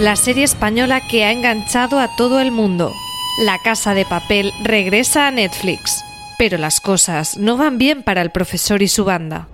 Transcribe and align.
La 0.00 0.16
serie 0.16 0.44
española 0.44 1.02
que 1.06 1.26
ha 1.26 1.30
enganchado 1.30 2.00
a 2.00 2.08
todo 2.16 2.40
el 2.40 2.50
mundo. 2.50 2.90
La 3.44 3.58
Casa 3.58 3.92
de 3.92 4.06
Papel 4.06 4.50
regresa 4.64 5.26
a 5.26 5.30
Netflix. 5.30 6.02
Pero 6.38 6.56
las 6.56 6.80
cosas 6.80 7.36
no 7.36 7.58
van 7.58 7.76
bien 7.76 8.02
para 8.02 8.22
el 8.22 8.30
profesor 8.30 8.80
y 8.80 8.88
su 8.88 9.04
banda. 9.04 9.48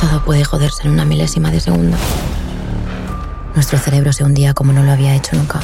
Todo 0.00 0.24
puede 0.24 0.42
joderse 0.44 0.88
en 0.88 0.90
una 0.94 1.04
milésima 1.04 1.52
de 1.52 1.60
segundo. 1.60 1.96
Nuestro 3.54 3.78
cerebro 3.78 4.12
se 4.12 4.24
hundía 4.24 4.54
como 4.54 4.72
no 4.72 4.82
lo 4.82 4.90
había 4.90 5.14
hecho 5.14 5.36
nunca. 5.36 5.60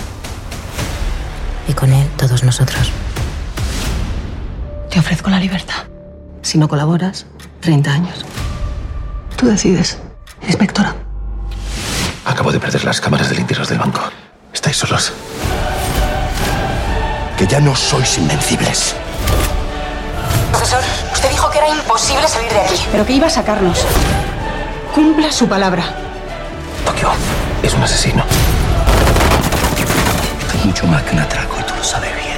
Y 1.67 1.73
con 1.73 1.93
él 1.93 2.07
todos 2.17 2.45
nosotros. 2.45 2.93
Te 4.89 5.01
ofrezco 5.01 5.31
la 5.31 5.41
libertad. 5.41 5.89
Si 6.43 6.59
no 6.59 6.69
colaboras, 6.69 7.27
30 7.59 7.93
años. 7.93 8.25
Tú 9.37 9.47
decides, 9.47 9.99
inspectora. 10.47 10.95
Acabo 12.27 12.51
de 12.51 12.59
perder 12.59 12.85
las 12.85 13.01
cámaras 13.01 13.29
del 13.29 13.39
interior 13.39 13.67
del 13.69 13.79
banco. 13.79 14.01
Estáis 14.53 14.77
solos. 14.77 15.13
Que 17.39 17.47
ya 17.47 17.61
no 17.61 17.77
sois 17.77 18.19
invencibles. 18.19 18.97
Profesor, 20.51 20.83
usted 21.13 21.31
dijo 21.31 21.49
que 21.51 21.59
era 21.59 21.69
imposible 21.69 22.27
salir 22.27 22.51
de 22.51 22.61
aquí. 22.61 22.75
Pero 22.91 23.07
que 23.07 23.13
iba 23.13 23.29
a 23.29 23.31
sacarnos. 23.31 23.87
Cumpla 24.93 25.31
su 25.31 25.47
palabra. 25.47 25.85
Tokio 26.85 27.11
es 27.63 27.73
un 27.75 27.83
asesino. 27.85 28.25
Es 30.53 30.65
mucho 30.65 30.85
más 30.89 31.03
que 31.05 31.13
un 31.13 31.21
atraco 31.21 31.57
y 31.61 31.63
tú 31.63 31.75
lo 31.77 31.85
sabes 31.85 32.11
bien. 32.17 32.37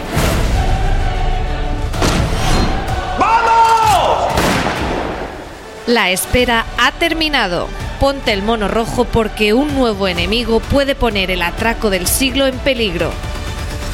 La 5.87 6.11
espera 6.11 6.67
ha 6.77 6.93
terminado. 6.93 7.69
Ponte 8.01 8.33
el 8.33 8.43
mono 8.43 8.69
rojo 8.69 9.07
porque 9.07 9.55
un 9.55 9.75
nuevo 9.75 10.07
enemigo 10.07 10.61
puede 10.61 10.95
poner 10.95 11.33
el 11.33 11.43
atraco 11.43 11.91
del 11.91 12.07
siglo 12.07 12.47
en 12.47 12.57
peligro. 12.59 13.11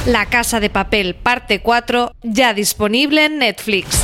La 0.05 0.27
Casa 0.27 0.61
de 0.61 0.69
Papel 0.69 1.15
parte 1.15 1.61
4 1.61 2.13
ya 2.23 2.53
disponible 2.53 3.25
en 3.25 3.39
Netflix. 3.39 4.04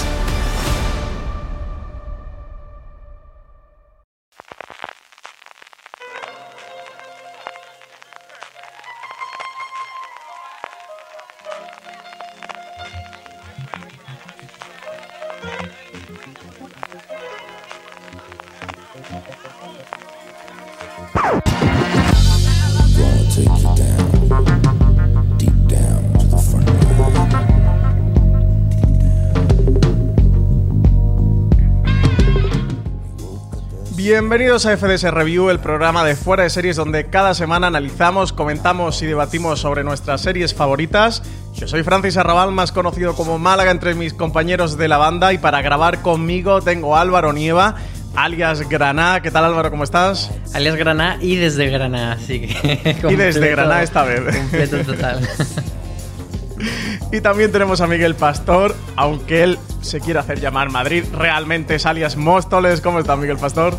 Bienvenidos 34.12 34.66
a 34.66 34.76
FDS 34.76 35.04
Review, 35.12 35.50
el 35.50 35.60
programa 35.60 36.04
de 36.04 36.16
fuera 36.16 36.42
de 36.42 36.50
series 36.50 36.74
donde 36.74 37.06
cada 37.06 37.32
semana 37.32 37.68
analizamos, 37.68 38.32
comentamos 38.32 39.00
y 39.02 39.06
debatimos 39.06 39.60
sobre 39.60 39.84
nuestras 39.84 40.20
series 40.20 40.52
favoritas. 40.52 41.22
Yo 41.54 41.68
soy 41.68 41.84
Francis 41.84 42.16
Arrabal, 42.16 42.50
más 42.50 42.72
conocido 42.72 43.14
como 43.14 43.38
Málaga 43.38 43.70
entre 43.70 43.94
mis 43.94 44.12
compañeros 44.12 44.76
de 44.76 44.88
la 44.88 44.96
banda 44.96 45.32
y 45.32 45.38
para 45.38 45.62
grabar 45.62 46.02
conmigo 46.02 46.60
tengo 46.60 46.96
a 46.96 47.02
Álvaro 47.02 47.32
Nieva, 47.32 47.76
alias 48.16 48.68
Graná. 48.68 49.22
¿Qué 49.22 49.30
tal 49.30 49.44
Álvaro? 49.44 49.70
¿Cómo 49.70 49.84
estás? 49.84 50.32
Alias 50.54 50.74
Graná 50.74 51.16
y 51.20 51.36
desde 51.36 51.70
Graná, 51.70 52.14
así 52.14 52.48
que... 52.48 52.96
Y 53.10 53.14
desde 53.14 53.48
Graná 53.48 53.84
esta 53.84 54.02
vez. 54.02 54.36
Completo 54.36 54.78
total. 54.78 55.20
Y 57.12 57.22
también 57.22 57.50
tenemos 57.50 57.80
a 57.80 57.88
Miguel 57.88 58.14
Pastor, 58.14 58.74
aunque 58.94 59.42
él 59.42 59.58
se 59.80 59.98
quiere 59.98 60.20
hacer 60.20 60.40
llamar 60.40 60.70
Madrid, 60.70 61.04
realmente 61.12 61.74
es 61.74 61.86
alias 61.86 62.16
Móstoles. 62.16 62.80
¿Cómo 62.80 63.00
está 63.00 63.16
Miguel 63.16 63.38
Pastor? 63.38 63.77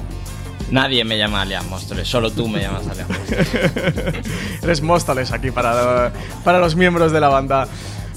Nadie 0.71 1.03
me 1.03 1.17
llama 1.17 1.41
alias 1.41 1.65
Móstoles, 1.65 2.07
solo 2.07 2.31
tú 2.31 2.47
me 2.47 2.61
llamas 2.61 2.87
alias 2.87 3.07
Móstoles. 3.09 3.49
Eres 4.63 4.81
Móstoles 4.81 5.31
aquí 5.31 5.51
para, 5.51 6.11
para 6.43 6.59
los 6.59 6.75
miembros 6.75 7.11
de 7.11 7.19
la 7.19 7.27
banda. 7.27 7.67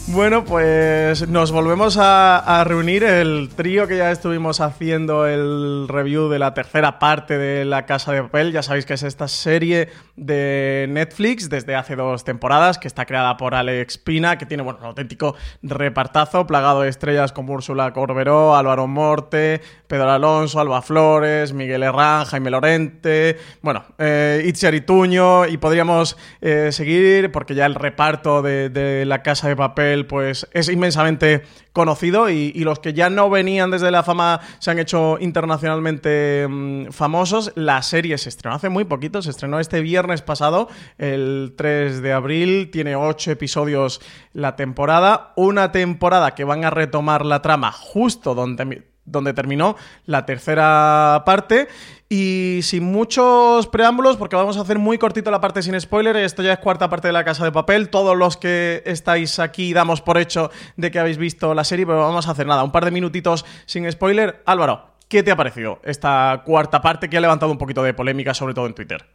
Bueno, 0.06 0.44
pues 0.44 1.26
nos 1.28 1.50
volvemos 1.50 1.96
a, 1.98 2.62
reunir 2.66 3.04
el 3.04 3.48
trío 3.56 3.88
que 3.88 3.96
ya 3.96 4.10
estuvimos 4.10 4.60
haciendo 4.60 5.26
el 5.26 5.88
review 5.88 6.28
de 6.28 6.38
la 6.38 6.52
tercera 6.52 6.98
parte 6.98 7.38
de 7.38 7.64
La 7.64 7.86
Casa 7.86 8.12
de 8.12 8.22
Papel. 8.22 8.52
Ya 8.52 8.62
sabéis 8.62 8.84
que 8.84 8.94
es 8.94 9.02
esta 9.02 9.28
serie 9.28 9.88
de 10.16 10.86
Netflix 10.90 11.48
desde 11.48 11.74
hace 11.74 11.96
dos 11.96 12.22
temporadas 12.22 12.76
que 12.78 12.86
está 12.86 13.06
creada 13.06 13.38
por 13.38 13.54
Alex 13.54 13.96
Pina, 13.96 14.36
que 14.36 14.44
tiene 14.44 14.62
bueno, 14.62 14.78
un 14.80 14.86
auténtico 14.86 15.36
repartazo 15.62 16.46
plagado 16.46 16.82
de 16.82 16.90
estrellas 16.90 17.32
como 17.32 17.54
Úrsula 17.54 17.94
Corberó, 17.94 18.56
Álvaro 18.56 18.86
Morte, 18.86 19.62
Pedro 19.86 20.10
Alonso, 20.10 20.60
Alba 20.60 20.82
Flores, 20.82 21.54
Miguel 21.54 21.82
Herrán, 21.82 22.26
Jaime 22.26 22.50
Lorente, 22.50 23.38
bueno, 23.62 23.84
eh, 23.98 24.42
Itziar 24.44 24.74
y 24.74 25.56
podríamos 25.56 26.18
eh, 26.42 26.70
seguir 26.72 27.32
porque 27.32 27.54
ya 27.54 27.64
el 27.64 27.74
reparto 27.74 28.42
de 28.42 29.04
La 29.06 29.22
Casa 29.22 29.48
de 29.48 29.56
Papel 29.56 29.93
pues 30.02 30.48
es 30.52 30.68
inmensamente 30.68 31.42
conocido 31.72 32.30
y, 32.30 32.52
los 32.64 32.78
que 32.78 32.94
ya 32.94 33.10
no 33.10 33.28
venían 33.30 33.70
desde 33.70 33.90
la 33.90 34.02
fama 34.02 34.40
se 34.58 34.70
han 34.70 34.78
hecho 34.78 35.18
internacionalmente 35.20 36.46
mmm, 36.48 36.90
famosos. 36.90 37.52
La 37.54 37.82
serie 37.82 38.18
se 38.18 38.28
estrenó 38.28 38.56
hace 38.56 38.68
muy 38.68 38.84
poquito, 38.84 39.22
se 39.22 39.30
estrenó 39.30 39.60
este 39.60 39.80
viernes 39.80 40.22
pasado, 40.22 40.68
el 40.98 41.54
3 41.56 42.00
de 42.02 42.12
abril, 42.12 42.70
tiene 42.70 42.96
ocho 42.96 43.30
episodios 43.30 44.00
la 44.32 44.56
temporada, 44.56 45.32
una 45.36 45.72
temporada 45.72 46.34
que 46.34 46.44
van 46.44 46.64
a 46.64 46.70
retomar 46.70 47.24
la 47.24 47.42
trama 47.42 47.72
justo 47.72 48.34
donde 48.34 48.93
donde 49.04 49.32
terminó 49.32 49.76
la 50.06 50.26
tercera 50.26 51.22
parte. 51.24 51.68
Y 52.08 52.60
sin 52.62 52.84
muchos 52.84 53.66
preámbulos, 53.66 54.16
porque 54.16 54.36
vamos 54.36 54.56
a 54.56 54.60
hacer 54.60 54.78
muy 54.78 54.98
cortito 54.98 55.30
la 55.30 55.40
parte 55.40 55.62
sin 55.62 55.80
spoiler, 55.80 56.16
esto 56.16 56.42
ya 56.42 56.52
es 56.52 56.58
cuarta 56.58 56.88
parte 56.88 57.08
de 57.08 57.12
la 57.12 57.24
Casa 57.24 57.44
de 57.44 57.50
Papel, 57.50 57.88
todos 57.88 58.16
los 58.16 58.36
que 58.36 58.82
estáis 58.86 59.38
aquí 59.38 59.72
damos 59.72 60.00
por 60.00 60.18
hecho 60.18 60.50
de 60.76 60.90
que 60.90 60.98
habéis 60.98 61.16
visto 61.16 61.54
la 61.54 61.64
serie, 61.64 61.86
pero 61.86 62.00
vamos 62.00 62.28
a 62.28 62.32
hacer 62.32 62.46
nada, 62.46 62.62
un 62.62 62.72
par 62.72 62.84
de 62.84 62.90
minutitos 62.90 63.44
sin 63.66 63.90
spoiler. 63.90 64.42
Álvaro, 64.44 64.90
¿qué 65.08 65.22
te 65.22 65.32
ha 65.32 65.36
parecido 65.36 65.80
esta 65.82 66.42
cuarta 66.44 66.82
parte 66.82 67.08
que 67.08 67.16
ha 67.16 67.20
levantado 67.20 67.50
un 67.50 67.58
poquito 67.58 67.82
de 67.82 67.94
polémica, 67.94 68.34
sobre 68.34 68.54
todo 68.54 68.66
en 68.66 68.74
Twitter? 68.74 69.06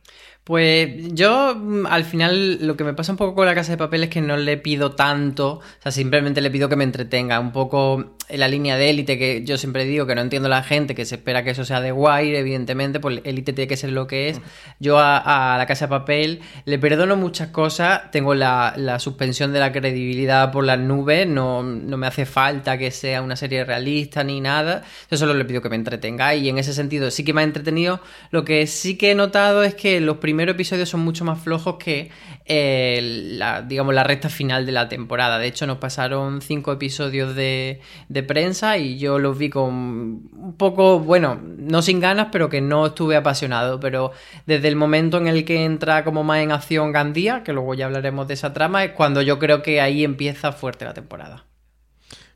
Pues 0.44 1.14
yo 1.14 1.56
al 1.90 2.04
final 2.06 2.66
lo 2.66 2.76
que 2.76 2.84
me 2.84 2.94
pasa 2.94 3.12
un 3.12 3.18
poco 3.18 3.36
con 3.36 3.46
la 3.46 3.56
casa 3.56 3.72
de 3.72 3.78
papel 3.78 4.04
es 4.04 4.10
que 4.10 4.20
no 4.20 4.36
le 4.36 4.58
pido 4.58 4.96
tanto, 4.96 5.60
o 5.60 5.62
sea, 5.82 5.92
simplemente 5.92 6.42
le 6.42 6.50
pido 6.50 6.68
que 6.68 6.76
me 6.76 6.84
entretenga, 6.84 7.40
un 7.40 7.52
poco 7.52 8.18
la 8.30 8.48
línea 8.48 8.78
de 8.78 8.90
élite 8.90 9.18
que 9.18 9.44
yo 9.44 9.58
siempre 9.58 9.86
digo 9.86 10.06
que 10.06 10.16
no 10.16 10.22
entiendo 10.22 10.50
la 10.50 10.64
gente, 10.64 10.96
que 10.96 11.06
se 11.06 11.16
espera 11.16 11.44
que 11.44 11.52
eso 11.52 11.66
sea 11.66 11.82
de 11.82 11.92
guay, 11.92 12.36
evidentemente, 12.36 13.00
pues 13.00 13.22
élite 13.24 13.54
tiene 13.54 13.68
que 13.68 13.78
ser 13.78 13.92
lo 13.92 14.08
que 14.08 14.30
es. 14.30 14.42
Yo 14.80 15.00
a, 15.00 15.56
la 15.58 15.66
Casa 15.66 15.86
de 15.86 15.90
Papel 15.90 16.42
le 16.66 16.80
perdono 16.80 17.16
muchas 17.16 17.50
cosas, 17.50 18.12
tengo 18.12 18.36
la, 18.36 18.98
suspensión 19.00 19.54
de 19.54 19.60
la 19.60 19.72
credibilidad 19.72 20.52
por 20.52 20.64
las 20.64 20.80
nubes, 20.80 21.28
no, 21.28 21.64
no, 21.64 21.98
me 21.98 22.08
hace 22.08 22.26
falta 22.26 22.78
que 22.78 22.92
sea 22.92 23.22
una 23.22 23.36
serie 23.36 23.64
realista 23.64 24.24
ni 24.24 24.42
nada, 24.42 24.84
yo 25.10 25.18
solo 25.18 25.34
le 25.34 25.46
pido 25.46 25.62
que 25.62 25.70
me 25.70 25.76
entretenga 25.76 26.36
y 26.36 26.50
en 26.50 26.58
ese 26.58 26.74
sentido 26.74 27.12
sí 27.12 27.24
que 27.24 27.34
me 27.34 27.42
ha 27.42 27.44
entretenido. 27.44 28.02
Lo 28.32 28.46
que 28.46 28.68
sí 28.68 28.98
que 28.98 29.12
he 29.12 29.16
notado 29.16 29.64
es 29.64 29.76
que 29.76 30.00
los 30.02 30.18
primeros 30.18 30.56
episodios 30.56 30.90
son 30.90 31.02
mucho 31.02 31.26
más 31.26 31.40
flojos 31.40 31.78
que 31.78 32.10
eh, 32.46 33.00
la, 33.38 33.62
digamos, 33.62 33.94
la 33.94 34.04
recta 34.04 34.30
final 34.30 34.66
de 34.66 34.72
la 34.72 34.90
temporada. 34.90 35.40
De 35.40 35.48
hecho, 35.48 35.66
nos 35.66 35.78
pasaron 35.78 36.42
cinco 36.42 36.72
episodios 36.72 37.36
de 37.36 37.82
de 38.10 38.19
prensa 38.24 38.78
y 38.78 38.98
yo 38.98 39.20
los 39.20 39.38
vi 39.38 39.50
con 39.50 39.74
un 39.74 40.56
poco, 40.58 41.00
bueno, 41.00 41.40
no 41.58 41.82
sin 41.82 42.00
ganas, 42.00 42.28
pero 42.32 42.50
que 42.50 42.62
no 42.62 42.88
estuve 42.88 43.16
apasionado. 43.16 43.80
Pero 43.80 44.12
desde 44.46 44.68
el 44.68 44.76
momento 44.76 45.18
en 45.18 45.28
el 45.28 45.46
que 45.46 45.66
entra 45.66 46.04
como 46.04 46.24
más 46.24 46.40
en 46.40 46.52
acción 46.52 46.92
Gandía, 46.92 47.44
que 47.44 47.54
luego 47.54 47.74
ya 47.74 47.86
hablaremos 47.86 48.28
de 48.28 48.36
esa 48.36 48.54
trama, 48.54 48.84
es 48.84 48.92
cuando 48.92 49.22
yo 49.22 49.40
creo 49.40 49.62
que 49.62 49.82
ahí 49.82 50.04
empieza 50.04 50.52
fuerte 50.52 50.86
la 50.86 50.94
temporada. 50.94 51.49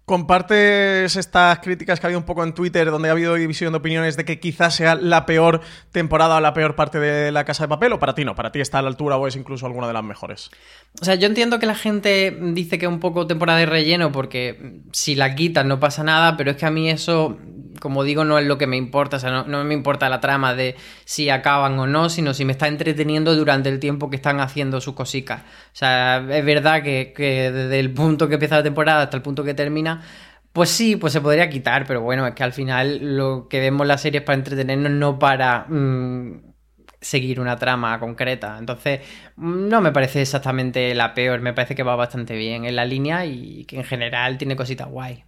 ¿Compartes 0.05 1.15
estas 1.15 1.59
críticas 1.59 1.99
que 1.99 2.05
ha 2.05 2.09
habido 2.09 2.19
un 2.19 2.25
poco 2.25 2.43
en 2.43 2.53
Twitter, 2.53 2.91
donde 2.91 3.07
ha 3.07 3.13
habido 3.13 3.35
división 3.35 3.71
de 3.71 3.77
opiniones 3.77 4.17
de 4.17 4.25
que 4.25 4.37
quizás 4.37 4.75
sea 4.75 4.95
la 4.95 5.25
peor 5.25 5.61
temporada 5.93 6.35
o 6.35 6.39
la 6.41 6.53
peor 6.53 6.75
parte 6.75 6.99
de 6.99 7.31
La 7.31 7.45
Casa 7.45 7.63
de 7.63 7.69
Papel? 7.69 7.93
¿O 7.93 7.99
para 7.99 8.13
ti 8.13 8.25
no? 8.25 8.35
¿Para 8.35 8.51
ti 8.51 8.59
está 8.59 8.79
a 8.79 8.81
la 8.81 8.89
altura 8.89 9.15
o 9.15 9.27
es 9.27 9.37
incluso 9.37 9.65
alguna 9.65 9.87
de 9.87 9.93
las 9.93 10.03
mejores? 10.03 10.51
O 11.01 11.05
sea, 11.05 11.15
yo 11.15 11.27
entiendo 11.27 11.57
que 11.57 11.65
la 11.67 11.75
gente 11.75 12.37
dice 12.53 12.77
que 12.77 12.85
es 12.85 12.91
un 12.91 12.99
poco 12.99 13.27
temporada 13.27 13.59
de 13.59 13.65
relleno 13.65 14.11
porque 14.11 14.81
si 14.91 15.15
la 15.15 15.35
quitan 15.35 15.69
no 15.69 15.79
pasa 15.79 16.03
nada, 16.03 16.35
pero 16.35 16.51
es 16.51 16.57
que 16.57 16.65
a 16.65 16.71
mí 16.71 16.89
eso, 16.89 17.37
como 17.79 18.03
digo, 18.03 18.25
no 18.25 18.37
es 18.37 18.45
lo 18.45 18.57
que 18.57 18.67
me 18.67 18.75
importa. 18.75 19.17
O 19.17 19.19
sea, 19.21 19.43
no, 19.43 19.63
me 19.63 19.73
importa 19.73 20.09
la 20.09 20.19
trama 20.19 20.53
de 20.53 20.75
si 21.05 21.29
acaban 21.29 21.79
o 21.79 21.87
no, 21.87 22.09
sino 22.09 22.33
si 22.33 22.43
me 22.43 22.51
está 22.51 22.67
entreteniendo 22.67 23.35
durante 23.35 23.69
el 23.69 23.79
tiempo 23.79 24.09
que 24.09 24.17
están 24.17 24.41
haciendo 24.41 24.81
sus 24.81 24.93
cositas. 24.95 25.41
O 25.41 25.75
sea, 25.75 26.17
es 26.17 26.45
verdad 26.45 26.83
que, 26.83 27.13
desde 27.15 27.79
el 27.79 27.93
punto 27.93 28.27
que 28.27 28.33
empieza 28.33 28.57
la 28.57 28.63
temporada 28.63 29.03
hasta 29.03 29.15
el 29.17 29.23
punto 29.23 29.43
que 29.43 29.53
termina, 29.53 29.92
pues 30.51 30.69
sí, 30.69 30.95
pues 30.95 31.13
se 31.13 31.21
podría 31.21 31.49
quitar, 31.49 31.85
pero 31.87 32.01
bueno, 32.01 32.27
es 32.27 32.33
que 32.35 32.43
al 32.43 32.53
final 32.53 33.17
lo 33.17 33.47
que 33.47 33.59
vemos 33.59 33.87
la 33.87 33.97
serie 33.97 34.19
es 34.19 34.25
para 34.25 34.37
entretenernos, 34.37 34.91
no 34.91 35.19
para... 35.19 35.65
Mm, 35.67 36.53
seguir 37.03 37.39
una 37.39 37.57
trama 37.57 37.99
concreta. 37.99 38.57
Entonces, 38.57 39.01
no 39.37 39.81
me 39.81 39.91
parece 39.91 40.21
exactamente 40.21 40.95
la 40.95 41.13
peor, 41.13 41.41
me 41.41 41.53
parece 41.53 41.75
que 41.75 41.83
va 41.83 41.95
bastante 41.95 42.35
bien 42.35 42.65
en 42.65 42.75
la 42.75 42.85
línea 42.85 43.25
y 43.25 43.65
que 43.65 43.77
en 43.77 43.83
general 43.83 44.37
tiene 44.37 44.55
cositas 44.55 44.87
guay. 44.87 45.23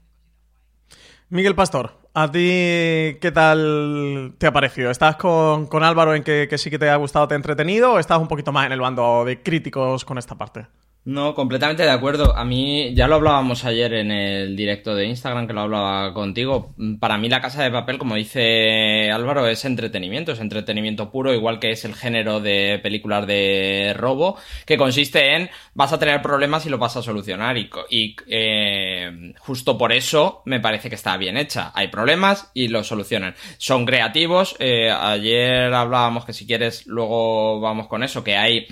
Miguel 1.30 1.56
Pastor, 1.56 1.98
¿a 2.14 2.32
ti 2.32 3.18
qué 3.20 3.32
tal 3.34 4.36
te 4.38 4.48
ha 4.48 4.54
parecido? 4.54 4.92
¿Estás 4.92 5.16
con, 5.16 5.68
Álvaro 5.84 6.14
en 6.14 6.24
que, 6.24 6.48
que, 6.48 6.58
sí 6.58 6.70
que 6.70 6.80
te 6.80 6.90
ha 6.90 6.96
gustado, 6.96 7.28
te 7.28 7.34
ha 7.34 7.38
entretenido 7.38 7.94
o 7.94 8.00
estás 8.00 8.20
un 8.20 8.28
poquito 8.28 8.52
más 8.52 8.68
en 8.68 8.72
el 8.72 8.80
bando 8.80 9.26
de 9.26 9.42
críticos 9.42 10.06
con 10.06 10.18
esta 10.18 10.36
parte? 10.36 10.68
No, 11.06 11.36
completamente 11.36 11.84
de 11.84 11.92
acuerdo. 11.92 12.36
A 12.36 12.44
mí, 12.46 12.96
ya 12.96 13.08
lo 13.08 13.14
hablábamos 13.16 13.64
ayer 13.64 13.94
en 13.94 14.10
el 14.10 14.56
directo 14.56 14.96
de 14.96 15.06
Instagram, 15.06 15.46
que 15.46 15.54
lo 15.54 15.62
hablaba 15.62 16.12
contigo. 16.16 16.74
Para 17.00 17.20
mí 17.20 17.30
la 17.30 17.42
casa 17.42 17.62
de 17.62 17.70
papel, 17.70 18.00
como 18.00 18.16
dice 18.16 19.12
Álvaro, 19.12 19.48
es 19.48 19.66
entretenimiento, 19.66 20.32
es 20.32 20.40
entretenimiento 20.40 21.12
puro, 21.12 21.32
igual 21.32 21.60
que 21.60 21.70
es 21.70 21.86
el 21.86 21.94
género 21.94 22.40
de 22.40 22.80
películas 22.82 23.28
de 23.28 23.94
robo, 23.96 24.38
que 24.66 24.78
consiste 24.80 25.36
en 25.36 25.52
vas 25.76 25.94
a 25.94 26.00
tener 26.00 26.24
problemas 26.24 26.66
y 26.66 26.70
lo 26.70 26.80
vas 26.80 26.98
a 26.98 27.04
solucionar. 27.04 27.56
Y, 27.56 27.70
y 27.92 28.16
eh, 28.28 29.34
justo 29.38 29.78
por 29.78 29.94
eso 29.94 30.42
me 30.46 30.60
parece 30.60 30.90
que 30.90 30.96
está 30.96 31.18
bien 31.18 31.38
hecha. 31.38 31.72
Hay 31.76 31.90
problemas 31.90 32.50
y 32.56 32.68
los 32.68 32.88
solucionan. 32.88 33.36
Son 33.60 33.86
creativos. 33.86 34.56
Eh, 34.58 34.90
ayer 34.90 35.72
hablábamos 35.72 36.26
que 36.26 36.34
si 36.34 36.48
quieres, 36.48 36.88
luego 36.88 37.60
vamos 37.60 37.86
con 37.86 38.02
eso, 38.02 38.24
que 38.24 38.36
hay 38.38 38.66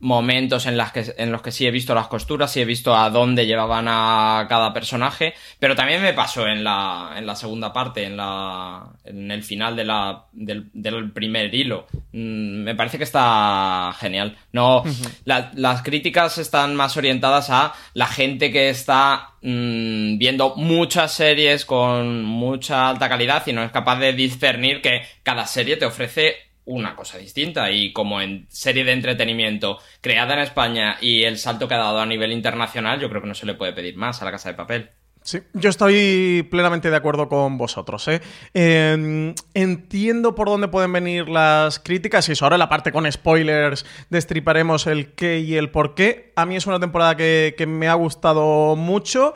momentos 0.00 0.66
en, 0.66 0.76
las 0.76 0.92
que, 0.92 1.14
en 1.18 1.30
los 1.30 1.42
que 1.42 1.52
sí 1.52 1.66
he 1.66 1.70
visto 1.70 1.94
las 1.94 2.08
costuras, 2.08 2.50
sí 2.50 2.60
he 2.60 2.64
visto 2.64 2.96
a 2.96 3.10
dónde 3.10 3.46
llevaban 3.46 3.86
a 3.88 4.46
cada 4.48 4.72
personaje, 4.72 5.34
pero 5.58 5.76
también 5.76 6.02
me 6.02 6.14
pasó 6.14 6.46
en 6.48 6.64
la, 6.64 7.14
en 7.16 7.26
la 7.26 7.36
segunda 7.36 7.72
parte, 7.72 8.04
en, 8.04 8.16
la, 8.16 8.88
en 9.04 9.30
el 9.30 9.42
final 9.42 9.76
de 9.76 9.84
la, 9.84 10.24
del, 10.32 10.70
del 10.72 11.12
primer 11.12 11.54
hilo. 11.54 11.86
Mm, 12.12 12.64
me 12.64 12.74
parece 12.74 12.98
que 12.98 13.04
está 13.04 13.94
genial. 13.98 14.36
No, 14.52 14.82
las 15.24 15.82
críticas 15.82 16.38
están 16.38 16.74
más 16.74 16.96
orientadas 16.96 17.50
a 17.50 17.74
la 17.94 18.06
gente 18.06 18.50
que 18.50 18.70
está 18.70 19.34
mm, 19.42 20.18
viendo 20.18 20.56
muchas 20.56 21.12
series 21.12 21.64
con 21.64 22.24
mucha 22.24 22.88
alta 22.88 23.08
calidad 23.08 23.46
y 23.46 23.52
no 23.52 23.62
es 23.62 23.70
capaz 23.70 23.98
de 23.98 24.12
discernir 24.12 24.80
que 24.80 25.02
cada 25.22 25.46
serie 25.46 25.76
te 25.76 25.86
ofrece 25.86 26.49
una 26.64 26.96
cosa 26.96 27.18
distinta 27.18 27.70
y 27.70 27.92
como 27.92 28.20
en 28.20 28.46
serie 28.48 28.84
de 28.84 28.92
entretenimiento 28.92 29.78
creada 30.00 30.34
en 30.34 30.40
España 30.40 30.96
y 31.00 31.24
el 31.24 31.38
salto 31.38 31.68
que 31.68 31.74
ha 31.74 31.78
dado 31.78 32.00
a 32.00 32.06
nivel 32.06 32.32
internacional, 32.32 33.00
yo 33.00 33.08
creo 33.08 33.22
que 33.22 33.28
no 33.28 33.34
se 33.34 33.46
le 33.46 33.54
puede 33.54 33.72
pedir 33.72 33.96
más 33.96 34.22
a 34.22 34.24
la 34.24 34.30
Casa 34.30 34.50
de 34.50 34.54
Papel. 34.54 34.90
Sí, 35.22 35.38
yo 35.52 35.68
estoy 35.68 36.46
plenamente 36.50 36.90
de 36.90 36.96
acuerdo 36.96 37.28
con 37.28 37.58
vosotros. 37.58 38.08
¿eh? 38.08 38.22
Em, 38.54 39.34
entiendo 39.52 40.34
por 40.34 40.48
dónde 40.48 40.68
pueden 40.68 40.92
venir 40.92 41.28
las 41.28 41.78
críticas 41.78 42.28
y 42.28 42.32
eso 42.32 42.46
ahora 42.46 42.56
la 42.56 42.70
parte 42.70 42.90
con 42.90 43.10
spoilers 43.10 43.84
destriparemos 44.08 44.86
el 44.86 45.12
qué 45.12 45.40
y 45.40 45.56
el 45.56 45.70
por 45.70 45.94
qué. 45.94 46.32
A 46.36 46.46
mí 46.46 46.56
es 46.56 46.66
una 46.66 46.80
temporada 46.80 47.16
que, 47.16 47.54
que 47.56 47.66
me 47.66 47.88
ha 47.88 47.94
gustado 47.94 48.76
mucho. 48.76 49.34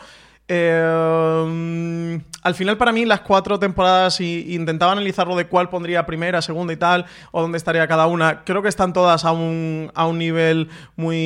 Eh, 0.49 2.21
al 2.45 2.55
final, 2.55 2.77
para 2.77 2.93
mí, 2.93 3.07
las 3.07 3.23
cuatro 3.23 3.59
temporadas, 3.59 4.21
y 4.21 4.55
intentaba 4.55 4.93
analizarlo 4.93 5.35
de 5.35 5.47
cuál 5.47 5.71
pondría 5.71 6.05
primera, 6.05 6.43
segunda 6.43 6.75
y 6.75 6.77
tal, 6.77 7.07
o 7.33 7.41
dónde 7.41 7.57
estaría 7.59 7.89
cada 7.89 8.07
una, 8.07 8.45
creo 8.45 8.63
que 8.63 8.69
están 8.69 8.93
todas 8.93 9.25
a 9.25 9.33
un, 9.33 9.91
a 9.95 10.07
un 10.07 10.19
nivel 10.19 10.69
muy 10.95 11.17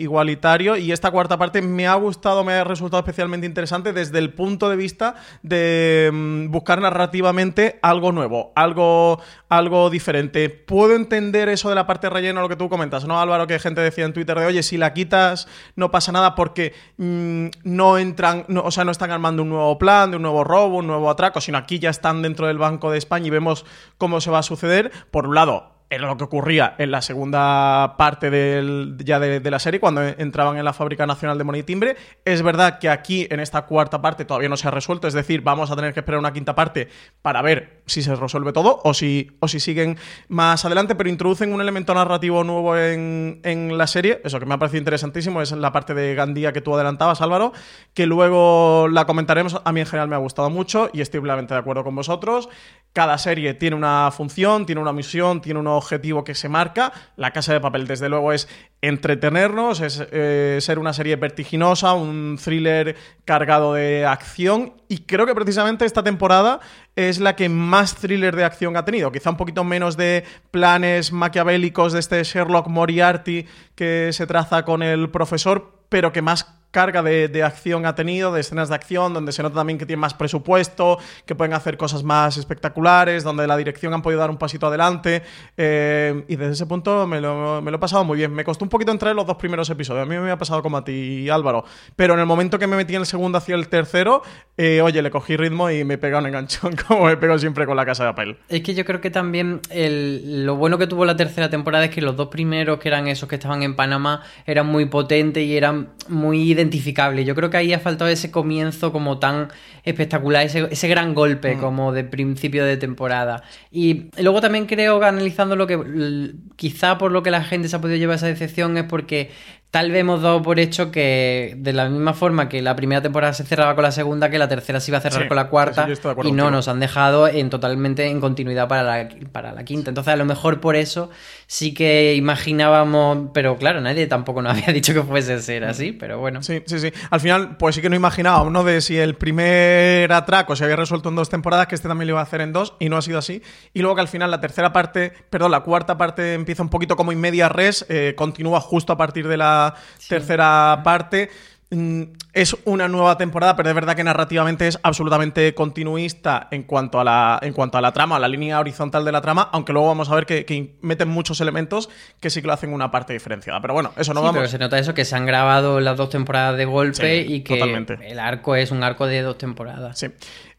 igualitario. 0.00 0.76
Y 0.76 0.90
esta 0.90 1.12
cuarta 1.12 1.38
parte 1.38 1.62
me 1.62 1.86
ha 1.86 1.94
gustado, 1.94 2.42
me 2.42 2.54
ha 2.54 2.64
resultado 2.64 3.00
especialmente 3.00 3.46
interesante 3.46 3.92
desde 3.92 4.18
el 4.18 4.32
punto 4.32 4.68
de 4.68 4.74
vista 4.74 5.14
de 5.42 6.10
mm, 6.12 6.50
buscar 6.50 6.80
narrativamente 6.80 7.78
algo 7.80 8.10
nuevo, 8.10 8.52
algo, 8.56 9.20
algo 9.48 9.88
diferente. 9.88 10.50
Puedo 10.50 10.96
entender 10.96 11.48
eso 11.48 11.68
de 11.68 11.76
la 11.76 11.86
parte 11.86 12.10
relleno, 12.10 12.40
lo 12.40 12.48
que 12.48 12.56
tú 12.56 12.68
comentas, 12.68 13.06
¿no, 13.06 13.20
Álvaro? 13.20 13.46
Que 13.46 13.60
gente 13.60 13.80
decía 13.80 14.04
en 14.04 14.12
Twitter 14.12 14.38
de, 14.38 14.46
oye, 14.46 14.62
si 14.64 14.78
la 14.78 14.92
quitas, 14.92 15.46
no 15.76 15.92
pasa 15.92 16.10
nada 16.10 16.34
porque 16.34 16.74
mm, 16.96 17.46
no 17.62 17.98
entran 17.98 18.44
o 18.48 18.70
sea, 18.70 18.84
no 18.84 18.90
están 18.90 19.10
armando 19.10 19.42
un 19.42 19.50
nuevo 19.50 19.78
plan, 19.78 20.10
de 20.10 20.16
un 20.16 20.22
nuevo 20.22 20.42
un 20.64 20.86
nuevo 20.86 21.10
atraco, 21.10 21.40
sino 21.40 21.58
aquí 21.58 21.78
ya 21.78 21.90
están 21.90 22.22
dentro 22.22 22.46
del 22.46 22.56
Banco 22.56 22.90
de 22.90 22.98
España 22.98 23.26
y 23.26 23.30
vemos 23.30 23.66
cómo 23.98 24.22
se 24.22 24.30
va 24.30 24.38
a 24.38 24.42
suceder. 24.42 24.90
Por 25.10 25.26
un 25.26 25.34
lado, 25.34 25.75
era 25.88 26.06
lo 26.06 26.16
que 26.16 26.24
ocurría 26.24 26.74
en 26.78 26.90
la 26.90 27.00
segunda 27.00 27.96
parte 27.96 28.30
del, 28.30 28.96
ya 28.98 29.20
de, 29.20 29.50
la 29.50 29.58
serie, 29.58 29.78
cuando 29.78 30.02
entraban 30.02 30.56
en 30.56 30.64
la 30.64 30.72
Fábrica 30.72 31.06
Nacional 31.06 31.38
de 31.38 31.44
Money 31.44 31.60
y 31.60 31.64
Timbre. 31.64 31.96
Es 32.24 32.42
verdad 32.42 32.78
que 32.78 32.88
aquí, 32.88 33.26
en 33.30 33.40
esta 33.40 33.62
cuarta 33.62 34.02
parte, 34.02 34.24
todavía 34.24 34.48
no 34.48 34.56
se 34.56 34.66
ha 34.66 34.70
resuelto, 34.72 35.06
es 35.06 35.14
decir, 35.14 35.42
vamos 35.42 35.70
a 35.70 35.76
tener 35.76 35.94
que 35.94 36.00
esperar 36.00 36.18
una 36.18 36.32
quinta 36.32 36.54
parte 36.54 36.88
para 37.22 37.40
ver 37.42 37.82
si 37.86 38.02
se 38.02 38.14
resuelve 38.16 38.52
todo 38.52 38.80
o 38.82 38.94
si, 38.94 39.36
o 39.40 39.48
si 39.48 39.60
siguen 39.60 39.96
más 40.28 40.64
adelante, 40.64 40.96
pero 40.96 41.08
introducen 41.08 41.52
un 41.52 41.60
elemento 41.60 41.94
narrativo 41.94 42.42
nuevo 42.42 42.76
en, 42.76 43.40
en 43.44 43.78
la 43.78 43.86
serie, 43.86 44.20
eso 44.24 44.40
que 44.40 44.46
me 44.46 44.54
ha 44.54 44.58
parecido 44.58 44.78
interesantísimo, 44.78 45.40
es 45.40 45.52
la 45.52 45.72
parte 45.72 45.94
de 45.94 46.14
Gandía 46.14 46.52
que 46.52 46.60
tú 46.60 46.74
adelantabas, 46.74 47.20
Álvaro, 47.20 47.52
que 47.94 48.06
luego 48.06 48.88
la 48.90 49.06
comentaremos. 49.06 49.60
A 49.64 49.72
mí 49.72 49.80
en 49.80 49.86
general 49.86 50.08
me 50.08 50.16
ha 50.16 50.18
gustado 50.18 50.50
mucho 50.50 50.90
y 50.92 51.00
estoy 51.00 51.20
plenamente 51.20 51.54
de 51.54 51.60
acuerdo 51.60 51.84
con 51.84 51.94
vosotros. 51.94 52.48
Cada 52.96 53.18
serie 53.18 53.52
tiene 53.52 53.76
una 53.76 54.10
función, 54.10 54.64
tiene 54.64 54.80
una 54.80 54.94
misión, 54.94 55.42
tiene 55.42 55.60
un 55.60 55.66
objetivo 55.66 56.24
que 56.24 56.34
se 56.34 56.48
marca. 56.48 56.94
La 57.16 57.30
Casa 57.30 57.52
de 57.52 57.60
Papel, 57.60 57.86
desde 57.86 58.08
luego, 58.08 58.32
es 58.32 58.48
entretenernos, 58.80 59.82
es 59.82 60.02
eh, 60.10 60.56
ser 60.62 60.78
una 60.78 60.94
serie 60.94 61.16
vertiginosa, 61.16 61.92
un 61.92 62.38
thriller 62.42 62.96
cargado 63.26 63.74
de 63.74 64.06
acción. 64.06 64.80
Y 64.88 65.00
creo 65.00 65.26
que 65.26 65.34
precisamente 65.34 65.84
esta 65.84 66.02
temporada 66.02 66.60
es 66.94 67.20
la 67.20 67.36
que 67.36 67.50
más 67.50 67.96
thriller 67.96 68.34
de 68.34 68.44
acción 68.44 68.78
ha 68.78 68.86
tenido. 68.86 69.12
Quizá 69.12 69.28
un 69.28 69.36
poquito 69.36 69.62
menos 69.62 69.98
de 69.98 70.24
planes 70.50 71.12
maquiavélicos 71.12 71.92
de 71.92 72.00
este 72.00 72.24
Sherlock 72.24 72.68
Moriarty 72.68 73.46
que 73.74 74.08
se 74.14 74.26
traza 74.26 74.64
con 74.64 74.82
el 74.82 75.10
profesor, 75.10 75.84
pero 75.90 76.12
que 76.14 76.22
más 76.22 76.55
carga 76.70 77.02
de, 77.02 77.42
acción 77.42 77.86
ha 77.86 77.94
tenido, 77.94 78.32
de 78.32 78.40
escenas 78.40 78.68
de 78.68 78.74
acción, 78.74 79.14
donde 79.14 79.32
se 79.32 79.42
nota 79.42 79.56
también 79.56 79.78
que 79.78 79.86
tiene 79.86 80.00
más 80.00 80.14
presupuesto, 80.14 80.98
que 81.24 81.34
pueden 81.34 81.54
hacer 81.54 81.76
cosas 81.76 82.02
más 82.02 82.36
espectaculares, 82.36 83.24
donde 83.24 83.46
la 83.46 83.56
dirección 83.56 83.94
han 83.94 84.02
podido 84.02 84.20
dar 84.20 84.30
un 84.30 84.36
pasito 84.36 84.66
adelante. 84.66 85.22
Eh, 85.56 86.24
y 86.28 86.36
desde 86.36 86.52
ese 86.52 86.66
punto 86.66 87.06
me 87.06 87.20
lo, 87.20 87.66
he 87.66 87.78
pasado 87.78 88.04
muy 88.04 88.18
bien. 88.18 88.32
Me 88.32 88.44
costó 88.44 88.64
un 88.64 88.68
poquito 88.68 88.92
entrar 88.92 89.12
en 89.12 89.16
los 89.16 89.26
dos 89.26 89.36
primeros 89.36 89.70
episodios. 89.70 90.06
A 90.06 90.08
mí 90.08 90.18
me 90.18 90.30
ha 90.30 90.38
pasado 90.38 90.62
como 90.62 90.76
a 90.76 90.84
ti, 90.84 91.28
Álvaro. 91.30 91.64
Pero 91.94 92.14
en 92.14 92.20
el 92.20 92.26
momento 92.26 92.58
que 92.58 92.66
me 92.66 92.76
metí 92.76 92.94
en 92.94 93.00
el 93.00 93.06
segundo 93.06 93.38
hacia 93.38 93.54
el 93.54 93.68
tercero, 93.68 94.22
eh, 94.56 94.80
oye, 94.80 95.02
le 95.02 95.10
cogí 95.10 95.36
ritmo 95.36 95.70
y 95.70 95.84
me 95.84 95.98
pega 95.98 96.18
un 96.18 96.26
enganchón, 96.26 96.76
como 96.88 97.06
me 97.06 97.16
pego 97.16 97.38
siempre 97.38 97.66
con 97.66 97.76
la 97.76 97.86
casa 97.86 98.04
de 98.04 98.10
papel. 98.10 98.36
Es 98.48 98.62
que 98.62 98.74
yo 98.74 98.84
creo 98.84 99.00
que 99.00 99.10
también 99.10 99.60
lo 99.72 100.56
bueno 100.56 100.78
que 100.78 100.86
tuvo 100.86 101.04
la 101.04 101.16
tercera 101.16 101.50
temporada 101.50 101.86
es 101.86 101.90
que 101.90 102.02
los 102.02 102.16
dos 102.16 102.28
primeros, 102.28 102.78
que 102.78 102.88
eran 102.88 103.06
esos 103.08 103.28
que 103.28 103.36
estaban 103.36 103.62
en 103.62 103.76
Panamá, 103.76 104.22
eran 104.46 104.66
muy 104.66 104.86
potentes 104.86 105.42
y 105.42 105.56
eran 105.56 105.90
muy 106.08 106.54
identificable. 106.56 107.24
Yo 107.24 107.34
creo 107.34 107.50
que 107.50 107.56
ahí 107.56 107.72
ha 107.72 107.78
faltado 107.78 108.10
ese 108.10 108.30
comienzo 108.30 108.92
como 108.92 109.18
tan 109.18 109.48
espectacular, 109.84 110.44
ese, 110.44 110.66
ese 110.70 110.88
gran 110.88 111.14
golpe 111.14 111.54
Mm. 111.56 111.60
como 111.60 111.92
de 111.92 112.04
principio 112.04 112.64
de 112.64 112.76
temporada. 112.76 113.42
Y 113.70 114.06
luego 114.18 114.40
también 114.40 114.66
creo 114.66 114.98
que 114.98 115.06
analizando 115.06 115.54
lo 115.56 115.66
que 115.66 116.32
quizá 116.56 116.98
por 116.98 117.12
lo 117.12 117.22
que 117.22 117.30
la 117.30 117.44
gente 117.44 117.68
se 117.68 117.76
ha 117.76 117.80
podido 117.80 117.98
llevar 117.98 118.16
esa 118.16 118.26
decepción 118.26 118.76
es 118.78 118.84
porque 118.84 119.30
tal 119.70 119.90
vez 119.90 120.00
hemos 120.00 120.22
dado 120.22 120.40
por 120.42 120.58
hecho 120.58 120.90
que 120.90 121.54
de 121.58 121.72
la 121.74 121.88
misma 121.90 122.14
forma 122.14 122.48
que 122.48 122.62
la 122.62 122.74
primera 122.76 123.02
temporada 123.02 123.34
se 123.34 123.44
cerraba 123.44 123.74
con 123.74 123.82
la 123.82 123.92
segunda, 123.92 124.30
que 124.30 124.38
la 124.38 124.48
tercera 124.48 124.80
se 124.80 124.90
iba 124.90 124.98
a 124.98 125.00
cerrar 125.02 125.22
Sí, 125.22 125.28
con 125.28 125.36
la 125.36 125.48
cuarta 125.48 125.86
sí, 125.86 126.00
y 126.24 126.32
no 126.32 126.50
nos 126.50 126.68
han 126.68 126.80
dejado 126.80 127.28
en 127.28 127.50
totalmente 127.50 128.06
en 128.06 128.20
continuidad 128.20 128.68
para 128.68 128.82
la, 128.82 129.08
para 129.32 129.52
la 129.52 129.64
quinta. 129.64 129.90
Entonces 129.90 130.12
a 130.14 130.16
lo 130.16 130.24
mejor 130.24 130.60
por 130.60 130.76
eso 130.76 131.10
sí 131.46 131.74
que 131.74 132.14
imaginábamos, 132.14 133.28
pero 133.32 133.56
claro, 133.56 133.80
nadie 133.80 134.06
tampoco 134.06 134.42
nos 134.42 134.52
había 134.56 134.72
dicho 134.72 134.92
que 134.94 135.02
fuese 135.02 135.34
a 135.34 135.40
ser 135.40 135.64
así, 135.64 135.92
pero 135.92 136.18
bueno. 136.18 136.42
Sí, 136.42 136.62
sí, 136.66 136.78
sí. 136.78 136.92
Al 137.10 137.20
final, 137.20 137.56
pues 137.56 137.74
sí 137.74 137.82
que 137.82 137.88
no 137.88 137.96
imaginaba 137.96 138.42
uno 138.42 138.64
de 138.64 138.80
si 138.80 138.96
el 138.96 139.14
primer 139.14 140.12
atraco 140.12 140.56
se 140.56 140.64
había 140.64 140.76
resuelto 140.76 141.08
en 141.08 141.16
dos 141.16 141.28
temporadas, 141.28 141.66
que 141.66 141.74
este 141.74 141.88
también 141.88 142.08
lo 142.08 142.14
iba 142.14 142.20
a 142.20 142.24
hacer 142.24 142.40
en 142.40 142.52
dos, 142.52 142.74
y 142.78 142.88
no 142.88 142.96
ha 142.96 143.02
sido 143.02 143.18
así. 143.18 143.42
Y 143.72 143.80
luego 143.80 143.96
que 143.96 144.02
al 144.02 144.08
final 144.08 144.30
la 144.30 144.40
tercera 144.40 144.72
parte, 144.72 145.12
perdón, 145.30 145.52
la 145.52 145.60
cuarta 145.60 145.96
parte 145.96 146.34
empieza 146.34 146.62
un 146.62 146.70
poquito 146.70 146.96
como 146.96 147.12
en 147.12 147.20
media 147.20 147.48
res, 147.48 147.86
eh, 147.88 148.14
continúa 148.16 148.60
justo 148.60 148.92
a 148.92 148.96
partir 148.96 149.28
de 149.28 149.36
la 149.36 149.74
tercera 150.08 150.80
parte. 150.84 151.30
Mm, 151.70 152.02
Es 152.32 152.56
una 152.64 152.86
nueva 152.86 153.16
temporada, 153.18 153.56
pero 153.56 153.68
de 153.70 153.74
verdad 153.74 153.96
que 153.96 154.04
narrativamente 154.04 154.68
es 154.68 154.78
absolutamente 154.82 155.52
continuista 155.54 156.46
en 156.50 156.62
cuanto 156.64 157.00
a 157.00 157.04
la, 157.04 157.38
en 157.42 157.52
cuanto 157.54 157.78
a 157.78 157.80
la 157.80 157.92
trama, 157.92 158.16
a 158.16 158.18
la 158.20 158.28
línea 158.28 158.60
horizontal 158.60 159.04
de 159.04 159.10
la 159.10 159.20
trama, 159.22 159.48
aunque 159.52 159.72
luego 159.72 159.88
vamos 159.88 160.10
a 160.10 160.14
ver 160.14 160.26
que, 160.26 160.44
que 160.44 160.76
meten 160.82 161.08
muchos 161.08 161.40
elementos 161.40 161.88
que 162.20 162.28
sí 162.30 162.40
que 162.42 162.46
lo 162.46 162.52
hacen 162.52 162.72
una 162.72 162.90
parte 162.90 163.14
diferenciada. 163.14 163.60
Pero 163.62 163.72
bueno, 163.74 163.92
eso 163.96 164.12
no 164.14 164.20
Sí, 164.20 164.26
vamos. 164.26 164.36
pero 164.38 164.48
se 164.48 164.58
nota 164.58 164.78
eso, 164.78 164.92
que 164.94 165.04
se 165.04 165.16
han 165.16 165.26
grabado 165.26 165.80
las 165.80 165.96
dos 165.96 166.10
temporadas 166.10 166.56
de 166.58 166.66
golpe 166.66 167.24
Sí, 167.24 167.32
y 167.34 167.40
que 167.40 167.54
totalmente. 167.54 167.98
el 168.02 168.18
arco 168.20 168.54
es 168.54 168.70
un 168.70 168.82
arco 168.84 169.06
de 169.06 169.22
dos 169.22 169.38
temporadas. 169.38 169.98
Sí. 169.98 170.08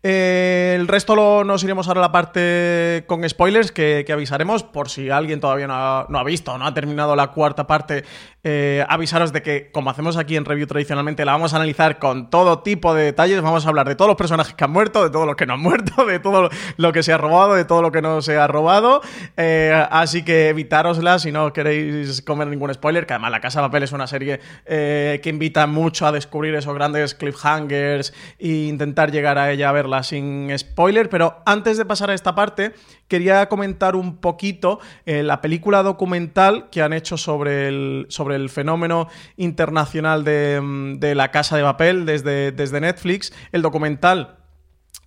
Eh, 0.04 0.76
el 0.78 0.88
resto 0.88 1.16
lo, 1.16 1.44
nos 1.44 1.64
iremos 1.64 1.88
ahora 1.88 2.02
a 2.02 2.04
la 2.04 2.12
parte 2.12 3.04
con 3.08 3.28
spoilers 3.28 3.72
que, 3.72 4.06
avisaremos 4.14 4.62
por 4.64 4.90
si 4.90 5.10
alguien 5.10 5.40
todavía 5.40 5.68
no 5.68 5.74
ha, 5.74 6.06
no 6.08 6.20
ha 6.20 6.24
visto 6.24 6.56
no 6.58 6.66
ha 6.66 6.74
terminado 6.74 7.16
la 7.16 7.28
cuarta 7.28 7.66
parte. 7.66 8.04
eh, 8.44 8.86
avisaros 8.88 9.34
de 9.34 9.42
que, 9.42 9.72
como 9.72 9.90
hacemos 9.90 10.16
aquí 10.16 10.38
en 10.38 10.46
review 10.46 10.68
tradicionalmente, 10.68 11.26
la 11.26 11.34
vamos 11.34 11.54
a 11.54 11.58
analizar 11.58 12.00
con 12.00 12.30
todo 12.30 12.60
tipo 12.60 12.94
de 12.94 13.04
detalles. 13.04 13.42
Vamos 13.42 13.66
a 13.66 13.70
hablar 13.70 13.88
de 13.88 13.96
todos 13.96 14.08
los 14.08 14.18
personajes 14.18 14.54
que 14.54 14.64
han 14.64 14.72
muerto, 14.72 15.04
de 15.04 15.10
todo 15.10 15.26
lo 15.26 15.36
que 15.36 15.46
no 15.46 15.56
han 15.56 15.60
muerto, 15.60 16.06
de 16.06 16.20
todo 16.20 16.50
lo 16.78 16.94
que 16.94 17.04
se 17.04 17.12
ha 17.12 17.18
robado, 17.18 17.56
de 17.56 17.66
todo 17.66 17.82
lo 17.82 17.92
que 17.92 18.02
no 18.02 18.22
se 18.22 18.38
ha 18.38 18.48
robado. 18.48 19.02
Eh, 19.36 19.86
así 19.92 20.24
que 20.24 20.50
evitárosla 20.50 21.20
si 21.20 21.32
no 21.32 21.52
queréis 21.52 22.22
comer 22.22 22.48
ningún 22.48 22.74
spoiler. 22.74 23.06
Que 23.06 23.14
además, 23.14 23.32
La 23.32 23.42
Casa 23.42 23.62
de 23.62 23.68
Papel 23.68 23.84
es 23.84 23.92
una 23.92 24.08
serie 24.08 24.40
que 24.66 25.22
invita 25.26 25.68
mucho 25.68 26.06
a 26.06 26.12
descubrir 26.12 26.56
esos 26.56 26.74
grandes 26.74 27.16
cliffhangers 27.16 28.14
e 28.40 28.68
intentar 28.68 29.12
llegar 29.12 29.38
a 29.38 29.52
ella 29.52 29.70
a 29.70 29.72
sin 30.04 30.52
spoiler. 30.58 31.10
Pero 31.10 31.42
antes 31.46 31.78
de 31.78 31.86
pasar 31.86 32.10
a 32.10 32.14
esta 32.14 32.36
parte, 32.36 32.74
quería 33.08 33.48
comentar 33.50 33.96
un 33.96 34.18
poquito 34.18 34.80
eh, 35.06 35.24
la 35.24 35.42
película 35.42 35.84
documental 35.84 36.70
que 36.70 36.82
han 36.82 36.94
hecho 36.94 37.18
sobre 37.18 37.68
el, 37.68 38.06
sobre 38.10 38.36
el 38.36 38.50
fenómeno 38.50 39.08
internacional 39.36 40.24
de, 40.24 40.60
mm, 40.62 41.00
de 41.00 41.16
la 41.16 41.32
casa 41.32 41.58
de 41.58 41.64
papel 41.64 42.06
desde, 42.06 42.52
desde 42.52 42.82
Netflix. 42.82 43.34
El 43.52 43.62
documental 43.62 44.38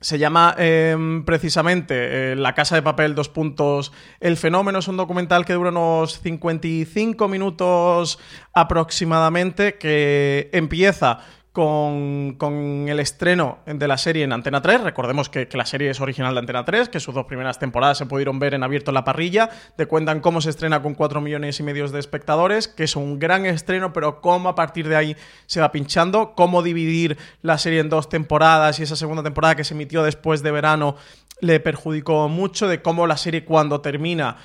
se 0.01 0.19
llama 0.19 0.55
eh, 0.59 0.97
precisamente 1.27 2.33
eh, 2.33 2.37
La 2.37 2.55
Casa 2.55 2.75
de 2.75 2.83
Papel, 2.83 3.15
dos 3.15 3.29
puntos. 3.29 3.93
El 4.19 4.37
fenómeno 4.37 4.79
es 4.79 4.89
un 4.89 4.97
documental 4.97 5.45
que 5.45 5.53
dura 5.53 5.71
unos 5.71 6.21
55 6.21 7.29
minutos 7.29 8.19
aproximadamente, 8.55 9.77
que 9.77 10.49
empieza 10.53 11.21
con, 11.53 12.37
con 12.39 12.89
el 12.89 13.01
estreno 13.01 13.59
de 13.67 13.89
la 13.89 13.99
serie 13.99 14.25
en 14.25 14.33
Antena 14.33 14.63
3. 14.63 14.83
Recordemos 14.83 15.29
que, 15.29 15.49
que 15.49 15.57
la 15.57 15.67
serie 15.67 15.91
es 15.91 16.01
original 16.01 16.35
de 16.35 16.41
Antena 16.41 16.65
3, 16.65 16.89
que 16.89 17.01
sus 17.01 17.15
dos 17.15 17.27
primeras 17.27 17.59
temporadas 17.59 17.99
se 17.99 18.07
pudieron 18.07 18.39
ver 18.39 18.55
en 18.55 18.63
abierto 18.63 18.91
en 18.91 18.95
la 18.95 19.05
parrilla. 19.05 19.51
Te 19.77 19.87
cuentan 19.87 20.21
cómo 20.21 20.41
se 20.41 20.51
estrena 20.51 20.83
con 20.83 20.95
4 20.95 21.21
millones 21.21 21.59
y 21.59 21.63
medio 21.63 21.89
de 21.89 21.99
espectadores, 21.99 22.69
que 22.69 22.85
es 22.85 22.95
un 22.95 23.19
gran 23.19 23.47
estreno, 23.47 23.93
pero 23.93 24.21
cómo 24.21 24.49
a 24.49 24.55
partir 24.55 24.89
de 24.89 24.97
ahí 24.97 25.17
se 25.47 25.61
va 25.61 25.73
pinchando, 25.73 26.35
cómo 26.35 26.63
dividir 26.63 27.19
la 27.43 27.59
serie 27.59 27.81
en 27.81 27.89
dos 27.89 28.09
temporadas 28.09 28.79
y 28.79 28.85
esa 28.85 28.97
segunda 28.97 29.23
temporada 29.23 29.57
que 29.57 29.65
se 29.65 29.75
emitió 29.75 30.03
después 30.03 30.43
de 30.43 30.51
verano 30.51 30.97
le 31.41 31.59
perjudicó 31.59 32.29
mucho, 32.29 32.69
de 32.69 32.83
cómo 32.83 33.07
la 33.07 33.17
serie 33.17 33.45
cuando 33.45 33.81
termina 33.81 34.37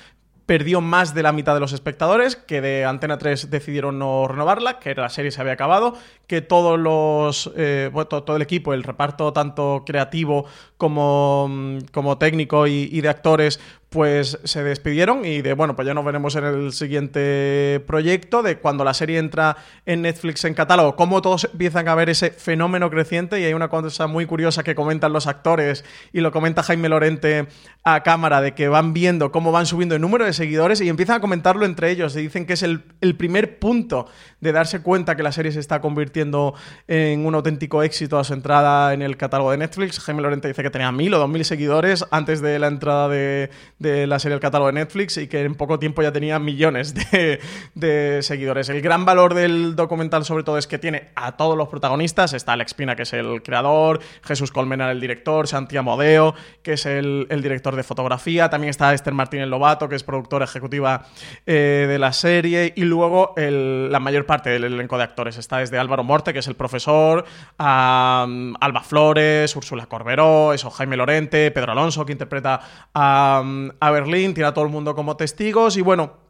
perdió 0.46 0.80
más 0.80 1.12
de 1.12 1.24
la 1.24 1.32
mitad 1.32 1.54
de 1.54 1.60
los 1.60 1.72
espectadores, 1.72 2.36
que 2.36 2.60
de 2.60 2.84
Antena 2.84 3.18
3 3.18 3.50
decidieron 3.50 3.98
no 3.98 4.28
renovarla, 4.28 4.78
que 4.78 4.94
la 4.94 5.08
serie 5.08 5.32
se 5.32 5.40
había 5.40 5.54
acabado, 5.54 5.94
que 6.28 6.40
todos 6.40 6.78
los, 6.78 7.52
eh, 7.56 7.90
bueno, 7.92 8.06
todo, 8.06 8.22
todo 8.22 8.36
el 8.36 8.42
equipo, 8.42 8.72
el 8.72 8.84
reparto 8.84 9.32
tanto 9.32 9.82
creativo 9.84 10.46
como, 10.76 11.48
mm, 11.48 11.78
como 11.92 12.18
técnico 12.18 12.66
y, 12.66 13.00
de 13.00 13.08
actores, 13.08 13.60
pues 13.88 14.38
se 14.44 14.62
despidieron 14.62 15.24
y 15.24 15.40
de, 15.42 15.54
bueno, 15.54 15.74
pues 15.74 15.86
ya 15.86 15.94
nos 15.94 16.04
veremos 16.04 16.34
en 16.36 16.44
el 16.44 16.72
siguiente 16.72 17.82
proyecto, 17.86 18.42
de 18.42 18.58
cuando 18.58 18.84
la 18.84 18.92
serie 18.92 19.18
entra 19.18 19.56
en 19.86 20.02
Netflix 20.02 20.44
en 20.44 20.54
catálogo, 20.54 20.96
cómo 20.96 21.22
todos 21.22 21.44
empiezan 21.44 21.88
a 21.88 21.94
ver 21.94 22.10
ese 22.10 22.30
fenómeno 22.30 22.90
creciente 22.90 23.40
y 23.40 23.44
hay 23.44 23.54
una 23.54 23.68
cosa 23.68 24.06
muy 24.06 24.26
curiosa 24.26 24.64
que 24.64 24.74
comentan 24.74 25.12
los 25.12 25.26
actores 25.26 25.84
y 26.12 26.20
lo 26.20 26.32
comenta 26.32 26.62
Jaime 26.62 26.88
Lorente 26.88 27.46
a 27.84 28.02
cámara, 28.02 28.40
de 28.40 28.52
que 28.52 28.68
van 28.68 28.92
viendo 28.92 29.30
cómo 29.30 29.52
van 29.52 29.64
subiendo 29.64 29.94
el 29.94 30.00
número 30.00 30.24
de 30.24 30.32
seguidores 30.32 30.80
y 30.80 30.88
empiezan 30.88 31.16
a 31.16 31.20
comentarlo 31.20 31.64
entre 31.64 31.90
ellos. 31.90 32.16
Y 32.16 32.22
dicen 32.22 32.44
que 32.44 32.54
es 32.54 32.62
el, 32.62 32.82
el 33.00 33.16
primer 33.16 33.58
punto 33.58 34.08
de 34.46 34.52
darse 34.52 34.80
cuenta 34.80 35.16
que 35.16 35.22
la 35.22 35.32
serie 35.32 35.50
se 35.50 35.60
está 35.60 35.80
convirtiendo 35.80 36.54
en 36.86 37.26
un 37.26 37.34
auténtico 37.34 37.82
éxito 37.82 38.18
a 38.18 38.24
su 38.24 38.32
entrada 38.32 38.94
en 38.94 39.02
el 39.02 39.16
catálogo 39.16 39.50
de 39.50 39.58
Netflix. 39.58 39.98
Jaime 39.98 40.22
Lorente 40.22 40.46
dice 40.46 40.62
que 40.62 40.70
tenía 40.70 40.92
mil 40.92 41.12
o 41.14 41.18
dos 41.18 41.28
mil 41.28 41.44
seguidores 41.44 42.04
antes 42.10 42.40
de 42.40 42.58
la 42.58 42.68
entrada 42.68 43.08
de, 43.08 43.50
de 43.78 44.06
la 44.06 44.18
serie 44.20 44.34
al 44.34 44.40
catálogo 44.40 44.68
de 44.68 44.74
Netflix 44.74 45.16
y 45.16 45.26
que 45.26 45.42
en 45.42 45.56
poco 45.56 45.78
tiempo 45.78 46.02
ya 46.02 46.12
tenía 46.12 46.38
millones 46.38 46.94
de, 46.94 47.40
de 47.74 48.22
seguidores. 48.22 48.68
El 48.68 48.80
gran 48.80 49.04
valor 49.04 49.34
del 49.34 49.74
documental 49.74 50.24
sobre 50.24 50.44
todo 50.44 50.58
es 50.58 50.68
que 50.68 50.78
tiene 50.78 51.08
a 51.16 51.36
todos 51.36 51.58
los 51.58 51.68
protagonistas. 51.68 52.32
Está 52.32 52.52
Alex 52.52 52.74
Pina, 52.74 52.94
que 52.94 53.02
es 53.02 53.12
el 53.12 53.42
creador, 53.42 53.98
Jesús 54.22 54.52
Colmenar, 54.52 54.90
el 54.90 55.00
director, 55.00 55.48
Santi 55.48 55.76
Amodeo, 55.76 56.34
que 56.62 56.74
es 56.74 56.86
el, 56.86 57.26
el 57.30 57.42
director 57.42 57.74
de 57.74 57.82
fotografía, 57.82 58.48
también 58.48 58.70
está 58.70 58.94
Esther 58.94 59.14
Martínez 59.14 59.48
Lobato, 59.48 59.88
que 59.88 59.96
es 59.96 60.04
productora 60.04 60.44
ejecutiva 60.44 61.06
eh, 61.46 61.86
de 61.88 61.98
la 61.98 62.12
serie, 62.12 62.72
y 62.76 62.82
luego 62.82 63.34
la 63.36 63.98
mayor 63.98 64.26
parte 64.26 64.35
del 64.42 64.64
elenco 64.64 64.96
de 64.98 65.04
actores. 65.04 65.36
Está 65.36 65.58
desde 65.58 65.78
Álvaro 65.78 66.04
Morte, 66.04 66.32
que 66.32 66.40
es 66.40 66.46
el 66.46 66.54
profesor, 66.54 67.24
a 67.58 68.26
Alba 68.60 68.82
Flores, 68.82 69.54
Úrsula 69.56 69.86
Corberó, 69.86 70.52
eso, 70.52 70.70
Jaime 70.70 70.96
Lorente, 70.96 71.50
Pedro 71.50 71.72
Alonso, 71.72 72.04
que 72.06 72.12
interpreta 72.12 72.60
a, 72.94 73.44
a 73.80 73.90
Berlín, 73.90 74.34
tiene 74.34 74.48
a 74.48 74.54
todo 74.54 74.64
el 74.64 74.70
mundo 74.70 74.94
como 74.94 75.16
testigos, 75.16 75.76
y 75.76 75.82
bueno, 75.82 76.26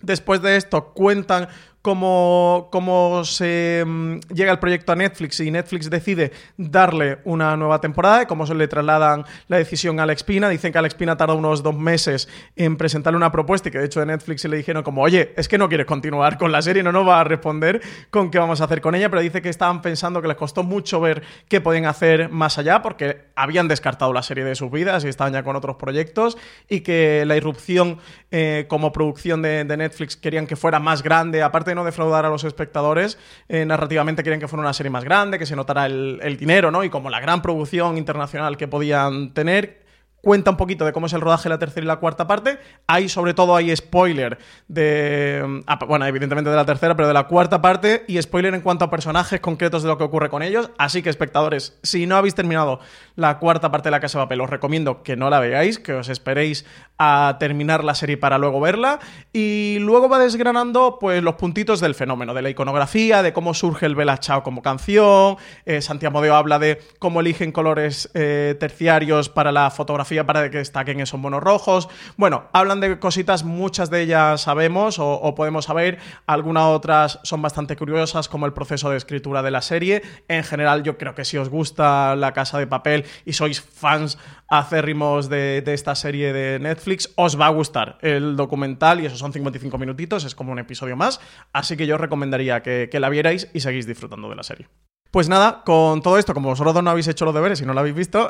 Después 0.00 0.40
de 0.42 0.56
esto 0.56 0.92
cuentan 0.92 1.48
cómo, 1.82 2.68
cómo 2.70 3.24
se 3.24 3.84
mm, 3.86 4.18
llega 4.32 4.52
el 4.52 4.58
proyecto 4.58 4.92
a 4.92 4.96
Netflix 4.96 5.40
y 5.40 5.50
Netflix 5.50 5.88
decide 5.88 6.32
darle 6.56 7.18
una 7.24 7.56
nueva 7.56 7.80
temporada 7.80 8.22
y 8.22 8.26
cómo 8.26 8.46
se 8.46 8.54
le 8.54 8.68
trasladan 8.68 9.24
la 9.48 9.58
decisión 9.58 10.00
a 10.00 10.02
Alex 10.02 10.22
Pina. 10.24 10.48
Dicen 10.48 10.72
que 10.72 10.78
Alex 10.78 10.94
Pina 10.94 11.16
tarda 11.16 11.34
unos 11.34 11.62
dos 11.62 11.76
meses 11.76 12.28
en 12.56 12.76
presentarle 12.76 13.16
una 13.16 13.32
propuesta 13.32 13.68
y 13.68 13.72
que 13.72 13.78
de 13.78 13.86
hecho 13.86 14.00
de 14.00 14.06
Netflix 14.06 14.44
le 14.44 14.56
dijeron 14.56 14.82
como, 14.82 15.02
oye, 15.02 15.32
es 15.36 15.48
que 15.48 15.58
no 15.58 15.68
quieres 15.68 15.86
continuar 15.86 16.38
con 16.38 16.52
la 16.52 16.62
serie, 16.62 16.82
no 16.82 16.92
nos 16.92 17.06
va 17.06 17.20
a 17.20 17.24
responder 17.24 17.80
con 18.10 18.30
qué 18.30 18.38
vamos 18.38 18.60
a 18.60 18.64
hacer 18.64 18.80
con 18.80 18.94
ella, 18.94 19.08
pero 19.08 19.22
dice 19.22 19.42
que 19.42 19.48
estaban 19.48 19.82
pensando 19.82 20.20
que 20.20 20.28
les 20.28 20.36
costó 20.36 20.62
mucho 20.62 21.00
ver 21.00 21.22
qué 21.48 21.60
podían 21.60 21.86
hacer 21.86 22.28
más 22.28 22.58
allá 22.58 22.82
porque 22.82 23.28
habían 23.34 23.68
descartado 23.68 24.12
la 24.12 24.22
serie 24.22 24.44
de 24.44 24.54
sus 24.54 24.70
vidas 24.70 25.04
y 25.04 25.08
estaban 25.08 25.32
ya 25.32 25.42
con 25.42 25.56
otros 25.56 25.76
proyectos 25.76 26.36
y 26.68 26.80
que 26.80 27.24
la 27.26 27.36
irrupción 27.36 27.98
eh, 28.30 28.66
como 28.68 28.92
producción 28.92 29.42
de, 29.42 29.64
de 29.64 29.76
Netflix 29.76 30.16
querían 30.16 30.46
que 30.46 30.56
fuera 30.56 30.78
más 30.80 31.02
grande, 31.02 31.42
aparte 31.42 31.67
de 31.68 31.76
no 31.76 31.84
defraudar 31.84 32.24
a 32.24 32.30
los 32.30 32.42
espectadores, 32.42 33.18
eh, 33.48 33.64
narrativamente 33.64 34.24
querían 34.24 34.40
que 34.40 34.48
fuera 34.48 34.62
una 34.62 34.72
serie 34.72 34.90
más 34.90 35.04
grande, 35.04 35.38
que 35.38 35.46
se 35.46 35.54
notara 35.54 35.86
el, 35.86 36.18
el 36.22 36.36
dinero, 36.36 36.72
¿no? 36.72 36.82
Y 36.82 36.90
como 36.90 37.10
la 37.10 37.20
gran 37.20 37.42
producción 37.42 37.96
internacional 37.96 38.56
que 38.56 38.66
podían 38.66 39.32
tener. 39.32 39.87
Cuenta 40.20 40.50
un 40.50 40.56
poquito 40.56 40.84
de 40.84 40.92
cómo 40.92 41.06
es 41.06 41.12
el 41.12 41.20
rodaje 41.20 41.44
de 41.44 41.50
la 41.50 41.58
tercera 41.60 41.84
y 41.84 41.86
la 41.86 41.96
cuarta 41.96 42.26
parte. 42.26 42.58
Hay, 42.88 43.08
sobre 43.08 43.34
todo, 43.34 43.54
hay 43.54 43.74
spoiler 43.76 44.36
de. 44.66 45.62
ah, 45.68 45.78
bueno, 45.86 46.06
evidentemente 46.06 46.50
de 46.50 46.56
la 46.56 46.64
tercera, 46.64 46.96
pero 46.96 47.06
de 47.06 47.14
la 47.14 47.28
cuarta 47.28 47.62
parte. 47.62 48.04
Y 48.08 48.20
spoiler 48.20 48.52
en 48.52 48.60
cuanto 48.60 48.84
a 48.84 48.90
personajes 48.90 49.38
concretos 49.38 49.84
de 49.84 49.88
lo 49.88 49.96
que 49.96 50.02
ocurre 50.02 50.28
con 50.28 50.42
ellos. 50.42 50.72
Así 50.76 51.02
que, 51.02 51.10
espectadores, 51.10 51.78
si 51.84 52.06
no 52.06 52.16
habéis 52.16 52.34
terminado 52.34 52.80
la 53.14 53.38
cuarta 53.38 53.70
parte 53.70 53.88
de 53.88 53.92
la 53.92 54.00
Casa 54.00 54.18
de 54.18 54.24
Papel, 54.24 54.40
os 54.40 54.50
recomiendo 54.50 55.04
que 55.04 55.14
no 55.14 55.30
la 55.30 55.38
veáis, 55.38 55.78
que 55.78 55.92
os 55.92 56.08
esperéis 56.08 56.66
a 56.98 57.36
terminar 57.38 57.84
la 57.84 57.94
serie 57.94 58.16
para 58.16 58.38
luego 58.38 58.60
verla. 58.60 58.98
Y 59.32 59.76
luego 59.78 60.08
va 60.08 60.18
desgranando, 60.18 60.98
pues, 60.98 61.22
los 61.22 61.36
puntitos 61.36 61.78
del 61.78 61.94
fenómeno, 61.94 62.34
de 62.34 62.42
la 62.42 62.50
iconografía, 62.50 63.22
de 63.22 63.32
cómo 63.32 63.54
surge 63.54 63.86
el 63.86 63.94
Bella 63.94 64.18
Chao 64.18 64.42
como 64.42 64.62
canción. 64.62 65.36
Eh, 65.64 65.80
Santiago 65.80 66.14
Modeo 66.14 66.34
habla 66.34 66.58
de 66.58 66.82
cómo 66.98 67.20
eligen 67.20 67.52
colores 67.52 68.10
eh, 68.14 68.56
terciarios 68.58 69.28
para 69.28 69.52
la 69.52 69.70
fotografía 69.70 70.07
para 70.26 70.50
que 70.50 70.58
destaquen 70.58 71.00
esos 71.00 71.20
monos 71.20 71.42
rojos. 71.42 71.88
Bueno, 72.16 72.44
hablan 72.52 72.80
de 72.80 72.98
cositas, 72.98 73.44
muchas 73.44 73.90
de 73.90 74.02
ellas 74.02 74.40
sabemos 74.40 74.98
o, 74.98 75.34
podemos 75.34 75.66
saber, 75.66 75.98
algunas 76.26 76.64
otras 76.64 77.20
son 77.22 77.42
bastante 77.42 77.76
curiosas, 77.76 78.28
como 78.28 78.46
el 78.46 78.52
proceso 78.52 78.90
de 78.90 78.96
escritura 78.96 79.42
de 79.42 79.50
la 79.50 79.62
serie. 79.62 80.02
En 80.28 80.44
general, 80.44 80.82
yo 80.82 80.96
creo 80.98 81.14
que 81.14 81.24
si 81.24 81.36
os 81.36 81.48
gusta 81.48 82.16
La 82.16 82.32
Casa 82.32 82.58
de 82.58 82.66
Papel 82.66 83.04
y 83.24 83.34
sois 83.34 83.60
fans 83.60 84.18
acérrimos 84.48 85.28
de, 85.28 85.62
esta 85.66 85.94
serie 85.94 86.32
de 86.32 86.58
Netflix, 86.58 87.12
os 87.16 87.38
va 87.38 87.46
a 87.46 87.50
gustar 87.50 87.98
el 88.00 88.36
documental 88.36 89.00
y 89.00 89.06
esos 89.06 89.18
son 89.18 89.32
55 89.32 89.76
minutitos, 89.76 90.24
es 90.24 90.34
como 90.34 90.52
un 90.52 90.58
episodio 90.58 90.96
más, 90.96 91.20
así 91.52 91.76
que 91.76 91.86
yo 91.86 91.96
os 91.96 92.00
recomendaría 92.00 92.62
que 92.62 93.00
la 93.00 93.10
vierais 93.10 93.50
y 93.52 93.60
seguís 93.60 93.86
disfrutando 93.86 94.28
de 94.30 94.36
la 94.36 94.42
serie. 94.42 94.68
Pues 95.10 95.28
nada, 95.28 95.62
con 95.64 96.02
todo 96.02 96.18
esto, 96.18 96.34
como 96.34 96.50
vosotros 96.50 96.74
dos 96.74 96.82
no 96.82 96.90
habéis 96.90 97.08
hecho 97.08 97.24
los 97.24 97.32
deberes 97.34 97.60
y 97.62 97.64
no 97.66 97.72
lo 97.72 97.80
habéis 97.80 97.94
visto, 97.94 98.28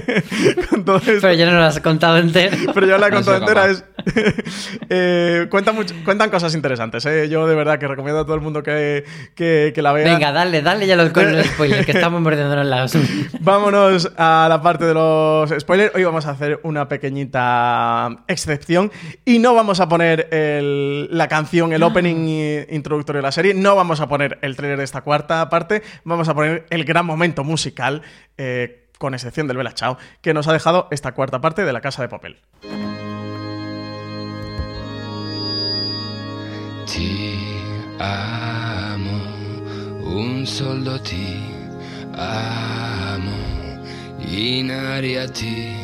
con 0.70 0.84
todo 0.84 0.96
esto, 0.96 1.18
Pero 1.20 1.34
yo 1.34 1.44
no 1.46 1.52
lo 1.58 1.64
has 1.64 1.78
contado 1.80 2.16
entero. 2.16 2.56
pero 2.72 2.86
yo 2.86 2.96
la 2.96 3.08
he 3.08 3.10
contado 3.10 3.36
entera. 3.36 3.66
Es, 3.66 3.84
eh, 4.88 5.46
cuentan, 5.50 5.74
mucho- 5.74 5.94
cuentan 6.04 6.30
cosas 6.30 6.54
interesantes. 6.54 7.04
eh. 7.06 7.28
Yo 7.28 7.46
de 7.46 7.54
verdad 7.54 7.78
que 7.78 7.88
recomiendo 7.88 8.20
a 8.20 8.24
todo 8.24 8.34
el 8.34 8.40
mundo 8.40 8.62
que, 8.62 9.04
que- 9.34 9.72
que 9.74 9.82
la 9.82 9.92
vea. 9.92 10.04
Venga, 10.04 10.32
dale, 10.32 10.62
dale 10.62 10.86
ya 10.86 10.96
los 10.96 11.10
con 11.10 11.26
el 11.28 11.44
spoiler, 11.44 11.84
que 11.84 11.92
estamos 11.92 12.20
mordiéndonos 12.20 12.66
las 12.66 12.96
Vámonos 13.40 14.12
a 14.16 14.46
la 14.48 14.60
parte 14.62 14.84
de 14.84 14.94
los 14.94 15.50
spoilers. 15.58 15.94
Hoy 15.94 16.04
vamos 16.04 16.26
a 16.26 16.30
hacer 16.30 16.60
una 16.62 16.88
pequeñita 16.88 18.24
excepción 18.28 18.90
y 19.24 19.38
no 19.38 19.54
vamos 19.54 19.80
a 19.80 19.88
poner 19.88 20.28
el- 20.30 21.08
la 21.10 21.28
canción, 21.28 21.72
el 21.72 21.82
opening 21.82 22.64
introductorio 22.70 23.18
de 23.18 23.22
la 23.26 23.32
serie, 23.32 23.54
no 23.54 23.76
vamos 23.76 24.00
a 24.00 24.08
poner 24.08 24.38
el 24.42 24.56
trailer 24.56 24.78
de 24.78 24.84
esta 24.84 25.00
cuarta 25.02 25.48
parte, 25.48 25.82
vamos 26.04 26.28
a 26.28 26.34
poner 26.34 26.66
el 26.70 26.84
gran 26.84 27.06
momento 27.06 27.44
musical, 27.44 28.02
eh, 28.38 28.84
con 28.98 29.14
excepción 29.14 29.46
del 29.46 29.56
Bella 29.58 29.72
Chao, 29.72 29.98
que 30.22 30.32
nos 30.32 30.48
ha 30.48 30.52
dejado 30.52 30.88
esta 30.90 31.12
cuarta 31.12 31.40
parte 31.40 31.64
de 31.64 31.72
La 31.72 31.80
Casa 31.80 32.02
de 32.02 32.08
Papel. 32.08 32.36
Ti 36.96 37.36
amo, 37.98 39.20
un 40.00 40.46
soldo 40.46 40.98
ti 41.02 41.42
amo, 42.12 43.36
in 44.20 44.70
aria 44.70 45.28
ti 45.28 45.74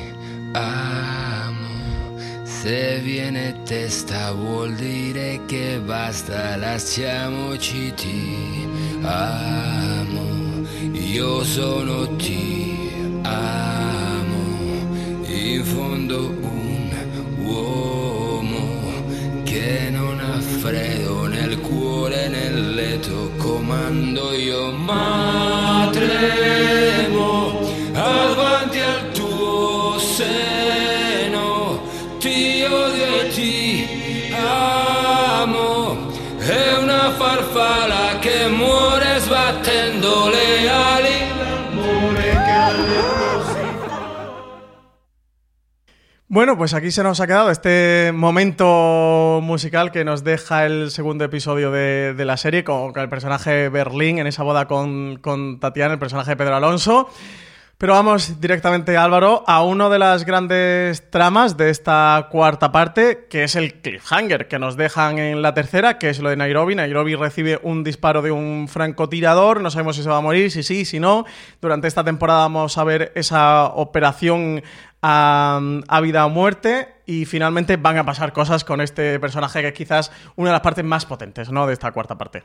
amo. 0.52 2.16
Se 2.44 2.98
viene 3.00 3.60
testa 3.64 4.32
vuol 4.32 4.72
dire 4.72 5.38
che 5.44 5.78
basta, 5.84 6.56
lasciamoci 6.56 7.92
ti 7.92 8.66
amo, 9.02 10.66
io 10.92 11.44
sono 11.44 12.16
ti 12.16 12.90
amo, 13.20 14.44
in 15.26 15.62
fondo 15.62 16.41
cuando 23.82 24.32
yo 24.36 24.70
más 24.70 25.61
Bueno, 46.32 46.56
pues 46.56 46.72
aquí 46.72 46.90
se 46.90 47.02
nos 47.02 47.20
ha 47.20 47.26
quedado 47.26 47.50
este 47.50 48.10
momento 48.14 49.40
musical 49.42 49.92
que 49.92 50.02
nos 50.02 50.24
deja 50.24 50.64
el 50.64 50.90
segundo 50.90 51.24
episodio 51.24 51.70
de, 51.70 52.14
de 52.14 52.24
la 52.24 52.38
serie 52.38 52.64
con, 52.64 52.98
el 52.98 53.08
personaje 53.10 53.68
Berlín 53.68 54.16
en 54.16 54.26
esa 54.26 54.42
boda 54.42 54.66
con, 54.66 55.18
con 55.18 55.60
Tatiana, 55.60 55.92
el 55.92 55.98
personaje 55.98 56.30
de 56.30 56.36
Pedro 56.38 56.56
Alonso. 56.56 57.10
Pero 57.82 57.94
vamos 57.94 58.40
directamente, 58.40 58.96
Álvaro, 58.96 59.42
a 59.44 59.64
una 59.64 59.88
de 59.88 59.98
las 59.98 60.24
grandes 60.24 61.10
tramas 61.10 61.56
de 61.56 61.68
esta 61.68 62.28
cuarta 62.30 62.70
parte, 62.70 63.26
que 63.28 63.42
es 63.42 63.56
el 63.56 63.80
cliffhanger 63.80 64.46
que 64.46 64.60
nos 64.60 64.76
dejan 64.76 65.18
en 65.18 65.42
la 65.42 65.52
tercera, 65.52 65.98
que 65.98 66.08
es 66.08 66.20
lo 66.20 66.30
de 66.30 66.36
Nairobi. 66.36 66.76
Nairobi 66.76 67.16
recibe 67.16 67.58
un 67.60 67.82
disparo 67.82 68.22
de 68.22 68.30
un 68.30 68.68
francotirador, 68.68 69.60
no 69.60 69.70
sabemos 69.70 69.96
si 69.96 70.04
se 70.04 70.08
va 70.08 70.18
a 70.18 70.20
morir, 70.20 70.52
si 70.52 70.62
sí, 70.62 70.84
si 70.84 71.00
no. 71.00 71.26
Durante 71.60 71.88
esta 71.88 72.04
temporada 72.04 72.42
vamos 72.42 72.78
a 72.78 72.84
ver 72.84 73.10
esa 73.16 73.64
operación 73.64 74.62
a, 75.02 76.00
vida 76.02 76.24
o 76.24 76.30
muerte 76.30 77.02
y 77.06 77.24
finalmente 77.24 77.76
van 77.76 77.98
a 77.98 78.04
pasar 78.04 78.32
cosas 78.32 78.64
con 78.64 78.80
este 78.80 79.18
personaje 79.18 79.60
que 79.60 79.68
es 79.68 79.74
quizás 79.74 80.12
una 80.36 80.50
de 80.50 80.52
las 80.52 80.62
partes 80.62 80.84
más 80.84 81.04
potentes 81.04 81.50
¿no? 81.50 81.66
de 81.66 81.72
esta 81.72 81.92
cuarta 81.92 82.16
parte. 82.16 82.44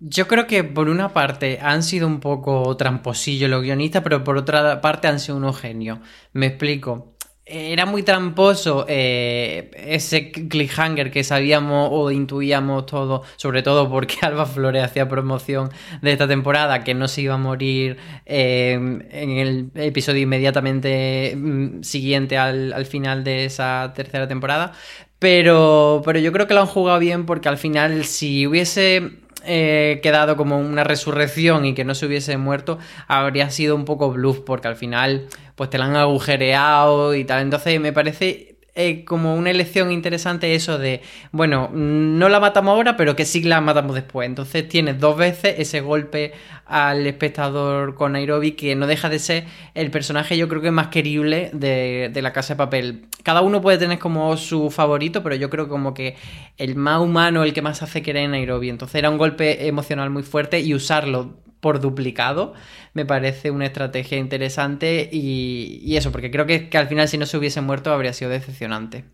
Yo 0.00 0.28
creo 0.28 0.46
que 0.46 0.64
por 0.64 0.88
una 0.88 1.10
parte 1.10 1.60
han 1.62 1.82
sido 1.82 2.06
un 2.06 2.20
poco 2.20 2.76
tramposillos 2.76 3.48
los 3.48 3.62
guionistas, 3.62 4.02
pero 4.02 4.22
por 4.24 4.36
otra 4.36 4.80
parte 4.80 5.08
han 5.08 5.20
sido 5.20 5.38
unos 5.38 5.58
genios. 5.58 6.00
Me 6.32 6.46
explico. 6.46 7.13
Era 7.46 7.84
muy 7.84 8.02
tramposo 8.02 8.86
eh, 8.88 9.70
ese 9.76 10.32
cliffhanger 10.32 11.10
que 11.10 11.22
sabíamos 11.22 11.90
o 11.92 12.10
intuíamos 12.10 12.86
todo, 12.86 13.22
sobre 13.36 13.62
todo 13.62 13.90
porque 13.90 14.16
Alba 14.22 14.46
Flores 14.46 14.82
hacía 14.82 15.06
promoción 15.08 15.68
de 16.00 16.12
esta 16.12 16.26
temporada, 16.26 16.82
que 16.82 16.94
no 16.94 17.06
se 17.06 17.20
iba 17.20 17.34
a 17.34 17.38
morir 17.38 17.98
eh, 18.24 18.72
en 18.72 19.30
el 19.30 19.70
episodio 19.74 20.22
inmediatamente 20.22 21.34
mm, 21.36 21.82
siguiente 21.82 22.38
al, 22.38 22.72
al 22.72 22.86
final 22.86 23.24
de 23.24 23.44
esa 23.44 23.92
tercera 23.94 24.26
temporada. 24.26 24.72
Pero, 25.18 26.02
pero 26.04 26.18
yo 26.18 26.32
creo 26.32 26.46
que 26.46 26.54
lo 26.54 26.60
han 26.60 26.66
jugado 26.66 26.98
bien 26.98 27.26
porque 27.26 27.48
al 27.48 27.58
final 27.58 28.04
si 28.04 28.46
hubiese 28.46 29.23
eh, 29.46 30.00
quedado 30.02 30.36
como 30.36 30.58
una 30.58 30.84
resurrección 30.84 31.64
y 31.64 31.74
que 31.74 31.84
no 31.84 31.94
se 31.94 32.06
hubiese 32.06 32.36
muerto, 32.36 32.78
habría 33.06 33.50
sido 33.50 33.76
un 33.76 33.84
poco 33.84 34.10
bluff, 34.10 34.40
porque 34.40 34.68
al 34.68 34.76
final, 34.76 35.26
pues 35.54 35.70
te 35.70 35.78
la 35.78 35.86
han 35.86 35.96
agujereado 35.96 37.14
y 37.14 37.24
tal. 37.24 37.42
Entonces, 37.42 37.80
me 37.80 37.92
parece 37.92 38.53
eh, 38.76 39.04
como 39.04 39.36
una 39.36 39.50
elección 39.50 39.92
interesante 39.92 40.54
eso 40.54 40.78
de, 40.78 41.00
bueno, 41.30 41.70
no 41.72 42.28
la 42.28 42.40
matamos 42.40 42.72
ahora, 42.72 42.96
pero 42.96 43.14
que 43.14 43.24
sí 43.24 43.42
la 43.42 43.60
matamos 43.60 43.94
después. 43.94 44.26
Entonces, 44.26 44.68
tienes 44.68 44.98
dos 44.98 45.16
veces 45.16 45.54
ese 45.58 45.80
golpe 45.80 46.32
al 46.66 47.06
espectador 47.06 47.94
con 47.94 48.12
Nairobi, 48.12 48.52
que 48.52 48.74
no 48.74 48.86
deja 48.86 49.08
de 49.08 49.18
ser 49.20 49.44
el 49.74 49.90
personaje, 49.90 50.36
yo 50.36 50.48
creo 50.48 50.60
que 50.60 50.70
más 50.70 50.88
querible 50.88 51.50
de, 51.52 52.10
de 52.12 52.22
la 52.22 52.32
casa 52.32 52.54
de 52.54 52.58
papel. 52.58 53.06
Cada 53.22 53.42
uno 53.42 53.60
puede 53.60 53.78
tener 53.78 53.98
como 53.98 54.36
su 54.36 54.70
favorito, 54.70 55.22
pero 55.22 55.36
yo 55.36 55.50
creo 55.50 55.68
como 55.68 55.94
que 55.94 56.16
el 56.56 56.74
más 56.74 57.00
humano, 57.00 57.44
el 57.44 57.52
que 57.52 57.62
más 57.62 57.82
hace 57.82 58.02
querer 58.02 58.24
en 58.24 58.32
Nairobi. 58.32 58.70
Entonces 58.70 58.96
era 58.96 59.10
un 59.10 59.18
golpe 59.18 59.68
emocional 59.68 60.10
muy 60.10 60.24
fuerte 60.24 60.60
y 60.60 60.74
usarlo 60.74 61.36
por 61.64 61.80
duplicado 61.80 62.52
me 62.92 63.06
parece 63.06 63.50
una 63.50 63.64
estrategia 63.64 64.18
interesante 64.18 65.08
y, 65.10 65.80
y 65.82 65.96
eso, 65.96 66.12
porque 66.12 66.30
creo 66.30 66.44
que, 66.44 66.68
que, 66.68 66.76
al 66.76 66.88
final 66.88 67.08
si 67.08 67.16
no 67.16 67.24
se 67.24 67.38
hubiese 67.38 67.62
muerto 67.62 67.90
habría 67.90 68.12
sido 68.12 68.30
decepcionante. 68.30 69.06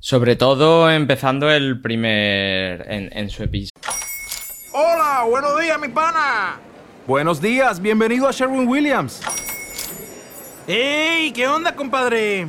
Sobre 0.00 0.36
todo 0.36 0.90
empezando 0.90 1.50
el 1.50 1.80
primer 1.80 2.84
en, 2.92 3.08
en 3.16 3.30
su 3.30 3.42
episodio. 3.42 3.70
Hola, 4.72 5.24
buenos 5.30 5.58
días, 5.58 5.80
mi 5.80 5.88
pana. 5.88 6.60
Buenos 7.06 7.40
días, 7.40 7.80
bienvenido 7.80 8.28
a 8.28 8.32
Sherwin 8.32 8.68
Williams. 8.68 9.22
¡Ey! 10.68 11.32
¿Qué 11.32 11.48
onda, 11.48 11.74
compadre? 11.74 12.48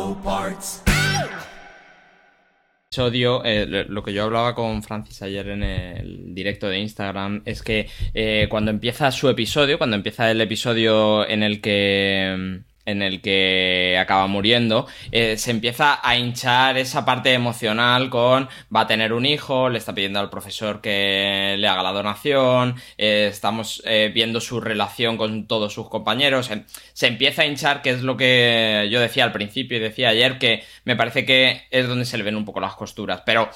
Episodio, 2.93 3.41
eh, 3.45 3.85
lo 3.87 4.03
que 4.03 4.11
yo 4.11 4.25
hablaba 4.25 4.53
con 4.53 4.83
Francis 4.83 5.21
ayer 5.21 5.47
en 5.47 5.63
el 5.63 6.35
directo 6.35 6.67
de 6.67 6.79
Instagram, 6.79 7.41
es 7.45 7.63
que 7.63 7.87
eh, 8.13 8.47
cuando 8.49 8.69
empieza 8.69 9.09
su 9.13 9.29
episodio, 9.29 9.77
cuando 9.77 9.95
empieza 9.95 10.29
el 10.29 10.41
episodio 10.41 11.25
en 11.25 11.41
el 11.41 11.61
que 11.61 12.63
en 12.85 13.01
el 13.01 13.21
que 13.21 13.97
acaba 13.99 14.27
muriendo, 14.27 14.87
eh, 15.11 15.37
se 15.37 15.51
empieza 15.51 15.99
a 16.01 16.17
hinchar 16.17 16.77
esa 16.77 17.05
parte 17.05 17.33
emocional 17.33 18.09
con 18.09 18.49
va 18.73 18.81
a 18.81 18.87
tener 18.87 19.13
un 19.13 19.25
hijo, 19.25 19.69
le 19.69 19.77
está 19.77 19.93
pidiendo 19.93 20.19
al 20.19 20.29
profesor 20.29 20.81
que 20.81 21.55
le 21.57 21.67
haga 21.67 21.83
la 21.83 21.91
donación, 21.91 22.75
eh, 22.97 23.27
estamos 23.31 23.81
eh, 23.85 24.11
viendo 24.13 24.39
su 24.41 24.59
relación 24.61 25.17
con 25.17 25.47
todos 25.47 25.73
sus 25.73 25.89
compañeros, 25.89 26.49
se 26.93 27.07
empieza 27.07 27.43
a 27.43 27.45
hinchar, 27.45 27.81
que 27.81 27.91
es 27.91 28.01
lo 28.01 28.17
que 28.17 28.87
yo 28.91 28.99
decía 28.99 29.23
al 29.23 29.31
principio 29.31 29.77
y 29.77 29.81
decía 29.81 30.09
ayer, 30.09 30.37
que 30.37 30.63
me 30.85 30.95
parece 30.95 31.25
que 31.25 31.63
es 31.71 31.87
donde 31.87 32.05
se 32.05 32.17
le 32.17 32.23
ven 32.23 32.35
un 32.35 32.45
poco 32.45 32.59
las 32.59 32.75
costuras, 32.75 33.21
pero 33.25 33.49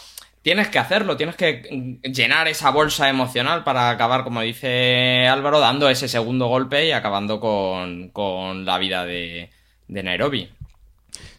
tienes 0.46 0.68
que 0.68 0.78
hacerlo, 0.78 1.18
tienes 1.18 1.36
que 1.36 1.98
llenar 2.04 2.48
esa 2.48 2.70
bolsa 2.70 3.10
emocional 3.10 3.64
para 3.64 3.90
acabar, 3.90 4.24
como 4.24 4.42
dice 4.42 5.28
Álvaro, 5.28 5.60
dando 5.60 5.90
ese 5.90 6.08
segundo 6.08 6.46
golpe 6.46 6.86
y 6.86 6.92
acabando 6.92 7.40
con, 7.40 8.64
la 8.64 8.78
vida 8.78 9.08
de, 9.08 9.50
Nairobi. 9.88 10.52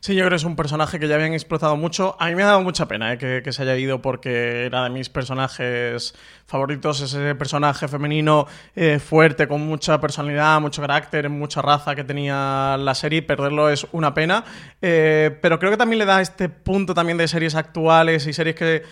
Sí, 0.01 0.15
yo 0.15 0.21
creo 0.21 0.31
que 0.31 0.37
es 0.37 0.45
un 0.45 0.57
personaje 0.57 0.99
que 0.99 1.09
ya 1.09 1.17
habían 1.17 1.33
explotado 1.33 1.77
mucho. 1.77 2.17
A 2.19 2.29
mí 2.29 2.35
me 2.35 2.43
ha 2.43 2.47
dado 2.47 2.63
mucha 2.63 2.87
pena 2.87 3.13
eh, 3.13 3.43
que, 3.43 3.53
se 3.53 3.63
haya 3.63 3.77
ido 3.77 4.01
porque 4.01 4.67
era 4.67 4.85
de 4.85 4.91
mis 4.91 5.09
personajes 5.09 6.15
favoritos. 6.47 7.01
Ese 7.01 7.35
personaje 7.35 7.89
femenino 7.89 8.47
eh, 8.75 8.99
fuerte, 8.99 9.49
con 9.49 9.63
mucha 9.63 10.01
personalidad, 10.01 10.61
mucho 10.61 10.81
carácter, 10.81 11.29
mucha 11.29 11.63
raza 11.63 11.95
que 11.95 12.05
tenía 12.05 12.77
la 12.79 12.95
serie. 12.95 13.23
Perderlo 13.23 13.71
es 13.71 13.87
una 13.93 14.15
pena. 14.15 14.45
Eh, 14.81 15.37
pero 15.43 15.59
creo 15.59 15.71
que 15.71 15.77
también 15.77 15.99
le 15.99 16.05
da 16.05 16.21
este 16.21 16.49
punto 16.49 16.95
también 16.95 17.19
de 17.19 17.29
series 17.29 17.55
actuales 17.55 18.27
y 18.27 18.33
series 18.33 18.57
que 18.57 18.83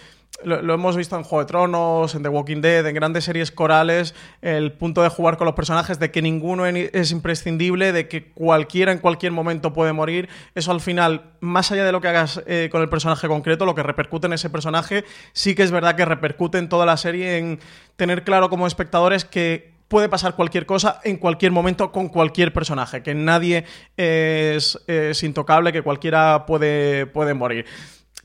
lo, 0.43 0.75
hemos 0.75 0.97
visto 0.97 1.17
en 1.17 1.23
Juego 1.23 1.45
de 1.45 1.47
Tronos, 1.47 2.15
en 2.15 2.23
The 2.23 2.29
Walking 2.29 2.61
Dead, 2.61 2.87
en 2.87 2.95
grandes 2.95 3.25
series 3.25 3.51
corales, 3.51 4.15
el 4.43 4.73
punto 4.73 5.03
de 5.03 5.09
jugar 5.09 5.37
con 5.37 5.47
los 5.47 5.55
personajes, 5.55 5.99
de 5.99 6.11
que 6.11 6.23
ninguno 6.23 6.67
es 6.67 7.13
imprescindible, 7.13 7.93
de 7.93 8.09
que 8.09 8.33
cualquiera 8.33 8.93
en 8.93 8.99
cualquier 8.99 9.33
momento 9.33 9.73
puede 9.73 9.93
morir. 9.93 10.29
Eso 10.55 10.73
al 10.73 10.81
final, 10.81 11.33
más 11.41 11.71
allá 11.73 11.85
de 11.85 11.93
lo 11.93 12.01
que 12.01 12.09
hagas 12.09 12.43
eh, 12.47 12.69
con 12.71 12.83
el 12.83 12.89
personaje 12.89 13.29
concreto, 13.29 13.65
lo 13.65 13.75
que 13.75 13.83
repercute 13.83 14.27
en 14.27 14.33
ese 14.33 14.51
personaje, 14.51 15.05
sí 15.33 15.55
que 15.55 15.63
es 15.63 15.71
verdad 15.71 15.97
que 15.97 16.05
repercute 16.05 16.59
en 16.59 16.69
toda 16.69 16.87
la 16.87 16.97
serie 16.97 17.39
en 17.39 17.61
tener 17.97 18.25
claro 18.25 18.51
como 18.51 18.67
espectadores 18.67 19.25
que 19.25 19.75
puede 19.89 20.09
pasar 20.09 20.35
cualquier 20.35 20.67
cosa 20.67 21.01
en 21.05 21.19
cualquier 21.19 21.53
momento 21.53 21.93
con 21.93 22.09
cualquier 22.09 22.53
personaje, 22.53 23.03
que 23.03 23.15
nadie 23.15 23.65
es, 23.97 24.77
intocable, 25.23 25.73
que 25.73 25.83
cualquiera 25.83 26.47
puede, 26.47 27.07
puede 27.07 27.35
morir. 27.35 27.67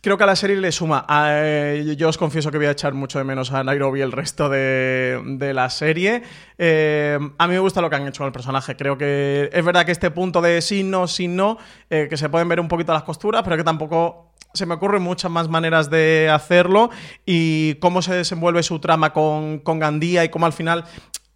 Creo 0.01 0.17
que 0.17 0.23
a 0.23 0.27
la 0.27 0.35
serie 0.35 0.55
le 0.55 0.71
suma. 0.71 1.05
Eh, 1.09 1.95
yo 1.97 2.07
os 2.07 2.17
confieso 2.17 2.51
que 2.51 2.57
voy 2.57 2.67
a 2.67 2.71
echar 2.71 2.93
mucho 2.93 3.19
de 3.19 3.25
menos 3.25 3.51
a 3.51 3.63
Nairobi 3.63 3.99
el 3.99 4.13
resto 4.13 4.47
de, 4.47 5.51
la 5.53 5.69
serie. 5.69 6.23
Eh, 6.57 7.19
a 7.38 7.47
mí 7.47 7.53
me 7.53 7.59
gusta 7.59 7.81
lo 7.81 7.89
que 7.89 7.97
han 7.97 8.07
hecho 8.07 8.19
con 8.19 8.27
el 8.27 8.31
personaje. 8.31 8.77
Creo 8.77 8.97
que 8.97 9.49
es 9.51 9.65
verdad 9.65 9.85
que 9.85 9.91
este 9.91 10.09
punto 10.09 10.41
de 10.41 10.62
sí, 10.62 10.83
no, 10.83 11.07
sí, 11.07 11.27
no, 11.27 11.57
eh, 11.89 12.07
que 12.09 12.15
se 12.15 12.29
pueden 12.29 12.47
ver 12.47 12.62
un 12.62 12.69
poquito 12.69 12.93
las 12.93 13.03
costuras, 13.03 13.41
pero 13.43 13.57
que 13.57 13.63
tampoco 13.63 14.31
se 14.53 14.65
me 14.65 14.75
ocurren 14.75 15.01
muchas 15.01 15.29
más 15.29 15.49
maneras 15.49 15.89
de 15.89 16.29
hacerlo 16.31 16.89
y 17.25 17.75
cómo 17.75 18.01
se 18.01 18.13
desenvuelve 18.13 18.63
su 18.63 18.79
trama 18.79 19.12
con, 19.12 19.59
con 19.59 19.79
Gandía 19.79 20.23
y 20.23 20.29
cómo 20.29 20.45
al 20.45 20.53
final 20.53 20.85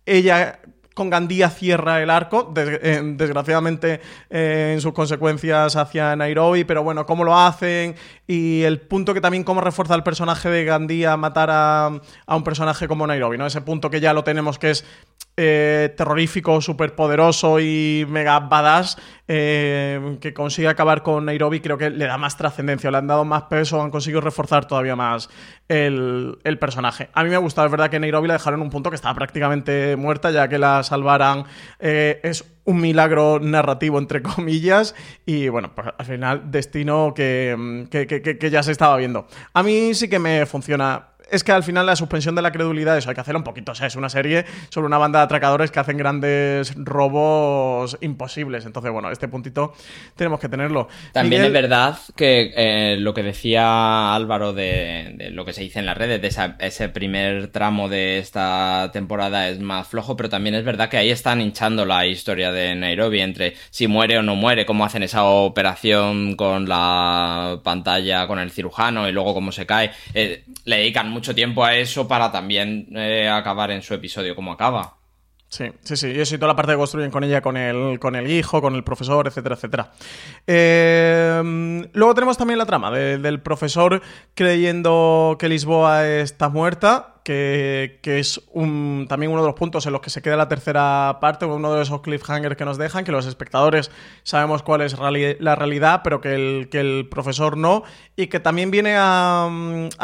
ella 0.05 0.59
con 0.93 1.09
Gandía 1.09 1.49
cierra 1.49 2.01
el 2.01 2.09
arco, 2.09 2.53
eh, 2.55 3.01
desgraciadamente 3.15 4.01
eh, 4.29 4.71
en 4.73 4.81
sus 4.81 4.93
consecuencias 4.93 5.75
hacia 5.75 6.15
Nairobi, 6.15 6.63
pero 6.63 6.83
bueno, 6.83 7.05
cómo 7.05 7.23
lo 7.23 7.37
hacen 7.37 7.95
y 8.27 8.61
el 8.63 8.79
punto 8.79 9.13
que 9.13 9.21
también 9.21 9.43
cómo 9.43 9.61
refuerza 9.61 9.95
el 9.95 10.03
personaje 10.03 10.49
de 10.49 10.65
Gandía 10.65 11.17
matar 11.17 11.49
a, 11.51 11.87
a 12.25 12.35
un 12.35 12.43
personaje 12.43 12.87
como 12.87 13.05
Nairobi, 13.07 13.37
¿no? 13.37 13.45
Ese 13.45 13.61
punto 13.61 13.89
que 13.89 13.99
ya 13.99 14.13
lo 14.13 14.23
tenemos 14.23 14.59
que 14.59 14.71
es 14.71 14.85
eh, 15.35 15.91
terrorífico, 15.97 16.59
poderoso 16.95 17.59
y 17.59 18.05
mega 18.07 18.39
badass 18.39 18.99
eh, 19.27 20.19
que 20.21 20.31
consigue 20.31 20.67
acabar 20.67 21.01
con 21.01 21.25
Nairobi, 21.25 21.59
creo 21.59 21.75
que 21.75 21.89
le 21.89 22.05
da 22.05 22.19
más 22.19 22.37
trascendencia, 22.37 22.91
le 22.91 22.99
han 22.99 23.07
dado 23.07 23.25
más 23.25 23.43
peso, 23.43 23.81
han 23.81 23.89
conseguido 23.89 24.21
reforzar 24.21 24.67
todavía 24.67 24.95
más 24.95 25.31
el, 25.67 26.37
personaje. 26.59 27.09
A 27.13 27.23
mí 27.23 27.31
me 27.31 27.35
ha 27.35 27.39
gustado, 27.39 27.65
es 27.65 27.71
verdad 27.71 27.89
que 27.89 27.99
Nairobi 27.99 28.27
la 28.27 28.35
dejaron 28.35 28.59
en 28.59 28.65
un 28.65 28.69
punto 28.69 28.91
que 28.91 28.95
estaba 28.95 29.15
prácticamente 29.15 29.95
muerta, 29.95 30.29
ya 30.29 30.47
que 30.47 30.59
la 30.59 30.83
salvaran 30.83 31.45
eh, 31.79 32.19
es 32.21 32.45
un 32.65 32.79
milagro 32.79 33.39
narrativo, 33.41 33.97
entre 33.97 34.21
comillas, 34.21 34.93
y 35.25 35.47
bueno, 35.47 35.73
pues 35.73 35.87
al 35.97 36.05
final 36.05 36.51
destino 36.51 37.11
que, 37.15 37.87
que 37.89 38.49
ya 38.51 38.61
se 38.61 38.71
estaba 38.71 38.97
viendo. 38.97 39.25
A 39.55 39.63
mí 39.63 39.95
sí 39.95 40.07
que 40.07 40.19
me 40.19 40.45
funciona 40.45 41.12
es 41.33 41.43
que 41.43 41.51
al 41.51 41.63
final 41.63 41.85
la 41.87 41.95
suspensión 41.95 42.35
de 42.35 42.41
la 42.43 42.51
credulidad, 42.51 42.95
eso 42.95 43.09
hay 43.09 43.15
que 43.15 43.21
hacerlo 43.21 43.39
un 43.39 43.43
poquito. 43.43 43.71
O 43.71 43.75
sea, 43.75 43.87
es 43.87 43.95
una 43.95 44.09
serie 44.09 44.45
sobre 44.69 44.85
una 44.85 44.99
banda 44.99 45.19
de 45.19 45.25
atracadores 45.25 45.71
que 45.71 45.79
hacen 45.79 45.97
grandes 45.97 46.73
robos 46.75 47.97
imposibles. 48.01 48.65
Entonces, 48.65 48.91
bueno, 48.91 49.09
este 49.09 49.27
puntito 49.27 49.73
tenemos 50.15 50.39
que 50.39 50.47
tenerlo. 50.47 50.87
También 51.11 51.43
es 51.43 51.51
verdad 51.51 51.97
que 52.15 52.53
eh, 52.55 52.97
lo 52.99 53.15
que 53.15 53.23
decía 53.23 54.13
Álvaro 54.13 54.53
de, 54.53 55.29
lo 55.31 55.43
que 55.43 55.53
se 55.53 55.61
dice 55.61 55.79
en 55.79 55.87
las 55.87 55.97
redes, 55.97 56.21
de 56.21 56.55
ese 56.59 56.89
primer 56.89 57.47
tramo 57.47 57.89
de 57.89 58.19
esta 58.19 58.91
temporada 58.93 59.49
es 59.49 59.59
más 59.59 59.87
flojo, 59.87 60.15
pero 60.15 60.29
también 60.29 60.53
es 60.53 60.63
verdad 60.63 60.89
que 60.89 60.97
ahí 60.97 61.09
están 61.09 61.41
hinchando 61.41 61.85
la 61.85 62.05
historia 62.05 62.51
de 62.51 62.75
Nairobi 62.75 63.21
entre 63.21 63.55
si 63.71 63.87
muere 63.87 64.19
o 64.19 64.21
no 64.21 64.35
muere, 64.35 64.67
cómo 64.67 64.85
hacen 64.85 65.01
esa 65.01 65.23
operación 65.23 66.35
con 66.35 66.69
la 66.69 67.59
pantalla, 67.63 68.27
con 68.27 68.37
el 68.37 68.51
cirujano 68.51 69.09
y 69.09 69.11
luego 69.11 69.33
cómo 69.33 69.51
se 69.51 69.65
cae. 69.65 69.91
Eh, 70.13 70.43
le 70.65 70.77
dedican 70.77 71.09
mucho 71.09 71.22
tiempo 71.31 71.63
a 71.63 71.75
eso 71.75 72.07
para 72.07 72.31
también 72.31 72.87
eh, 72.95 73.29
acabar 73.29 73.69
en 73.69 73.83
su 73.83 73.93
episodio 73.93 74.35
como 74.35 74.51
acaba. 74.51 74.97
Sí, 75.53 75.65
sí, 75.83 75.95
sí. 75.95 76.07
Y 76.07 76.19
eso 76.19 76.33
y 76.33 76.39
toda 76.39 76.53
la 76.53 76.55
parte 76.55 76.71
que 76.71 76.79
construyen 76.79 77.11
con 77.11 77.23
ella, 77.23 77.41
con 77.41 77.57
el, 77.57 77.99
con 77.99 78.15
el 78.15 78.31
hijo, 78.31 78.59
con 78.59 78.73
el 78.73 78.83
profesor, 78.83 79.27
etcétera, 79.27 79.53
etcétera. 79.53 79.91
Eh, 80.47 81.87
luego 81.93 82.15
tenemos 82.15 82.39
también 82.39 82.57
la 82.57 82.65
trama 82.65 82.89
del 82.89 83.39
profesor 83.39 84.01
creyendo 84.33 85.35
que 85.37 85.49
Lisboa 85.49 86.07
está 86.07 86.49
muerta 86.49 87.12
que, 87.23 87.99
es 88.03 88.41
también 89.07 89.31
uno 89.31 89.41
de 89.41 89.47
los 89.47 89.55
puntos 89.55 89.85
en 89.85 89.93
los 89.93 90.01
que 90.01 90.09
se 90.09 90.21
queda 90.21 90.35
la 90.35 90.47
tercera 90.47 91.17
parte, 91.21 91.45
uno 91.45 91.73
de 91.73 91.83
esos 91.83 92.01
cliffhangers 92.01 92.57
que 92.57 92.65
nos 92.65 92.77
dejan, 92.77 93.05
que 93.05 93.11
los 93.11 93.25
espectadores 93.25 93.91
sabemos 94.23 94.61
cuál 94.61 94.81
es 94.81 94.97
la 95.39 95.55
realidad, 95.55 96.01
pero 96.03 96.21
que 96.21 96.35
el, 96.35 97.07
profesor 97.09 97.57
no, 97.57 97.83
y 98.15 98.27
que 98.27 98.39
también 98.39 98.71
viene 98.71 98.95
a, 98.97 99.49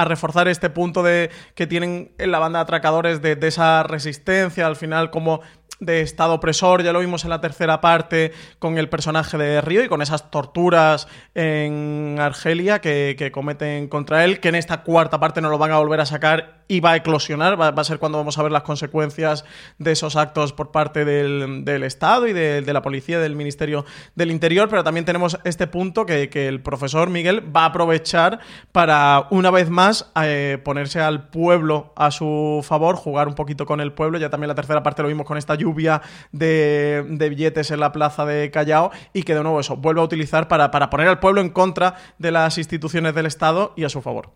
reforzar 0.05 0.47
este 0.47 0.69
punto 0.69 1.03
de 1.03 1.29
que 1.55 1.67
tienen 1.67 2.11
en 2.17 2.31
la 2.31 2.39
banda 2.39 2.59
de 2.59 2.63
atracadores 2.63 3.21
de, 3.21 3.35
de 3.35 3.47
esa 3.47 3.83
resistencia, 3.83 4.65
al 4.65 4.75
final 4.75 5.11
como 5.11 5.41
de 5.79 6.01
Estado 6.01 6.33
opresor, 6.33 6.83
ya 6.83 6.91
lo 6.91 6.99
vimos 6.99 7.23
en 7.23 7.29
la 7.29 7.41
tercera 7.41 7.79
parte 7.81 8.33
con 8.59 8.77
el 8.77 8.89
personaje 8.89 9.37
de 9.37 9.61
Río 9.61 9.83
y 9.83 9.87
con 9.87 10.01
esas 10.01 10.29
torturas 10.29 11.07
en 11.35 12.17
Argelia 12.19 12.79
que, 12.79 13.29
cometen 13.33 13.87
contra 13.87 14.25
él, 14.25 14.39
que 14.39 14.49
en 14.49 14.55
esta 14.55 14.83
cuarta 14.83 15.19
parte 15.19 15.41
no 15.41 15.49
lo 15.49 15.57
van 15.57 15.71
a 15.71 15.77
volver 15.77 16.01
a 16.01 16.05
sacar 16.05 16.59
y 16.67 16.81
va 16.81 16.91
a 16.91 16.95
eclosionar, 16.97 17.59
va, 17.59 17.69
a 17.69 17.83
ser 17.83 17.97
cuando 17.97 18.17
vamos 18.17 18.37
a 18.37 18.43
ver 18.43 18.51
las 18.51 18.61
consecuencias 18.61 19.43
de 19.79 19.93
esos 19.93 20.15
actos 20.15 20.53
por 20.53 20.71
parte 20.71 21.03
del, 21.05 21.83
Estado 21.83 22.27
y 22.27 22.33
de, 22.33 22.61
la 22.61 22.81
policía, 22.81 23.19
del 23.19 23.35
Ministerio 23.35 23.85
del 24.15 24.31
Interior, 24.31 24.69
pero 24.69 24.83
también 24.83 25.05
tenemos 25.05 25.39
este 25.45 25.65
punto 25.65 26.05
que, 26.05 26.29
el 26.29 26.61
profesor 26.61 27.09
Miguel 27.09 27.55
va 27.55 27.63
a 27.63 27.65
aprovechar 27.65 28.39
para 28.71 29.27
una 29.31 29.49
vez 29.51 29.69
más 29.69 30.11
eh, 30.21 30.59
ponerse 30.63 30.99
al 30.99 31.29
pueblo 31.29 31.93
a 31.95 32.11
su 32.11 32.63
favor, 32.63 32.95
jugar 32.95 33.27
un 33.27 33.35
poquito 33.35 33.65
con 33.65 33.81
el 33.81 33.93
pueblo, 33.93 34.17
ya 34.19 34.29
también 34.29 34.49
la 34.49 34.55
tercera 34.55 34.83
parte 34.83 35.01
lo 35.01 35.07
vimos 35.07 35.25
con 35.25 35.37
esta 35.37 35.55
lluvia 35.55 35.68
lluvia 35.69 36.01
de, 36.31 37.05
billetes 37.29 37.71
en 37.71 37.79
la 37.79 37.91
plaza 37.91 38.25
de 38.25 38.49
Callao 38.51 38.91
y 39.13 39.23
que 39.23 39.35
de 39.35 39.43
nuevo 39.43 39.59
eso 39.59 39.77
vuelve 39.77 40.01
a 40.01 40.03
utilizar 40.03 40.47
para, 40.47 40.71
para 40.71 40.89
poner 40.89 41.07
al 41.07 41.19
pueblo 41.19 41.41
en 41.41 41.49
contra 41.49 41.95
de 42.17 42.31
las 42.31 42.57
instituciones 42.57 43.13
del 43.15 43.25
Estado 43.25 43.73
y 43.75 43.83
a 43.83 43.89
su 43.89 44.01
favor. 44.01 44.31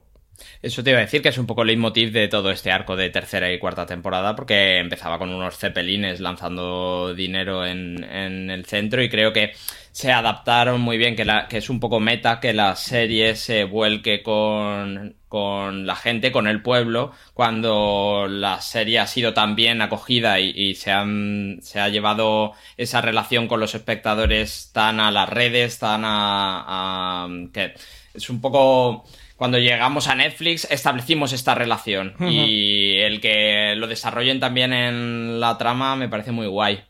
Eso 0.61 0.83
te 0.83 0.91
iba 0.91 0.99
a 0.99 1.03
decir 1.03 1.21
que 1.21 1.29
es 1.29 1.37
un 1.37 1.45
poco 1.45 1.61
el 1.61 1.67
leitmotiv 1.67 2.11
de 2.11 2.27
todo 2.27 2.51
este 2.51 2.71
arco 2.71 2.95
de 2.95 3.09
tercera 3.09 3.51
y 3.51 3.59
cuarta 3.59 3.85
temporada, 3.85 4.35
porque 4.35 4.79
empezaba 4.79 5.19
con 5.19 5.29
unos 5.29 5.57
cepelines 5.57 6.19
lanzando 6.19 7.13
dinero 7.13 7.65
en, 7.65 8.03
en 8.03 8.49
el 8.49 8.65
centro 8.65 9.03
y 9.03 9.09
creo 9.09 9.33
que 9.33 9.53
se 9.93 10.11
adaptaron 10.11 10.81
muy 10.81 10.97
bien, 10.97 11.15
que, 11.15 11.23
la, 11.23 11.47
que 11.47 11.57
es 11.57 11.69
un 11.69 11.79
poco 11.79 11.99
meta 11.99 12.39
que 12.39 12.51
la 12.51 12.75
serie 12.75 13.35
se 13.35 13.63
vuelque 13.63 14.23
con, 14.23 15.15
con 15.27 15.85
la 15.85 15.95
gente, 15.95 16.31
con 16.31 16.47
el 16.47 16.63
pueblo, 16.63 17.11
cuando 17.35 18.25
la 18.27 18.59
serie 18.59 18.99
ha 18.99 19.07
sido 19.07 19.35
tan 19.35 19.55
bien 19.55 19.83
acogida 19.83 20.39
y, 20.39 20.73
se, 20.73 20.91
han, 20.91 21.59
se 21.61 21.79
ha 21.79 21.89
llevado 21.89 22.53
esa 22.75 23.01
relación 23.01 23.47
con 23.47 23.59
los 23.59 23.75
espectadores 23.75 24.71
tan 24.73 24.99
a 24.99 25.11
las 25.11 25.29
redes, 25.29 25.77
tan 25.77 26.03
a, 26.05 27.25
a 27.25 27.27
que 27.53 27.75
es 28.15 28.29
un 28.31 28.41
poco 28.41 29.05
cuando 29.43 29.59
llegamos 29.59 30.07
a 30.07 30.15
Netflix 30.15 30.65
establecimos 30.71 31.33
esta 31.33 31.53
relación 31.53 32.15
y 32.21 32.99
el 32.99 33.19
que 33.19 33.75
lo 33.75 33.87
desarrollen 33.87 34.39
también 34.39 34.71
en 34.71 35.41
la 35.41 35.57
trama 35.57 35.97
me 35.97 36.07
parece 36.07 36.31
muy 36.31 36.47
guay. 36.47 36.85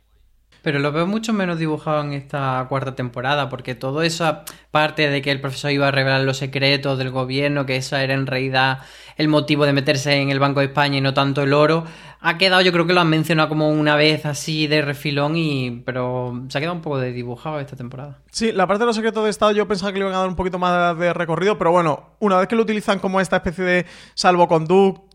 Pero 0.63 0.79
lo 0.79 0.93
veo 0.93 1.05
mucho 1.05 1.33
menos 1.33 1.59
dibujado 1.59 2.01
en 2.01 2.13
esta 2.13 2.65
cuarta 2.69 2.95
temporada, 2.95 3.49
porque 3.49 3.75
toda 3.75 4.05
esa 4.05 4.45
parte 4.71 5.09
de 5.09 5.21
que 5.21 5.29
el 5.29 5.41
profesor 5.41 5.71
iba 5.71 5.89
a 5.89 5.91
revelar 5.91 6.21
los 6.21 6.37
secretos 6.37 6.97
del 6.97 7.11
gobierno, 7.11 7.65
que 7.65 7.75
eso 7.75 7.97
era 7.97 8.13
en 8.13 8.25
realidad 8.25 8.79
el 9.17 9.27
motivo 9.27 9.65
de 9.65 9.73
meterse 9.73 10.15
en 10.15 10.31
el 10.31 10.39
Banco 10.39 10.61
de 10.61 10.67
España 10.67 10.97
y 10.97 11.01
no 11.01 11.13
tanto 11.13 11.43
el 11.43 11.53
oro, 11.53 11.83
ha 12.21 12.37
quedado, 12.37 12.61
yo 12.61 12.71
creo 12.71 12.87
que 12.87 12.93
lo 12.93 13.01
han 13.01 13.09
mencionado 13.09 13.49
como 13.49 13.69
una 13.69 13.97
vez 13.97 14.25
así 14.25 14.65
de 14.67 14.81
refilón, 14.81 15.35
y 15.35 15.83
pero 15.85 16.45
se 16.47 16.57
ha 16.57 16.61
quedado 16.61 16.77
un 16.77 16.81
poco 16.81 16.97
de 16.97 17.11
dibujado 17.11 17.59
esta 17.59 17.75
temporada. 17.75 18.21
Sí, 18.31 18.53
la 18.53 18.65
parte 18.65 18.83
de 18.83 18.85
los 18.85 18.95
secretos 18.95 19.25
de 19.25 19.29
Estado 19.29 19.51
yo 19.51 19.67
pensaba 19.67 19.91
que 19.91 19.99
le 19.99 20.05
iban 20.05 20.15
a 20.15 20.19
dar 20.19 20.29
un 20.29 20.37
poquito 20.37 20.57
más 20.57 20.97
de 20.97 21.13
recorrido, 21.13 21.57
pero 21.57 21.71
bueno, 21.71 22.11
una 22.19 22.37
vez 22.37 22.47
que 22.47 22.55
lo 22.55 22.61
utilizan 22.61 22.99
como 22.99 23.19
esta 23.19 23.35
especie 23.35 23.65
de 23.65 23.85
salvoconducto 24.13 25.12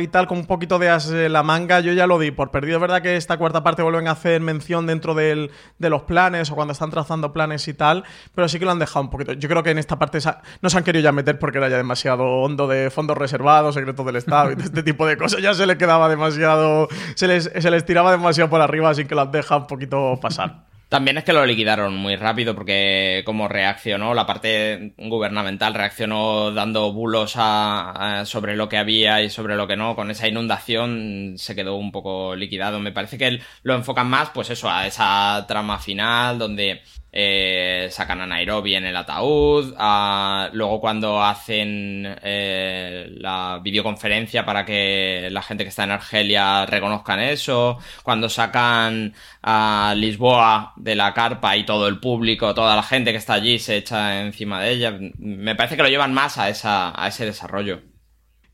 y 0.00 0.08
tal, 0.08 0.26
con 0.26 0.38
un 0.38 0.46
poquito 0.46 0.78
de 0.78 0.88
as 0.88 1.08
la 1.08 1.42
manga, 1.42 1.80
yo 1.80 1.92
ya 1.92 2.06
lo 2.06 2.18
di 2.18 2.30
por 2.30 2.50
perdido. 2.50 2.76
Es 2.76 2.80
verdad 2.80 3.02
que 3.02 3.16
esta 3.16 3.36
cuarta 3.36 3.62
parte 3.62 3.82
vuelven 3.82 4.08
a 4.08 4.12
hacer 4.12 4.40
mención 4.40 4.86
dentro 4.86 5.14
del, 5.14 5.50
de 5.78 5.90
los 5.90 6.02
planes 6.02 6.50
o 6.50 6.54
cuando 6.54 6.72
están 6.72 6.90
trazando 6.90 7.32
planes 7.32 7.68
y 7.68 7.74
tal, 7.74 8.04
pero 8.34 8.48
sí 8.48 8.58
que 8.58 8.64
lo 8.64 8.70
han 8.70 8.78
dejado 8.78 9.02
un 9.02 9.10
poquito. 9.10 9.32
Yo 9.34 9.48
creo 9.48 9.62
que 9.62 9.70
en 9.70 9.78
esta 9.78 9.98
parte 9.98 10.18
no 10.62 10.70
se 10.70 10.78
han 10.78 10.84
querido 10.84 11.02
ya 11.02 11.12
meter 11.12 11.38
porque 11.38 11.58
era 11.58 11.68
ya 11.68 11.76
demasiado 11.76 12.24
hondo 12.24 12.66
de 12.66 12.90
fondos 12.90 13.18
reservados, 13.18 13.74
secretos 13.74 14.06
del 14.06 14.16
Estado 14.16 14.52
y 14.52 14.54
este 14.62 14.82
tipo 14.82 15.06
de 15.06 15.16
cosas. 15.16 15.42
Ya 15.42 15.54
se 15.54 15.66
le 15.66 15.76
quedaba 15.76 16.08
demasiado, 16.08 16.88
se 17.14 17.28
les, 17.28 17.44
se 17.44 17.70
les 17.70 17.84
tiraba 17.84 18.10
demasiado 18.10 18.48
por 18.48 18.60
arriba, 18.60 18.90
así 18.90 19.04
que 19.04 19.14
lo 19.14 19.22
han 19.22 19.32
dejado 19.32 19.62
un 19.62 19.66
poquito 19.66 20.18
pasar. 20.20 20.73
También 20.94 21.18
es 21.18 21.24
que 21.24 21.32
lo 21.32 21.44
liquidaron 21.44 21.96
muy 21.96 22.14
rápido 22.14 22.54
porque 22.54 23.24
como 23.26 23.48
reaccionó, 23.48 24.14
la 24.14 24.26
parte 24.26 24.94
gubernamental 24.96 25.74
reaccionó 25.74 26.52
dando 26.52 26.92
bulos 26.92 27.32
a, 27.34 28.22
sobre 28.26 28.54
lo 28.54 28.68
que 28.68 28.76
había 28.76 29.20
y 29.20 29.28
sobre 29.28 29.56
lo 29.56 29.66
que 29.66 29.74
no, 29.74 29.96
con 29.96 30.12
esa 30.12 30.28
inundación 30.28 31.34
se 31.36 31.56
quedó 31.56 31.74
un 31.74 31.90
poco 31.90 32.36
liquidado. 32.36 32.78
Me 32.78 32.92
parece 32.92 33.18
que 33.18 33.40
lo 33.64 33.74
enfocan 33.74 34.08
más, 34.08 34.30
pues 34.30 34.50
eso, 34.50 34.70
a 34.70 34.86
esa 34.86 35.44
trama 35.48 35.80
final 35.80 36.38
donde 36.38 36.80
eh, 37.16 37.86
sacan 37.92 38.20
a 38.22 38.26
Nairobi 38.26 38.74
en 38.74 38.86
el 38.86 38.96
ataúd, 38.96 39.72
a, 39.78 40.50
luego 40.52 40.80
cuando 40.80 41.22
hacen 41.22 42.02
eh, 42.22 43.06
la 43.18 43.60
videoconferencia 43.62 44.44
para 44.44 44.64
que 44.64 45.28
la 45.30 45.42
gente 45.42 45.62
que 45.62 45.68
está 45.70 45.84
en 45.84 45.92
Argelia 45.92 46.66
reconozcan 46.66 47.20
eso, 47.20 47.78
cuando 48.02 48.28
sacan 48.28 49.14
a 49.42 49.94
Lisboa 49.96 50.72
de 50.74 50.96
la 50.96 51.14
carpa 51.14 51.56
y 51.56 51.64
todo 51.64 51.86
el 51.86 52.00
público, 52.00 52.52
toda 52.52 52.74
la 52.74 52.82
gente 52.82 53.12
que 53.12 53.18
está 53.18 53.34
allí 53.34 53.60
se 53.60 53.76
echa 53.76 54.20
encima 54.22 54.60
de 54.60 54.70
ella, 54.72 54.98
me 55.18 55.54
parece 55.54 55.76
que 55.76 55.84
lo 55.84 55.88
llevan 55.88 56.12
más 56.12 56.36
a, 56.38 56.48
esa, 56.48 57.00
a 57.00 57.06
ese 57.06 57.26
desarrollo. 57.26 57.93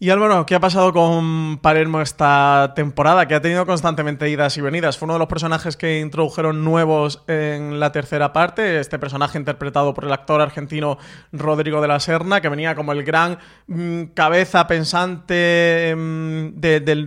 Y 0.02 0.08
Álvaro, 0.08 0.46
¿qué 0.46 0.54
ha 0.54 0.60
pasado 0.60 0.94
con 0.94 1.58
Palermo 1.58 2.00
esta 2.00 2.72
temporada? 2.74 3.28
Que 3.28 3.34
ha 3.34 3.42
tenido 3.42 3.66
constantemente 3.66 4.30
idas 4.30 4.56
y 4.56 4.62
venidas. 4.62 4.96
Fue 4.96 5.04
uno 5.04 5.12
de 5.12 5.18
los 5.18 5.28
personajes 5.28 5.76
que 5.76 6.00
introdujeron 6.00 6.64
nuevos 6.64 7.22
en 7.26 7.78
la 7.80 7.92
tercera 7.92 8.32
parte. 8.32 8.80
Este 8.80 8.98
personaje 8.98 9.36
interpretado 9.36 9.92
por 9.92 10.04
el 10.06 10.12
actor 10.14 10.40
argentino 10.40 10.96
Rodrigo 11.32 11.82
de 11.82 11.88
la 11.88 12.00
Serna, 12.00 12.40
que 12.40 12.48
venía 12.48 12.74
como 12.74 12.92
el 12.92 13.04
gran 13.04 13.40
mm, 13.66 14.04
cabeza 14.14 14.66
pensante 14.66 15.34
del, 15.34 16.54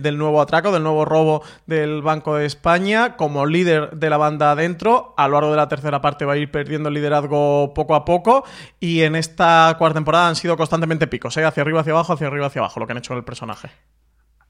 del, 0.00 0.16
nuevo 0.16 0.40
atraco, 0.40 0.70
del 0.70 0.84
nuevo 0.84 1.04
robo 1.04 1.42
del 1.66 2.00
Banco 2.00 2.36
de 2.36 2.46
España, 2.46 3.16
como 3.16 3.44
líder 3.44 3.90
de 3.90 4.08
la 4.08 4.18
banda 4.18 4.52
adentro. 4.52 5.14
A 5.16 5.26
lo 5.26 5.34
largo 5.34 5.50
de 5.50 5.56
la 5.56 5.66
tercera 5.66 6.00
parte 6.00 6.26
va 6.26 6.34
a 6.34 6.36
ir 6.36 6.52
perdiendo 6.52 6.90
el 6.90 6.94
liderazgo 6.94 7.74
poco 7.74 7.96
a 7.96 8.04
poco. 8.04 8.44
Y 8.78 9.02
en 9.02 9.16
esta 9.16 9.74
cuarta 9.80 9.96
temporada 9.96 10.28
han 10.28 10.36
sido 10.36 10.56
constantemente 10.56 11.08
picos, 11.08 11.36
¿eh? 11.38 11.44
hacia 11.44 11.60
arriba, 11.64 11.80
hacia 11.80 11.92
abajo, 11.92 12.12
hacia 12.12 12.28
arriba, 12.28 12.46
hacia 12.46 12.60
abajo 12.60 12.83
que 12.86 12.92
han 12.92 12.98
hecho 12.98 13.10
con 13.10 13.18
el 13.18 13.24
personaje. 13.24 13.70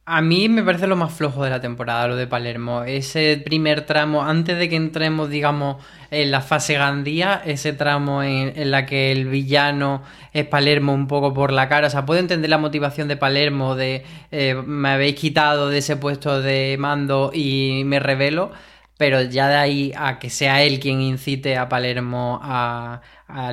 A 0.06 0.20
mí 0.20 0.50
me 0.50 0.62
parece 0.62 0.86
lo 0.86 0.96
más 0.96 1.14
flojo 1.14 1.44
de 1.44 1.48
la 1.48 1.62
temporada, 1.62 2.08
lo 2.08 2.16
de 2.16 2.26
Palermo. 2.26 2.82
Ese 2.84 3.40
primer 3.42 3.86
tramo, 3.86 4.22
antes 4.22 4.58
de 4.58 4.68
que 4.68 4.76
entremos, 4.76 5.30
digamos, 5.30 5.82
en 6.10 6.30
la 6.30 6.42
fase 6.42 6.74
Gandía, 6.74 7.40
ese 7.46 7.72
tramo 7.72 8.22
en, 8.22 8.52
en, 8.54 8.70
la 8.70 8.84
que 8.84 9.12
el 9.12 9.24
villano 9.26 10.02
es 10.34 10.44
Palermo 10.46 10.92
un 10.92 11.06
poco 11.06 11.32
por 11.32 11.52
la 11.52 11.70
cara. 11.70 11.86
O 11.86 11.90
sea, 11.90 12.04
puedo 12.04 12.20
entender 12.20 12.50
la 12.50 12.58
motivación 12.58 13.08
de 13.08 13.16
Palermo 13.16 13.76
de 13.76 14.04
eh, 14.30 14.54
me 14.66 14.90
habéis 14.90 15.14
quitado 15.14 15.70
de 15.70 15.78
ese 15.78 15.96
puesto 15.96 16.42
de 16.42 16.76
mando 16.78 17.30
y 17.32 17.82
me 17.86 17.98
revelo. 17.98 18.52
Pero 18.98 19.22
ya 19.22 19.48
de 19.48 19.56
ahí 19.56 19.92
a 19.96 20.18
que 20.18 20.28
sea 20.28 20.62
él 20.62 20.80
quien 20.80 21.00
incite 21.00 21.56
a 21.56 21.68
Palermo 21.68 22.40
a 22.42 23.00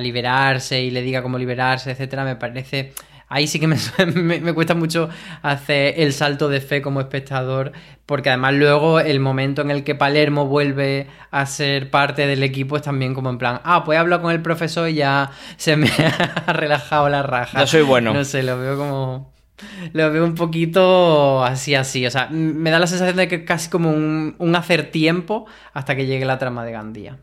liberarse 0.00 0.82
y 0.82 0.90
le 0.90 1.02
diga 1.02 1.22
cómo 1.22 1.38
liberarse, 1.38 1.90
etcétera, 1.90 2.24
me 2.24 2.36
parece 2.36 2.92
ahí 3.32 3.46
sí 3.46 3.58
que 3.58 3.66
me, 3.66 3.76
me, 4.14 4.40
me, 4.40 4.52
cuesta 4.52 4.74
mucho 4.74 5.08
hacer 5.40 5.94
el 5.96 6.12
salto 6.12 6.50
de 6.50 6.60
fe 6.60 6.82
como 6.82 7.00
espectador, 7.00 7.72
porque 8.04 8.28
además 8.28 8.54
luego 8.54 9.00
el 9.00 9.20
momento 9.20 9.62
en 9.62 9.70
el 9.70 9.84
que 9.84 9.94
Palermo 9.94 10.46
vuelve 10.46 11.06
a 11.30 11.46
ser 11.46 11.90
parte 11.90 12.26
del 12.26 12.42
equipo 12.42 12.76
es 12.76 12.82
también 12.82 13.14
como 13.14 13.30
en 13.30 13.38
plan, 13.38 13.60
ah, 13.64 13.84
pues 13.84 13.96
he 13.96 13.98
hablado 13.98 14.22
con 14.22 14.32
el 14.32 14.42
profesor 14.42 14.88
y 14.90 14.94
ya 14.94 15.30
se 15.56 15.76
me 15.76 15.88
ha 16.46 16.52
relajado 16.52 17.08
la 17.08 17.22
raja. 17.22 17.58
Yo 17.60 17.66
soy 17.66 17.82
bueno. 17.82 18.12
No 18.12 18.24
sé, 18.24 18.42
lo 18.42 18.58
veo 18.58 18.76
como... 18.76 19.32
Lo 19.92 20.10
veo 20.10 20.24
un 20.24 20.34
poquito 20.34 21.44
así, 21.44 21.76
así. 21.76 22.04
O 22.04 22.10
sea, 22.10 22.28
me 22.30 22.70
da 22.70 22.80
la 22.80 22.88
sensación 22.88 23.16
de 23.16 23.28
que 23.28 23.36
es 23.36 23.42
casi 23.44 23.70
como 23.70 23.90
un, 23.90 24.34
un 24.38 24.56
hacer 24.56 24.90
tiempo 24.90 25.46
hasta 25.72 25.94
que 25.94 26.04
llegue 26.04 26.24
la 26.24 26.38
trama 26.38 26.64
de 26.64 26.72
Gandía. 26.72 27.18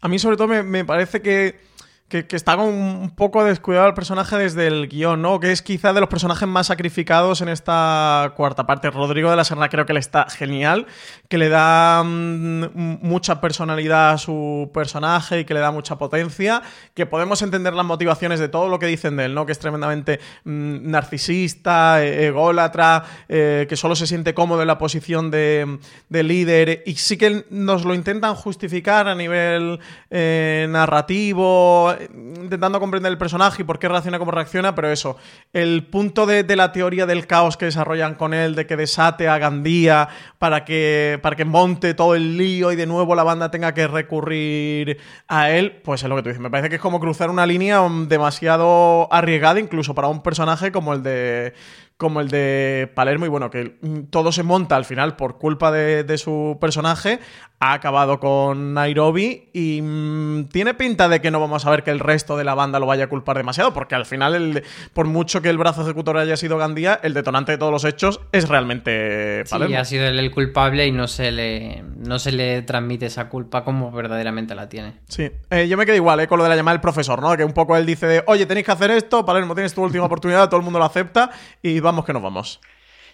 A 0.00 0.08
mí 0.08 0.20
sobre 0.20 0.36
todo 0.36 0.46
me, 0.46 0.62
me 0.62 0.84
parece 0.84 1.20
que 1.20 1.67
que, 2.08 2.26
está 2.30 2.56
un 2.56 3.12
poco 3.14 3.44
descuidado 3.44 3.86
el 3.86 3.92
personaje 3.92 4.36
desde 4.36 4.66
el 4.66 4.88
guion, 4.88 5.20
¿no? 5.20 5.40
Que 5.40 5.52
es 5.52 5.60
quizá 5.60 5.92
de 5.92 6.00
los 6.00 6.08
personajes 6.08 6.48
más 6.48 6.68
sacrificados 6.68 7.42
en 7.42 7.48
esta 7.48 8.32
cuarta 8.34 8.66
parte. 8.66 8.90
Rodrigo 8.90 9.28
de 9.28 9.36
la 9.36 9.44
Serna 9.44 9.68
creo 9.68 9.84
que 9.84 9.92
le 9.92 10.00
está 10.00 10.26
genial, 10.30 10.86
que 11.28 11.36
le 11.36 11.50
da 11.50 12.02
mmm, 12.02 12.98
mucha 13.02 13.42
personalidad 13.42 14.12
a 14.12 14.18
su 14.18 14.70
personaje 14.72 15.40
y 15.40 15.44
que 15.44 15.52
le 15.52 15.60
da 15.60 15.70
mucha 15.70 15.98
potencia, 15.98 16.62
que 16.94 17.04
podemos 17.04 17.42
entender 17.42 17.74
las 17.74 17.84
motivaciones 17.84 18.40
de 18.40 18.48
todo 18.48 18.68
lo 18.68 18.78
que 18.78 18.86
dicen 18.86 19.16
de 19.18 19.26
él, 19.26 19.34
¿no? 19.34 19.44
Que 19.44 19.52
es 19.52 19.58
tremendamente 19.58 20.18
mmm, 20.44 20.90
narcisista, 20.90 22.02
ególatra, 22.02 23.04
eh, 23.28 23.66
que 23.68 23.76
solo 23.76 23.94
se 23.94 24.06
siente 24.06 24.32
cómodo 24.32 24.62
en 24.62 24.68
la 24.68 24.78
posición 24.78 25.30
de, 25.30 25.78
de, 26.08 26.22
líder 26.22 26.82
y 26.86 26.94
sí 26.94 27.18
que 27.18 27.44
nos 27.50 27.84
lo 27.84 27.94
intentan 27.94 28.34
justificar 28.34 29.08
a 29.08 29.14
nivel 29.14 29.78
eh, 30.10 30.66
narrativo 30.70 31.97
intentando 32.00 32.80
comprender 32.80 33.10
el 33.10 33.18
personaje 33.18 33.62
y 33.62 33.64
por 33.64 33.78
qué 33.78 33.88
reacciona 33.88 34.18
como 34.18 34.30
reacciona, 34.30 34.74
pero 34.74 34.90
eso, 34.90 35.16
el 35.52 35.86
punto 35.86 36.26
de, 36.26 36.44
la 36.56 36.72
teoría 36.72 37.06
del 37.06 37.26
caos 37.26 37.56
que 37.56 37.66
desarrollan 37.66 38.14
con 38.14 38.34
él, 38.34 38.54
de 38.54 38.66
que 38.66 38.76
desate 38.76 39.28
a 39.28 39.38
Gandía 39.38 40.08
para 40.38 40.64
que, 40.64 41.18
para 41.22 41.36
que 41.36 41.44
monte 41.44 41.94
todo 41.94 42.14
el 42.14 42.36
lío 42.36 42.72
y 42.72 42.76
de 42.76 42.86
nuevo 42.86 43.14
la 43.14 43.22
banda 43.22 43.50
tenga 43.50 43.74
que 43.74 43.86
recurrir 43.86 44.98
a 45.28 45.50
él, 45.50 45.80
pues 45.84 46.02
es 46.02 46.08
lo 46.08 46.16
que 46.16 46.22
tú 46.22 46.28
dices. 46.28 46.42
Me 46.42 46.50
parece 46.50 46.68
que 46.68 46.76
es 46.76 46.82
como 46.82 47.00
cruzar 47.00 47.30
una 47.30 47.46
línea 47.46 47.80
demasiado 48.06 49.12
arriesgada, 49.12 49.60
incluso 49.60 49.94
para 49.94 50.08
un 50.08 50.22
personaje 50.22 50.72
como 50.72 50.92
el 50.92 51.02
de 51.02 51.54
como 51.96 52.20
el 52.20 52.28
de 52.28 52.92
Palermo 52.94 53.26
y 53.26 53.28
bueno, 53.28 53.50
que 53.50 53.76
todo 54.10 54.30
se 54.30 54.44
monta 54.44 54.76
al 54.76 54.84
final 54.84 55.16
por 55.16 55.38
culpa 55.38 55.72
de 55.72 56.16
su 56.16 56.56
personaje, 56.60 57.18
ha 57.60 57.72
acabado 57.72 58.20
con 58.20 58.74
Nairobi 58.74 59.48
y 59.52 59.80
mmm, 59.82 60.44
tiene 60.44 60.74
pinta 60.74 61.08
de 61.08 61.20
que 61.20 61.30
no 61.30 61.40
vamos 61.40 61.66
a 61.66 61.70
ver 61.70 61.82
que 61.82 61.90
el 61.90 61.98
resto 61.98 62.36
de 62.36 62.44
la 62.44 62.54
banda 62.54 62.78
lo 62.78 62.86
vaya 62.86 63.04
a 63.04 63.06
culpar 63.08 63.36
demasiado, 63.36 63.74
porque 63.74 63.94
al 63.94 64.06
final, 64.06 64.34
el, 64.34 64.62
por 64.92 65.06
mucho 65.06 65.42
que 65.42 65.48
el 65.48 65.58
brazo 65.58 65.82
ejecutor 65.82 66.18
haya 66.18 66.36
sido 66.36 66.56
Gandía, 66.56 67.00
el 67.02 67.14
detonante 67.14 67.52
de 67.52 67.58
todos 67.58 67.72
los 67.72 67.84
hechos 67.84 68.20
es 68.32 68.48
realmente 68.48 69.44
Palermo. 69.50 69.74
Sí, 69.74 69.80
ha 69.80 69.84
sido 69.84 70.06
él 70.06 70.18
el 70.18 70.30
culpable 70.30 70.86
y 70.86 70.92
no 70.92 71.08
se 71.08 71.32
le, 71.32 71.82
no 71.96 72.18
se 72.18 72.32
le 72.32 72.62
transmite 72.62 73.06
esa 73.06 73.28
culpa 73.28 73.64
como 73.64 73.90
verdaderamente 73.90 74.54
la 74.54 74.68
tiene. 74.68 74.94
Sí, 75.08 75.30
eh, 75.50 75.66
yo 75.68 75.76
me 75.76 75.84
quedo 75.84 75.96
igual 75.96 76.20
eh, 76.20 76.28
con 76.28 76.38
lo 76.38 76.44
de 76.44 76.50
la 76.50 76.56
llamada 76.56 76.74
del 76.74 76.80
profesor, 76.80 77.20
¿no? 77.20 77.36
Que 77.36 77.44
un 77.44 77.52
poco 77.52 77.76
él 77.76 77.84
dice 77.86 78.06
de, 78.06 78.22
oye, 78.26 78.46
tenéis 78.46 78.66
que 78.66 78.72
hacer 78.72 78.90
esto, 78.92 79.24
Palermo, 79.24 79.54
tienes 79.54 79.74
tu 79.74 79.82
última 79.82 80.04
oportunidad, 80.04 80.48
todo 80.48 80.58
el 80.58 80.64
mundo 80.64 80.78
lo 80.78 80.84
acepta 80.84 81.30
y 81.60 81.80
vamos 81.80 82.04
que 82.04 82.12
nos 82.12 82.22
vamos. 82.22 82.60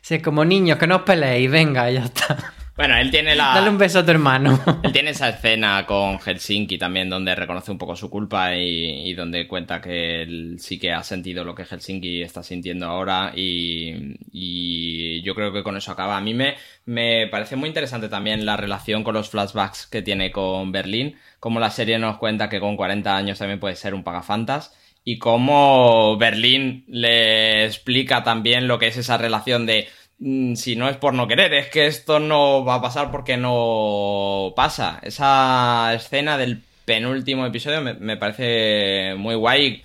Sí, 0.02 0.20
como 0.20 0.44
niños, 0.44 0.76
que 0.76 0.87
no 0.87 0.96
os 0.96 1.02
peleéis, 1.02 1.50
venga, 1.50 1.90
ya 1.90 2.04
está. 2.04 2.52
Bueno, 2.77 2.97
él 2.97 3.11
tiene 3.11 3.37
la. 3.37 3.55
Dale 3.55 3.71
un 3.71 3.79
beso 3.79 4.01
a 4.01 4.05
tu 4.05 4.11
hermano. 4.11 4.59
Él 4.83 4.93
tiene 4.93 5.11
esa 5.11 5.29
escena 5.29 5.87
con 5.87 6.19
Helsinki 6.19 6.77
también, 6.77 7.09
donde 7.09 7.35
reconoce 7.35 7.71
un 7.71 7.79
poco 7.79 7.95
su 7.95 8.11
culpa 8.11 8.57
y, 8.57 9.09
y, 9.09 9.15
donde 9.15 9.47
cuenta 9.47 9.81
que 9.81 10.23
él 10.23 10.57
sí 10.59 10.79
que 10.79 10.93
ha 10.93 11.05
sentido 11.05 11.45
lo 11.45 11.55
que 11.55 11.65
Helsinki 11.65 12.23
está 12.23 12.43
sintiendo 12.43 12.87
ahora. 12.87 13.33
Y, 13.35 14.17
y 14.33 15.23
yo 15.23 15.37
creo 15.37 15.53
que 15.53 15.63
con 15.63 15.77
eso 15.77 15.93
acaba. 15.93 16.17
A 16.17 16.21
mí 16.21 16.35
me, 16.35 16.57
me 16.85 17.29
parece 17.29 17.55
muy 17.55 17.69
interesante 17.69 18.09
también 18.09 18.45
la 18.45 18.57
relación 18.57 19.05
con 19.05 19.15
los 19.15 19.31
flashbacks 19.31 19.87
que 19.87 20.03
tiene 20.03 20.33
con 20.33 20.73
Berlín. 20.73 21.17
Como 21.39 21.61
la 21.61 21.71
serie 21.71 21.99
nos 22.01 22.19
cuenta 22.19 22.49
que 22.49 22.59
con 22.59 22.77
40 22.77 23.17
años 23.17 23.39
también 23.39 23.61
puede 23.61 23.77
ser 23.77 23.95
un 23.95 24.03
pagafantas 24.03 24.75
y 25.05 25.19
cómo 25.19 26.17
Berlín 26.17 26.85
le 26.89 27.67
explica 27.67 28.25
también 28.25 28.67
lo 28.67 28.79
que 28.79 28.87
es 28.87 28.97
esa 28.97 29.19
relación 29.19 29.67
de 29.67 29.87
si 30.18 30.77
no 30.77 30.88
es 30.88 30.96
por 30.96 31.14
no 31.14 31.27
querer, 31.27 31.53
es 31.55 31.68
que 31.68 31.87
esto 31.87 32.20
no 32.20 32.64
va 32.64 32.77
a 32.77 32.83
pasar 32.83 33.11
porque 33.11 33.37
no 33.37 34.53
pasa. 34.57 35.00
Esa 35.03 35.92
escena 35.94 36.38
del 36.38 36.62
penúltimo 36.85 37.46
episodio 37.46 37.81
me, 37.83 38.16
parece 38.16 39.14
muy 39.16 39.35
guay. 39.35 39.83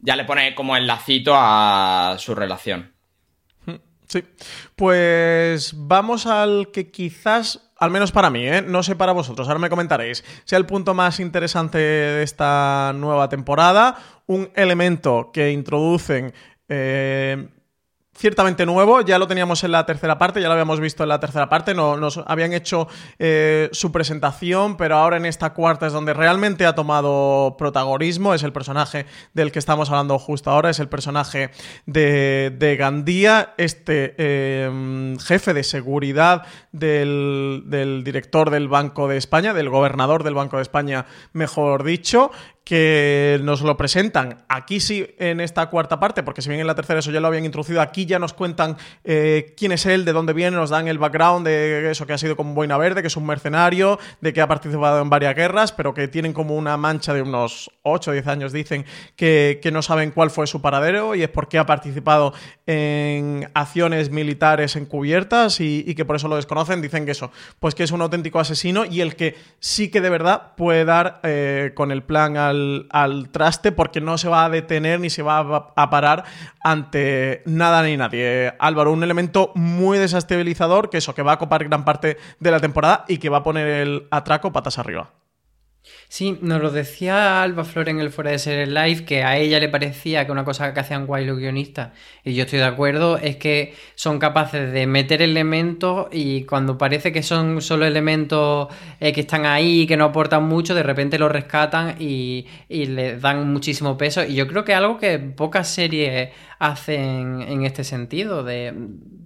Ya 0.00 0.16
le 0.16 0.24
pone 0.24 0.54
como 0.54 0.76
el 0.76 0.86
lacito 0.86 1.32
a 1.36 2.16
su 2.18 2.34
relación. 2.34 2.92
Sí, 4.08 4.22
pues 4.76 5.72
vamos 5.74 6.26
al 6.26 6.70
que 6.70 6.90
quizás, 6.90 7.72
al 7.78 7.90
menos 7.90 8.12
para 8.12 8.28
mí, 8.28 8.46
¿eh? 8.46 8.60
no 8.60 8.82
sé 8.82 8.94
para 8.94 9.12
vosotros, 9.12 9.48
ahora 9.48 9.58
me 9.58 9.70
comentaréis, 9.70 10.22
sea 10.44 10.58
el 10.58 10.66
punto 10.66 10.92
más 10.92 11.18
interesante 11.18 11.78
de 11.78 12.22
esta 12.22 12.92
nueva 12.94 13.30
temporada, 13.30 13.96
un 14.26 14.50
elemento 14.54 15.30
que 15.32 15.50
introducen... 15.50 16.34
Eh, 16.68 17.48
ciertamente 18.14 18.66
nuevo, 18.66 19.00
ya 19.00 19.18
lo 19.18 19.26
teníamos 19.26 19.64
en 19.64 19.72
la 19.72 19.86
tercera 19.86 20.18
parte, 20.18 20.40
ya 20.40 20.46
lo 20.46 20.52
habíamos 20.52 20.80
visto 20.80 21.02
en 21.02 21.08
la 21.08 21.18
tercera 21.18 21.48
parte, 21.48 21.74
no, 21.74 21.96
nos 21.96 22.18
habían 22.26 22.52
hecho 22.52 22.86
eh, 23.18 23.68
su 23.72 23.90
presentación, 23.90 24.76
pero 24.76 24.96
ahora 24.96 25.16
en 25.16 25.26
esta 25.26 25.54
cuarta 25.54 25.86
es 25.86 25.92
donde 25.92 26.12
realmente 26.12 26.66
ha 26.66 26.74
tomado 26.74 27.56
protagonismo, 27.56 28.34
es 28.34 28.42
el 28.42 28.52
personaje 28.52 29.06
del 29.32 29.50
que 29.50 29.58
estamos 29.58 29.90
hablando 29.90 30.18
justo 30.18 30.50
ahora, 30.50 30.70
es 30.70 30.78
el 30.78 30.88
personaje 30.88 31.50
de, 31.86 32.54
de 32.56 32.76
Gandía, 32.76 33.54
este 33.56 34.14
eh, 34.18 35.16
jefe 35.24 35.54
de 35.54 35.64
seguridad 35.64 36.42
del, 36.70 37.62
del 37.66 38.04
director 38.04 38.50
del 38.50 38.68
Banco 38.68 39.08
de 39.08 39.16
España, 39.16 39.54
del 39.54 39.70
gobernador 39.70 40.22
del 40.22 40.34
Banco 40.34 40.56
de 40.56 40.62
España, 40.62 41.06
mejor 41.32 41.82
dicho, 41.82 42.30
que 42.64 43.40
nos 43.42 43.62
lo 43.62 43.76
presentan 43.76 44.44
aquí 44.48 44.80
sí 44.80 45.06
en 45.18 45.40
esta 45.40 45.66
cuarta 45.66 45.98
parte, 45.98 46.22
porque 46.22 46.42
si 46.42 46.48
bien 46.48 46.60
en 46.60 46.66
la 46.66 46.74
tercera 46.74 47.00
eso 47.00 47.10
ya 47.10 47.20
lo 47.20 47.28
habían 47.28 47.44
introducido, 47.44 47.80
aquí 47.80 48.06
ya 48.06 48.18
nos 48.18 48.32
cuentan 48.32 48.76
eh, 49.04 49.54
quién 49.56 49.72
es 49.72 49.86
él, 49.86 50.04
de 50.04 50.12
dónde 50.12 50.32
viene, 50.32 50.56
nos 50.56 50.70
dan 50.70 50.88
el 50.88 50.98
background 50.98 51.46
de 51.46 51.90
eso 51.90 52.06
que 52.06 52.12
ha 52.12 52.18
sido 52.18 52.36
como 52.36 52.54
Boina 52.54 52.76
Verde, 52.78 53.02
que 53.02 53.08
es 53.08 53.16
un 53.16 53.26
mercenario, 53.26 53.98
de 54.20 54.32
que 54.32 54.40
ha 54.40 54.48
participado 54.48 55.00
en 55.00 55.10
varias 55.10 55.34
guerras, 55.34 55.72
pero 55.72 55.94
que 55.94 56.08
tienen 56.08 56.32
como 56.32 56.56
una 56.56 56.76
mancha 56.76 57.14
de 57.14 57.22
unos 57.22 57.70
8 57.82 58.10
o 58.10 58.14
10 58.14 58.26
años, 58.28 58.52
dicen, 58.52 58.84
que, 59.16 59.58
que 59.62 59.70
no 59.70 59.82
saben 59.82 60.10
cuál 60.10 60.30
fue 60.30 60.46
su 60.46 60.60
paradero 60.60 61.14
y 61.14 61.22
es 61.22 61.28
porque 61.28 61.58
ha 61.58 61.66
participado 61.66 62.32
en 62.66 63.50
acciones 63.54 64.10
militares 64.10 64.76
encubiertas 64.76 65.60
y, 65.60 65.94
que 65.94 66.04
por 66.04 66.16
eso 66.16 66.28
lo 66.28 66.36
desconocen, 66.36 66.80
dicen 66.80 67.04
que 67.04 67.12
eso, 67.12 67.30
pues 67.60 67.74
que 67.74 67.82
es 67.82 67.90
un 67.90 68.00
auténtico 68.02 68.40
asesino 68.40 68.84
y 68.84 69.00
el 69.00 69.16
que 69.16 69.36
sí 69.58 69.90
que 69.90 70.00
de 70.00 70.10
verdad 70.10 70.54
puede 70.56 70.84
dar 70.84 71.20
eh, 71.22 71.72
con 71.74 71.90
el 71.90 72.02
plan 72.02 72.36
al 72.36 72.51
al, 72.90 73.28
traste 73.30 73.72
porque 73.72 74.00
no 74.00 74.18
se 74.18 74.28
va 74.28 74.44
a 74.44 74.50
detener 74.50 75.00
ni 75.00 75.10
se 75.10 75.22
va 75.22 75.72
a, 75.76 75.90
parar 75.90 76.24
ante 76.60 77.42
nada 77.46 77.82
ni 77.82 77.96
nadie. 77.96 78.54
Álvaro, 78.58 78.92
un 78.92 79.02
elemento 79.02 79.52
muy 79.54 79.98
desestabilizador 79.98 80.90
que 80.90 80.98
eso, 80.98 81.14
que 81.14 81.22
va 81.22 81.32
a 81.32 81.38
copar 81.38 81.64
gran 81.64 81.84
parte 81.84 82.18
de 82.40 82.50
la 82.50 82.60
temporada 82.60 83.04
y 83.08 83.18
que 83.18 83.28
va 83.28 83.38
a 83.38 83.42
poner 83.42 83.66
el 83.68 84.06
atraco 84.10 84.52
patas 84.52 84.78
arriba. 84.78 85.10
Sí, 86.14 86.38
nos 86.42 86.60
lo 86.60 86.70
decía 86.70 87.42
Alba 87.42 87.64
Flor 87.64 87.88
en 87.88 87.98
el 87.98 88.10
Fuera 88.10 88.32
de 88.32 88.38
Ser 88.38 88.68
Live, 88.68 89.06
que 89.06 89.24
a 89.24 89.38
ella 89.38 89.58
le 89.58 89.70
parecía 89.70 90.26
que 90.26 90.32
una 90.32 90.44
cosa 90.44 90.74
que 90.74 90.80
hacían 90.80 91.06
guay 91.06 91.24
los 91.24 91.38
guionistas, 91.38 91.92
y 92.22 92.34
yo 92.34 92.44
estoy 92.44 92.58
de 92.58 92.66
acuerdo, 92.66 93.16
es 93.16 93.36
que 93.36 93.74
son 93.94 94.18
capaces 94.18 94.74
de 94.74 94.86
meter 94.86 95.22
elementos 95.22 96.08
y 96.12 96.44
cuando 96.44 96.76
parece 96.76 97.12
que 97.12 97.22
son 97.22 97.62
solo 97.62 97.86
elementos 97.86 98.68
eh, 99.00 99.14
que 99.14 99.22
están 99.22 99.46
ahí 99.46 99.80
y 99.80 99.86
que 99.86 99.96
no 99.96 100.04
aportan 100.04 100.44
mucho, 100.46 100.74
de 100.74 100.82
repente 100.82 101.18
los 101.18 101.32
rescatan 101.32 101.96
y, 101.98 102.46
y 102.68 102.84
les 102.84 103.18
dan 103.22 103.50
muchísimo 103.50 103.96
peso. 103.96 104.22
Y 104.22 104.34
yo 104.34 104.46
creo 104.46 104.66
que 104.66 104.72
es 104.72 104.78
algo 104.78 104.98
que 104.98 105.18
pocas 105.18 105.66
series 105.68 106.28
hacen 106.58 107.40
en 107.40 107.64
este 107.64 107.84
sentido, 107.84 108.44
de 108.44 108.74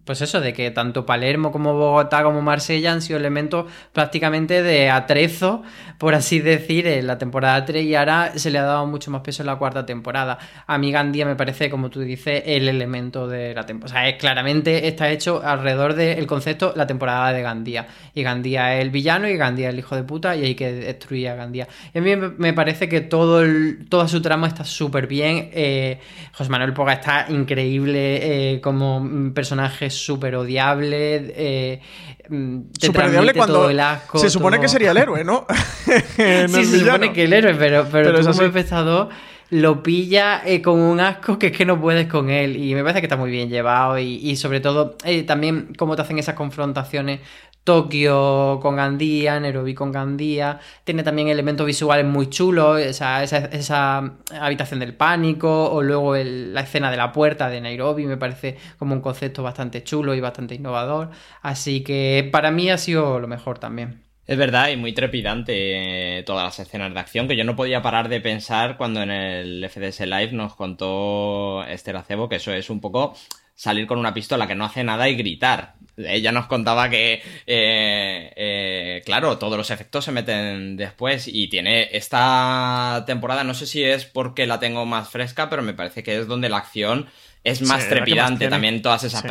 pues 0.07 0.21
eso, 0.21 0.41
de 0.41 0.53
que 0.53 0.71
tanto 0.71 1.05
Palermo 1.05 1.51
como 1.51 1.75
Bogotá 1.75 2.23
como 2.23 2.41
Marsella 2.41 2.93
han 2.93 3.03
sido 3.03 3.19
elementos 3.19 3.67
prácticamente 3.93 4.63
de 4.63 4.89
atrezo, 4.89 5.65
por 5.99 6.15
así 6.15 6.39
decir, 6.39 6.76
en 6.85 7.07
la 7.07 7.17
temporada 7.17 7.65
3 7.65 7.85
y 7.85 7.95
ahora 7.95 8.33
se 8.37 8.51
le 8.51 8.59
ha 8.59 8.63
dado 8.63 8.87
mucho 8.87 9.11
más 9.11 9.23
peso 9.23 9.43
en 9.43 9.47
la 9.47 9.57
cuarta 9.57 9.87
temporada. 9.87 10.39
A 10.67 10.79
mí 10.79 10.91
Gandía 10.91 11.25
me 11.25 11.37
parece, 11.37 11.71
como 11.71 11.91
tú 11.91 12.01
dices, 12.01 12.43
el 12.45 12.69
elemento 12.69 13.29
de 13.29 13.55
la 13.55 13.65
temporada. 13.65 13.99
O 13.99 14.01
sea, 14.01 14.09
es, 14.09 14.17
claramente 14.17 14.89
está 14.89 15.11
hecho 15.11 15.43
alrededor 15.45 15.95
del 15.95 16.27
concepto 16.27 16.73
la 16.77 16.87
temporada 16.87 17.33
de 17.33 17.43
Gandía. 17.43 17.87
Y 18.15 18.23
Gandía 18.23 18.75
es 18.75 18.83
el 18.83 18.91
villano 18.91 19.29
y 19.29 19.37
Gandía 19.37 19.69
es 19.69 19.75
el 19.75 19.79
hijo 19.79 19.97
de 19.97 20.03
puta 20.03 20.37
y 20.37 20.45
hay 20.45 20.55
que 20.55 20.73
destruir 20.73 21.29
a 21.29 21.35
Gandía. 21.35 21.69
Y 21.95 21.99
a 21.99 22.03
mí 22.03 22.17
me 22.17 22.53
parece 22.53 22.89
que 22.89 23.01
todo 23.01 23.45
toda 23.89 24.09
su 24.09 24.21
trama 24.21 24.49
está 24.49 24.65
súper 24.65 25.07
bien. 25.07 25.51
Eh, 25.53 25.99
José 26.33 26.51
Manuel 26.51 26.73
Poga 26.73 26.95
está 26.95 27.27
increíble 27.29 28.55
eh, 28.55 28.61
como 28.61 29.33
personaje 29.35 29.91
súper 29.91 30.37
odiable. 30.37 31.33
Eh, 31.37 31.81
mm, 32.29 32.61
súper 32.81 33.07
odiable 33.07 33.35
cuando 33.35 33.71
se 34.15 34.31
supone 34.31 34.61
que 34.61 34.69
sería 34.69 34.91
el 34.91 34.97
héroe, 34.97 35.25
¿no? 35.25 35.47
sí, 35.87 36.65
se 36.65 36.81
supone 36.81 37.13
que 37.13 37.25
el 37.25 37.33
héroe, 37.33 37.55
pero, 37.55 37.87
pero, 37.91 38.19
tú 38.19 38.27
como 38.27 38.43
espectador 38.43 39.09
lo 39.51 39.83
pilla 39.83 40.43
eh, 40.45 40.61
con 40.61 40.81
un 40.81 40.99
asco 40.99 41.39
que 41.39 41.49
es 41.49 41.53
que 41.57 41.65
no 41.65 41.81
puedes 41.81 42.09
con 42.09 42.31
él. 42.31 42.57
Y 42.57 42.75
me 42.75 42.83
parece 42.83 43.01
que 43.01 43.07
está 43.07 43.17
muy 43.17 43.31
bien 43.31 43.49
llevado. 43.49 43.99
Y, 43.99 44.35
sobre 44.37 44.61
todo, 44.61 44.97
eh, 45.05 45.23
también 45.23 45.73
cómo 45.79 45.95
te 45.95 46.03
hacen 46.03 46.19
esas 46.19 46.35
confrontaciones 46.35 47.21
Tokio 47.67 48.61
con 48.63 48.77
Gandía, 48.77 49.41
Nairobi 49.41 49.75
con 49.75 49.91
Gandía. 49.91 50.61
Tiene 50.85 51.03
también 51.03 51.27
elementos 51.27 51.67
visuales 51.67 52.07
muy 52.07 52.31
chulos, 52.31 52.79
esa, 52.79 53.25
esa, 53.25 54.13
habitación 54.41 54.79
del 54.79 54.95
pánico, 54.95 55.73
o 55.73 55.83
luego 55.83 56.15
la 56.15 56.61
escena 56.61 56.93
de 56.93 56.97
la 56.97 57.11
puerta 57.11 57.51
de 57.51 57.61
Nairobi, 57.61 58.07
me 58.07 58.17
parece 58.17 58.57
como 58.79 58.95
un 58.95 59.01
concepto 59.01 59.43
bastante 59.43 59.83
chulo 59.83 60.15
y 60.15 60.21
bastante 60.21 60.55
innovador. 60.55 61.11
Así 61.43 61.83
que 61.83 62.29
para 62.31 62.53
mí 62.53 62.71
ha 62.71 62.79
sido 62.79 63.19
lo 63.19 63.27
mejor 63.27 63.59
también. 63.59 64.05
Es 64.29 64.39
verdad, 64.39 64.69
y 64.69 64.77
muy 64.77 64.93
trepidante 64.93 66.19
eh, 66.19 66.23
todas 66.23 66.45
las 66.45 66.59
escenas 66.61 66.95
de 66.95 67.01
acción, 67.01 67.27
que 67.27 67.37
yo 67.37 67.43
no 67.43 67.57
podía 67.57 67.83
parar 67.83 68.09
de 68.09 68.21
pensar 68.21 68.77
cuando 68.77 69.03
en 69.03 69.11
el 69.11 69.69
FDS 69.69 70.01
Live 70.01 70.31
nos 70.33 70.55
contó 70.55 71.65
Esther 71.65 71.97
Acebo 71.97 72.29
que 72.29 72.37
eso 72.37 72.53
es 72.53 72.71
un 72.71 72.81
poco 72.81 73.15
salir 73.57 73.89
con 73.89 73.99
una 73.99 74.15
pistola 74.15 74.47
que 74.47 74.55
no 74.55 74.65
hace 74.65 74.85
nada 74.85 75.09
y 75.09 75.17
gritar. 75.17 75.75
Ella 75.97 76.33
nos 76.33 76.47
contaba 76.47 76.91
que, 76.91 77.23
eh, 77.47 78.33
eh, 78.37 79.03
claro, 79.05 79.39
todos 79.39 79.57
los 79.57 79.71
efectos 79.71 80.05
se 80.05 80.13
meten 80.13 80.77
después 80.77 81.27
y 81.29 81.49
tiene 81.49 81.89
esta 81.97 83.05
temporada, 83.07 83.45
no 83.45 83.55
sé 83.55 83.67
si 83.67 83.83
es 83.83 84.05
porque 84.05 84.47
la 84.47 84.61
tengo 84.61 84.85
más 84.85 85.09
fresca, 85.09 85.49
pero 85.49 85.63
me 85.63 85.75
parece 85.75 86.03
que 86.03 86.19
es 86.19 86.27
donde 86.27 86.49
la 86.49 86.59
acción 86.59 87.07
es 87.47 87.63
más 87.63 87.89
trepidante 87.89 88.49
también 88.49 88.83
todas 88.83 89.05
esas 89.05 89.25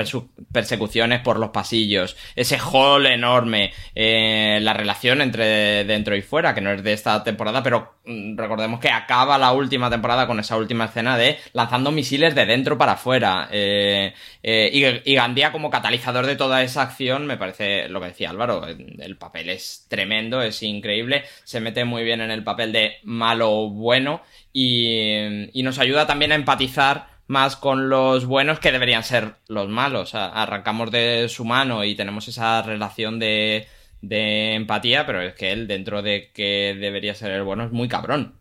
persecuciones 0.49 1.19
por 1.19 1.37
los 1.37 1.49
pasillos, 1.49 2.15
ese 2.37 2.57
hall 2.57 3.05
enorme, 3.07 3.73
eh, 3.93 4.59
la 4.61 4.73
relación 4.73 5.21
entre 5.21 5.83
dentro 5.83 6.15
y 6.15 6.21
fuera, 6.21 6.55
que 6.55 6.61
no 6.61 6.71
es 6.71 6.81
de 6.81 6.93
esta 6.93 7.25
temporada, 7.25 7.61
pero 7.61 7.95
mm, 8.05 8.37
recordemos 8.37 8.79
que 8.79 8.89
acaba 8.89 9.37
la 9.37 9.51
última 9.51 9.89
temporada 9.89 10.27
con 10.27 10.39
esa 10.39 10.55
última 10.55 10.85
escena 10.85 11.17
de 11.17 11.37
lanzando 11.51 11.91
misiles 11.91 12.35
de 12.35 12.45
dentro 12.45 12.77
para 12.77 12.93
afuera. 12.93 13.49
Eh, 13.51 14.13
eh, 14.41 15.01
y, 15.03 15.15
Gandía 15.15 15.51
como 15.51 15.69
catalizador 15.69 16.25
de 16.25 16.37
toda 16.37 16.63
esa 16.63 16.83
acción, 16.83 17.27
me 17.27 17.35
parece 17.35 17.89
lo 17.89 17.99
que 17.99 18.07
decía 18.07 18.29
Álvaro, 18.29 18.65
el 18.65 19.17
papel 19.17 19.49
es 19.49 19.87
tremendo, 19.89 20.41
es 20.41 20.63
increíble, 20.63 21.25
se 21.43 21.59
mete 21.59 21.83
muy 21.83 22.05
bien 22.05 22.21
en 22.21 22.31
el 22.31 22.45
papel 22.45 22.71
de 22.71 22.93
malo 23.03 23.69
bueno 23.69 24.21
y, 24.53 25.49
y 25.51 25.63
nos 25.63 25.79
ayuda 25.79 26.07
también 26.07 26.31
a 26.31 26.35
empatizar 26.35 27.14
más 27.27 27.55
con 27.55 27.89
los 27.89 28.25
buenos 28.25 28.59
que 28.59 28.71
deberían 28.71 29.03
ser 29.03 29.35
los 29.47 29.69
malos. 29.69 30.15
arrancamos 30.15 30.91
de 30.91 31.27
su 31.29 31.45
mano 31.45 31.83
y 31.83 31.95
tenemos 31.95 32.27
esa 32.27 32.61
relación 32.61 33.19
de, 33.19 33.67
de 34.01 34.53
empatía, 34.55 35.05
pero 35.05 35.21
es 35.21 35.33
que 35.33 35.51
él, 35.51 35.67
dentro 35.67 36.01
de 36.01 36.31
que 36.33 36.75
debería 36.79 37.15
ser 37.15 37.31
el 37.31 37.43
bueno, 37.43 37.65
es 37.65 37.71
muy 37.71 37.87
cabrón. 37.87 38.35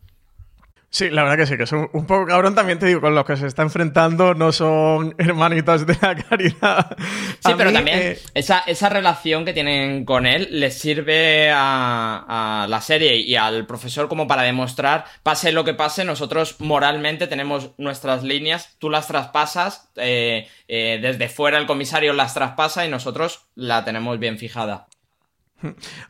Sí, 0.95 1.11
la 1.11 1.25
verdad 1.25 1.39
que 1.39 1.47
sí, 1.47 1.57
que 1.57 1.65
es 1.65 1.73
un, 1.73 1.89
poco 2.07 2.25
cabrón 2.25 2.55
también 2.55 2.79
te 2.79 2.87
digo, 2.87 3.01
con 3.01 3.17
los 3.17 3.25
que 3.25 3.37
se 3.37 3.49
está 3.49 3.63
enfrentando 3.63 4.33
no 4.35 4.53
son 4.53 5.13
hermanitos 5.19 5.89
de 5.89 5.99
la 6.01 6.15
caridad. 6.15 6.97
Sí, 7.45 7.53
pero 7.59 7.73
también 7.73 7.99
eh, 7.99 8.19
esa, 8.33 8.61
esa 8.61 8.89
relación 8.91 9.45
que 9.45 9.53
tienen 9.53 10.05
con 10.05 10.25
él 10.25 10.47
les 10.53 10.79
sirve 10.79 11.51
a, 11.53 12.67
la 12.69 12.81
serie 12.81 13.17
y 13.17 13.35
al 13.35 13.67
profesor 13.67 14.07
como 14.07 14.29
para 14.29 14.43
demostrar, 14.43 15.05
pase 15.25 15.51
lo 15.51 15.65
que 15.65 15.75
pase, 15.75 16.05
nosotros 16.05 16.61
moralmente 16.61 17.27
tenemos 17.27 17.73
nuestras 17.77 18.23
líneas, 18.23 18.77
tú 18.79 18.89
las 18.89 19.09
traspasas, 19.09 19.91
eh, 19.97 20.47
eh, 20.69 21.01
desde 21.03 21.29
fuera 21.29 21.59
el 21.59 21.67
comisario 21.67 22.13
las 22.13 22.35
traspasa 22.35 22.87
y 22.87 22.89
nosotros 22.89 23.49
la 23.57 23.85
tenemos 23.85 24.21
bien 24.21 24.39
fijada. 24.39 24.87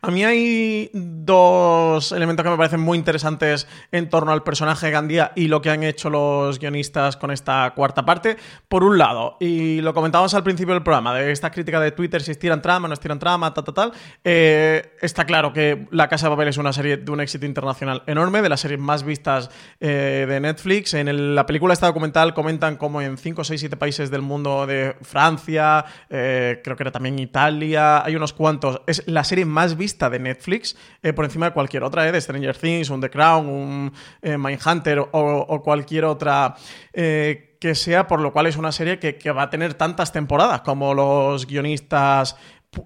A 0.01 0.11
mí 0.11 0.23
hay 0.23 0.89
dos 0.93 2.11
elementos 2.11 2.43
que 2.43 2.49
me 2.49 2.57
parecen 2.57 2.79
muy 2.79 2.97
interesantes 2.97 3.67
en 3.91 4.09
torno 4.09 4.31
al 4.31 4.43
personaje 4.43 4.87
de 4.87 4.91
Gandía 4.91 5.31
y 5.35 5.47
lo 5.47 5.61
que 5.61 5.69
han 5.69 5.83
hecho 5.83 6.09
los 6.09 6.59
guionistas 6.59 7.17
con 7.17 7.31
esta 7.31 7.71
cuarta 7.75 8.05
parte. 8.05 8.37
Por 8.67 8.83
un 8.83 8.97
lado, 8.97 9.37
y 9.39 9.81
lo 9.81 9.93
comentábamos 9.93 10.33
al 10.33 10.43
principio 10.43 10.73
del 10.73 10.83
programa, 10.83 11.13
de 11.13 11.31
esta 11.31 11.51
crítica 11.51 11.79
de 11.79 11.91
Twitter, 11.91 12.21
si 12.21 12.31
estiran 12.31 12.61
trama, 12.61 12.87
no 12.87 12.93
estiran 12.93 13.19
trama, 13.19 13.53
tal, 13.53 13.63
tal, 13.63 13.73
tal, 13.73 13.93
eh, 14.23 14.95
está 15.01 15.25
claro 15.25 15.53
que 15.53 15.87
La 15.91 16.09
Casa 16.09 16.27
de 16.27 16.35
Papel 16.35 16.49
es 16.49 16.57
una 16.57 16.73
serie 16.73 16.97
de 16.97 17.11
un 17.11 17.21
éxito 17.21 17.45
internacional 17.45 18.03
enorme, 18.07 18.41
de 18.41 18.49
las 18.49 18.59
series 18.59 18.79
más 18.79 19.03
vistas 19.03 19.49
eh, 19.79 20.25
de 20.27 20.39
Netflix. 20.39 20.93
En 20.93 21.35
la 21.35 21.45
película 21.45 21.73
esta 21.73 21.87
documental 21.87 22.33
comentan 22.33 22.77
como 22.77 23.01
en 23.01 23.17
5, 23.17 23.43
6, 23.43 23.59
7 23.59 23.77
países 23.77 24.11
del 24.11 24.21
mundo 24.21 24.65
de 24.65 24.95
Francia, 25.01 25.85
eh, 26.09 26.61
creo 26.63 26.75
que 26.75 26.83
era 26.83 26.91
también 26.91 27.19
Italia, 27.19 28.03
hay 28.03 28.15
unos 28.15 28.33
cuantos. 28.33 28.81
Es 28.87 29.03
la 29.07 29.23
serie 29.23 29.44
más 29.45 29.77
vista 29.77 30.09
de 30.09 30.19
Netflix 30.19 30.75
eh, 31.01 31.13
por 31.13 31.25
encima 31.25 31.47
de 31.47 31.53
cualquier 31.53 31.83
otra, 31.83 32.07
eh, 32.07 32.11
de 32.11 32.19
Stranger 32.19 32.57
Things, 32.57 32.89
un 32.89 33.01
The 33.01 33.09
Crown, 33.09 33.47
un 33.47 33.93
eh, 34.21 34.37
Mindhunter 34.37 34.99
o, 35.11 35.61
cualquier 35.63 36.05
otra 36.05 36.55
que 36.93 37.73
sea 37.73 38.05
por 38.05 38.19
lo 38.21 38.31
cual 38.31 38.47
es 38.47 38.57
una 38.57 38.71
serie 38.71 38.99
que 38.99 39.31
va 39.31 39.43
a 39.43 39.49
tener 39.49 39.73
tantas 39.73 40.11
temporadas 40.11 40.61
como 40.61 40.93
los 40.93 41.47
guionistas 41.47 42.35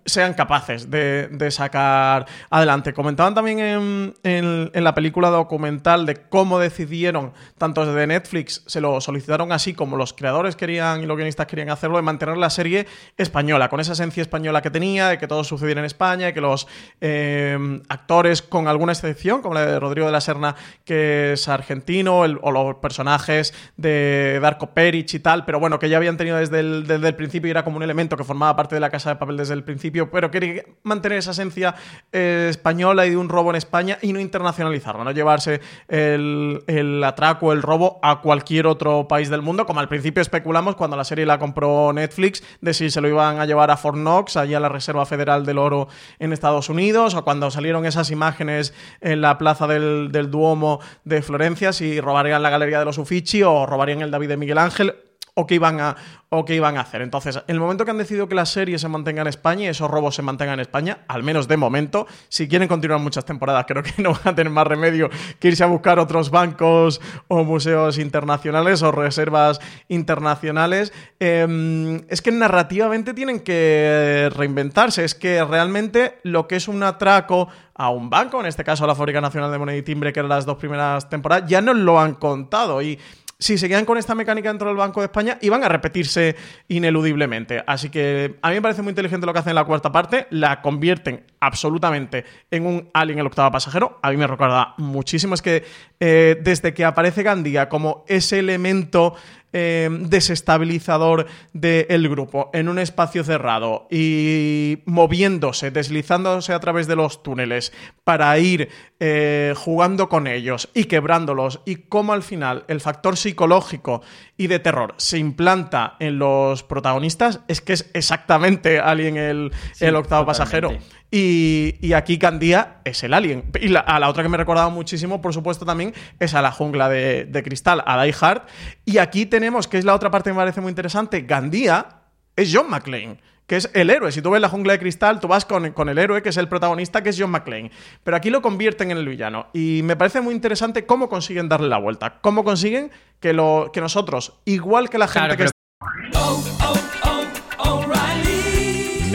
sean 0.05 0.33
capaces 0.33 0.89
de, 0.89 1.49
sacar 1.51 2.25
adelante. 2.49 2.93
Comentaban 2.93 3.33
también 3.33 4.13
en, 4.23 4.71
la 4.73 4.93
película 4.93 5.29
documental 5.29 6.05
de 6.05 6.15
cómo 6.15 6.59
decidieron, 6.59 7.33
tanto 7.57 7.85
desde 7.85 8.07
Netflix, 8.07 8.63
se 8.67 8.81
lo 8.81 9.01
solicitaron 9.01 9.51
así 9.51 9.73
como 9.73 9.97
los 9.97 10.13
creadores 10.13 10.55
querían 10.55 11.01
y 11.01 11.05
los 11.05 11.17
guionistas 11.17 11.47
querían 11.47 11.69
hacerlo, 11.69 11.97
de 11.97 12.03
mantener 12.03 12.37
la 12.37 12.49
serie 12.49 12.87
española, 13.17 13.69
con 13.69 13.79
esa 13.79 13.93
esencia 13.93 14.21
española 14.21 14.61
que 14.61 14.69
tenía, 14.69 15.09
de 15.09 15.17
que 15.17 15.27
todo 15.27 15.43
sucediera 15.43 15.79
en 15.79 15.85
España, 15.85 16.27
de 16.27 16.33
que 16.33 16.41
los 16.41 16.67
eh, 17.01 17.81
actores, 17.89 18.41
con 18.41 18.67
alguna 18.67 18.93
excepción, 18.93 19.41
como 19.41 19.55
la 19.55 19.65
de 19.65 19.79
Rodrigo 19.79 20.05
de 20.07 20.13
la 20.13 20.21
Serna, 20.21 20.55
que 20.85 21.33
es 21.33 21.47
argentino, 21.47 22.19
o 22.19 22.51
los 22.51 22.75
personajes 22.75 23.53
de 23.77 24.39
Darko 24.41 24.71
Peric 24.73 25.13
y 25.13 25.19
tal, 25.19 25.45
pero 25.45 25.59
bueno, 25.59 25.79
que 25.79 25.89
ya 25.89 25.97
habían 25.97 26.17
tenido 26.17 26.37
desde 26.37 26.59
el, 26.59 26.87
desde 26.87 27.07
el 27.07 27.15
principio 27.15 27.47
y 27.47 27.51
era 27.51 27.63
como 27.63 27.77
un 27.77 27.83
elemento 27.83 28.17
que 28.17 28.23
formaba 28.23 28.55
parte 28.55 28.75
de 28.75 28.81
la 28.81 28.89
casa 28.89 29.09
de 29.09 29.15
papel 29.15 29.37
desde 29.37 29.53
el 29.53 29.63
principio, 29.63 29.78
pero 30.11 30.31
quería 30.31 30.63
mantener 30.83 31.17
esa 31.17 31.31
esencia 31.31 31.75
eh, 32.11 32.47
española 32.49 33.05
y 33.05 33.11
de 33.11 33.17
un 33.17 33.29
robo 33.29 33.49
en 33.49 33.55
España 33.55 33.97
y 34.01 34.13
no 34.13 34.19
internacionalizarla, 34.19 35.03
no 35.03 35.11
llevarse 35.11 35.61
el, 35.87 36.63
el 36.67 37.03
atraco, 37.03 37.53
el 37.53 37.61
robo 37.61 37.99
a 38.01 38.21
cualquier 38.21 38.67
otro 38.67 39.07
país 39.07 39.29
del 39.29 39.41
mundo, 39.41 39.65
como 39.65 39.79
al 39.79 39.87
principio 39.87 40.21
especulamos 40.21 40.75
cuando 40.75 40.97
la 40.97 41.03
serie 41.03 41.25
la 41.25 41.39
compró 41.39 41.91
Netflix, 41.93 42.43
de 42.61 42.73
si 42.73 42.89
se 42.89 43.01
lo 43.01 43.07
iban 43.07 43.39
a 43.39 43.45
llevar 43.45 43.71
a 43.71 43.77
Fort 43.77 43.97
Knox, 43.97 44.37
allí 44.37 44.53
a 44.53 44.59
la 44.59 44.69
Reserva 44.69 45.05
Federal 45.05 45.45
del 45.45 45.57
Oro 45.57 45.87
en 46.19 46.33
Estados 46.33 46.69
Unidos, 46.69 47.15
o 47.15 47.23
cuando 47.23 47.49
salieron 47.51 47.85
esas 47.85 48.11
imágenes 48.11 48.73
en 49.01 49.21
la 49.21 49.37
plaza 49.37 49.67
del, 49.67 50.11
del 50.11 50.29
Duomo 50.29 50.79
de 51.03 51.21
Florencia, 51.21 51.73
si 51.73 51.99
robarían 52.01 52.43
la 52.43 52.49
Galería 52.49 52.79
de 52.79 52.85
los 52.85 52.97
Uffizi 52.97 53.43
o 53.43 53.65
robarían 53.65 54.01
el 54.01 54.11
David 54.11 54.29
de 54.29 54.37
Miguel 54.37 54.57
Ángel, 54.57 54.95
o 55.39 55.47
qué 55.47 55.55
iban 55.55 55.79
a 55.79 55.95
o 56.31 56.45
qué 56.45 56.55
iban 56.55 56.77
a 56.77 56.81
hacer. 56.81 57.01
Entonces, 57.01 57.37
en 57.37 57.43
el 57.55 57.59
momento 57.59 57.85
que 57.85 57.91
han 57.91 57.97
decidido 57.97 58.29
que 58.29 58.35
la 58.35 58.45
serie 58.45 58.77
se 58.77 58.87
mantenga 58.87 59.23
en 59.23 59.27
España 59.27 59.63
y 59.63 59.67
esos 59.67 59.89
robos 59.89 60.13
se 60.13 60.21
mantengan 60.21 60.55
en 60.55 60.59
España, 60.59 60.99
al 61.07 61.23
menos 61.23 61.47
de 61.47 61.57
momento, 61.57 62.05
si 62.29 62.47
quieren 62.47 62.67
continuar 62.67 62.99
muchas 62.99 63.25
temporadas, 63.25 63.65
creo 63.67 63.81
que 63.81 63.93
no 64.01 64.11
van 64.11 64.27
a 64.27 64.35
tener 64.35 64.51
más 64.51 64.67
remedio 64.67 65.09
que 65.39 65.47
irse 65.47 65.63
a 65.63 65.67
buscar 65.67 65.97
otros 65.97 66.29
bancos 66.29 67.01
o 67.27 67.43
museos 67.43 67.97
internacionales 67.97 68.83
o 68.83 68.91
reservas 68.91 69.59
internacionales. 69.87 70.93
Eh, 71.19 72.03
es 72.07 72.21
que 72.21 72.31
narrativamente 72.31 73.15
tienen 73.15 73.39
que 73.39 74.29
reinventarse. 74.35 75.03
Es 75.03 75.15
que 75.15 75.43
realmente 75.43 76.19
lo 76.23 76.47
que 76.47 76.57
es 76.57 76.67
un 76.67 76.83
atraco 76.83 77.47
a 77.73 77.89
un 77.89 78.09
banco, 78.09 78.39
en 78.39 78.45
este 78.45 78.63
caso 78.63 78.83
a 78.83 78.87
la 78.87 78.93
Fábrica 78.93 79.21
Nacional 79.21 79.51
de 79.51 79.57
Moneda 79.57 79.77
y 79.77 79.81
Timbre, 79.81 80.13
que 80.13 80.19
eran 80.19 80.29
las 80.29 80.45
dos 80.45 80.57
primeras 80.57 81.09
temporadas, 81.09 81.49
ya 81.49 81.61
nos 81.61 81.77
lo 81.77 81.99
han 81.99 82.15
contado 82.15 82.81
y 82.81 82.99
si 83.41 83.57
se 83.57 83.69
quedan 83.69 83.85
con 83.85 83.97
esta 83.97 84.15
mecánica 84.15 84.49
dentro 84.49 84.67
del 84.67 84.75
Banco 84.75 84.99
de 84.99 85.05
España, 85.05 85.37
iban 85.41 85.63
a 85.63 85.69
repetirse 85.69 86.35
ineludiblemente. 86.67 87.63
Así 87.65 87.89
que 87.89 88.35
a 88.41 88.49
mí 88.49 88.55
me 88.55 88.61
parece 88.61 88.81
muy 88.81 88.89
inteligente 88.89 89.25
lo 89.25 89.31
que 89.31 89.39
hacen 89.39 89.51
en 89.51 89.55
la 89.55 89.63
cuarta 89.63 89.93
parte. 89.93 90.27
La 90.29 90.61
convierten 90.61 91.23
absolutamente 91.39 92.25
en 92.51 92.65
un 92.65 92.89
Alien 92.93 93.19
el 93.19 93.27
octavo 93.27 93.49
pasajero. 93.49 93.97
A 94.01 94.11
mí 94.11 94.17
me 94.17 94.27
recuerda 94.27 94.73
muchísimo. 94.77 95.35
Es 95.35 95.41
que 95.41 95.63
eh, 96.01 96.37
desde 96.41 96.73
que 96.73 96.83
aparece 96.83 97.23
Gandía 97.23 97.69
como 97.69 98.03
ese 98.09 98.39
elemento 98.39 99.15
eh, 99.53 99.89
desestabilizador 99.91 101.27
del 101.53 102.07
grupo 102.09 102.49
en 102.53 102.69
un 102.69 102.79
espacio 102.79 103.23
cerrado 103.23 103.87
y 103.89 104.79
moviéndose, 104.85 105.71
deslizándose 105.71 106.53
a 106.53 106.59
través 106.59 106.87
de 106.87 106.95
los 106.95 107.23
túneles 107.23 107.73
para 108.03 108.37
ir 108.39 108.69
eh, 108.99 109.53
jugando 109.55 110.09
con 110.09 110.27
ellos 110.27 110.69
y 110.73 110.85
quebrándolos 110.85 111.61
y 111.65 111.77
cómo 111.77 112.13
al 112.13 112.23
final 112.23 112.65
el 112.67 112.81
factor 112.81 113.17
psicológico 113.17 114.01
y 114.37 114.47
de 114.47 114.59
terror 114.59 114.93
se 114.97 115.17
implanta 115.17 115.95
en 115.99 116.19
los 116.19 116.63
protagonistas 116.63 117.41
es 117.47 117.61
que 117.61 117.73
es 117.73 117.89
exactamente 117.93 118.79
Alien 118.79 119.17
el, 119.17 119.51
Sí, 119.73 119.85
el 119.85 119.95
octavo 119.95 120.25
totalmente. 120.25 120.67
pasajero. 120.67 120.98
Y, 121.11 121.75
y 121.81 121.93
aquí 121.93 122.17
Gandía 122.17 122.81
es 122.85 123.03
el 123.03 123.13
alien. 123.13 123.45
Y 123.59 123.69
la- 123.69 123.79
a 123.79 123.99
la 123.99 124.09
otra 124.09 124.21
que 124.23 124.29
me 124.29 124.37
recordaba 124.37 124.69
muchísimo, 124.69 125.21
por 125.21 125.33
supuesto, 125.33 125.65
también 125.65 125.93
es 126.19 126.33
a 126.35 126.41
la 126.41 126.51
jungla 126.51 126.87
de, 126.89 127.25
de 127.25 127.43
cristal, 127.43 127.83
a 127.85 128.03
Die 128.03 128.13
Hard. 128.19 128.43
Y 128.85 128.99
aquí 128.99 129.25
tenemos, 129.25 129.67
que 129.67 129.77
es 129.79 129.85
la 129.85 129.95
otra 129.95 130.11
parte 130.11 130.29
que 130.29 130.33
me 130.33 130.39
parece 130.41 130.61
muy 130.61 130.69
interesante, 130.69 131.21
Gandía 131.21 131.87
es 132.35 132.51
John 132.53 132.69
McClane. 132.69 133.17
Que 133.47 133.55
es 133.55 133.71
el 133.73 133.89
héroe. 133.89 134.11
Si 134.11 134.21
tú 134.21 134.29
ves 134.29 134.41
la 134.41 134.47
jungla 134.49 134.73
de 134.73 134.79
cristal, 134.79 135.19
tú 135.19 135.27
vas 135.27 135.43
con, 135.43 135.71
con 135.71 135.89
el 135.89 135.97
héroe, 135.97 136.21
que 136.21 136.29
es 136.29 136.37
el 136.37 136.47
protagonista, 136.47 137.01
que 137.01 137.09
es 137.09 137.17
John 137.19 137.31
McClane. 137.31 137.71
Pero 138.03 138.15
aquí 138.15 138.29
lo 138.29 138.43
convierten 138.43 138.91
en 138.91 138.97
el 138.99 139.09
villano. 139.09 139.47
Y 139.53 139.81
me 139.83 139.95
parece 139.95 140.21
muy 140.21 140.35
interesante 140.35 140.85
cómo 140.85 141.09
consiguen 141.09 141.49
darle 141.49 141.67
la 141.67 141.79
vuelta. 141.79 142.19
Cómo 142.21 142.43
consiguen 142.43 142.91
que, 143.19 143.33
lo, 143.33 143.71
que 143.73 143.81
nosotros, 143.81 144.39
igual 144.45 144.91
que 144.91 144.99
la 144.99 145.07
gente 145.07 145.35
que 145.35 145.49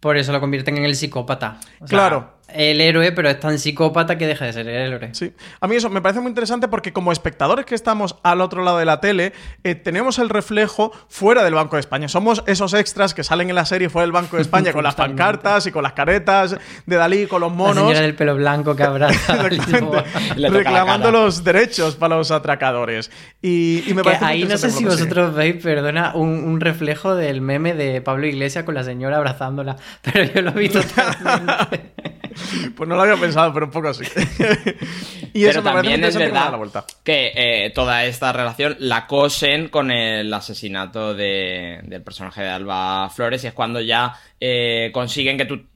por 0.00 0.16
eso 0.16 0.32
lo 0.32 0.40
convierten 0.40 0.78
en 0.78 0.84
el 0.84 0.96
psicópata. 0.96 1.60
Claro. 1.86 2.39
El 2.54 2.80
héroe, 2.80 3.12
pero 3.12 3.28
es 3.28 3.38
tan 3.40 3.58
psicópata 3.58 4.18
que 4.18 4.26
deja 4.26 4.44
de 4.44 4.52
ser 4.52 4.68
el 4.68 4.92
héroe. 4.92 5.10
Sí. 5.14 5.32
A 5.60 5.68
mí 5.68 5.76
eso 5.76 5.90
me 5.90 6.00
parece 6.00 6.20
muy 6.20 6.28
interesante 6.28 6.68
porque 6.68 6.92
como 6.92 7.12
espectadores 7.12 7.66
que 7.66 7.74
estamos 7.74 8.16
al 8.22 8.40
otro 8.40 8.62
lado 8.62 8.78
de 8.78 8.84
la 8.84 9.00
tele, 9.00 9.32
eh, 9.64 9.74
tenemos 9.74 10.18
el 10.18 10.28
reflejo 10.28 10.92
fuera 11.08 11.42
del 11.44 11.54
Banco 11.54 11.76
de 11.76 11.80
España. 11.80 12.08
Somos 12.08 12.42
esos 12.46 12.74
extras 12.74 13.14
que 13.14 13.24
salen 13.24 13.48
en 13.50 13.54
la 13.56 13.64
serie 13.64 13.88
fuera 13.88 14.04
del 14.04 14.12
Banco 14.12 14.36
de 14.36 14.42
España 14.42 14.72
con 14.72 14.82
las 14.84 14.94
pancartas 14.94 15.66
y 15.66 15.72
con 15.72 15.82
las 15.82 15.92
caretas 15.92 16.56
de 16.86 16.96
Dalí, 16.96 17.26
con 17.26 17.40
los 17.40 17.50
La 17.50 17.56
monos. 17.56 17.76
señora 17.84 18.00
del 18.00 18.14
pelo 18.14 18.34
blanco 18.36 18.74
que 18.76 18.82
abraza 18.82 19.36
reclamando 20.50 21.10
los 21.10 21.44
derechos 21.44 21.96
para 21.96 22.16
los 22.16 22.30
atracadores. 22.30 23.10
Y, 23.42 23.84
y 23.86 23.94
me 23.94 24.02
Que 24.02 24.10
parece 24.10 24.24
muy 24.24 24.32
ahí 24.32 24.44
no 24.44 24.58
sé 24.58 24.70
si 24.70 24.84
vosotros 24.84 25.34
veis, 25.34 25.56
perdona, 25.62 26.12
un, 26.14 26.28
un 26.44 26.60
reflejo 26.60 27.14
del 27.14 27.40
meme 27.40 27.74
de 27.74 28.00
Pablo 28.00 28.26
Iglesias 28.26 28.64
con 28.64 28.74
la 28.74 28.84
señora 28.84 29.16
abrazándola. 29.16 29.76
Pero 30.02 30.24
yo 30.24 30.42
lo 30.42 30.52
vi 30.52 30.68
totalmente. 30.68 31.92
Pues 32.76 32.88
no 32.88 32.96
lo 32.96 33.02
había 33.02 33.16
pensado, 33.16 33.52
pero 33.52 33.66
un 33.66 33.72
poco 33.72 33.88
así. 33.88 34.04
y 35.34 35.44
eso 35.44 35.60
Pero 35.60 35.62
también 35.62 36.02
es 36.04 36.16
verdad 36.16 36.52
la 36.52 36.84
que 37.04 37.32
eh, 37.34 37.70
toda 37.74 38.04
esta 38.04 38.32
relación 38.32 38.76
la 38.78 39.06
cosen 39.06 39.68
con 39.68 39.90
el 39.90 40.32
asesinato 40.32 41.14
de- 41.14 41.80
del 41.84 42.02
personaje 42.02 42.42
de 42.42 42.48
Alba 42.48 43.10
Flores 43.10 43.44
y 43.44 43.48
es 43.48 43.52
cuando 43.52 43.80
ya 43.80 44.14
eh, 44.40 44.90
consiguen 44.92 45.36
que 45.36 45.44
tú 45.44 45.66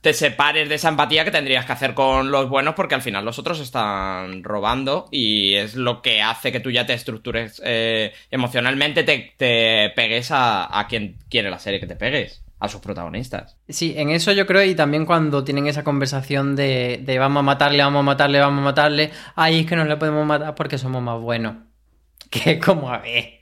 te 0.00 0.12
separes 0.14 0.68
de 0.68 0.74
esa 0.74 0.88
empatía 0.88 1.24
que 1.24 1.30
tendrías 1.30 1.64
que 1.64 1.72
hacer 1.72 1.94
con 1.94 2.32
los 2.32 2.48
buenos 2.48 2.74
porque 2.74 2.96
al 2.96 3.02
final 3.02 3.24
los 3.24 3.38
otros 3.38 3.60
están 3.60 4.42
robando 4.42 5.08
y 5.12 5.54
es 5.54 5.76
lo 5.76 6.02
que 6.02 6.20
hace 6.20 6.50
que 6.50 6.58
tú 6.58 6.72
ya 6.72 6.84
te 6.86 6.92
estructures 6.92 7.62
eh, 7.64 8.12
emocionalmente, 8.32 9.04
te, 9.04 9.32
te 9.36 9.92
pegues 9.94 10.32
a, 10.32 10.76
a 10.76 10.88
quien 10.88 11.16
quiere 11.30 11.50
la 11.50 11.60
serie 11.60 11.78
que 11.78 11.86
te 11.86 11.94
pegues, 11.94 12.42
a 12.62 12.68
sus 12.68 12.80
protagonistas. 12.80 13.56
Sí, 13.68 13.94
en 13.96 14.10
eso 14.10 14.30
yo 14.30 14.46
creo, 14.46 14.62
y 14.62 14.76
también 14.76 15.04
cuando 15.04 15.42
tienen 15.42 15.66
esa 15.66 15.82
conversación 15.82 16.54
de, 16.54 17.16
vamos 17.18 17.40
a 17.40 17.42
matarle, 17.42 17.82
vamos 17.82 17.98
a 17.98 18.02
matarle, 18.04 18.38
vamos 18.38 18.60
a 18.60 18.64
matarle, 18.64 19.10
ahí 19.34 19.60
es 19.60 19.66
que 19.66 19.74
no 19.74 19.84
le 19.84 19.96
podemos 19.96 20.24
matar 20.24 20.54
porque 20.54 20.78
somos 20.78 21.02
más 21.02 21.20
buenos. 21.20 21.56
Que 22.30 22.58
como 22.60 22.88
a 22.88 22.98
ver. 22.98 23.40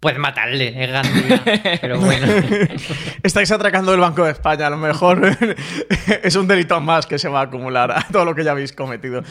Puedes 0.00 0.18
matarle, 0.20 0.84
es 0.84 0.90
Gandía. 0.92 1.42
Pero 1.80 1.98
bueno. 1.98 2.26
Estáis 3.24 3.50
atracando 3.50 3.92
el 3.92 3.98
Banco 4.00 4.24
de 4.24 4.30
España, 4.30 4.68
a 4.68 4.70
lo 4.70 4.76
mejor 4.76 5.36
es 6.22 6.36
un 6.36 6.46
delito 6.46 6.80
más 6.80 7.06
que 7.06 7.18
se 7.18 7.28
va 7.28 7.40
a 7.40 7.44
acumular 7.44 7.90
a 7.90 8.06
todo 8.12 8.24
lo 8.24 8.34
que 8.34 8.44
ya 8.44 8.52
habéis 8.52 8.72
cometido. 8.72 9.22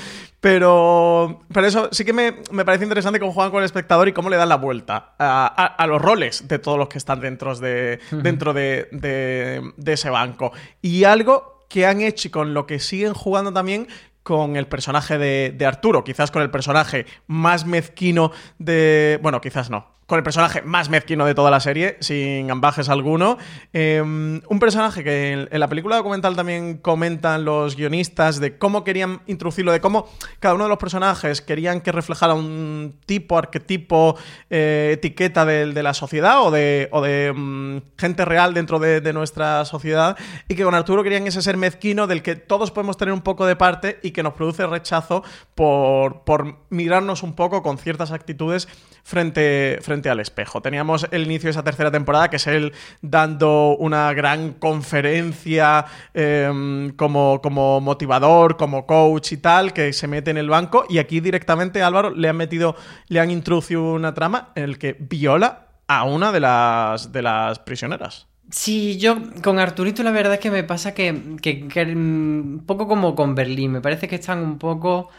Pero, 0.41 1.41
pero 1.53 1.68
eso 1.68 1.89
sí 1.91 2.03
que 2.05 2.13
me, 2.13 2.36
me 2.51 2.63
parece 2.65 2.84
interesante 2.84 3.20
cómo 3.20 3.32
juegan 3.34 3.51
con 3.51 3.59
el 3.61 3.65
espectador 3.65 4.07
y 4.07 4.13
cómo 4.13 4.30
le 4.30 4.38
dan 4.38 4.49
la 4.49 4.57
vuelta 4.57 5.13
a, 5.18 5.45
a- 5.47 5.65
a 5.65 5.88
los 5.88 6.01
roles 6.01 6.47
de 6.47 6.59
todos 6.59 6.78
los 6.78 6.89
que 6.89 6.97
están 6.97 7.20
dentro 7.22 7.55
de, 7.55 7.99
dentro 8.11 8.53
de, 8.53 8.88
de- 8.91 9.72
de 9.78 9.93
ese 9.93 10.09
banco. 10.09 10.51
Y 10.82 11.05
algo 11.05 11.65
que 11.70 11.86
han 11.86 12.01
hecho 12.01 12.28
y 12.28 12.32
con 12.32 12.53
lo 12.53 12.65
que 12.68 12.80
siguen 12.80 13.13
jugando 13.13 13.51
también 13.53 13.88
con 14.24 14.57
el 14.57 14.68
personaje 14.68 15.18
de, 15.18 15.53
de 15.55 15.65
Arturo, 15.65 16.03
quizás 16.03 16.32
con 16.32 16.41
el 16.41 16.49
personaje 16.51 17.05
más 17.28 17.65
mezquino 17.65 18.32
de... 18.59 19.20
Bueno, 19.22 19.39
quizás 19.41 19.70
no. 19.70 19.97
Con 20.08 20.18
el 20.18 20.24
personaje 20.24 20.62
más 20.62 20.89
mezquino 20.89 21.26
de 21.26 21.36
toda 21.36 21.51
la 21.51 21.60
serie, 21.60 21.97
sin 21.99 22.49
ambajes 22.49 22.88
alguno. 22.88 23.38
Eh, 23.74 24.01
un 24.01 24.60
personaje 24.60 25.03
que 25.03 25.34
en, 25.34 25.49
en 25.51 25.60
la 25.60 25.68
película 25.68 25.97
documental 25.97 26.36
también 26.36 26.78
comentan 26.78 27.43
los 27.43 27.76
guionistas 27.76 28.39
de 28.39 28.58
cómo 28.58 28.86
querían 28.86 29.22
introducirlo, 29.28 29.74
de 29.74 29.82
cómo 29.82 30.08
cada 30.39 30.55
uno 30.55 30.64
de 30.64 30.70
los 30.70 30.78
personajes 30.78 31.41
querían 31.41 31.82
que 31.82 31.91
reflejara 31.91 32.34
un 32.36 32.95
tipo, 33.05 33.38
arquetipo, 33.38 34.18
eh, 34.49 34.91
etiqueta 34.93 35.45
de, 35.45 35.74
de 35.74 35.84
la 35.84 35.93
sociedad 35.93 36.41
o 36.41 36.51
de, 36.51 36.88
o 36.93 37.01
de 37.01 37.34
mm, 37.36 37.78
gente 37.97 38.24
real 38.24 38.53
dentro 38.53 38.80
de, 38.80 39.01
de 39.01 39.12
nuestra 39.12 39.66
sociedad 39.66 40.18
y 40.47 40.55
que 40.55 40.64
con 40.64 40.74
Arturo 40.74 41.03
querían 41.03 41.28
ese 41.28 41.41
ser 41.41 41.58
mezquino 41.58 42.08
del 42.08 42.24
que 42.24 42.38
todos 42.38 42.72
podemos 42.72 42.95
tener 42.95 43.14
un 43.14 43.22
poco 43.22 43.45
de 43.45 43.58
parte 43.58 43.99
y 44.01 44.12
que 44.12 44.24
nos 44.24 44.36
produce 44.36 44.66
rechazo 44.68 45.24
por, 45.53 46.24
por 46.24 46.60
mirarnos 46.70 47.24
un 47.24 47.34
poco 47.34 47.62
con 47.62 47.78
ciertas 47.78 48.14
actitudes 48.14 48.70
frente, 49.03 49.80
frente 49.82 49.97
al 50.06 50.20
espejo. 50.20 50.62
Teníamos 50.62 51.08
el 51.12 51.24
inicio 51.24 51.48
de 51.48 51.52
esa 51.52 51.64
tercera 51.64 51.91
temporada, 51.91 52.30
que 52.30 52.38
es 52.38 52.48
él 52.48 52.74
dando 53.02 53.76
una 53.78 54.14
gran 54.14 54.54
conferencia 54.54 55.86
eh, 56.14 56.91
como, 56.95 57.41
como 57.41 57.82
motivador, 57.82 58.58
como 58.58 58.86
coach 58.86 59.34
y 59.34 59.38
tal, 59.38 59.74
que 59.74 59.93
se 59.93 60.08
mete 60.08 60.32
en 60.32 60.38
el 60.38 60.50
banco. 60.50 60.86
Y 60.89 61.00
aquí 61.00 61.20
directamente, 61.20 61.82
Álvaro, 61.82 62.12
le 62.12 62.30
han 62.30 62.38
metido, 62.38 62.76
le 63.08 63.20
han 63.20 63.32
introducido 63.32 63.93
una 63.93 64.14
trama 64.14 64.50
en 64.56 64.64
el 64.64 64.78
que 64.78 64.95
viola 65.00 65.68
a 65.88 66.04
una 66.04 66.32
de 66.32 66.39
las, 66.39 67.12
de 67.12 67.22
las 67.22 67.60
prisioneras. 67.60 68.28
Sí, 68.50 68.98
yo 68.98 69.18
con 69.43 69.60
Arturito 69.60 70.04
la 70.04 70.12
verdad 70.12 70.36
es 70.36 70.39
que 70.39 70.52
me 70.52 70.64
pasa 70.64 70.93
que, 70.93 71.36
que, 71.41 71.68
que, 71.68 71.82
un 71.84 72.64
poco 72.66 72.88
como 72.88 73.14
con 73.14 73.36
Berlín, 73.36 73.74
me 73.74 73.82
parece 73.82 74.08
que 74.08 74.16
están 74.16 74.39
un 74.39 74.58
poco 74.58 75.10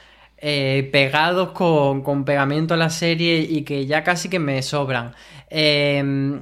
eh, 0.40 0.88
pegados 0.92 1.50
con, 1.50 2.02
con, 2.02 2.24
pegamento 2.24 2.74
a 2.74 2.76
la 2.76 2.90
serie 2.90 3.40
y 3.40 3.62
que 3.62 3.86
ya 3.86 4.04
casi 4.04 4.28
que 4.28 4.38
me 4.38 4.62
sobran. 4.62 5.14
Eh, 5.50 6.40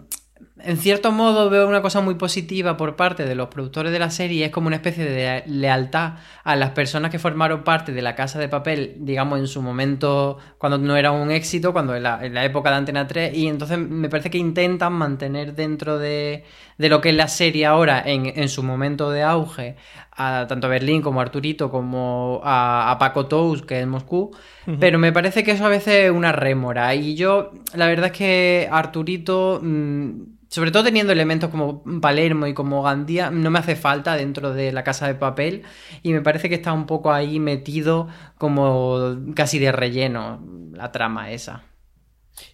en 0.66 0.78
cierto 0.78 1.12
modo 1.12 1.51
veo 1.51 1.68
una 1.68 1.82
cosa 1.82 2.01
muy 2.01 2.14
positiva 2.14 2.76
por 2.76 2.97
parte 2.97 3.24
de 3.24 3.34
los 3.34 3.49
productores 3.49 3.92
de 3.92 3.99
la 3.99 4.11
serie, 4.11 4.47
es 4.47 4.51
como 4.51 4.68
una 4.68 4.76
especie 4.76 5.05
de 5.05 5.42
lealtad 5.47 6.14
a 6.44 6.57
las 6.57 6.70
personas 6.70 7.11
que 7.11 7.18
formaron 7.18 7.62
parte 7.62 7.92
de 7.92 8.01
la 8.03 8.14
Casa 8.14 8.38
de 8.38 8.49
Papel, 8.49 8.97
digamos, 9.01 9.38
en 9.38 9.49
su 9.49 9.61
momento, 9.61 10.38
cuando 10.59 10.78
no 10.78 10.97
era 10.97 11.12
un 11.12 11.30
éxito, 11.30 11.72
cuando 11.72 11.94
en 11.94 12.03
la, 12.03 12.24
en 12.24 12.34
la 12.34 12.44
época 12.44 12.70
de 12.70 12.76
Antena 12.76 13.07
3, 13.07 13.36
y 13.36 13.49
entonces 13.49 13.78
me 13.78 14.09
parece 14.09 14.30
que 14.30 14.38
intentan 14.38 14.94
mantener 14.94 15.55
dentro 15.55 15.99
de, 15.99 16.44
de 16.78 16.88
lo 16.88 17.00
que 17.00 17.10
es 17.10 17.14
la 17.14 17.28
serie 17.28 17.66
ahora, 17.66 18.02
en, 18.04 18.26
en 18.26 18.48
su 18.48 18.62
momento 18.62 19.10
de 19.10 19.22
auge, 19.22 19.76
a 20.12 20.46
tanto 20.48 20.66
a 20.66 20.70
Berlín 20.70 21.02
como 21.02 21.20
a 21.20 21.22
Arturito, 21.24 21.70
como 21.70 22.40
a, 22.44 22.90
a 22.90 22.98
Paco 22.98 23.26
Tous, 23.26 23.62
que 23.62 23.76
es 23.78 23.82
en 23.82 23.88
Moscú, 23.88 24.30
uh 24.66 24.70
-huh. 24.70 24.78
pero 24.78 24.98
me 24.98 25.12
parece 25.12 25.42
que 25.42 25.52
eso 25.52 25.64
a 25.66 25.68
veces 25.68 26.04
es 26.04 26.10
una 26.10 26.32
rémora, 26.32 26.94
y 26.94 27.14
yo, 27.14 27.52
la 27.74 27.86
verdad 27.86 28.06
es 28.06 28.12
que 28.12 28.68
Arturito... 28.70 29.60
Mmm, 29.62 30.36
sobre 30.48 30.70
todo 30.70 30.84
teniendo 30.84 31.12
elementos 31.12 31.50
como 31.50 31.82
Palermo 32.00 32.46
y 32.46 32.54
como 32.54 32.82
Gandía, 32.82 33.30
no 33.30 33.50
me 33.50 33.58
hace 33.58 33.74
falta 33.76 34.16
dentro 34.16 34.54
de 34.54 34.72
la 34.72 34.84
casa 34.84 35.06
de 35.06 35.14
papel 35.14 35.64
y 36.02 36.12
me 36.12 36.22
parece 36.22 36.48
que 36.48 36.54
está 36.54 36.72
un 36.72 36.86
poco 36.86 37.12
ahí 37.12 37.40
metido 37.40 38.08
como 38.38 39.16
casi 39.34 39.58
de 39.58 39.72
relleno 39.72 40.40
la 40.72 40.92
trama 40.92 41.30
esa. 41.32 41.64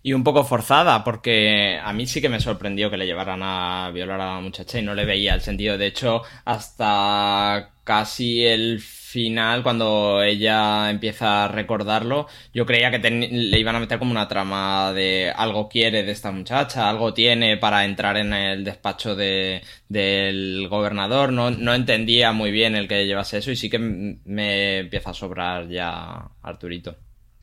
Y 0.03 0.13
un 0.13 0.25
poco 0.25 0.45
forzada, 0.45 1.05
porque 1.05 1.79
a 1.83 1.93
mí 1.93 2.07
sí 2.07 2.21
que 2.21 2.29
me 2.29 2.41
sorprendió 2.41 2.91
que 2.91 2.97
le 2.97 3.07
llevaran 3.07 3.41
a 3.43 3.91
violar 3.93 4.21
a 4.21 4.35
la 4.35 4.41
muchacha 4.41 4.79
y 4.79 4.83
no 4.83 4.95
le 4.95 5.05
veía 5.05 5.35
el 5.35 5.41
sentido. 5.41 5.79
De 5.79 5.87
hecho, 5.87 6.23
hasta 6.45 7.73
casi 7.85 8.45
el 8.45 8.81
final, 8.81 9.63
cuando 9.63 10.23
ella 10.23 10.91
empieza 10.91 11.45
a 11.45 11.49
recordarlo, 11.49 12.27
yo 12.55 12.65
creía 12.67 12.91
que 12.91 12.99
le 13.11 13.59
iban 13.59 13.77
a 13.77 13.81
meter 13.81 13.99
como 13.99 14.11
una 14.13 14.29
trama 14.29 14.93
de 14.93 15.33
algo 15.35 15.69
quiere 15.69 16.03
de 16.03 16.13
esta 16.13 16.31
muchacha, 16.33 16.89
algo 16.89 17.13
tiene 17.13 17.57
para 17.59 17.85
entrar 17.85 18.17
en 18.17 18.33
el 18.33 18.65
despacho 18.65 19.15
de, 19.17 19.63
del 19.89 20.69
gobernador. 20.69 21.33
No, 21.33 21.51
no 21.51 21.75
entendía 21.75 22.33
muy 22.33 22.51
bien 22.51 22.77
el 22.77 22.89
que 22.89 23.07
llevase 23.07 23.39
eso 23.39 23.51
y 23.51 23.57
sí 23.57 23.69
que 23.71 23.79
me 23.79 24.79
empieza 24.79 25.11
a 25.11 25.15
sobrar 25.15 25.69
ya 25.69 26.31
Arturito. 26.43 26.97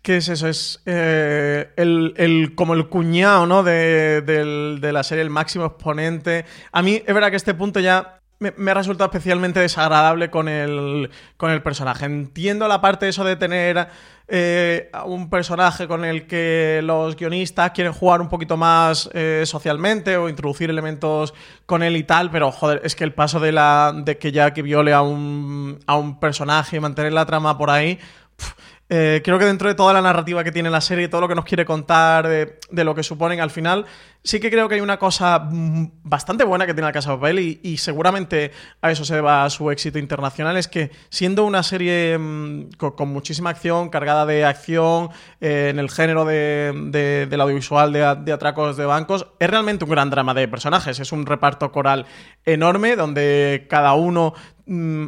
¿Qué 0.10 0.18
es 0.18 0.28
eso? 0.28 0.48
Es 0.48 0.82
eh, 0.88 1.70
el, 1.76 2.16
el, 2.18 2.56
como 2.56 2.74
el 2.74 2.90
cuñado 2.90 3.46
¿no? 3.46 3.62
de, 3.62 4.24
de, 4.24 4.80
de, 4.80 4.92
la 4.92 5.04
serie, 5.04 5.22
el 5.22 5.30
máximo 5.30 5.66
exponente. 5.66 6.46
A 6.72 6.82
mí 6.82 7.00
es 7.06 7.14
verdad 7.14 7.30
que 7.30 7.36
este 7.36 7.54
punto 7.54 7.80
ya 7.80 8.20
me, 8.40 8.52
me, 8.58 8.72
ha 8.72 8.74
resultado 8.74 9.12
especialmente 9.12 9.60
desagradable 9.60 10.32
con 10.32 10.48
el, 10.48 11.12
con 11.38 11.52
el 11.52 11.62
personaje. 11.62 12.06
Entiendo 12.06 12.68
la 12.68 12.82
parte 12.82 13.06
de 13.06 13.12
eso 13.12 13.24
de 13.24 13.36
tener 13.36 13.88
eh, 14.28 14.90
un 15.06 15.30
personaje 15.30 15.88
con 15.88 16.04
el 16.04 16.26
que 16.26 16.82
los 16.84 17.16
guionistas 17.16 17.70
quieren 17.70 17.94
jugar 17.94 18.20
un 18.20 18.30
poquito 18.30 18.58
más 18.58 19.12
eh, 19.14 19.44
socialmente 19.46 20.18
o 20.18 20.28
introducir 20.28 20.72
elementos 20.72 21.36
con 21.68 21.84
él 21.84 21.96
y 21.96 22.04
tal, 22.04 22.32
pero 22.32 22.52
joder, 22.52 22.82
es 22.84 22.96
que 22.96 23.04
el 23.04 23.14
paso 23.14 23.40
de, 23.40 23.52
la, 23.52 23.94
de 23.96 24.18
que 24.18 24.32
Jackie 24.32 24.64
viole 24.64 24.92
a 24.92 25.04
un, 25.04 25.78
a 25.86 25.98
un 25.98 26.20
personaje 26.20 26.78
y 26.78 26.80
mantener 26.80 27.14
la 27.14 27.28
trama 27.28 27.56
por 27.60 27.70
ahí... 27.70 28.00
eh, 28.90 29.22
creo 29.24 29.38
que 29.38 29.46
dentro 29.46 29.68
de 29.68 29.76
toda 29.76 29.94
la 29.94 30.02
narrativa 30.02 30.44
que 30.44 30.52
tiene 30.52 30.72
la 30.72 30.82
serie, 30.82 31.08
todo 31.08 31.22
lo 31.22 31.28
que 31.28 31.36
nos 31.36 31.46
quiere 31.46 31.64
contar, 31.64 32.28
de, 32.28 32.60
de, 32.72 32.84
lo 32.84 32.96
que 32.96 33.04
suponen 33.04 33.40
al 33.40 33.52
final, 33.52 33.86
sí 34.24 34.40
que 34.40 34.50
creo 34.50 34.68
que 34.68 34.76
hay 34.76 34.82
una 34.82 34.98
cosa 34.98 35.48
bastante 36.04 36.44
buena 36.44 36.66
que 36.66 36.74
tiene 36.74 36.88
la 36.88 36.92
Casa 36.92 37.12
de 37.12 37.18
Papel 37.18 37.40
y, 37.40 37.78
seguramente 37.78 38.52
a 38.82 38.90
eso 38.90 39.06
se 39.06 39.16
deba 39.16 39.48
su 39.52 39.70
éxito 39.70 40.00
internacional, 40.00 40.58
es 40.58 40.68
que 40.68 40.90
siendo 41.10 41.46
una 41.46 41.62
serie 41.62 42.18
mmm, 42.18 42.70
con, 42.78 43.10
muchísima 43.10 43.52
acción, 43.52 43.90
cargada 43.90 44.26
de 44.26 44.44
acción, 44.44 45.10
eh, 45.40 45.68
en 45.70 45.78
el 45.78 45.90
género 45.92 46.26
de, 46.26 46.74
de, 46.88 47.28
del 47.28 47.42
audiovisual 47.42 47.94
de, 47.94 48.16
de 48.24 48.32
atracos 48.32 48.76
de 48.76 48.86
bancos, 48.86 49.28
es 49.40 49.50
realmente 49.50 49.86
un 49.86 49.92
gran 49.92 50.10
drama 50.10 50.34
de 50.34 50.48
personajes, 50.48 51.00
es 51.00 51.12
un 51.12 51.28
reparto 51.28 51.72
coral 51.72 52.08
enorme 52.44 52.96
donde 52.96 53.68
cada 53.70 53.94
uno 53.94 54.34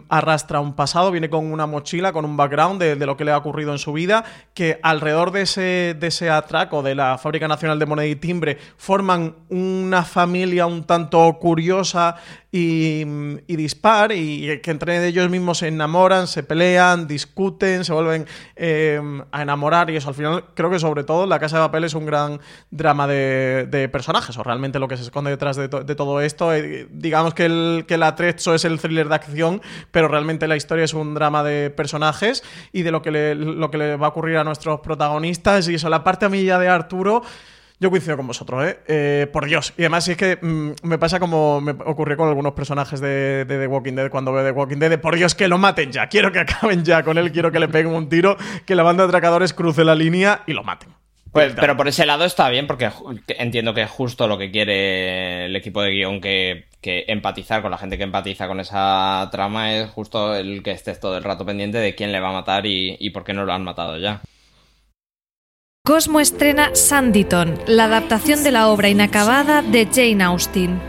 arrastra 0.09 0.59
un 0.59 0.73
pasado, 0.73 1.11
viene 1.11 1.29
con 1.29 1.51
una 1.51 1.67
mochila, 1.67 2.11
con 2.11 2.25
un 2.25 2.35
background 2.35 2.81
de, 2.81 2.95
de, 2.95 3.05
lo 3.05 3.15
que 3.15 3.25
le 3.25 3.31
ha 3.31 3.37
ocurrido 3.37 3.71
en 3.71 3.77
su 3.77 3.93
vida, 3.93 4.23
que 4.53 4.79
alrededor 4.81 5.31
de 5.31 5.43
ese, 5.43 5.95
de 5.99 6.07
ese 6.07 6.29
atraco 6.29 6.81
de 6.81 6.95
la 6.95 7.17
Fábrica 7.17 7.47
Nacional 7.47 7.77
de 7.77 7.85
Moneda 7.85 8.07
y 8.07 8.15
Timbre 8.15 8.57
forman 8.77 9.35
una 9.49 10.03
familia 10.03 10.65
un 10.65 10.83
tanto 10.83 11.37
curiosa 11.39 12.15
y, 12.51 13.03
y, 13.47 13.55
dispar 13.55 14.11
y 14.11 14.59
que 14.61 14.71
entre 14.71 15.07
ellos 15.07 15.29
mismos 15.29 15.59
se 15.59 15.69
enamoran, 15.69 16.27
se 16.27 16.43
pelean, 16.43 17.07
discuten, 17.07 17.85
se 17.85 17.93
vuelven 17.93 18.27
eh, 18.57 18.99
a 19.31 19.41
enamorar 19.41 19.89
y 19.89 19.95
eso 19.95 20.09
al 20.09 20.15
final 20.15 20.45
creo 20.53 20.69
que 20.69 20.79
sobre 20.79 21.05
todo 21.05 21.25
La 21.25 21.39
Casa 21.39 21.57
de 21.57 21.63
Papel 21.63 21.85
es 21.85 21.93
un 21.93 22.05
gran 22.05 22.41
drama 22.69 23.07
de, 23.07 23.89
personajes 23.91 24.37
o 24.37 24.43
realmente 24.43 24.79
lo 24.79 24.87
que 24.87 24.97
se 24.97 25.03
esconde 25.03 25.31
detrás 25.31 25.55
de, 25.55 25.69
to 25.69 25.83
de 25.83 25.95
todo 25.95 26.21
esto 26.21 26.53
eh, 26.53 26.87
digamos 26.91 27.33
que 27.33 27.45
el, 27.45 27.85
que 27.87 27.95
el 27.95 28.03
atrecho 28.03 28.53
es 28.53 28.65
el 28.65 28.79
thriller 28.79 29.07
de 29.07 29.15
acción 29.15 29.61
pero 29.91 30.07
realmente 30.09 30.47
la 30.47 30.57
historia 30.57 30.83
es 30.85 30.93
un 30.93 31.13
drama 31.13 31.43
de 31.43 31.69
personajes 31.69 32.43
y 32.73 32.81
de 32.81 32.91
lo 32.91 33.01
que 33.01 33.11
le, 33.11 33.35
lo 33.35 33.71
que 33.71 33.77
le 33.77 33.95
va 33.95 34.07
a 34.07 34.09
ocurrir 34.09 34.37
a 34.37 34.43
nuestros 34.43 34.81
protagonistas 34.81 35.69
y 35.69 35.75
eso, 35.75 35.89
la 35.89 36.03
parte 36.03 36.25
a 36.25 36.29
mí 36.29 36.43
ya 36.43 36.59
de 36.59 36.67
Arturo 36.67 37.23
yo 37.81 37.89
coincido 37.89 38.15
con 38.15 38.27
vosotros, 38.27 38.63
¿eh? 38.63 38.77
¿eh? 38.87 39.27
Por 39.33 39.47
Dios. 39.47 39.73
Y 39.75 39.81
además, 39.81 40.05
si 40.05 40.11
es 40.11 40.17
que 40.17 40.37
mmm, 40.39 40.73
me 40.83 40.99
pasa 40.99 41.19
como 41.19 41.59
me 41.59 41.71
ocurrió 41.71 42.15
con 42.15 42.29
algunos 42.29 42.53
personajes 42.53 43.01
de, 43.01 43.43
de, 43.45 43.57
The 43.57 43.65
Walking 43.65 43.93
Dead 43.93 44.11
cuando 44.11 44.31
veo 44.31 44.45
The 44.45 44.51
Walking 44.51 44.77
Dead. 44.77 44.91
De, 44.91 44.97
por 44.99 45.15
Dios, 45.15 45.33
que 45.33 45.47
lo 45.47 45.57
maten 45.57 45.91
ya. 45.91 46.07
Quiero 46.07 46.31
que 46.31 46.39
acaben 46.39 46.85
ya 46.85 47.01
con 47.01 47.17
él. 47.17 47.31
Quiero 47.31 47.51
que 47.51 47.59
le 47.59 47.67
peguen 47.67 47.93
un 47.93 48.07
tiro. 48.07 48.37
Que 48.67 48.75
la 48.75 48.83
banda 48.83 49.03
de 49.03 49.09
atracadores 49.09 49.53
cruce 49.53 49.83
la 49.83 49.95
línea 49.95 50.43
y 50.45 50.53
lo 50.53 50.63
maten. 50.63 50.89
Pues, 51.31 51.53
pero 51.59 51.75
por 51.75 51.87
ese 51.87 52.05
lado 52.05 52.25
está 52.25 52.49
bien, 52.49 52.67
porque 52.67 52.91
entiendo 53.29 53.73
que 53.73 53.83
es 53.83 53.89
justo 53.89 54.27
lo 54.27 54.37
que 54.37 54.51
quiere 54.51 55.45
el 55.45 55.55
equipo 55.55 55.81
de 55.81 55.91
guion, 55.91 56.19
que, 56.19 56.65
que 56.81 57.05
empatizar 57.07 57.61
con 57.61 57.71
la 57.71 57.77
gente 57.77 57.97
que 57.97 58.03
empatiza 58.03 58.47
con 58.47 58.59
esa 58.59 59.29
trama 59.31 59.73
es 59.73 59.89
justo 59.89 60.35
el 60.35 60.61
que 60.61 60.71
estés 60.71 60.99
todo 60.99 61.17
el 61.17 61.23
rato 61.23 61.45
pendiente 61.45 61.77
de 61.77 61.95
quién 61.95 62.11
le 62.11 62.19
va 62.19 62.29
a 62.29 62.33
matar 62.33 62.65
y, 62.65 62.97
y 62.99 63.11
por 63.11 63.23
qué 63.23 63.33
no 63.33 63.45
lo 63.45 63.53
han 63.53 63.63
matado 63.63 63.97
ya. 63.97 64.21
Cosmo 65.83 66.19
estrena 66.19 66.75
Sanditon, 66.75 67.57
la 67.65 67.85
adaptación 67.85 68.43
de 68.43 68.51
la 68.51 68.67
obra 68.67 68.89
inacabada 68.89 69.63
de 69.63 69.87
Jane 69.91 70.23
Austen. 70.23 70.79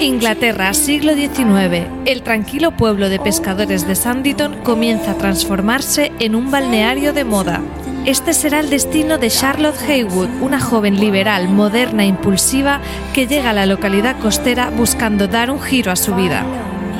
Inglaterra, 0.00 0.72
siglo 0.72 1.14
XIX. 1.14 1.88
El 2.04 2.22
tranquilo 2.22 2.70
pueblo 2.70 3.08
de 3.08 3.18
pescadores 3.18 3.88
de 3.88 3.96
Sanditon 3.96 4.54
comienza 4.62 5.10
a 5.10 5.18
transformarse 5.18 6.12
en 6.20 6.36
un 6.36 6.52
balneario 6.52 7.12
de 7.12 7.24
moda. 7.24 7.60
Este 8.04 8.32
será 8.32 8.60
el 8.60 8.70
destino 8.70 9.18
de 9.18 9.30
Charlotte 9.30 9.80
Haywood, 9.80 10.28
una 10.40 10.60
joven 10.60 11.00
liberal, 11.00 11.48
moderna 11.48 12.04
e 12.04 12.06
impulsiva 12.06 12.80
que 13.12 13.26
llega 13.26 13.50
a 13.50 13.52
la 13.52 13.66
localidad 13.66 14.16
costera 14.20 14.70
buscando 14.70 15.26
dar 15.26 15.50
un 15.50 15.60
giro 15.60 15.90
a 15.90 15.96
su 15.96 16.14
vida. 16.14 16.46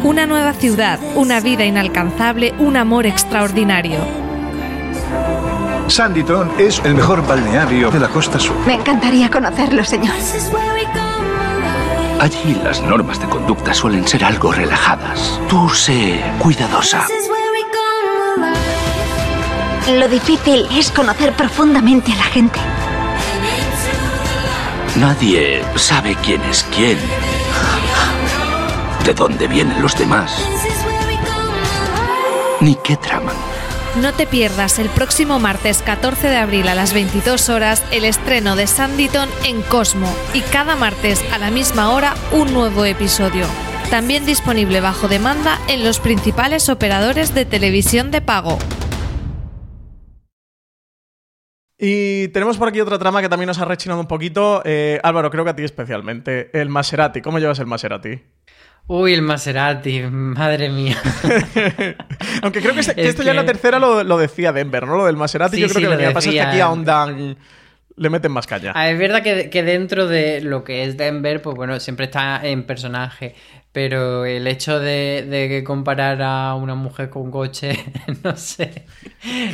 Una 0.03 0.27
nueva 0.27 0.53
ciudad, 0.53 0.99
una 1.15 1.39
vida 1.39 1.65
inalcanzable, 1.65 2.55
un 2.59 2.77
amor 2.77 3.07
extraordinario. 3.07 4.26
Sanditon 5.89 6.51
es 6.59 6.81
el 6.85 6.95
mejor 6.95 7.27
balneario 7.27 7.91
de 7.91 8.01
la 8.01 8.09
costa 8.09 8.39
sur. 8.39 8.57
Me 8.67 8.75
encantaría 8.75 9.31
conocerlo, 9.31 9.85
señor. 9.85 10.15
Allí 12.21 12.57
las 12.65 12.83
normas 12.83 13.21
de 13.21 13.27
conducta 13.27 13.73
suelen 13.73 14.07
ser 14.07 14.25
algo 14.25 14.51
relajadas. 14.53 15.41
Tú 15.49 15.69
sé 15.69 16.21
cuidadosa. 16.39 17.07
Lo 19.99 20.09
difícil 20.09 20.67
es 20.73 20.91
conocer 20.91 21.33
profundamente 21.35 22.13
a 22.13 22.17
la 22.17 22.25
gente. 22.25 22.59
Nadie 24.97 25.63
sabe 25.77 26.17
quién 26.25 26.43
es 26.45 26.65
quién. 26.75 26.99
De 29.05 29.15
dónde 29.15 29.47
vienen 29.47 29.81
los 29.81 29.97
demás. 29.97 30.37
Ni 32.61 32.75
qué 32.77 32.97
traman. 32.97 33.56
No 34.01 34.13
te 34.13 34.27
pierdas 34.27 34.79
el 34.79 34.91
próximo 34.91 35.39
martes 35.39 35.81
14 35.81 36.29
de 36.29 36.37
abril 36.37 36.69
a 36.69 36.75
las 36.75 36.93
22 36.93 37.49
horas 37.49 37.83
el 37.93 38.05
estreno 38.05 38.55
de 38.55 38.67
Sanditon 38.67 39.31
en 39.47 39.63
Cosmo 39.63 40.15
y 40.35 40.43
cada 40.43 40.77
martes 40.77 41.25
a 41.33 41.39
la 41.39 41.51
misma 41.51 41.91
hora 41.91 42.15
un 42.31 42.53
nuevo 42.53 42.85
episodio. 42.85 43.47
También 43.89 44.27
disponible 44.27 44.83
bajo 44.83 45.09
demanda 45.09 45.59
en 45.69 45.83
los 45.83 45.99
principales 45.99 46.69
operadores 46.69 47.35
de 47.35 47.47
televisión 47.47 48.11
de 48.11 48.21
pago. 48.21 48.59
Y 51.79 52.29
tenemos 52.29 52.59
por 52.59 52.69
aquí 52.69 52.81
otra 52.83 52.99
trama 52.99 53.23
que 53.23 53.31
también 53.31 53.47
nos 53.47 53.59
ha 53.61 53.65
rechinado 53.65 54.01
un 54.01 54.09
poquito. 54.09 54.61
Eh, 54.67 55.01
Álvaro, 55.05 55.31
creo 55.31 55.45
que 55.45 55.51
a 55.51 55.57
ti 55.57 55.65
especialmente. 55.65 56.51
El 56.53 56.69
Maserati. 56.69 57.23
¿Cómo 57.23 57.39
llevas 57.39 57.61
el 57.61 57.67
Maserati? 57.67 58.21
Uy, 58.89 59.15
el 59.15 59.23
Maserati, 59.23 60.01
madre 60.03 60.69
mía. 60.69 60.97
Aunque 62.43 62.61
creo 62.61 62.73
que, 62.75 62.81
este- 62.81 62.95
que 62.95 63.09
esto 63.09 63.23
ya 63.25 63.31
en 63.33 63.37
la 63.37 63.45
tercera 63.45 63.79
lo, 63.81 64.05
lo 64.05 64.17
decía 64.17 64.53
Denver, 64.53 64.87
¿no? 64.87 64.97
Lo 64.97 65.07
del 65.07 65.17
Maserati 65.17 65.57
Sí, 65.57 65.63
yo 65.63 65.69
creo 65.69 65.79
sí, 65.79 65.83
que 65.85 65.91
lo 65.91 65.99
que 65.99 66.11
pasa 66.15 66.29
es 66.29 66.35
que 66.35 66.41
aquí 66.41 66.61
ahondan, 66.61 67.37
le 67.97 68.11
meten 68.11 68.31
más 68.31 68.47
caña. 68.47 68.73
Ah, 68.77 68.89
es 68.89 68.99
verdad 68.99 69.23
que, 69.23 69.51
que 69.51 69.63
dentro 69.65 70.07
de 70.07 70.41
lo 70.41 70.63
que 70.63 70.85
es 70.85 70.97
Denver, 70.97 71.43
pues 71.43 71.57
bueno, 71.57 71.81
siempre 71.81 72.07
está 72.07 72.41
en 72.47 72.63
personaje. 72.65 73.35
Pero 73.73 74.25
el 74.25 74.47
hecho 74.47 74.79
de, 74.81 75.27
de 75.29 75.49
que 75.49 75.63
comparar 75.65 76.23
a 76.23 76.55
una 76.55 76.75
mujer 76.75 77.11
con 77.11 77.23
un 77.23 77.31
coche, 77.31 77.77
no 78.25 78.35
sé, 78.37 78.87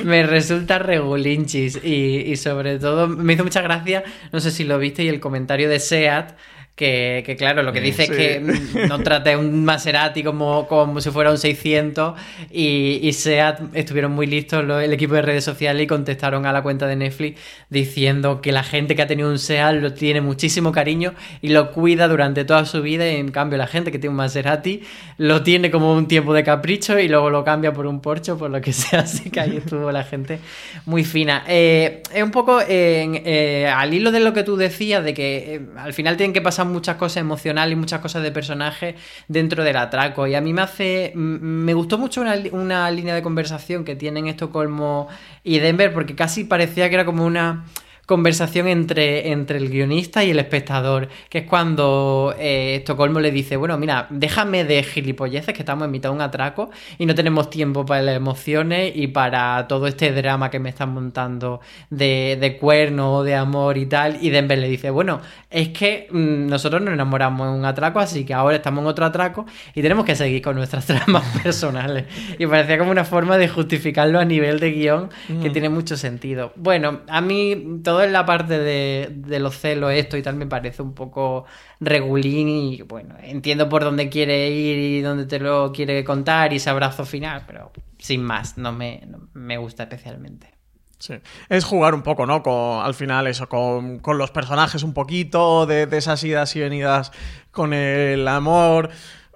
me 0.04 0.22
resulta 0.24 0.78
regulinchis. 0.78 1.80
Y, 1.82 2.18
y 2.30 2.36
sobre 2.36 2.78
todo, 2.78 3.08
me 3.08 3.32
hizo 3.32 3.42
mucha 3.44 3.62
gracia, 3.62 4.04
no 4.30 4.38
sé 4.40 4.50
si 4.52 4.62
lo 4.62 4.78
viste, 4.78 5.02
y 5.02 5.08
el 5.08 5.18
comentario 5.20 5.68
de 5.68 5.80
Seat. 5.80 6.36
Que, 6.82 7.22
que 7.24 7.36
claro, 7.36 7.62
lo 7.62 7.72
que 7.72 7.80
dice 7.80 8.06
Sí. 8.06 8.12
es 8.12 8.18
que 8.18 8.86
no 8.88 8.98
trate 9.04 9.36
un 9.36 9.64
Maserati 9.64 10.24
como, 10.24 10.66
como 10.66 11.00
si 11.00 11.10
fuera 11.10 11.30
un 11.30 11.38
600 11.38 12.18
y, 12.50 12.98
y 13.00 13.12
SEAT 13.12 13.60
estuvieron 13.74 14.10
muy 14.10 14.26
listos 14.26 14.64
el 14.82 14.92
equipo 14.92 15.14
de 15.14 15.22
redes 15.22 15.44
sociales 15.44 15.84
y 15.84 15.86
contestaron 15.86 16.44
a 16.44 16.52
la 16.52 16.62
cuenta 16.62 16.88
de 16.88 16.96
Netflix 16.96 17.40
diciendo 17.70 18.40
que 18.40 18.50
la 18.50 18.64
gente 18.64 18.96
que 18.96 19.02
ha 19.02 19.06
tenido 19.06 19.30
un 19.30 19.38
SEAT 19.38 19.76
lo 19.76 19.92
tiene 19.92 20.20
muchísimo 20.20 20.72
cariño 20.72 21.14
y 21.40 21.50
lo 21.50 21.70
cuida 21.70 22.08
durante 22.08 22.44
toda 22.44 22.64
su 22.64 22.82
vida 22.82 23.08
y 23.08 23.14
en 23.14 23.30
cambio 23.30 23.58
la 23.58 23.68
gente 23.68 23.92
que 23.92 24.00
tiene 24.00 24.10
un 24.10 24.16
Maserati 24.16 24.82
lo 25.18 25.44
tiene 25.44 25.70
como 25.70 25.94
un 25.94 26.08
tiempo 26.08 26.34
de 26.34 26.42
capricho 26.42 26.98
y 26.98 27.06
luego 27.06 27.30
lo 27.30 27.44
cambia 27.44 27.72
por 27.72 27.86
un 27.86 28.00
Porsche 28.00 28.34
por 28.34 28.50
lo 28.50 28.60
que 28.60 28.72
sea, 28.82 29.00
así 29.02 29.30
que 29.30 29.38
ahí 29.38 29.58
estuvo 29.58 29.92
la 29.92 30.02
gente 30.02 30.40
muy 30.86 31.04
fina. 31.04 31.44
Eh, 31.46 32.02
es 32.12 32.22
un 32.24 32.32
poco 32.32 32.58
eh, 32.66 33.72
al 33.72 33.94
hilo 33.94 34.10
de 34.10 34.18
lo 34.18 34.32
que 34.32 34.42
tú 34.42 34.56
decías, 34.56 35.04
de 35.04 35.14
que 35.14 35.54
eh, 35.54 35.60
al 35.76 35.92
final 35.92 36.16
tienen 36.16 36.32
que 36.32 36.40
pasar 36.40 36.66
muchas 36.72 36.96
cosas 36.96 37.18
emocionales 37.18 37.74
y 37.74 37.76
muchas 37.76 38.00
cosas 38.00 38.22
de 38.22 38.32
personaje 38.32 38.96
dentro 39.28 39.62
del 39.62 39.76
atraco. 39.76 40.26
Y 40.26 40.34
a 40.34 40.40
mí 40.40 40.52
me 40.52 40.62
hace. 40.62 41.12
Me 41.14 41.74
gustó 41.74 41.98
mucho 41.98 42.20
una, 42.20 42.34
una 42.52 42.90
línea 42.90 43.14
de 43.14 43.22
conversación 43.22 43.84
que 43.84 43.94
tienen 43.94 44.26
Estocolmo 44.26 45.08
y 45.44 45.58
Denver, 45.58 45.92
porque 45.92 46.14
casi 46.14 46.44
parecía 46.44 46.88
que 46.88 46.94
era 46.94 47.04
como 47.04 47.24
una 47.24 47.64
conversación 48.12 48.68
entre, 48.68 49.30
entre 49.32 49.56
el 49.56 49.70
guionista 49.70 50.22
y 50.22 50.30
el 50.32 50.38
espectador, 50.38 51.08
que 51.30 51.38
es 51.38 51.44
cuando 51.46 52.34
eh, 52.38 52.74
Estocolmo 52.76 53.20
le 53.20 53.30
dice, 53.30 53.56
bueno, 53.56 53.78
mira, 53.78 54.06
déjame 54.10 54.64
de 54.64 54.82
gilipolleces, 54.82 55.54
que 55.54 55.62
estamos 55.62 55.86
en 55.86 55.90
mitad 55.92 56.10
de 56.10 56.16
un 56.16 56.20
atraco 56.20 56.70
y 56.98 57.06
no 57.06 57.14
tenemos 57.14 57.48
tiempo 57.48 57.86
para 57.86 58.02
las 58.02 58.16
emociones 58.16 58.92
y 58.94 59.06
para 59.06 59.66
todo 59.66 59.86
este 59.86 60.12
drama 60.12 60.50
que 60.50 60.58
me 60.58 60.68
están 60.68 60.92
montando 60.92 61.60
de, 61.88 62.36
de 62.38 62.58
cuerno, 62.58 63.22
de 63.22 63.34
amor 63.34 63.78
y 63.78 63.86
tal. 63.86 64.18
Y 64.20 64.28
Denver 64.28 64.58
le 64.58 64.68
dice, 64.68 64.90
bueno, 64.90 65.22
es 65.48 65.70
que 65.70 66.08
mm, 66.10 66.48
nosotros 66.48 66.82
nos 66.82 66.92
enamoramos 66.92 67.48
en 67.48 67.54
un 67.54 67.64
atraco, 67.64 67.98
así 67.98 68.26
que 68.26 68.34
ahora 68.34 68.56
estamos 68.56 68.82
en 68.82 68.88
otro 68.88 69.06
atraco 69.06 69.46
y 69.74 69.80
tenemos 69.80 70.04
que 70.04 70.14
seguir 70.14 70.42
con 70.42 70.54
nuestras 70.56 70.84
tramas 70.92 71.24
personales. 71.42 72.04
Y 72.38 72.46
parecía 72.46 72.76
como 72.76 72.90
una 72.90 73.04
forma 73.04 73.38
de 73.38 73.48
justificarlo 73.48 74.18
a 74.20 74.24
nivel 74.26 74.60
de 74.60 74.70
guion 74.72 75.08
que 75.40 75.48
Mm. 75.48 75.52
tiene 75.52 75.68
mucho 75.70 75.96
sentido. 75.96 76.52
Bueno, 76.56 77.00
a 77.08 77.20
mí 77.22 77.80
todo 77.82 78.01
en 78.04 78.12
la 78.12 78.24
parte 78.24 78.58
de, 78.58 79.38
los 79.38 79.58
celos, 79.58 79.92
esto 79.92 80.16
y 80.16 80.22
tal, 80.22 80.36
me 80.36 80.46
parece 80.46 80.82
un 80.82 80.94
poco 80.94 81.44
regulín 81.80 82.48
y 82.48 82.82
bueno, 82.82 83.16
entiendo 83.22 83.68
por 83.68 83.84
dónde 83.84 84.08
quiere 84.08 84.50
ir 84.50 84.78
y 84.78 85.00
dónde 85.00 85.26
te 85.26 85.38
lo 85.38 85.72
quiere 85.72 86.04
contar 86.04 86.52
y 86.52 86.56
ese 86.56 86.70
abrazo 86.70 87.04
final, 87.04 87.44
pero 87.46 87.72
sin 87.98 88.22
más, 88.22 88.58
no 88.58 88.72
me, 88.72 89.02
me 89.34 89.56
gusta 89.56 89.84
especialmente. 89.84 90.52
Sí. 90.98 91.14
Es 91.48 91.64
jugar 91.64 91.94
un 91.94 92.02
poco, 92.02 92.26
¿no? 92.26 92.44
Con, 92.44 92.84
al 92.84 92.94
final, 92.94 93.26
eso, 93.26 93.48
con, 93.48 93.98
con 93.98 94.18
los 94.18 94.30
personajes 94.30 94.84
un 94.84 94.94
poquito, 94.94 95.66
de, 95.66 95.86
de 95.86 95.98
esas 95.98 96.22
idas 96.22 96.54
y 96.54 96.60
venidas 96.60 97.10
con 97.50 97.74
el 97.74 98.28
amor. 98.28 98.90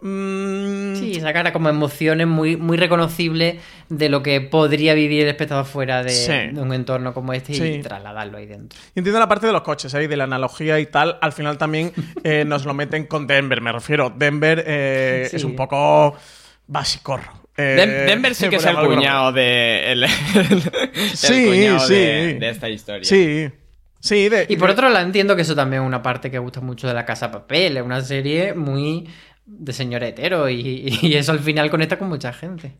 Mm, 0.06 0.96
Sí, 0.96 1.20
sacar 1.20 1.52
como 1.52 1.68
emociones 1.68 2.26
muy, 2.26 2.56
muy 2.56 2.76
reconocibles 2.76 3.56
de 3.88 4.08
lo 4.08 4.22
que 4.22 4.40
podría 4.40 4.94
vivir 4.94 5.22
el 5.22 5.28
espectador 5.28 5.64
fuera 5.64 6.02
de, 6.02 6.10
Sí. 6.10 6.32
de 6.52 6.60
un 6.60 6.72
entorno 6.72 7.12
como 7.14 7.32
este 7.32 7.52
y 7.54 7.80
trasladarlo 7.82 8.38
ahí 8.38 8.46
dentro. 8.46 8.78
Y 8.94 9.00
entiendo 9.00 9.18
la 9.20 9.28
parte 9.28 9.46
de 9.46 9.52
los 9.52 9.62
coches, 9.62 9.92
¿eh? 9.94 10.04
y 10.04 10.06
de 10.06 10.16
la 10.16 10.24
analogía 10.24 10.78
y 10.80 10.86
tal. 10.86 11.18
Al 11.20 11.32
final 11.32 11.58
también 11.58 11.92
eh, 12.24 12.44
nos 12.46 12.64
lo 12.64 12.74
meten 12.74 13.06
con 13.06 13.26
Denver, 13.26 13.60
me 13.60 13.72
refiero. 13.72 14.10
Denver 14.16 14.62
eh, 14.66 15.26
Sí. 15.30 15.36
es 15.36 15.44
un 15.44 15.54
poco 15.56 16.16
basicorro. 16.66 17.44
Eh, 17.56 17.74
Den- 17.76 18.06
Denver 18.06 18.34
sí 18.34 18.48
que 18.48 18.56
es 18.56 18.64
el 18.66 18.76
cuñado 18.76 19.32
de. 19.32 19.92
El, 19.92 20.02
el 20.34 20.62
Sí, 21.14 21.46
cuñado 21.46 21.78
sí. 21.80 21.94
de, 21.94 22.34
de 22.40 22.48
esta 22.50 22.68
historia. 22.68 23.04
Sí. 23.04 23.48
Sí, 23.98 24.28
de, 24.28 24.46
Y 24.48 24.56
por 24.56 24.70
otro 24.70 24.88
lado 24.88 25.04
entiendo 25.04 25.34
que 25.34 25.42
eso 25.42 25.56
también 25.56 25.82
es 25.82 25.86
una 25.86 26.00
parte 26.02 26.30
que 26.30 26.38
gusta 26.38 26.60
mucho 26.60 26.86
de 26.86 26.94
La 26.94 27.04
Casa 27.04 27.26
de 27.28 27.32
Papel, 27.32 27.76
es 27.78 27.82
una 27.82 28.02
serie 28.02 28.54
muy 28.54 29.08
de 29.46 29.72
señor 29.72 30.02
hetero 30.02 30.48
y, 30.50 30.98
y 31.02 31.14
eso 31.14 31.32
al 31.32 31.40
final 31.40 31.70
conecta 31.70 31.98
con 31.98 32.08
mucha 32.08 32.32
gente. 32.32 32.76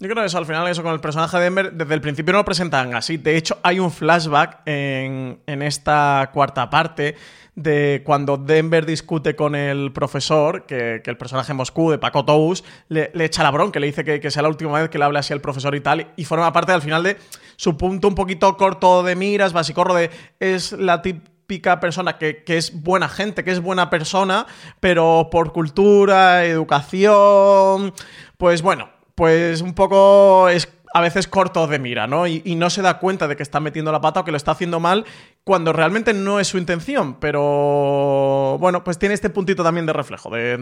Yo 0.00 0.08
creo 0.08 0.22
que 0.22 0.26
eso, 0.26 0.38
al 0.38 0.46
final, 0.46 0.68
eso 0.68 0.84
con 0.84 0.92
el 0.92 1.00
personaje 1.00 1.36
de 1.38 1.42
Denver, 1.44 1.72
desde 1.72 1.94
el 1.94 2.00
principio 2.00 2.32
no 2.32 2.38
lo 2.38 2.44
presentan 2.44 2.94
así. 2.94 3.16
De 3.16 3.36
hecho, 3.36 3.58
hay 3.64 3.80
un 3.80 3.90
flashback 3.90 4.62
en, 4.64 5.40
en 5.44 5.62
esta 5.62 6.30
cuarta 6.32 6.70
parte 6.70 7.16
de 7.56 8.02
cuando 8.06 8.36
Denver 8.36 8.86
discute 8.86 9.34
con 9.34 9.56
el 9.56 9.92
profesor, 9.92 10.66
que, 10.66 11.00
que 11.02 11.10
el 11.10 11.16
personaje 11.16 11.52
Moscú 11.52 11.90
de 11.90 11.98
Paco 11.98 12.24
Tous 12.24 12.62
le, 12.88 13.10
le 13.12 13.24
echa 13.24 13.42
la 13.42 13.50
bronca, 13.50 13.80
le 13.80 13.88
dice 13.88 14.04
que, 14.04 14.20
que 14.20 14.30
sea 14.30 14.42
la 14.42 14.48
última 14.48 14.80
vez 14.80 14.88
que 14.88 14.98
le 14.98 15.04
hable 15.04 15.18
así 15.18 15.32
al 15.32 15.40
profesor 15.40 15.74
y 15.74 15.80
tal, 15.80 16.12
y 16.14 16.24
forma 16.24 16.52
parte 16.52 16.70
al 16.70 16.82
final 16.82 17.02
de 17.02 17.16
su 17.56 17.76
punto 17.76 18.06
un 18.06 18.14
poquito 18.14 18.56
corto 18.56 19.02
de 19.02 19.16
miras, 19.16 19.52
basicorro 19.52 19.94
de 19.94 20.10
es 20.38 20.70
la 20.70 21.02
típica 21.48 21.80
persona 21.80 22.18
que, 22.18 22.44
que 22.44 22.58
es 22.58 22.82
buena 22.82 23.08
gente, 23.08 23.42
que 23.42 23.50
es 23.52 23.60
buena 23.60 23.88
persona, 23.88 24.46
pero 24.80 25.28
por 25.32 25.54
cultura, 25.54 26.44
educación, 26.44 27.94
pues 28.36 28.60
bueno, 28.60 28.90
pues 29.14 29.62
un 29.62 29.72
poco 29.72 30.50
es 30.50 30.68
a 30.94 31.00
veces 31.00 31.26
corto 31.26 31.66
de 31.66 31.78
mira, 31.78 32.06
¿no? 32.06 32.26
Y, 32.26 32.42
no 32.56 32.68
se 32.70 32.82
da 32.82 32.98
cuenta 32.98 33.28
de 33.28 33.36
que 33.36 33.42
está 33.42 33.60
metiendo 33.60 33.92
la 33.92 34.00
pata 34.00 34.20
o 34.20 34.24
que 34.24 34.30
lo 34.30 34.36
está 34.36 34.52
haciendo 34.52 34.78
mal 34.80 35.04
cuando 35.44 35.72
realmente 35.72 36.12
no 36.14 36.38
es 36.40 36.48
su 36.48 36.58
intención, 36.58 37.14
pero 37.20 38.56
bueno, 38.58 38.84
pues 38.84 38.98
tiene 38.98 39.14
este 39.14 39.30
puntito 39.30 39.62
también 39.62 39.86
de 39.86 39.92
reflejo 39.94 40.28
de- 40.30 40.56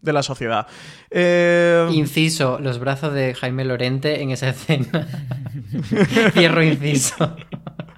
de 0.00 0.12
la 0.12 0.22
sociedad. 0.22 0.66
Eh, 1.10 1.86
Inciso, 1.92 2.58
los 2.60 2.78
brazos 2.78 3.12
de 3.14 3.34
Jaime 3.34 3.64
Lorente 3.64 4.22
en 4.22 4.30
esa 4.30 4.48
escena. 4.50 5.06
Cierro 6.32 6.62
inciso. 6.62 7.36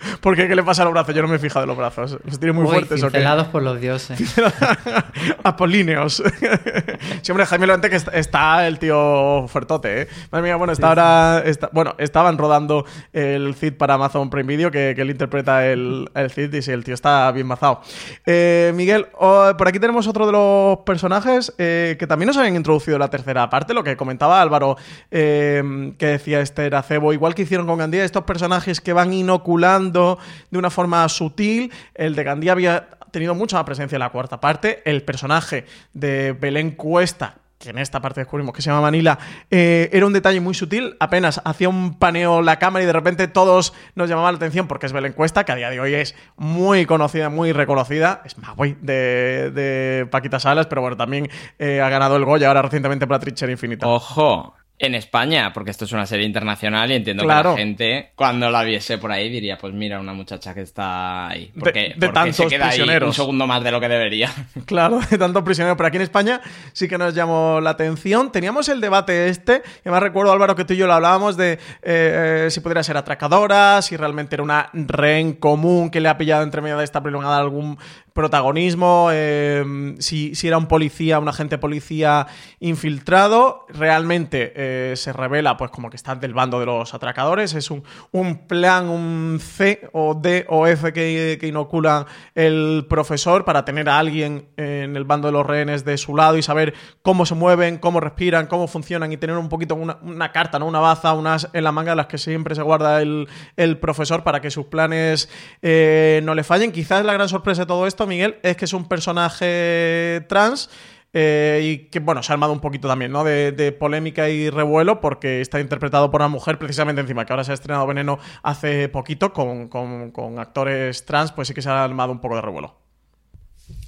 ¿Por 0.20 0.36
qué? 0.36 0.48
¿Qué 0.48 0.54
le 0.54 0.62
pasa 0.62 0.82
a 0.82 0.84
los 0.84 0.94
brazos? 0.94 1.14
Yo 1.14 1.22
no 1.22 1.28
me 1.28 1.36
he 1.36 1.38
fijado 1.38 1.64
en 1.64 1.68
los 1.68 1.76
brazos. 1.76 2.18
¿Los 2.24 2.38
tiene 2.38 2.52
muy 2.52 2.64
Uy, 2.64 2.70
fuertes 2.70 3.02
o 3.02 3.10
qué? 3.10 3.24
por 3.52 3.62
los 3.62 3.80
dioses. 3.80 4.18
Apolíneos. 5.44 6.22
sí, 7.22 7.32
hombre, 7.32 7.46
Jaime 7.46 7.66
Lorente 7.66 7.90
que 7.90 7.96
está, 7.96 8.10
está 8.12 8.66
el 8.66 8.78
tío 8.78 9.46
fuertote, 9.48 10.02
¿eh? 10.02 10.08
Madre 10.30 10.44
mía, 10.44 10.56
bueno, 10.56 10.72
está 10.72 10.88
ahora... 10.88 11.42
está- 11.44 11.70
bueno, 11.72 11.94
estaban 11.98 12.38
rodando 12.38 12.84
el 13.12 13.54
Cid 13.54 13.74
para 13.74 13.94
Amazon 13.94 14.30
Prime 14.30 14.46
Video, 14.48 14.70
que, 14.70 14.92
que 14.94 15.02
él 15.02 15.10
interpreta 15.10 15.66
el, 15.66 16.08
el 16.14 16.30
Cid, 16.30 16.52
y 16.54 16.62
sí, 16.62 16.70
el 16.70 16.84
tío 16.84 16.94
está 16.94 17.30
bien 17.32 17.46
mazado. 17.46 17.80
Eh, 18.26 18.72
Miguel, 18.74 19.06
oh, 19.18 19.50
por 19.56 19.68
aquí 19.68 19.78
tenemos 19.78 20.06
otro 20.06 20.26
de 20.26 20.32
los 20.32 20.78
personajes 20.80 21.52
eh, 21.58 21.96
que 21.98 22.06
también 22.06 22.28
nos 22.28 22.36
habían 22.36 22.56
introducido 22.56 22.96
en 22.96 23.00
la 23.00 23.08
tercera 23.10 23.48
parte, 23.50 23.74
lo 23.74 23.84
que 23.84 23.96
comentaba 23.96 24.40
Álvaro, 24.40 24.76
eh, 25.10 25.92
que 25.98 26.06
decía 26.06 26.40
este 26.40 26.68
Acebo, 26.74 27.12
igual 27.12 27.34
que 27.34 27.42
hicieron 27.42 27.66
con 27.66 27.78
Gandía, 27.78 28.04
estos 28.04 28.24
personajes 28.24 28.80
que 28.80 28.92
van 28.92 29.12
inoculando 29.12 29.87
de 29.92 30.58
una 30.58 30.70
forma 30.70 31.08
sutil, 31.08 31.72
el 31.94 32.14
de 32.14 32.24
Gandía 32.24 32.52
había 32.52 32.88
tenido 33.10 33.34
mucha 33.34 33.56
más 33.56 33.64
presencia 33.64 33.96
en 33.96 34.00
la 34.00 34.10
cuarta 34.10 34.40
parte. 34.40 34.82
El 34.84 35.02
personaje 35.02 35.64
de 35.92 36.32
Belén 36.32 36.72
Cuesta, 36.72 37.36
que 37.58 37.70
en 37.70 37.78
esta 37.78 38.00
parte 38.00 38.20
descubrimos 38.20 38.54
que 38.54 38.62
se 38.62 38.70
llama 38.70 38.82
Manila, 38.82 39.18
eh, 39.50 39.90
era 39.92 40.06
un 40.06 40.12
detalle 40.12 40.40
muy 40.40 40.54
sutil. 40.54 40.96
Apenas 41.00 41.40
hacía 41.44 41.68
un 41.68 41.98
paneo 41.98 42.40
la 42.42 42.58
cámara 42.58 42.84
y 42.84 42.86
de 42.86 42.92
repente 42.92 43.26
todos 43.26 43.74
nos 43.94 44.08
llamaban 44.08 44.34
la 44.34 44.36
atención 44.36 44.68
porque 44.68 44.86
es 44.86 44.92
Belén 44.92 45.12
Cuesta, 45.12 45.44
que 45.44 45.52
a 45.52 45.56
día 45.56 45.70
de 45.70 45.80
hoy 45.80 45.94
es 45.94 46.14
muy 46.36 46.86
conocida, 46.86 47.30
muy 47.30 47.52
reconocida. 47.52 48.22
Es 48.24 48.38
Magui 48.38 48.76
de, 48.80 49.50
de 49.50 50.06
Paquita 50.06 50.38
Salas, 50.38 50.66
pero 50.66 50.82
bueno, 50.82 50.96
también 50.96 51.28
eh, 51.58 51.80
ha 51.80 51.88
ganado 51.88 52.16
el 52.16 52.24
Goya 52.24 52.48
ahora 52.48 52.62
recientemente 52.62 53.06
para 53.06 53.18
Trinchera 53.18 53.50
Infinita. 53.50 53.88
Ojo, 53.88 54.54
en 54.80 54.94
España, 54.94 55.52
porque 55.52 55.70
esto 55.72 55.84
es 55.86 55.92
una 55.92 56.06
serie 56.06 56.24
internacional 56.24 56.90
y 56.90 56.94
entiendo 56.94 57.24
Claro. 57.24 57.54
que 57.54 57.60
la 57.60 57.66
gente, 57.66 58.10
cuando 58.14 58.48
la 58.50 58.62
viese 58.62 58.96
por 58.98 59.10
ahí, 59.10 59.28
diría, 59.28 59.58
pues 59.58 59.74
mira, 59.74 59.98
una 59.98 60.12
muchacha 60.12 60.54
que 60.54 60.60
está 60.62 61.26
ahí. 61.28 61.50
Porque, 61.58 61.94
de 61.96 62.06
porque 62.06 62.06
se 62.06 62.12
tantos 62.12 62.46
queda 62.46 62.64
ahí 62.66 62.70
prisioneros. 62.78 63.08
un 63.08 63.14
segundo 63.14 63.46
más 63.46 63.62
de 63.64 63.72
lo 63.72 63.80
que 63.80 63.88
debería. 63.88 64.30
Claro, 64.66 65.00
de 65.10 65.18
tantos 65.18 65.42
prisioneros. 65.42 65.76
Pero 65.76 65.88
aquí 65.88 65.96
en 65.96 66.02
España 66.02 66.40
sí 66.72 66.86
que 66.88 66.96
nos 66.98 67.14
llamó 67.14 67.60
la 67.60 67.70
atención. 67.70 68.30
Teníamos 68.30 68.68
el 68.68 68.80
debate 68.80 69.28
este, 69.28 69.62
que 69.82 69.90
más 69.90 70.02
recuerdo, 70.02 70.30
Álvaro, 70.32 70.54
que 70.54 70.64
tú 70.64 70.74
y 70.74 70.76
yo 70.76 70.86
lo 70.86 70.92
hablábamos 70.94 71.36
de 71.36 71.52
eh, 71.54 71.58
eh, 71.82 72.46
si 72.50 72.60
podría 72.60 72.82
ser 72.82 72.96
atracadora, 72.96 73.82
si 73.82 73.96
realmente 73.96 74.36
era 74.36 74.42
una 74.42 74.70
rehén 74.72 75.32
común 75.32 75.90
que 75.90 76.00
le 76.00 76.08
ha 76.08 76.16
pillado 76.18 76.42
entre 76.44 76.60
medio 76.62 76.78
de 76.78 76.84
esta 76.84 77.02
prolongada 77.02 77.38
algún 77.38 77.78
protagonismo, 78.18 79.10
eh, 79.12 79.94
si, 80.00 80.34
si 80.34 80.48
era 80.48 80.58
un 80.58 80.66
policía, 80.66 81.20
un 81.20 81.28
agente 81.28 81.56
policía 81.56 82.26
infiltrado. 82.58 83.64
Realmente 83.68 84.52
eh, 84.56 84.96
se 84.96 85.12
revela 85.12 85.56
pues 85.56 85.70
como 85.70 85.88
que 85.88 85.94
está 85.94 86.16
del 86.16 86.34
bando 86.34 86.58
de 86.58 86.66
los 86.66 86.94
atracadores. 86.94 87.54
Es 87.54 87.70
un, 87.70 87.84
un 88.10 88.48
plan, 88.48 88.88
un 88.88 89.38
C 89.40 89.88
o 89.92 90.14
D 90.20 90.46
o 90.48 90.66
F 90.66 90.92
que, 90.92 91.38
inocula 91.42 92.06
el 92.34 92.86
profesor 92.88 93.44
para 93.44 93.64
tener 93.64 93.88
a 93.88 94.00
alguien 94.00 94.48
en 94.56 94.96
el 94.96 95.04
bando 95.04 95.28
de 95.28 95.32
los 95.32 95.46
rehenes 95.46 95.84
de 95.84 95.96
su 95.96 96.16
lado 96.16 96.36
y 96.36 96.42
saber 96.42 96.74
cómo 97.02 97.24
se 97.24 97.36
mueven, 97.36 97.78
cómo 97.78 98.00
respiran, 98.00 98.48
cómo 98.48 98.66
funcionan 98.66 99.12
y 99.12 99.16
tener 99.16 99.36
un 99.36 99.48
poquito 99.48 99.76
una, 99.76 99.98
una 100.02 100.32
carta, 100.32 100.58
¿no? 100.58 100.66
una 100.66 100.80
baza, 100.80 101.12
unas 101.12 101.50
en 101.52 101.62
la 101.62 101.70
manga 101.70 101.92
de 101.92 101.96
las 101.96 102.06
que 102.06 102.18
siempre 102.18 102.56
se 102.56 102.62
guarda 102.62 103.00
el, 103.00 103.28
el 103.56 103.78
profesor 103.78 104.24
para 104.24 104.40
que 104.40 104.50
sus 104.50 104.66
planes 104.66 105.28
eh, 105.62 106.20
no 106.24 106.34
le 106.34 106.42
fallen. 106.42 106.72
Quizás 106.72 107.04
la 107.04 107.12
gran 107.12 107.28
sorpresa 107.28 107.62
de 107.62 107.66
todo 107.66 107.86
esto, 107.86 108.07
Miguel, 108.08 108.36
es 108.42 108.56
que 108.56 108.64
es 108.64 108.72
un 108.72 108.88
personaje 108.88 110.24
trans. 110.28 110.70
eh, 111.14 111.60
y 111.64 111.78
que, 111.90 112.00
bueno, 112.00 112.22
se 112.22 112.30
ha 112.30 112.34
armado 112.34 112.52
un 112.52 112.60
poquito 112.60 112.86
también, 112.86 113.10
¿no? 113.12 113.24
De, 113.24 113.50
de 113.52 113.72
polémica 113.72 114.28
y 114.28 114.50
revuelo 114.50 115.00
porque 115.00 115.40
está 115.40 115.58
interpretado 115.58 116.10
por 116.10 116.20
una 116.20 116.28
mujer 116.28 116.58
precisamente 116.58 117.00
encima, 117.00 117.24
que 117.24 117.32
ahora 117.32 117.44
se 117.44 117.50
ha 117.52 117.54
estrenado 117.54 117.86
Veneno 117.86 118.18
hace 118.42 118.88
poquito 118.90 119.32
con, 119.32 119.68
con- 119.68 120.10
con 120.10 120.38
actores 120.38 121.06
trans, 121.06 121.32
pues 121.32 121.48
sí 121.48 121.54
que 121.54 121.62
se 121.62 121.70
ha 121.70 121.82
armado 121.82 122.12
un 122.12 122.20
poco 122.20 122.34
de 122.36 122.42
revuelo. 122.42 122.76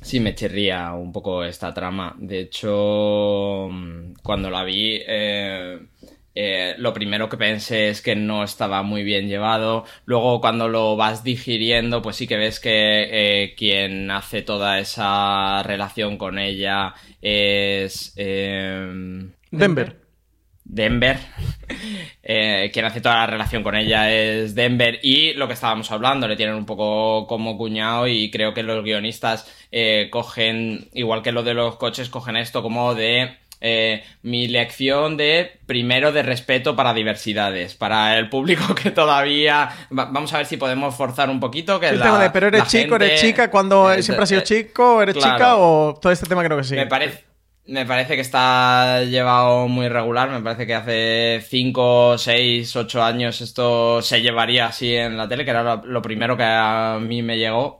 Sí, 0.02 0.18
me 0.20 0.34
chirría 0.34 0.92
un 0.94 1.12
poco 1.12 1.44
esta 1.44 1.72
trama. 1.74 2.14
De 2.18 2.40
hecho, 2.40 3.68
mm, 3.70 4.14
cuando 4.22 4.48
la 4.50 4.64
vi, 4.64 5.00
eh, 5.06 5.78
eh, 6.34 6.74
lo 6.78 6.92
primero 6.92 7.28
que 7.28 7.36
pensé 7.36 7.88
es 7.90 8.02
que 8.02 8.14
no 8.16 8.44
estaba 8.44 8.82
muy 8.82 9.02
bien 9.02 9.28
llevado. 9.28 9.84
Luego, 10.04 10.40
cuando 10.40 10.68
lo 10.68 10.96
vas 10.96 11.24
digiriendo, 11.24 12.02
pues 12.02 12.16
sí 12.16 12.26
que 12.26 12.36
ves 12.36 12.60
que 12.60 12.70
eh, 13.44 13.54
quien 13.56 14.10
hace 14.10 14.42
toda 14.42 14.78
esa 14.78 15.62
relación 15.62 16.16
con 16.18 16.38
ella 16.38 16.94
es... 17.20 18.12
eh, 18.16 19.28
Denver. 19.50 20.00
Denver. 20.64 21.18
Eh, 22.22 22.70
quien 22.72 22.84
hace 22.84 23.00
toda 23.00 23.16
la 23.16 23.26
relación 23.26 23.62
con 23.62 23.74
ella 23.74 24.12
es 24.12 24.54
Denver 24.54 25.00
y 25.02 25.32
lo 25.34 25.46
que 25.48 25.54
estábamos 25.54 25.90
hablando, 25.90 26.28
le 26.28 26.36
tienen 26.36 26.54
un 26.54 26.66
poco 26.66 27.26
como 27.26 27.56
cuñado 27.56 28.06
y 28.06 28.30
creo 28.30 28.54
que 28.54 28.62
los 28.62 28.84
guionistas 28.84 29.50
eh, 29.72 30.08
cogen, 30.12 30.88
igual 30.92 31.22
que 31.22 31.32
lo 31.32 31.42
de 31.42 31.54
los 31.54 31.76
coches, 31.76 32.08
cogen 32.08 32.36
esto 32.36 32.62
como 32.62 32.94
de 32.94 33.36
eh, 33.60 34.02
mi 34.22 34.48
lección 34.48 35.16
de 35.16 35.60
primero 35.66 36.12
de 36.12 36.22
respeto 36.22 36.74
para 36.76 36.94
diversidades, 36.94 37.74
para 37.74 38.18
el 38.18 38.28
público 38.28 38.74
que 38.80 38.90
todavía... 38.90 39.70
va- 39.96 40.06
vamos 40.06 40.32
a 40.32 40.38
ver 40.38 40.46
si 40.46 40.56
podemos 40.56 40.94
forzar 40.94 41.28
un 41.30 41.40
poquito 41.40 41.78
que 41.78 41.88
el 41.88 41.98
la- 41.98 42.04
tema 42.06 42.22
de, 42.22 42.30
pero 42.30 42.46
eres 42.48 42.66
chico, 42.68 42.96
eres 42.96 43.20
chica, 43.20 43.50
cuando 43.50 43.92
eh, 43.92 44.02
siempre 44.02 44.22
has 44.22 44.28
sido 44.28 44.40
eh, 44.40 44.44
chico, 44.44 45.02
eres 45.02 45.14
claro. 45.16 45.34
chica, 45.36 45.56
o 45.56 45.94
todo 46.00 46.12
este 46.12 46.26
tema 46.26 46.42
creo 46.44 46.56
que 46.58 46.64
sí. 46.64 46.74
Me 46.74 46.86
parece, 46.86 47.24
me 47.66 47.86
parece 47.86 48.14
que 48.16 48.22
está 48.22 49.02
llevado 49.04 49.68
muy 49.68 49.88
regular. 49.88 50.28
Me 50.30 50.40
parece 50.40 50.66
que 50.66 50.74
hace 50.74 51.40
5, 51.48 52.18
6, 52.18 52.74
8 52.76 53.02
años 53.02 53.40
esto 53.40 54.02
se 54.02 54.22
llevaría 54.22 54.66
así 54.66 54.94
en 54.96 55.16
la 55.16 55.28
tele, 55.28 55.44
que 55.44 55.50
era 55.52 55.62
lo, 55.62 55.76
lo 55.84 56.02
primero 56.02 56.36
que 56.36 56.42
a 56.44 56.98
mí 57.00 57.22
me 57.22 57.38
llegó. 57.38 57.79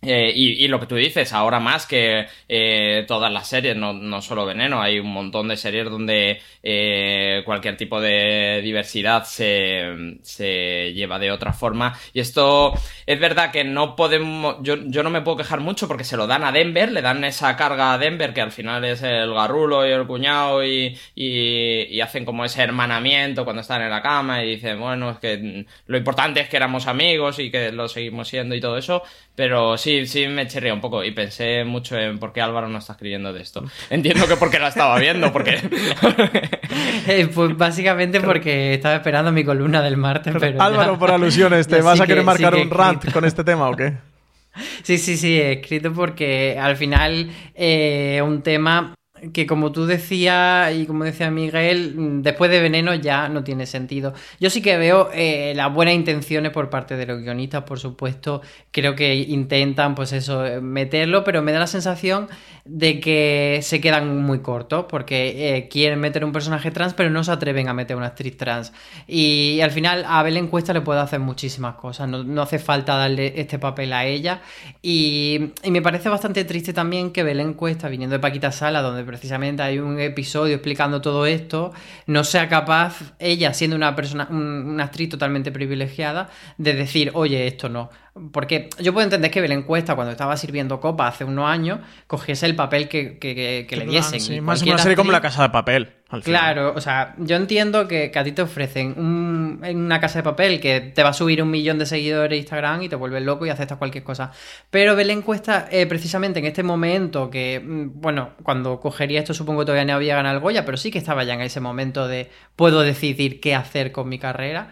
Eh, 0.00 0.32
y, 0.32 0.64
y 0.64 0.68
lo 0.68 0.78
que 0.78 0.86
tú 0.86 0.94
dices, 0.94 1.32
ahora 1.32 1.58
más 1.58 1.84
que 1.86 2.26
eh, 2.48 3.04
todas 3.08 3.32
las 3.32 3.48
series, 3.48 3.76
no, 3.76 3.92
no 3.92 4.22
solo 4.22 4.46
Veneno, 4.46 4.80
hay 4.80 5.00
un 5.00 5.12
montón 5.12 5.48
de 5.48 5.56
series 5.56 5.86
donde 5.86 6.40
eh, 6.62 7.42
cualquier 7.44 7.76
tipo 7.76 8.00
de 8.00 8.60
diversidad 8.62 9.24
se, 9.24 10.18
se 10.22 10.92
lleva 10.94 11.18
de 11.18 11.32
otra 11.32 11.52
forma. 11.52 11.98
Y 12.12 12.20
esto 12.20 12.72
es 13.06 13.18
verdad 13.18 13.50
que 13.50 13.64
no 13.64 13.96
podemos, 13.96 14.58
yo, 14.62 14.76
yo 14.86 15.02
no 15.02 15.10
me 15.10 15.22
puedo 15.22 15.38
quejar 15.38 15.60
mucho 15.60 15.88
porque 15.88 16.04
se 16.04 16.16
lo 16.16 16.28
dan 16.28 16.44
a 16.44 16.52
Denver, 16.52 16.92
le 16.92 17.02
dan 17.02 17.24
esa 17.24 17.56
carga 17.56 17.92
a 17.92 17.98
Denver 17.98 18.32
que 18.32 18.40
al 18.40 18.52
final 18.52 18.84
es 18.84 19.02
el 19.02 19.34
garrulo 19.34 19.84
y 19.84 19.90
el 19.90 20.06
cuñado 20.06 20.64
y, 20.64 20.96
y, 21.16 21.86
y 21.90 22.00
hacen 22.00 22.24
como 22.24 22.44
ese 22.44 22.62
hermanamiento 22.62 23.44
cuando 23.44 23.62
están 23.62 23.82
en 23.82 23.90
la 23.90 24.02
cama 24.02 24.44
y 24.44 24.50
dicen, 24.50 24.78
bueno, 24.78 25.10
es 25.10 25.18
que 25.18 25.66
lo 25.86 25.98
importante 25.98 26.40
es 26.40 26.48
que 26.48 26.56
éramos 26.56 26.86
amigos 26.86 27.40
y 27.40 27.50
que 27.50 27.72
lo 27.72 27.88
seguimos 27.88 28.28
siendo 28.28 28.54
y 28.54 28.60
todo 28.60 28.78
eso. 28.78 29.02
Pero 29.38 29.78
sí, 29.78 30.04
sí 30.08 30.26
me 30.26 30.48
chirría 30.48 30.74
un 30.74 30.80
poco 30.80 31.04
y 31.04 31.12
pensé 31.12 31.62
mucho 31.62 31.96
en 31.96 32.18
por 32.18 32.32
qué 32.32 32.40
Álvaro 32.40 32.66
no 32.68 32.78
está 32.78 32.94
escribiendo 32.94 33.32
de 33.32 33.40
esto. 33.40 33.62
Entiendo 33.88 34.26
que 34.26 34.34
porque 34.34 34.58
la 34.58 34.66
estaba 34.66 34.98
viendo, 34.98 35.32
porque... 35.32 35.56
Eh, 37.06 37.28
pues 37.32 37.56
básicamente 37.56 38.20
porque 38.20 38.74
estaba 38.74 38.96
esperando 38.96 39.30
mi 39.32 39.44
columna 39.44 39.80
del 39.80 39.96
martes, 39.96 40.34
pero... 40.38 40.60
Álvaro, 40.60 40.92
ya- 40.94 40.98
por 40.98 41.10
alusiones, 41.12 41.66
¿te 41.68 41.80
vas 41.82 41.96
sí 41.96 42.02
a 42.02 42.06
querer 42.06 42.22
que- 42.22 42.26
marcar 42.26 42.52
sí 42.52 42.58
que 42.60 42.64
un 42.66 42.70
rant 42.70 43.12
con 43.12 43.24
este 43.24 43.44
tema 43.44 43.70
o 43.70 43.76
qué? 43.76 43.94
Sí, 44.82 44.98
sí, 44.98 45.16
sí, 45.16 45.40
he 45.40 45.52
escrito 45.60 45.92
porque 45.92 46.58
al 46.60 46.76
final 46.76 47.30
eh, 47.54 48.20
un 48.24 48.42
tema 48.42 48.92
que 49.32 49.46
como 49.46 49.72
tú 49.72 49.86
decías 49.86 50.74
y 50.74 50.86
como 50.86 51.04
decía 51.04 51.30
Miguel, 51.30 51.94
mm, 51.96 52.22
después 52.22 52.50
de 52.50 52.60
Veneno 52.60 52.94
ya 52.94 53.28
no 53.28 53.44
tiene 53.44 53.66
sentido. 53.66 54.14
Yo 54.40 54.50
sí 54.50 54.62
que 54.62 54.76
veo 54.76 55.10
eh, 55.12 55.52
las 55.54 55.72
buenas 55.72 55.94
intenciones 55.94 56.52
por 56.52 56.70
parte 56.70 56.96
de 56.96 57.06
los 57.06 57.20
guionistas, 57.20 57.64
por 57.64 57.78
supuesto. 57.78 58.42
Creo 58.70 58.94
que 58.94 59.14
intentan, 59.14 59.94
pues 59.94 60.12
eso, 60.12 60.44
eh, 60.46 60.60
meterlo, 60.60 61.24
pero 61.24 61.42
me 61.42 61.52
da 61.52 61.60
la 61.60 61.66
sensación 61.66 62.28
de 62.64 63.00
que 63.00 63.60
se 63.62 63.80
quedan 63.80 64.22
muy 64.22 64.40
cortos 64.40 64.86
porque 64.88 65.56
eh, 65.56 65.68
quieren 65.68 66.00
meter 66.00 66.24
un 66.24 66.32
personaje 66.32 66.70
trans, 66.70 66.94
pero 66.94 67.10
no 67.10 67.24
se 67.24 67.32
atreven 67.32 67.68
a 67.68 67.74
meter 67.74 67.96
una 67.96 68.06
actriz 68.06 68.36
trans. 68.36 68.72
Y 69.06 69.60
al 69.62 69.70
final 69.70 70.04
a 70.06 70.22
Belén 70.22 70.48
Cuesta 70.48 70.72
le 70.72 70.82
puede 70.82 71.00
hacer 71.00 71.20
muchísimas 71.20 71.76
cosas, 71.76 72.08
no, 72.08 72.22
no 72.22 72.42
hace 72.42 72.58
falta 72.58 72.96
darle 72.96 73.40
este 73.40 73.58
papel 73.58 73.92
a 73.92 74.04
ella. 74.04 74.42
Y, 74.82 75.52
y 75.62 75.70
me 75.70 75.82
parece 75.82 76.08
bastante 76.08 76.44
triste 76.44 76.72
también 76.72 77.10
que 77.10 77.22
Belén 77.22 77.54
Cuesta, 77.54 77.88
viniendo 77.88 78.14
de 78.14 78.20
Paquita 78.20 78.52
Sala, 78.52 78.82
donde 78.82 79.04
precisamente 79.08 79.62
hay 79.62 79.80
un 79.80 79.98
episodio 79.98 80.54
explicando 80.54 81.00
todo 81.00 81.26
esto, 81.26 81.72
no 82.06 82.22
sea 82.22 82.48
capaz, 82.48 83.14
ella 83.18 83.52
siendo 83.54 83.74
una 83.76 83.96
persona, 83.96 84.28
un- 84.30 84.66
una 84.74 84.84
actriz 84.84 85.08
totalmente 85.08 85.50
privilegiada, 85.50 86.28
de 86.58 86.74
decir, 86.74 87.10
oye, 87.14 87.48
esto 87.48 87.68
no. 87.68 87.90
Porque 88.32 88.68
yo 88.80 88.92
puedo 88.92 89.04
entender 89.04 89.30
que 89.30 89.40
Belén 89.40 89.62
Cuesta, 89.62 89.94
cuando 89.94 90.12
estaba 90.12 90.36
sirviendo 90.36 90.80
copa 90.80 91.06
hace 91.08 91.24
unos 91.24 91.48
años, 91.48 91.80
cogiese 92.06 92.46
el 92.46 92.54
papel 92.56 92.88
que, 92.88 93.18
que- 93.18 93.34
que- 93.34 93.66
que 93.68 93.76
le 93.76 93.86
diesen. 93.86 94.20
Sí, 94.20 94.34
Y 94.36 94.40
más 94.40 94.62
una 94.62 94.78
serie 94.78 94.96
como 94.96 95.10
actriz- 95.10 95.12
La 95.12 95.20
Casa 95.20 95.42
de 95.42 95.50
Papel. 95.50 95.92
al 96.10 96.22
final. 96.22 96.40
Claro, 96.40 96.72
o 96.74 96.80
sea, 96.80 97.14
yo 97.18 97.36
entiendo 97.36 97.86
que, 97.86 98.10
a 98.14 98.24
ti 98.24 98.32
te 98.32 98.40
ofrecen 98.40 98.94
un- 98.96 99.60
en 99.62 99.76
una 99.76 100.00
casa 100.00 100.20
de 100.20 100.22
papel 100.22 100.58
que 100.58 100.80
te 100.80 101.02
va 101.02 101.10
a 101.10 101.12
subir 101.12 101.42
un 101.42 101.50
millón 101.50 101.78
de 101.78 101.84
seguidores 101.84 102.30
de 102.30 102.36
Instagram 102.38 102.82
y 102.82 102.88
te 102.88 102.96
vuelves 102.96 103.22
loco 103.22 103.44
y 103.44 103.50
aceptas 103.50 103.76
cualquier 103.76 104.04
cosa. 104.04 104.32
Pero 104.70 104.96
Belén 104.96 105.20
Cuesta, 105.20 105.68
eh, 105.70 105.86
precisamente 105.86 106.38
en 106.38 106.46
este 106.46 106.62
momento 106.62 107.28
que, 107.28 107.60
mm, 107.60 108.00
bueno, 108.00 108.30
cuando 108.42 108.80
cogería 108.80 109.18
esto 109.20 109.34
supongo 109.34 109.60
que 109.60 109.66
todavía 109.66 109.84
no 109.84 109.94
había 109.96 110.16
ganado 110.16 110.36
el 110.36 110.40
Goya, 110.40 110.64
pero 110.64 110.78
sí 110.78 110.90
que 110.90 110.96
estaba 110.98 111.24
ya 111.24 111.34
en 111.34 111.42
ese 111.42 111.60
momento 111.60 112.08
de 112.08 112.30
puedo 112.56 112.80
decidir 112.80 113.40
qué 113.40 113.54
hacer 113.54 113.92
con 113.92 114.08
mi 114.08 114.18
carrera. 114.18 114.70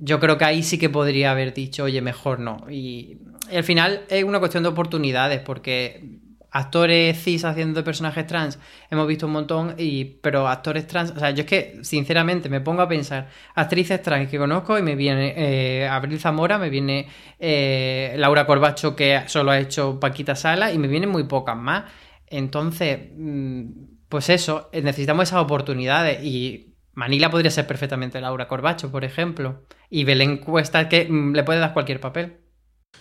Yo 0.00 0.20
creo 0.20 0.38
que 0.38 0.44
ahí 0.44 0.62
sí 0.62 0.78
que 0.78 0.88
podría 0.88 1.32
haber 1.32 1.54
dicho, 1.54 1.84
oye, 1.84 2.00
mejor 2.00 2.40
no. 2.40 2.66
Y, 2.70 3.18
y 3.50 3.56
al 3.56 3.64
final 3.64 4.04
es 4.08 4.24
una 4.24 4.38
cuestión 4.38 4.62
de 4.62 4.68
oportunidades, 4.68 5.40
porque 5.40 6.20
actores 6.50 7.22
cis 7.22 7.44
haciendo 7.44 7.84
personajes 7.84 8.26
trans 8.26 8.58
hemos 8.90 9.06
visto 9.06 9.26
un 9.26 9.32
montón, 9.32 9.74
y, 9.78 10.04
pero 10.04 10.48
actores 10.48 10.86
trans, 10.86 11.10
o 11.10 11.18
sea, 11.18 11.30
yo 11.30 11.42
es 11.42 11.46
que 11.46 11.78
sinceramente 11.82 12.48
me 12.48 12.60
pongo 12.60 12.82
a 12.82 12.88
pensar, 12.88 13.28
actrices 13.54 14.02
trans 14.02 14.30
que 14.30 14.38
conozco 14.38 14.78
y 14.78 14.82
me 14.82 14.96
viene 14.96 15.34
eh, 15.36 15.86
Abril 15.88 16.18
Zamora, 16.18 16.58
me 16.58 16.70
viene 16.70 17.08
eh, 17.38 18.14
Laura 18.16 18.46
Corbacho 18.46 18.96
que 18.96 19.22
solo 19.26 19.50
ha 19.50 19.58
hecho 19.58 20.00
Paquita 20.00 20.34
Sala 20.34 20.72
y 20.72 20.78
me 20.78 20.88
vienen 20.88 21.10
muy 21.10 21.24
pocas 21.24 21.56
más. 21.56 21.84
Entonces, 22.26 22.98
mm, 23.16 23.62
pues 24.08 24.28
eso, 24.30 24.68
eh, 24.72 24.82
necesitamos 24.82 25.28
esas 25.28 25.42
oportunidades 25.42 26.22
y 26.22 26.74
Manila 26.98 27.30
podría 27.30 27.52
ser 27.52 27.64
perfectamente 27.64 28.20
Laura 28.20 28.48
Corbacho, 28.48 28.90
por 28.90 29.04
ejemplo, 29.04 29.62
y 29.88 30.02
Belén 30.02 30.38
Cuesta 30.38 30.88
que 30.88 31.06
mm, 31.08 31.32
le 31.32 31.44
puede 31.44 31.60
dar 31.60 31.72
cualquier 31.72 32.00
papel. 32.00 32.38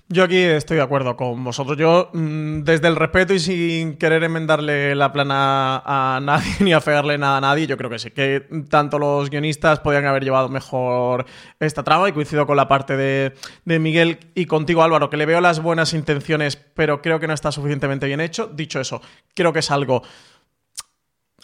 Yo 0.07 0.23
aquí 0.23 0.37
estoy 0.37 0.77
de 0.77 0.83
acuerdo 0.83 1.17
con 1.17 1.43
vosotros. 1.43 1.75
Yo, 1.77 2.11
mm, 2.13 2.61
desde 2.61 2.89
el 2.89 2.95
respeto 2.95 3.33
y 3.33 3.39
sin 3.39 3.97
querer 3.97 4.23
enmendarle 4.23 4.93
la 4.93 5.11
plana 5.11 5.81
a 5.83 6.19
nadie 6.21 6.51
ni 6.59 6.73
afearle 6.73 7.17
nada 7.17 7.37
a 7.37 7.41
nadie, 7.41 7.65
yo 7.65 7.75
creo 7.75 7.89
que 7.89 7.97
sí, 7.97 8.11
que 8.11 8.45
tanto 8.69 8.99
los 8.99 9.31
guionistas 9.31 9.79
podían 9.79 10.05
haber 10.05 10.23
llevado 10.23 10.47
mejor 10.47 11.25
esta 11.59 11.81
trama 11.81 12.07
y 12.07 12.11
coincido 12.11 12.45
con 12.45 12.55
la 12.55 12.67
parte 12.67 12.95
de, 12.95 13.33
de 13.65 13.79
Miguel 13.79 14.19
y 14.35 14.45
contigo 14.45 14.83
Álvaro, 14.83 15.09
que 15.09 15.17
le 15.17 15.25
veo 15.25 15.41
las 15.41 15.59
buenas 15.59 15.95
intenciones, 15.95 16.55
pero 16.55 17.01
creo 17.01 17.19
que 17.19 17.25
no 17.25 17.33
está 17.33 17.51
suficientemente 17.51 18.05
bien 18.05 18.21
hecho. 18.21 18.45
Dicho 18.45 18.79
eso, 18.79 19.01
creo 19.33 19.53
que 19.53 19.59
es 19.59 19.71
algo 19.71 20.03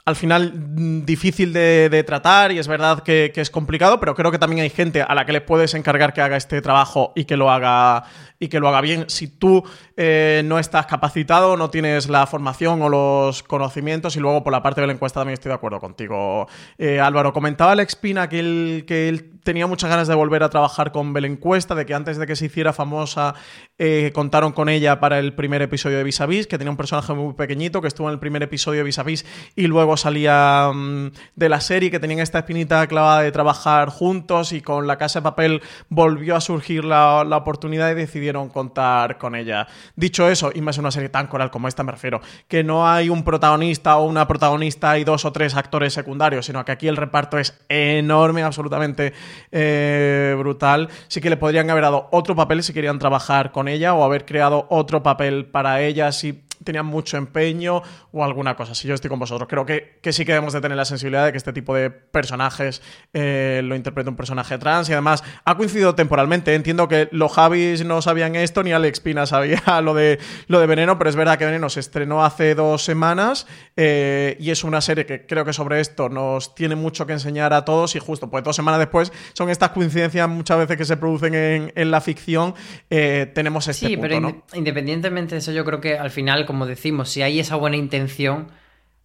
al 0.05 0.15
final 0.15 0.53
mm, 0.53 1.05
difícil 1.05 1.53
de, 1.53 2.03
tratar 2.05 2.51
y 2.51 2.59
es 2.59 2.67
verdad 2.67 3.03
que, 3.03 3.31
es 3.33 3.49
complicado, 3.49 3.99
pero 3.99 4.15
creo 4.15 4.31
que 4.31 4.39
también 4.39 4.61
hay 4.63 4.69
gente 4.69 5.01
a 5.01 5.15
la 5.15 5.25
que 5.25 5.31
le 5.31 5.41
puedes 5.41 5.73
encargar 5.73 6.13
que 6.13 6.21
haga 6.21 6.35
este 6.35 6.61
trabajo 6.61 7.13
y 7.15 7.25
que 7.25 7.37
lo 7.37 7.49
haga 7.49 8.03
y 8.39 8.49
que 8.49 8.59
lo 8.59 8.67
haga 8.67 8.81
bien. 8.81 9.05
Si 9.07 9.27
tú 9.27 9.63
eh, 9.95 10.41
no 10.45 10.59
estás 10.59 10.85
capacitado, 10.87 11.55
no 11.55 11.69
tienes 11.69 12.09
la 12.09 12.27
formación 12.27 12.81
o 12.81 12.89
los 12.89 13.43
conocimientos 13.43 14.17
y 14.17 14.19
luego 14.19 14.43
por 14.43 14.51
la 14.51 14.61
parte 14.61 14.81
de 14.81 14.87
la 14.87 14.93
encuesta 14.93 15.21
también 15.21 15.35
estoy 15.35 15.49
de 15.49 15.55
acuerdo 15.55 15.79
contigo. 15.79 16.47
Eh, 16.77 16.99
Álvaro, 16.99 17.31
comentaba 17.31 17.71
Alex 17.71 17.95
Pina 17.95 18.27
que 18.27 18.83
que 18.85 19.07
él 19.07 19.33
tenía 19.43 19.67
muchas 19.67 19.89
ganas 19.89 20.07
de 20.07 20.15
volver 20.15 20.43
a 20.43 20.49
trabajar 20.49 20.91
con 20.91 21.13
Belencuesta, 21.13 21.75
de 21.75 21.85
que 21.85 21.93
antes 21.93 22.17
de 22.17 22.25
que 22.25 22.35
se 22.35 22.45
hiciera 22.45 22.73
famosa 22.73 23.35
eh, 23.80 24.11
contaron 24.13 24.51
con 24.51 24.69
ella 24.69 24.99
para 24.99 25.19
el 25.19 25.34
primer 25.34 25.61
episodio 25.61 25.97
de 25.97 26.03
Vis 26.03 26.21
a 26.21 26.26
Vis, 26.26 26.45
que 26.47 26.57
tenía 26.57 26.69
un 26.71 26.78
personaje 26.78 27.13
muy 27.13 27.34
pequeñito, 27.34 27.82
que 27.82 27.88
estuvo 27.88 28.07
en 28.07 28.13
el 28.13 28.19
primer 28.19 28.43
episodio 28.43 28.80
de 28.80 28.84
Vis 28.84 28.99
a 28.99 29.03
Vis 29.03 29.26
y 29.55 29.67
luego 29.67 29.97
salía 29.97 30.69
um, 30.71 31.11
de 31.36 31.49
la 31.49 31.59
serie, 31.59 31.89
que 31.89 31.99
tenían 31.99 32.19
esta 32.19 32.39
espinita 32.39 32.86
clavada 32.88 33.21
de 33.21 33.32
trabajar 33.32 33.89
juntos 33.89 34.51
y 34.53 34.61
con 34.61 34.86
La 34.86 34.97
Casa 34.97 35.19
de 35.19 35.24
Papel 35.24 35.61
volvió 35.89 36.36
a 36.36 36.41
surgir 36.41 36.86
la, 36.86 37.24
la 37.24 37.38
oportunidad 37.38 37.89
y 37.91 37.95
decidieron 37.95 38.49
contar 38.49 39.17
con 39.17 39.36
ella. 39.36 39.67
Dicho 39.95 40.30
eso, 40.30 40.51
y 40.53 40.61
más 40.61 40.78
en 40.78 40.82
una 40.82 40.91
serie 40.91 41.09
tan 41.09 41.28
coral 41.28 41.49
como 41.49 41.67
esta 41.67 41.84
me 41.84 41.91
refiero, 41.91 42.21
que 42.47 42.63
no 42.63 42.88
hay 42.88 43.09
un 43.09 43.24
protagonista 43.24 43.97
o 43.97 44.05
una 44.05 44.28
protagonista 44.28 44.97
y 44.99 45.03
dos 45.03 45.26
o 45.26 45.32
tres 45.32 45.55
actores 45.55 45.93
secundarios, 45.93 46.45
sino 46.45 46.63
que 46.63 46.71
aquí 46.71 46.88
el 46.88 46.97
reparto 46.97 47.38
es 47.39 47.59
enorme, 47.69 48.43
absolutamente 48.43 49.13
eh, 49.51 50.36
brutal. 50.38 50.89
Sí 51.07 51.21
que 51.21 51.30
le 51.30 51.38
podrían 51.38 51.69
haber 51.69 51.84
dado 51.84 52.07
otro 52.11 52.36
papel 52.36 52.61
si 52.61 52.74
querían 52.74 52.99
trabajar 52.99 53.51
con 53.51 53.62
ella 53.68 53.93
o 53.93 54.03
haber 54.03 54.26
creado 54.26 54.66
otro 54.70 55.03
papel 55.03 55.45
para 55.45 55.82
ella 55.82 56.11
si 56.11 56.42
tenían 56.64 56.86
mucho 56.86 57.18
empeño 57.18 57.82
o 58.11 58.24
alguna 58.24 58.55
cosa. 58.55 58.76
Si 58.76 58.88
yo 58.88 58.93
estoy 58.93 59.09
con 59.09 59.20
vosotros, 59.20 59.47
creo 59.49 59.66
que, 59.66 59.99
que 60.01 60.14
sí 60.14 60.26
que 60.26 60.34
debemos 60.34 60.53
de 60.53 60.61
tener 60.61 60.78
la 60.78 60.86
sensibilidad 60.86 61.26
de 61.26 61.32
que 61.32 61.38
este 61.38 61.53
tipo 61.53 61.76
de 61.76 61.89
personajes 61.89 62.82
eh, 63.14 63.61
lo 63.64 63.76
interprete 63.76 64.09
un 64.09 64.16
personaje 64.16 64.57
trans 64.57 64.89
y 64.89 64.93
además 64.93 65.24
ha 65.45 65.55
coincidido 65.57 65.95
temporalmente. 65.95 66.53
Entiendo 66.55 66.88
que 66.88 67.09
los 67.11 67.32
Javis 67.34 67.86
no 67.86 68.01
sabían 68.01 68.36
esto 68.36 68.64
ni 68.64 68.72
Alex 68.72 68.99
Pina 68.99 69.26
sabía 69.26 69.61
lo 69.82 69.93
de, 69.93 70.20
lo 70.47 70.59
de 70.59 70.68
Veneno, 70.68 70.97
pero 70.97 71.09
es 71.09 71.16
verdad 71.16 71.38
que 71.38 71.45
Veneno 71.45 71.70
se 71.70 71.80
estrenó 71.80 72.24
hace 72.24 72.55
dos 72.55 72.84
semanas 72.84 73.47
eh, 73.76 74.38
y 74.39 74.51
es 74.51 74.64
una 74.64 74.82
serie 74.82 75.05
que 75.05 75.26
creo 75.26 75.45
que 75.45 75.53
sobre 75.53 75.80
esto 75.80 76.09
nos 76.09 76.55
tiene 76.55 76.76
mucho 76.76 77.05
que 77.05 77.14
enseñar 77.14 77.53
a 77.53 77.66
todos 77.66 77.95
y 77.95 77.99
justo 77.99 78.30
pues 78.30 78.43
dos 78.43 78.55
semanas 78.55 78.80
después 78.80 79.11
son 79.34 79.49
estas 79.49 79.70
coincidencias 79.70 80.28
muchas 80.30 80.57
veces 80.57 80.78
que 80.78 80.86
se 80.86 80.97
producen 80.97 81.34
en, 81.36 81.72
en 81.76 81.91
la 81.91 82.01
ficción, 82.01 82.53
eh, 82.89 83.32
tenemos 83.34 83.68
este 83.68 83.88
Sí, 83.88 83.95
punto, 83.97 84.01
pero 84.07 84.20
¿no? 84.22 84.43
independientemente 84.53 85.36
de 85.36 85.39
eso, 85.39 85.51
yo 85.51 85.66
creo 85.66 85.82
que 85.82 85.97
al 85.97 86.11
final, 86.11 86.45
como 86.53 86.65
decimos, 86.67 87.09
si 87.09 87.21
hay 87.23 87.39
esa 87.39 87.55
buena 87.55 87.75
intención, 87.77 88.47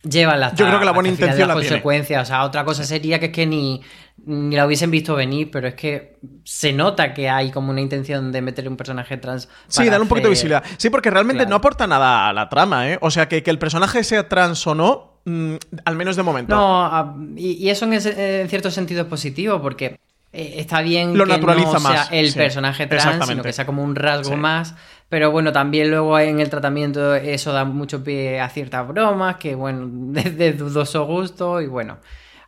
llévala 0.02 0.46
hasta, 0.48 0.58
Yo 0.58 0.66
creo 0.66 0.78
que 0.78 0.84
la 0.84 0.92
buena 0.92 1.08
intención 1.08 1.48
la 1.48 1.54
las 1.54 1.62
tiene. 1.62 1.68
consecuencias. 1.76 2.22
O 2.22 2.26
sea, 2.26 2.44
otra 2.44 2.64
cosa 2.64 2.84
sería 2.84 3.18
que 3.18 3.26
es 3.26 3.32
que 3.32 3.46
ni, 3.46 3.80
ni 4.26 4.54
la 4.54 4.66
hubiesen 4.66 4.90
visto 4.90 5.14
venir, 5.14 5.50
pero 5.50 5.66
es 5.68 5.74
que 5.74 6.18
se 6.44 6.72
nota 6.72 7.14
que 7.14 7.28
hay 7.28 7.50
como 7.50 7.70
una 7.70 7.80
intención 7.80 8.30
de 8.30 8.42
meter 8.42 8.68
un 8.68 8.76
personaje 8.76 9.16
trans. 9.16 9.48
Sí, 9.66 9.84
darle 9.86 10.02
un 10.02 10.08
poquito 10.08 10.28
de 10.28 10.32
visibilidad. 10.34 10.62
Sí, 10.76 10.90
porque 10.90 11.10
realmente 11.10 11.38
Claro. 11.38 11.50
no 11.50 11.56
aporta 11.56 11.86
nada 11.86 12.28
a 12.28 12.32
la 12.32 12.48
trama, 12.48 12.90
¿eh? 12.90 12.98
O 13.00 13.10
sea, 13.10 13.28
que, 13.28 13.42
que 13.42 13.50
el 13.50 13.58
personaje 13.58 14.04
sea 14.04 14.28
trans 14.28 14.64
o 14.66 14.74
no, 14.74 15.20
mm, 15.24 15.54
al 15.84 15.96
menos 15.96 16.16
de 16.16 16.22
momento. 16.22 16.54
No, 16.54 16.84
a- 16.84 17.16
y, 17.36 17.52
y 17.54 17.70
eso 17.70 17.84
en, 17.86 17.94
ese- 17.94 18.42
en 18.42 18.48
cierto 18.48 18.70
sentido 18.70 19.02
es 19.02 19.08
positivo 19.08 19.60
porque 19.60 19.98
eh, 20.32 20.54
está 20.58 20.82
bien 20.82 21.16
Lo 21.16 21.24
que 21.24 21.30
naturaliza 21.32 21.72
no 21.72 21.80
sea 21.80 21.90
más, 21.90 22.08
el 22.12 22.30
sí, 22.30 22.38
personaje 22.38 22.86
trans, 22.86 23.26
sino 23.26 23.42
que 23.42 23.52
sea 23.52 23.64
como 23.66 23.82
un 23.82 23.94
rasgo 23.96 24.34
Sí. 24.34 24.36
más. 24.36 24.74
Pero 25.08 25.30
bueno, 25.30 25.52
también 25.52 25.90
luego 25.90 26.18
en 26.18 26.40
el 26.40 26.50
tratamiento 26.50 27.14
eso 27.14 27.52
da 27.52 27.64
mucho 27.64 28.04
pie 28.04 28.40
a 28.40 28.48
ciertas 28.50 28.86
bromas 28.86 29.36
que, 29.36 29.54
bueno, 29.54 29.86
de, 30.12 30.30
de 30.30 30.52
dudoso 30.52 31.06
gusto 31.06 31.60
y 31.60 31.66
bueno, 31.66 31.98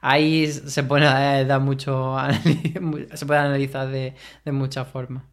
ahí 0.01 0.47
se 0.49 0.83
puede 0.85 1.07
eh, 1.07 1.45
dar 1.47 1.61
mucho, 1.61 2.17
se 3.15 3.27
puede 3.27 3.41
analizar 3.41 3.89
de, 3.89 4.15
de 4.45 4.53
muchas 4.53 4.89
formas. 4.89 5.25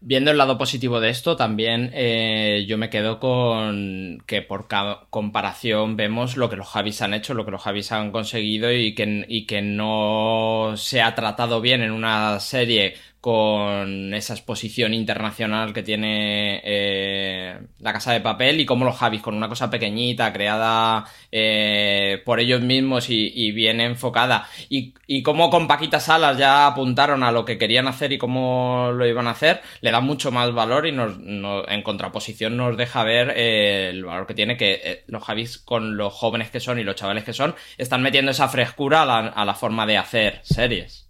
Viendo 0.00 0.30
el 0.30 0.38
lado 0.38 0.58
positivo 0.58 1.00
de 1.00 1.08
esto, 1.08 1.36
también 1.36 1.90
eh, 1.94 2.64
yo 2.68 2.78
me 2.78 2.90
quedo 2.90 3.18
con 3.18 4.22
que 4.26 4.42
por 4.42 4.68
comparación 5.10 5.96
vemos 5.96 6.36
lo 6.36 6.48
que 6.50 6.56
los 6.56 6.68
Javis 6.68 7.02
han 7.02 7.14
hecho, 7.14 7.34
lo 7.34 7.44
que 7.44 7.50
los 7.50 7.62
Javis 7.62 7.90
han 7.92 8.12
conseguido 8.12 8.70
y 8.72 8.94
que, 8.94 9.24
y 9.26 9.46
que 9.46 9.62
no 9.62 10.74
se 10.76 11.00
ha 11.00 11.14
tratado 11.14 11.60
bien 11.60 11.82
en 11.82 11.90
una 11.92 12.38
serie 12.40 12.94
con 13.26 14.14
esa 14.14 14.34
exposición 14.34 14.94
internacional 14.94 15.72
que 15.72 15.82
tiene 15.82 16.60
eh, 16.62 17.58
la 17.80 17.92
Casa 17.92 18.12
de 18.12 18.20
Papel 18.20 18.60
y 18.60 18.66
como 18.66 18.84
los 18.84 18.96
Javis 18.96 19.20
con 19.20 19.34
una 19.34 19.48
cosa 19.48 19.68
pequeñita 19.68 20.32
creada 20.32 21.04
eh, 21.32 22.22
por 22.24 22.38
ellos 22.38 22.60
mismos 22.60 23.10
y, 23.10 23.32
y 23.34 23.50
bien 23.50 23.80
enfocada. 23.80 24.46
Y, 24.68 24.94
y 25.08 25.24
como 25.24 25.50
con 25.50 25.66
Paquita 25.66 25.98
Salas 25.98 26.38
ya 26.38 26.68
apuntaron 26.68 27.24
a 27.24 27.32
lo 27.32 27.44
que 27.44 27.58
querían 27.58 27.88
hacer 27.88 28.12
y 28.12 28.18
cómo 28.18 28.92
lo 28.94 29.04
iban 29.08 29.26
a 29.26 29.32
hacer 29.32 29.60
le 29.80 29.90
da 29.90 29.98
mucho 29.98 30.30
más 30.30 30.54
valor 30.54 30.86
y 30.86 30.92
nos, 30.92 31.18
no- 31.18 31.66
en 31.68 31.82
contraposición 31.82 32.56
nos 32.56 32.76
deja 32.76 33.02
ver 33.02 33.32
eh, 33.36 33.88
el 33.90 34.04
valor 34.04 34.28
que 34.28 34.34
tiene 34.34 34.56
que 34.56 34.80
eh, 34.84 35.04
los 35.08 35.24
Javis 35.24 35.58
con 35.58 35.96
los 35.96 36.14
jóvenes 36.14 36.52
que 36.52 36.60
son 36.60 36.78
y 36.78 36.84
los 36.84 36.94
chavales 36.94 37.24
que 37.24 37.32
son 37.32 37.56
están 37.76 38.02
metiendo 38.02 38.30
esa 38.30 38.46
frescura 38.48 39.02
a 39.02 39.06
la, 39.06 39.18
a 39.18 39.44
la 39.44 39.54
forma 39.54 39.84
de 39.84 39.96
hacer 39.98 40.38
series 40.44 41.05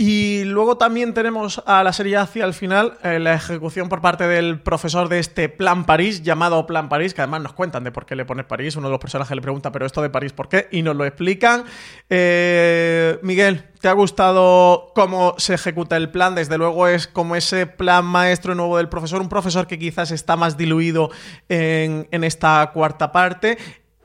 Y 0.00 0.44
luego 0.44 0.78
también 0.78 1.12
tenemos 1.12 1.60
a 1.66 1.82
la 1.82 1.92
serie 1.92 2.18
hacia 2.18 2.44
el 2.44 2.54
final 2.54 2.96
eh, 3.02 3.18
la 3.18 3.34
ejecución 3.34 3.88
por 3.88 4.00
parte 4.00 4.28
del 4.28 4.60
profesor 4.60 5.08
de 5.08 5.18
este 5.18 5.48
Plan 5.48 5.86
París, 5.86 6.22
llamado 6.22 6.68
Plan 6.68 6.88
París, 6.88 7.14
que 7.14 7.22
además 7.22 7.42
nos 7.42 7.52
cuentan 7.52 7.82
de 7.82 7.90
por 7.90 8.06
qué 8.06 8.14
le 8.14 8.24
pone 8.24 8.44
París. 8.44 8.76
Uno 8.76 8.86
de 8.86 8.92
los 8.92 9.00
personajes 9.00 9.34
le 9.34 9.42
pregunta, 9.42 9.72
pero 9.72 9.86
esto 9.86 10.00
de 10.00 10.08
París, 10.08 10.32
¿por 10.32 10.48
qué? 10.48 10.68
Y 10.70 10.82
nos 10.82 10.94
lo 10.94 11.04
explican. 11.04 11.64
Eh, 12.08 13.18
Miguel, 13.22 13.64
¿te 13.80 13.88
ha 13.88 13.92
gustado 13.92 14.92
cómo 14.94 15.34
se 15.36 15.54
ejecuta 15.54 15.96
el 15.96 16.10
plan? 16.10 16.36
Desde 16.36 16.58
luego 16.58 16.86
es 16.86 17.08
como 17.08 17.34
ese 17.34 17.66
plan 17.66 18.04
maestro 18.04 18.54
nuevo 18.54 18.76
del 18.76 18.88
profesor, 18.88 19.20
un 19.20 19.28
profesor 19.28 19.66
que 19.66 19.80
quizás 19.80 20.12
está 20.12 20.36
más 20.36 20.56
diluido 20.56 21.10
en, 21.48 22.06
en 22.12 22.22
esta 22.22 22.70
cuarta 22.72 23.10
parte. 23.10 23.58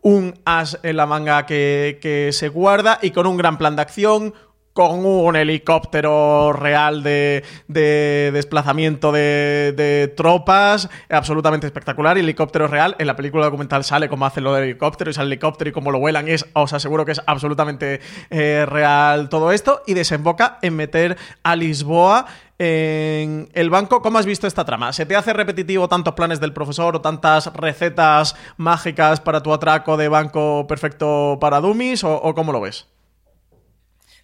Un 0.05 0.33
as 0.43 0.79
en 0.83 0.97
la 0.97 1.05
manga 1.05 1.45
que, 1.45 1.97
que 2.01 2.31
se 2.33 2.49
guarda 2.49 2.99
y 3.01 3.11
con 3.11 3.25
un 3.25 3.37
gran 3.37 3.57
plan 3.57 3.77
de 3.77 3.83
acción, 3.83 4.33
con 4.73 5.05
un 5.05 5.35
helicóptero 5.35 6.51
real 6.51 7.03
de, 7.03 7.43
de 7.67 8.31
desplazamiento 8.33 9.11
de, 9.11 9.73
de 9.77 10.07
tropas, 10.07 10.89
absolutamente 11.09 11.67
espectacular. 11.67 12.17
Helicóptero 12.17 12.67
real, 12.67 12.95
en 12.97 13.07
la 13.07 13.15
película 13.15 13.45
documental 13.45 13.83
sale 13.83 14.09
cómo 14.09 14.25
hacen 14.25 14.43
lo 14.43 14.53
del 14.53 14.63
helicóptero 14.63 15.11
y 15.11 15.13
sale 15.13 15.27
el 15.27 15.33
helicóptero 15.33 15.69
y 15.69 15.73
cómo 15.73 15.91
lo 15.91 15.99
vuelan. 15.99 16.27
Es, 16.27 16.45
os 16.53 16.73
aseguro 16.73 17.05
que 17.05 17.13
es 17.13 17.21
absolutamente 17.25 18.01
eh, 18.29 18.65
real 18.67 19.29
todo 19.29 19.51
esto. 19.51 19.83
Y 19.85 19.93
desemboca 19.93 20.57
en 20.61 20.75
meter 20.75 21.17
a 21.43 21.55
Lisboa 21.55 22.25
en 22.57 23.49
el 23.53 23.69
banco. 23.69 24.01
¿Cómo 24.01 24.17
has 24.17 24.25
visto 24.25 24.47
esta 24.47 24.65
trama? 24.65 24.91
¿Se 24.91 25.05
te 25.05 25.15
hace 25.15 25.33
repetitivo 25.33 25.87
tantos 25.87 26.15
planes 26.15 26.39
del 26.39 26.53
profesor 26.53 26.95
o 26.95 27.01
tantas 27.01 27.53
recetas 27.53 28.35
mágicas 28.57 29.19
para 29.19 29.43
tu 29.43 29.53
atraco 29.53 29.97
de 29.97 30.07
banco 30.07 30.65
perfecto 30.67 31.37
para 31.39 31.59
dummies? 31.59 32.03
¿O, 32.03 32.15
o 32.15 32.33
cómo 32.33 32.51
lo 32.51 32.61
ves? 32.61 32.87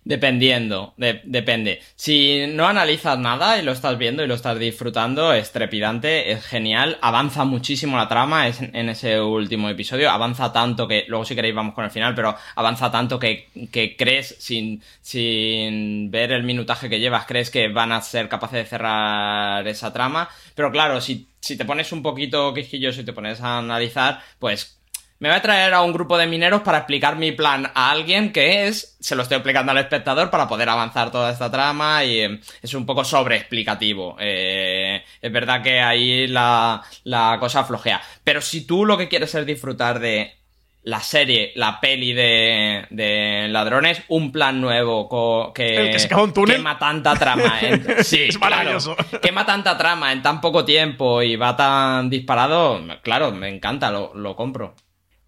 Dependiendo, 0.05 0.93
de- 0.97 1.21
depende. 1.25 1.81
Si 1.95 2.45
no 2.47 2.67
analizas 2.67 3.19
nada 3.19 3.59
y 3.59 3.61
lo 3.63 3.73
estás 3.73 3.97
viendo 3.97 4.23
y 4.23 4.27
lo 4.27 4.33
estás 4.33 4.57
disfrutando, 4.57 5.33
es 5.33 5.51
trepidante, 5.51 6.31
es 6.31 6.43
genial, 6.45 6.97
avanza 7.01 7.43
muchísimo 7.43 7.95
la 7.97 8.07
trama 8.07 8.47
es 8.47 8.59
en, 8.61 8.75
en 8.75 8.89
ese 8.89 9.21
último 9.21 9.69
episodio, 9.69 10.09
avanza 10.09 10.51
tanto 10.51 10.87
que, 10.87 11.05
luego 11.09 11.25
si 11.25 11.35
queréis 11.35 11.53
vamos 11.53 11.75
con 11.75 11.83
el 11.85 11.91
final, 11.91 12.15
pero 12.15 12.35
avanza 12.55 12.89
tanto 12.89 13.19
que, 13.19 13.49
que 13.71 13.95
crees, 13.95 14.35
sin, 14.39 14.81
sin 15.01 16.09
ver 16.09 16.31
el 16.31 16.43
minutaje 16.43 16.89
que 16.89 16.99
llevas, 16.99 17.25
crees 17.27 17.51
que 17.51 17.67
van 17.67 17.91
a 17.91 18.01
ser 18.01 18.29
capaces 18.29 18.57
de 18.63 18.65
cerrar 18.65 19.67
esa 19.67 19.93
trama, 19.93 20.27
pero 20.55 20.71
claro, 20.71 21.01
si, 21.01 21.27
si 21.39 21.55
te 21.57 21.65
pones 21.65 21.91
un 21.91 22.01
poquito 22.01 22.51
quisquilloso 22.53 23.01
y 23.01 23.05
te 23.05 23.13
pones 23.13 23.41
a 23.41 23.59
analizar, 23.59 24.21
pues 24.39 24.78
me 25.19 25.29
voy 25.29 25.37
a 25.37 25.41
traer 25.41 25.73
a 25.73 25.81
un 25.81 25.91
grupo 25.93 26.17
de 26.17 26.27
mineros 26.27 26.61
para 26.61 26.77
explicar 26.79 27.17
mi 27.17 27.31
plan 27.33 27.69
a 27.75 27.91
alguien 27.91 28.31
que 28.31 28.67
es, 28.67 28.95
se 28.99 29.15
lo 29.15 29.23
estoy 29.23 29.35
explicando 29.37 29.71
al 29.71 29.77
espectador 29.77 30.29
para 30.29 30.47
poder 30.47 30.69
avanzar 30.69 31.11
toda 31.11 31.31
esta 31.31 31.51
trama 31.51 32.03
y 32.05 32.19
eh, 32.21 32.39
es 32.61 32.73
un 32.73 32.85
poco 32.85 33.03
sobreexplicativo. 33.03 34.15
Eh, 34.19 35.03
es 35.21 35.31
verdad 35.31 35.61
que 35.61 35.81
ahí 35.81 36.27
la, 36.27 36.81
la 37.03 37.37
cosa 37.39 37.63
flojea. 37.63 38.01
Pero 38.23 38.41
si 38.41 38.65
tú 38.65 38.85
lo 38.85 38.97
que 38.97 39.07
quieres 39.09 39.35
es 39.35 39.45
disfrutar 39.45 39.99
de 39.99 40.35
la 40.83 41.01
serie, 41.01 41.51
la 41.55 41.81
peli 41.81 42.13
de, 42.13 42.85
de 42.89 43.47
ladrones, 43.49 44.01
un 44.07 44.31
plan 44.31 44.61
nuevo 44.61 45.09
co- 45.09 45.51
que, 45.53 45.89
que 45.91 45.99
se 45.99 46.15
un 46.15 46.33
túnel. 46.33 46.55
quema 46.55 46.79
tanta 46.79 47.13
trama. 47.15 47.59
en- 47.61 47.85
sí, 48.05 48.23
Es 48.29 48.37
claro. 48.37 48.55
maravilloso. 48.55 48.95
quema 49.21 49.45
tanta 49.45 49.77
trama 49.77 50.13
en 50.13 50.21
tan 50.21 50.39
poco 50.39 50.63
tiempo 50.63 51.21
y 51.21 51.35
va 51.35 51.57
tan 51.57 52.09
disparado, 52.09 52.79
claro, 53.03 53.31
me 53.33 53.49
encanta, 53.49 53.91
lo, 53.91 54.13
lo 54.15 54.35
compro. 54.37 54.73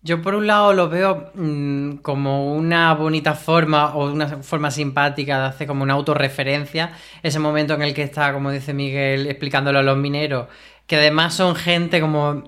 Yo 0.04 0.22
por 0.22 0.34
un 0.34 0.47
lado 0.47 0.74
lo 0.74 0.89
veo 0.89 1.32
mm, 1.36 1.97
como 1.97 2.54
una 2.54 2.93
bonita 2.95 3.36
forma 3.36 3.95
o 3.95 4.12
una 4.12 4.28
forma 4.41 4.72
simpática 4.72 5.39
de 5.39 5.45
hacer 5.47 5.68
como 5.68 5.84
una 5.84 5.93
autorreferencia. 5.93 6.93
Ese 7.22 7.38
momento 7.39 7.76
en 7.76 7.84
el 7.84 7.93
que 7.93 8.02
está, 8.04 8.34
como 8.34 8.52
dice 8.52 8.74
Miguel, 8.74 9.28
explicándolo 9.28 9.80
a 9.80 9.84
los 9.84 9.97
mineros, 9.97 10.47
que 10.88 10.95
además 10.95 11.36
son 11.36 11.56
gente 11.56 12.02
como 12.02 12.43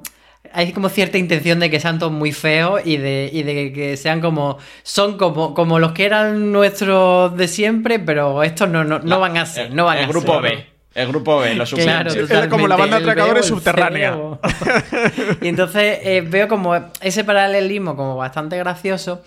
hay 0.52 0.72
como 0.74 0.90
cierta 0.90 1.18
intención 1.18 1.60
de 1.60 1.70
que 1.70 1.80
sean 1.80 2.00
todos 2.00 2.12
muy 2.12 2.32
feos 2.32 2.82
y 2.86 2.98
de, 2.98 3.30
y 3.32 3.44
de 3.44 3.72
que 3.72 3.98
sean 3.98 4.22
como. 4.22 4.58
Son 4.84 5.18
como, 5.18 5.54
como 5.54 5.80
los 5.80 5.94
que 5.94 6.06
eran 6.06 6.52
nuestros 6.52 7.36
de 7.38 7.48
siempre, 7.48 8.00
pero 8.00 8.44
estos 8.44 8.70
no, 8.70 8.84
no, 8.84 9.00
no 9.00 9.20
van 9.20 9.38
a 9.38 9.46
ser. 9.46 9.74
No 9.74 9.86
van 9.86 10.00
el 10.00 10.06
a 10.06 10.08
grupo 10.08 10.42
ser. 10.42 10.42
B. 10.42 10.73
El 10.96 11.08
grupo 11.08 11.40
B, 11.40 11.56
los 11.56 11.74
Claro. 11.74 12.12
Es 12.12 12.48
como 12.48 12.68
la 12.68 12.76
banda 12.76 13.00
de 13.00 13.04
atracadores 13.04 13.46
subterránea. 13.46 14.14
feo. 14.14 14.40
Y 15.42 15.48
entonces 15.48 16.00
eh, 16.04 16.22
veo 16.22 16.48
como 16.48 16.76
ese 17.02 17.24
paralelismo 17.24 17.96
como 17.96 18.16
bastante 18.16 18.58
gracioso, 18.58 19.24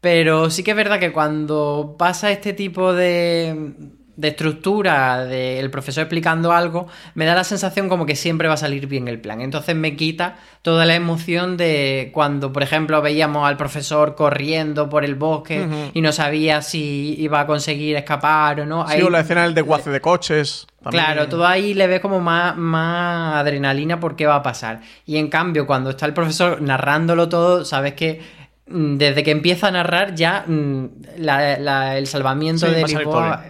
pero 0.00 0.50
sí 0.50 0.62
que 0.62 0.70
es 0.70 0.76
verdad 0.76 1.00
que 1.00 1.12
cuando 1.12 1.96
pasa 1.98 2.30
este 2.30 2.52
tipo 2.52 2.92
de, 2.92 3.72
de 4.18 4.28
estructura 4.28 5.24
del 5.24 5.70
profesor 5.70 6.02
explicando 6.02 6.50
algo, 6.50 6.88
me 7.14 7.24
da 7.24 7.36
la 7.36 7.44
sensación 7.44 7.88
como 7.88 8.04
que 8.04 8.16
siempre 8.16 8.48
va 8.48 8.54
a 8.54 8.56
salir 8.56 8.88
bien 8.88 9.06
el 9.06 9.20
plan. 9.20 9.40
Entonces 9.40 9.76
me 9.76 9.94
quita 9.94 10.34
toda 10.62 10.84
la 10.86 10.96
emoción 10.96 11.56
de 11.56 12.10
cuando, 12.12 12.52
por 12.52 12.64
ejemplo, 12.64 13.00
veíamos 13.00 13.46
al 13.48 13.56
profesor 13.56 14.16
corriendo 14.16 14.88
por 14.90 15.04
el 15.04 15.14
bosque 15.14 15.64
y 15.94 16.00
no 16.00 16.10
sabía 16.10 16.62
si 16.62 17.14
iba 17.16 17.38
a 17.38 17.46
conseguir 17.46 17.94
escapar 17.94 18.60
o 18.60 18.66
no. 18.66 18.88
Sí, 18.88 18.94
Ahí- 18.96 19.02
o 19.02 19.08
la 19.08 19.20
escena 19.20 19.44
del 19.44 19.54
desguace 19.54 19.90
de 19.90 20.00
coches. 20.00 20.66
también. 20.82 21.04
Claro, 21.04 21.28
todo 21.28 21.46
ahí 21.46 21.74
le 21.74 21.86
ves 21.86 22.00
como 22.00 22.18
más, 22.20 22.56
más 22.56 23.36
adrenalina 23.36 24.00
por 24.00 24.16
qué 24.16 24.26
va 24.26 24.34
a 24.36 24.42
pasar. 24.42 24.80
Y 25.06 25.16
en 25.18 25.28
cambio, 25.28 25.64
cuando 25.64 25.90
está 25.90 26.06
el 26.06 26.12
profesor 26.14 26.60
narrándolo 26.60 27.28
todo, 27.28 27.64
sabes 27.64 27.94
que 27.94 28.20
mm, 28.66 28.96
desde 28.96 29.22
que 29.22 29.30
empieza 29.30 29.68
a 29.68 29.70
narrar 29.70 30.14
ya 30.16 30.44
mm, 30.46 30.84
la- 31.18 31.56
la- 31.58 31.96
el 31.98 32.06
salvamiento 32.08 32.66
Sí, 32.66 32.72
de 32.74 32.82
Lisboa 32.84 33.44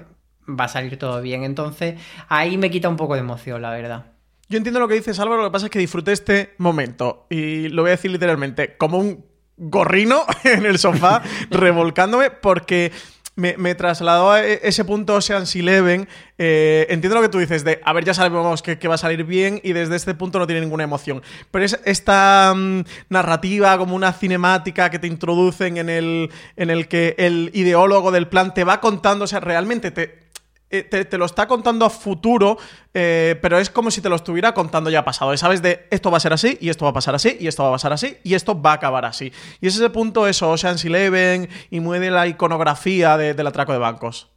va 0.48 0.64
a 0.64 0.68
salir 0.68 0.98
todo 0.98 1.20
bien. 1.20 1.44
Entonces, 1.44 2.00
ahí 2.28 2.56
me 2.56 2.70
quita 2.70 2.88
un 2.88 2.96
poco 2.96 3.14
de 3.14 3.20
emoción, 3.20 3.62
la 3.62 3.70
verdad. 3.70 4.06
Yo 4.48 4.56
entiendo 4.56 4.80
lo 4.80 4.88
que 4.88 4.94
dices, 4.94 5.18
Álvaro. 5.18 5.42
Lo 5.42 5.48
que 5.48 5.52
pasa 5.52 5.66
es 5.66 5.70
que 5.70 5.78
disfruté 5.78 6.12
este 6.12 6.54
momento. 6.58 7.26
Y 7.28 7.68
lo 7.68 7.82
voy 7.82 7.90
a 7.90 7.92
decir 7.92 8.10
literalmente, 8.10 8.76
como 8.76 8.98
un 8.98 9.24
gorrino 9.56 10.24
en 10.44 10.64
el 10.64 10.78
sofá, 10.78 11.22
revolcándome, 11.50 12.30
porque 12.30 12.92
me, 13.38 13.56
me 13.56 13.74
trasladó 13.74 14.32
a 14.32 14.44
e- 14.44 14.60
ese 14.62 14.84
punto 14.84 15.14
Ocean's 15.14 15.54
Eleven. 15.54 16.08
Eh, 16.38 16.86
entiendo 16.88 17.16
lo 17.16 17.22
que 17.22 17.28
tú 17.28 17.38
dices 17.38 17.62
de, 17.62 17.80
a 17.84 17.92
ver, 17.92 18.04
ya 18.04 18.14
sabemos 18.14 18.62
que, 18.62 18.78
que 18.78 18.88
va 18.88 18.94
a 18.94 18.98
salir 18.98 19.24
bien 19.24 19.60
y 19.62 19.74
desde 19.74 19.96
este 19.96 20.14
punto 20.14 20.38
no 20.38 20.46
tiene 20.46 20.62
ninguna 20.62 20.84
emoción. 20.84 21.22
Pero 21.50 21.64
es 21.64 21.78
esta 21.84 22.54
mm, 22.56 22.84
narrativa 23.10 23.76
como 23.76 23.94
una 23.94 24.12
cinemática 24.12 24.90
que 24.90 24.98
te 24.98 25.06
introducen 25.06 25.76
en 25.76 25.90
el, 25.90 26.30
en 26.56 26.70
el 26.70 26.88
que 26.88 27.14
el 27.18 27.50
ideólogo 27.54 28.10
del 28.10 28.28
plan 28.28 28.54
te 28.54 28.64
va 28.64 28.80
contando, 28.80 29.24
o 29.24 29.28
sea, 29.28 29.40
realmente 29.40 29.90
te, 29.90 30.27
eh, 30.70 30.82
te, 30.82 31.18
lo 31.18 31.24
está 31.24 31.46
contando 31.48 31.84
a 31.84 31.90
futuro, 31.90 32.58
eh, 32.94 33.38
pero 33.40 33.58
es 33.58 33.70
como 33.70 33.90
si 33.90 34.00
te 34.00 34.08
lo 34.08 34.16
estuviera 34.16 34.52
contando 34.54 34.90
ya 34.90 35.04
pasado. 35.04 35.36
Sabes 35.36 35.62
de 35.62 35.86
esto 35.90 36.10
va 36.10 36.18
a 36.18 36.20
ser 36.20 36.32
así, 36.32 36.58
y 36.60 36.68
esto 36.68 36.84
va 36.84 36.90
a 36.90 36.94
pasar 36.94 37.14
así, 37.14 37.36
y 37.40 37.46
esto 37.46 37.62
va 37.62 37.70
a 37.70 37.72
pasar 37.72 37.92
así, 37.92 38.16
y 38.22 38.34
esto 38.34 38.60
va 38.60 38.72
a 38.72 38.74
acabar 38.74 39.04
así. 39.04 39.32
Y 39.60 39.66
es 39.66 39.76
ese 39.76 39.90
punto, 39.90 40.26
eso, 40.26 40.50
Ocean's 40.50 40.84
Eleven, 40.84 41.48
y 41.70 41.80
muy 41.80 41.98
de 41.98 42.10
la 42.10 42.26
iconografía 42.26 43.16
de- 43.16 43.34
del 43.34 43.46
atraco 43.46 43.72
de 43.72 43.78
bancos. 43.78 44.28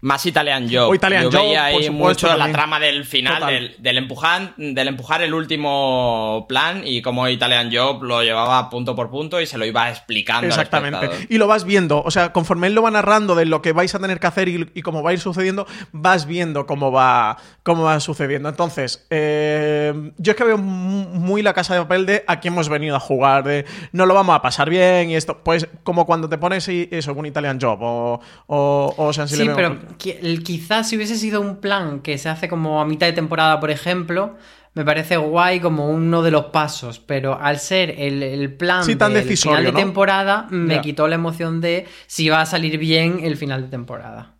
Más 0.00 0.24
Italian 0.26 0.68
Job. 0.72 0.90
O 0.90 0.94
Italian 0.94 1.24
Yo 1.24 1.30
Job, 1.32 1.40
veía 1.48 1.58
por 1.72 1.80
ahí 1.80 1.86
supuesto, 1.86 1.92
mucho 2.08 2.26
la 2.28 2.36
también. 2.36 2.52
trama 2.52 2.78
del 2.80 3.04
final, 3.04 3.46
del, 3.46 3.74
del 3.78 3.98
empujar, 3.98 4.54
del 4.56 4.86
empujar 4.88 5.22
el 5.22 5.34
último 5.34 6.46
plan 6.48 6.82
y 6.84 7.02
cómo 7.02 7.28
Italian 7.28 7.70
Job 7.74 8.02
lo 8.04 8.22
llevaba 8.22 8.70
punto 8.70 8.94
por 8.94 9.10
punto 9.10 9.40
y 9.40 9.46
se 9.46 9.58
lo 9.58 9.64
iba 9.66 9.90
explicando. 9.90 10.46
Exactamente. 10.46 11.10
Y 11.28 11.38
lo 11.38 11.46
vas 11.48 11.64
viendo, 11.64 12.00
o 12.02 12.10
sea, 12.12 12.32
conforme 12.32 12.68
él 12.68 12.74
lo 12.74 12.82
va 12.82 12.90
narrando 12.92 13.34
de 13.34 13.44
lo 13.44 13.60
que 13.60 13.72
vais 13.72 13.92
a 13.94 13.98
tener 13.98 14.20
que 14.20 14.26
hacer 14.28 14.48
y, 14.48 14.70
y 14.74 14.82
cómo 14.82 15.02
va 15.02 15.10
a 15.10 15.12
ir 15.14 15.20
sucediendo, 15.20 15.66
vas 15.92 16.26
viendo 16.26 16.64
cómo 16.66 16.92
va, 16.92 17.36
cómo 17.64 17.82
va 17.82 17.98
sucediendo. 17.98 18.48
Entonces, 18.48 19.06
eh, 19.10 20.12
yo 20.16 20.30
es 20.32 20.36
que 20.36 20.44
veo 20.44 20.58
mu- 20.58 21.08
muy 21.08 21.42
la 21.42 21.54
casa 21.54 21.74
de 21.74 21.80
papel 21.80 22.06
de 22.06 22.24
aquí 22.28 22.48
hemos 22.48 22.68
venido 22.68 22.94
a 22.96 23.00
jugar, 23.00 23.42
de 23.42 23.64
no 23.92 24.06
lo 24.06 24.14
vamos 24.14 24.36
a 24.36 24.42
pasar 24.42 24.70
bien 24.70 25.10
y 25.10 25.16
esto, 25.16 25.38
pues 25.42 25.66
como 25.82 26.06
cuando 26.06 26.28
te 26.28 26.38
pones 26.38 26.68
y- 26.68 26.88
eso, 26.92 27.12
un 27.14 27.26
Italian 27.26 27.58
Job 27.60 27.82
o, 27.82 28.20
o, 28.46 28.94
o 28.96 29.06
Ocean's 29.08 29.30
Sí, 29.32 29.48
pero 29.54 29.76
quizás 29.96 30.88
si 30.88 30.96
hubiese 30.96 31.16
sido 31.16 31.40
un 31.40 31.56
plan 31.60 32.00
que 32.00 32.18
se 32.18 32.28
hace 32.28 32.48
como 32.48 32.80
a 32.80 32.84
mitad 32.84 33.06
de 33.06 33.12
temporada, 33.12 33.60
por 33.60 33.70
ejemplo, 33.70 34.36
me 34.74 34.84
parece 34.84 35.16
guay 35.16 35.60
como 35.60 35.88
uno 35.88 36.22
de 36.22 36.30
los 36.30 36.46
pasos, 36.46 36.98
pero 37.00 37.38
al 37.40 37.58
ser 37.58 37.94
el, 37.98 38.22
el 38.22 38.52
plan 38.54 38.84
Sí, 38.84 38.96
tan 38.96 39.12
del 39.14 39.22
decisorio, 39.24 39.58
final 39.58 39.64
de 39.64 39.72
¿no? 39.72 39.78
temporada, 39.78 40.46
me 40.50 40.80
quitó 40.80 41.08
la 41.08 41.16
emoción 41.16 41.60
de 41.60 41.86
si 42.06 42.28
va 42.28 42.42
a 42.42 42.46
salir 42.46 42.78
bien 42.78 43.20
el 43.22 43.36
final 43.36 43.62
de 43.62 43.68
temporada. 43.68 44.34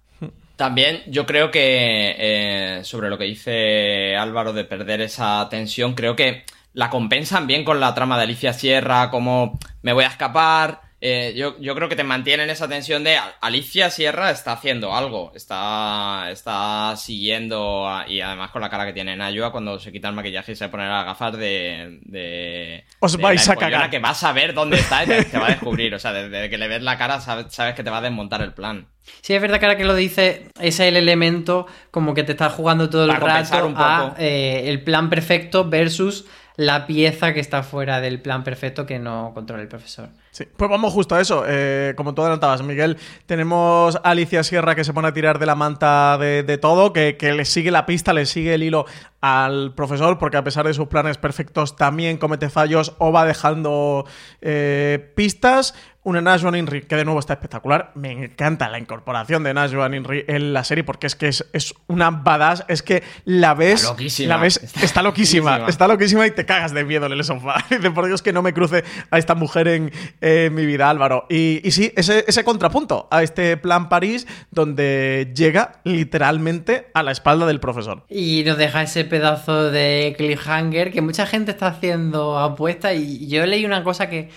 También 0.56 1.02
yo 1.06 1.24
creo 1.24 1.50
que 1.52 2.16
eh, 2.18 2.80
sobre 2.84 3.08
lo 3.10 3.16
que 3.18 3.24
dice 3.24 4.16
Álvaro 4.16 4.52
de 4.52 4.64
perder 4.64 5.00
esa 5.00 5.46
tensión, 5.48 5.94
creo 5.94 6.16
que 6.16 6.44
la 6.72 6.90
compensan 6.90 7.46
bien 7.46 7.64
con 7.64 7.78
la 7.78 7.94
trama 7.94 8.16
de 8.16 8.24
Alicia 8.24 8.52
Sierra, 8.52 9.10
como 9.10 9.58
me 9.82 9.92
voy 9.92 10.04
a 10.04 10.08
escapar. 10.08 10.80
Eh, 11.00 11.32
yo, 11.36 11.56
yo 11.60 11.74
creo 11.76 11.88
que 11.88 11.94
te 11.96 12.02
mantienen 12.04 12.50
esa 12.50 12.68
tensión 12.68 13.04
de 13.04 13.16
"Al- 13.16 13.34
Alicia 13.40 13.88
Sierra 13.90 14.30
está 14.32 14.52
haciendo 14.52 14.94
algo, 14.96 15.32
está, 15.34 16.28
está 16.30 16.94
siguiendo 16.96 17.88
a- 17.88 18.08
y 18.08 18.20
además 18.20 18.50
con 18.50 18.62
la 18.62 18.68
cara 18.70 18.84
que 18.86 18.92
tiene 18.92 19.16
Nayua 19.16 19.52
cuando 19.52 19.78
se 19.78 19.92
quita 19.92 20.08
el 20.08 20.14
maquillaje 20.14 20.52
y 20.52 20.56
se 20.56 20.68
pone 20.68 20.88
las 20.88 21.04
gafas 21.04 21.32
de... 21.36 21.98
de 22.02 22.84
Os 23.00 23.16
de 23.16 23.22
vais 23.22 23.46
la 23.46 23.52
a 23.52 23.56
cagar. 23.56 23.90
que 23.90 23.98
vas 23.98 24.22
a 24.24 24.32
ver 24.32 24.54
dónde 24.54 24.78
está 24.78 25.04
y 25.04 25.06
te, 25.06 25.24
te 25.26 25.38
va 25.38 25.46
a 25.46 25.50
descubrir. 25.50 25.94
O 25.94 25.98
sea, 25.98 26.12
desde 26.12 26.50
que 26.50 26.58
le 26.58 26.68
ves 26.68 26.82
la 26.82 26.98
cara 26.98 27.20
sabes, 27.20 27.46
sabes 27.54 27.74
que 27.74 27.84
te 27.84 27.90
va 27.90 27.98
a 27.98 28.02
desmontar 28.02 28.42
el 28.42 28.52
plan. 28.52 28.88
Sí, 29.22 29.34
es 29.34 29.40
verdad 29.40 29.58
que 29.58 29.66
ahora 29.66 29.78
que 29.78 29.84
lo 29.84 29.94
dice, 29.94 30.48
ese 30.58 30.68
es 30.68 30.80
el 30.80 30.96
elemento 30.96 31.66
como 31.90 32.12
que 32.14 32.24
te 32.24 32.32
está 32.32 32.50
jugando 32.50 32.90
todo 32.90 33.04
el 33.04 33.10
Para 33.10 33.42
rato 33.42 33.66
un 33.66 33.74
a 33.76 34.14
eh, 34.18 34.64
el 34.68 34.82
plan 34.82 35.08
perfecto 35.08 35.64
versus 35.68 36.26
la 36.56 36.86
pieza 36.86 37.32
que 37.32 37.40
está 37.40 37.62
fuera 37.62 38.00
del 38.00 38.20
plan 38.20 38.42
perfecto 38.44 38.84
que 38.84 38.98
no 38.98 39.30
controla 39.32 39.62
el 39.62 39.68
profesor. 39.68 40.08
Sí, 40.30 40.46
pues 40.56 40.70
vamos 40.70 40.92
justo 40.92 41.14
a 41.14 41.20
eso. 41.20 41.44
Eh, 41.46 41.94
como 41.96 42.14
tú 42.14 42.22
adelantabas, 42.22 42.62
Miguel, 42.62 42.96
tenemos 43.26 43.96
a 43.96 44.10
Alicia 44.10 44.42
Sierra 44.44 44.74
que 44.74 44.84
se 44.84 44.92
pone 44.92 45.08
a 45.08 45.12
tirar 45.12 45.38
de 45.38 45.46
la 45.46 45.54
manta 45.54 46.16
de, 46.18 46.42
de 46.42 46.58
todo, 46.58 46.92
que, 46.92 47.16
que 47.16 47.32
le 47.32 47.44
sigue 47.44 47.70
la 47.70 47.86
pista, 47.86 48.12
le 48.12 48.26
sigue 48.26 48.54
el 48.54 48.62
hilo 48.62 48.86
al 49.20 49.74
profesor, 49.74 50.18
porque 50.18 50.36
a 50.36 50.44
pesar 50.44 50.66
de 50.66 50.74
sus 50.74 50.86
planes 50.86 51.18
perfectos 51.18 51.76
también 51.76 52.18
comete 52.18 52.50
fallos 52.50 52.94
o 52.98 53.12
va 53.12 53.24
dejando 53.24 54.06
eh, 54.40 55.12
pistas. 55.14 55.74
Una 56.04 56.22
Najwa 56.22 56.56
Inri, 56.56 56.82
que 56.82 56.96
de 56.96 57.04
nuevo 57.04 57.20
está 57.20 57.34
espectacular. 57.34 57.90
Me 57.94 58.12
encanta 58.12 58.70
la 58.70 58.78
incorporación 58.78 59.42
de 59.42 59.52
Najwa 59.52 59.94
Inri 59.94 60.24
en 60.26 60.54
la 60.54 60.64
serie 60.64 60.82
porque 60.82 61.06
es 61.06 61.16
que 61.16 61.28
es, 61.28 61.44
es 61.52 61.74
una 61.86 62.10
badass. 62.10 62.64
Es 62.68 62.82
que 62.82 63.02
la 63.26 63.52
ves. 63.52 63.82
Está 63.82 63.90
loquísima. 63.90 64.28
La 64.28 64.36
ves, 64.38 64.56
está, 64.56 65.02
loquísima. 65.02 65.50
loquísima. 65.50 65.68
Está 65.68 65.88
loquísima 65.88 66.26
y 66.26 66.30
te 66.30 66.46
cagas 66.46 66.72
de 66.72 66.84
miedo 66.84 67.04
en 67.06 67.12
el 67.12 67.24
sofá. 67.24 67.62
Dice, 67.70 67.90
por 67.90 68.06
Dios 68.06 68.22
que 68.22 68.32
no 68.32 68.40
me 68.40 68.54
cruce 68.54 68.84
a 69.10 69.18
esta 69.18 69.34
mujer 69.34 69.68
en, 69.68 69.92
en 70.20 70.54
mi 70.54 70.66
vida, 70.66 70.88
Álvaro. 70.88 71.26
Y, 71.28 71.60
sí, 71.70 71.92
ese, 71.96 72.24
ese 72.26 72.44
contrapunto 72.44 73.08
a 73.10 73.22
este 73.22 73.56
plan 73.56 73.88
París 73.88 74.26
donde 74.50 75.32
llega 75.34 75.80
literalmente 75.84 76.88
a 76.94 77.02
la 77.02 77.12
espalda 77.12 77.46
del 77.46 77.60
profesor. 77.60 78.04
Y 78.08 78.42
nos 78.44 78.58
deja 78.58 78.82
ese 78.82 79.04
pedazo 79.04 79.70
de 79.70 80.14
cliffhanger 80.16 80.92
que 80.92 81.00
mucha 81.00 81.26
gente 81.26 81.50
está 81.50 81.68
haciendo 81.68 82.38
apuesta 82.38 82.94
y 82.94 83.26
yo 83.28 83.44
leí 83.46 83.64
una 83.64 83.84
cosa 83.84 84.08
que, 84.08 84.30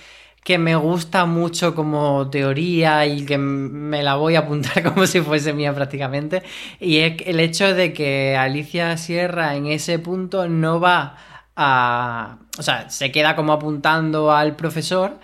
que 0.43 0.57
me 0.57 0.75
gusta 0.75 1.25
mucho 1.25 1.75
como 1.75 2.29
teoría 2.29 3.05
y 3.05 3.25
que 3.25 3.37
me 3.37 4.03
la 4.03 4.15
voy 4.15 4.35
a 4.35 4.39
apuntar 4.39 4.83
como 4.93 5.05
si 5.05 5.21
fuese 5.21 5.53
mía 5.53 5.73
prácticamente 5.73 6.43
y 6.79 6.97
es 6.97 7.15
el 7.25 7.39
hecho 7.39 7.73
de 7.73 7.93
que 7.93 8.35
Alicia 8.35 8.97
Sierra 8.97 9.55
en 9.55 9.67
ese 9.67 9.99
punto 9.99 10.47
no 10.47 10.79
va 10.79 11.15
a... 11.55 12.37
o 12.57 12.63
sea, 12.63 12.89
se 12.89 13.11
queda 13.11 13.35
como 13.35 13.53
apuntando 13.53 14.31
al 14.31 14.55
profesor 14.55 15.19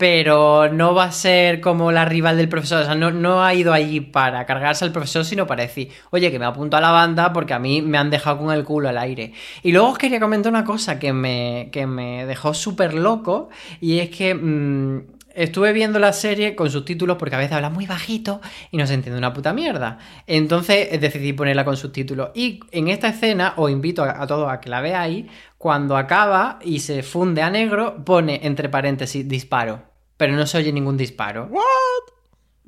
pero 0.00 0.72
no 0.72 0.94
va 0.94 1.04
a 1.04 1.12
ser 1.12 1.60
como 1.60 1.92
la 1.92 2.06
rival 2.06 2.38
del 2.38 2.48
profesor. 2.48 2.80
O 2.80 2.84
sea, 2.86 2.94
no, 2.94 3.10
no 3.10 3.44
ha 3.44 3.52
ido 3.52 3.74
allí 3.74 4.00
para 4.00 4.46
cargarse 4.46 4.82
al 4.82 4.92
profesor, 4.92 5.26
sino 5.26 5.46
para 5.46 5.62
decir, 5.64 5.90
oye, 6.08 6.30
que 6.30 6.38
me 6.38 6.46
apunto 6.46 6.78
a 6.78 6.80
la 6.80 6.90
banda 6.90 7.34
porque 7.34 7.52
a 7.52 7.58
mí 7.58 7.82
me 7.82 7.98
han 7.98 8.08
dejado 8.08 8.38
con 8.38 8.50
el 8.50 8.64
culo 8.64 8.88
al 8.88 8.96
aire. 8.96 9.34
Y 9.62 9.72
luego 9.72 9.90
os 9.90 9.98
quería 9.98 10.18
comentar 10.18 10.50
una 10.50 10.64
cosa 10.64 10.98
que 10.98 11.12
me, 11.12 11.68
que 11.70 11.86
me 11.86 12.24
dejó 12.24 12.54
súper 12.54 12.94
loco, 12.94 13.50
y 13.78 13.98
es 13.98 14.08
que 14.08 14.34
mm, 14.34 15.02
estuve 15.34 15.74
viendo 15.74 15.98
la 15.98 16.14
serie 16.14 16.56
con 16.56 16.70
subtítulos 16.70 17.18
porque 17.18 17.34
a 17.34 17.38
veces 17.38 17.52
habla 17.52 17.68
muy 17.68 17.84
bajito 17.84 18.40
y 18.70 18.78
no 18.78 18.86
se 18.86 18.94
entiende 18.94 19.18
una 19.18 19.34
puta 19.34 19.52
mierda. 19.52 19.98
Entonces 20.26 20.88
eh, 20.92 20.98
decidí 20.98 21.34
ponerla 21.34 21.66
con 21.66 21.76
subtítulos. 21.76 22.30
Y 22.34 22.60
en 22.72 22.88
esta 22.88 23.08
escena, 23.08 23.52
os 23.58 23.70
invito 23.70 24.02
a, 24.02 24.22
a 24.22 24.26
todos 24.26 24.50
a 24.50 24.60
que 24.60 24.70
la 24.70 24.80
veáis, 24.80 25.26
cuando 25.58 25.98
acaba 25.98 26.58
y 26.64 26.78
se 26.78 27.02
funde 27.02 27.42
a 27.42 27.50
negro, 27.50 28.02
pone 28.02 28.40
entre 28.44 28.70
paréntesis 28.70 29.28
disparo. 29.28 29.89
Pero 30.20 30.34
no 30.34 30.46
se 30.46 30.58
oye 30.58 30.70
ningún 30.70 30.98
disparo. 30.98 31.50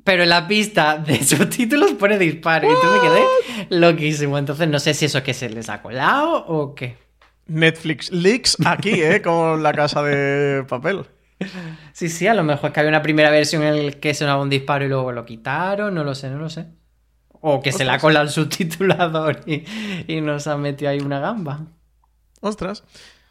Pero 0.03 0.23
en 0.23 0.29
la 0.29 0.47
pista 0.47 0.97
de 0.97 1.23
subtítulos 1.23 1.91
pone 1.91 2.17
disparo. 2.17 2.67
Y 2.67 2.73
entonces 2.73 3.03
me 3.03 3.07
quedé 3.07 3.79
loquísimo. 3.79 4.39
Entonces 4.39 4.67
no 4.67 4.79
sé 4.79 4.95
si 4.95 5.05
eso 5.05 5.19
es 5.19 5.23
que 5.23 5.35
se 5.35 5.51
les 5.51 5.69
ha 5.69 5.83
colado 5.83 6.47
o 6.47 6.73
qué. 6.73 6.97
Netflix 7.45 8.11
leaks 8.11 8.57
aquí, 8.65 9.03
¿eh? 9.03 9.21
Con 9.23 9.61
la 9.61 9.71
casa 9.71 10.01
de 10.01 10.63
papel. 10.63 11.05
Sí, 11.91 12.09
sí, 12.09 12.25
a 12.25 12.33
lo 12.33 12.43
mejor 12.43 12.69
es 12.69 12.73
que 12.73 12.79
había 12.79 12.89
una 12.89 13.03
primera 13.03 13.29
versión 13.29 13.61
en 13.61 13.85
la 13.85 13.91
que 13.91 14.15
sonaba 14.15 14.41
un 14.41 14.49
disparo 14.49 14.85
y 14.85 14.87
luego 14.87 15.11
lo 15.11 15.23
quitaron. 15.23 15.93
No 15.93 16.03
lo 16.03 16.15
sé, 16.15 16.31
no 16.31 16.39
lo 16.39 16.49
sé. 16.49 16.65
O 17.39 17.61
que 17.61 17.71
se 17.71 17.85
le 17.85 17.91
ha 17.91 17.99
colado 17.99 18.25
el 18.25 18.31
subtitulador 18.31 19.41
y, 19.45 19.63
y 20.07 20.21
nos 20.21 20.47
ha 20.47 20.57
metido 20.57 20.89
ahí 20.89 21.01
una 21.01 21.19
gamba. 21.19 21.67
Ostras. 22.41 22.83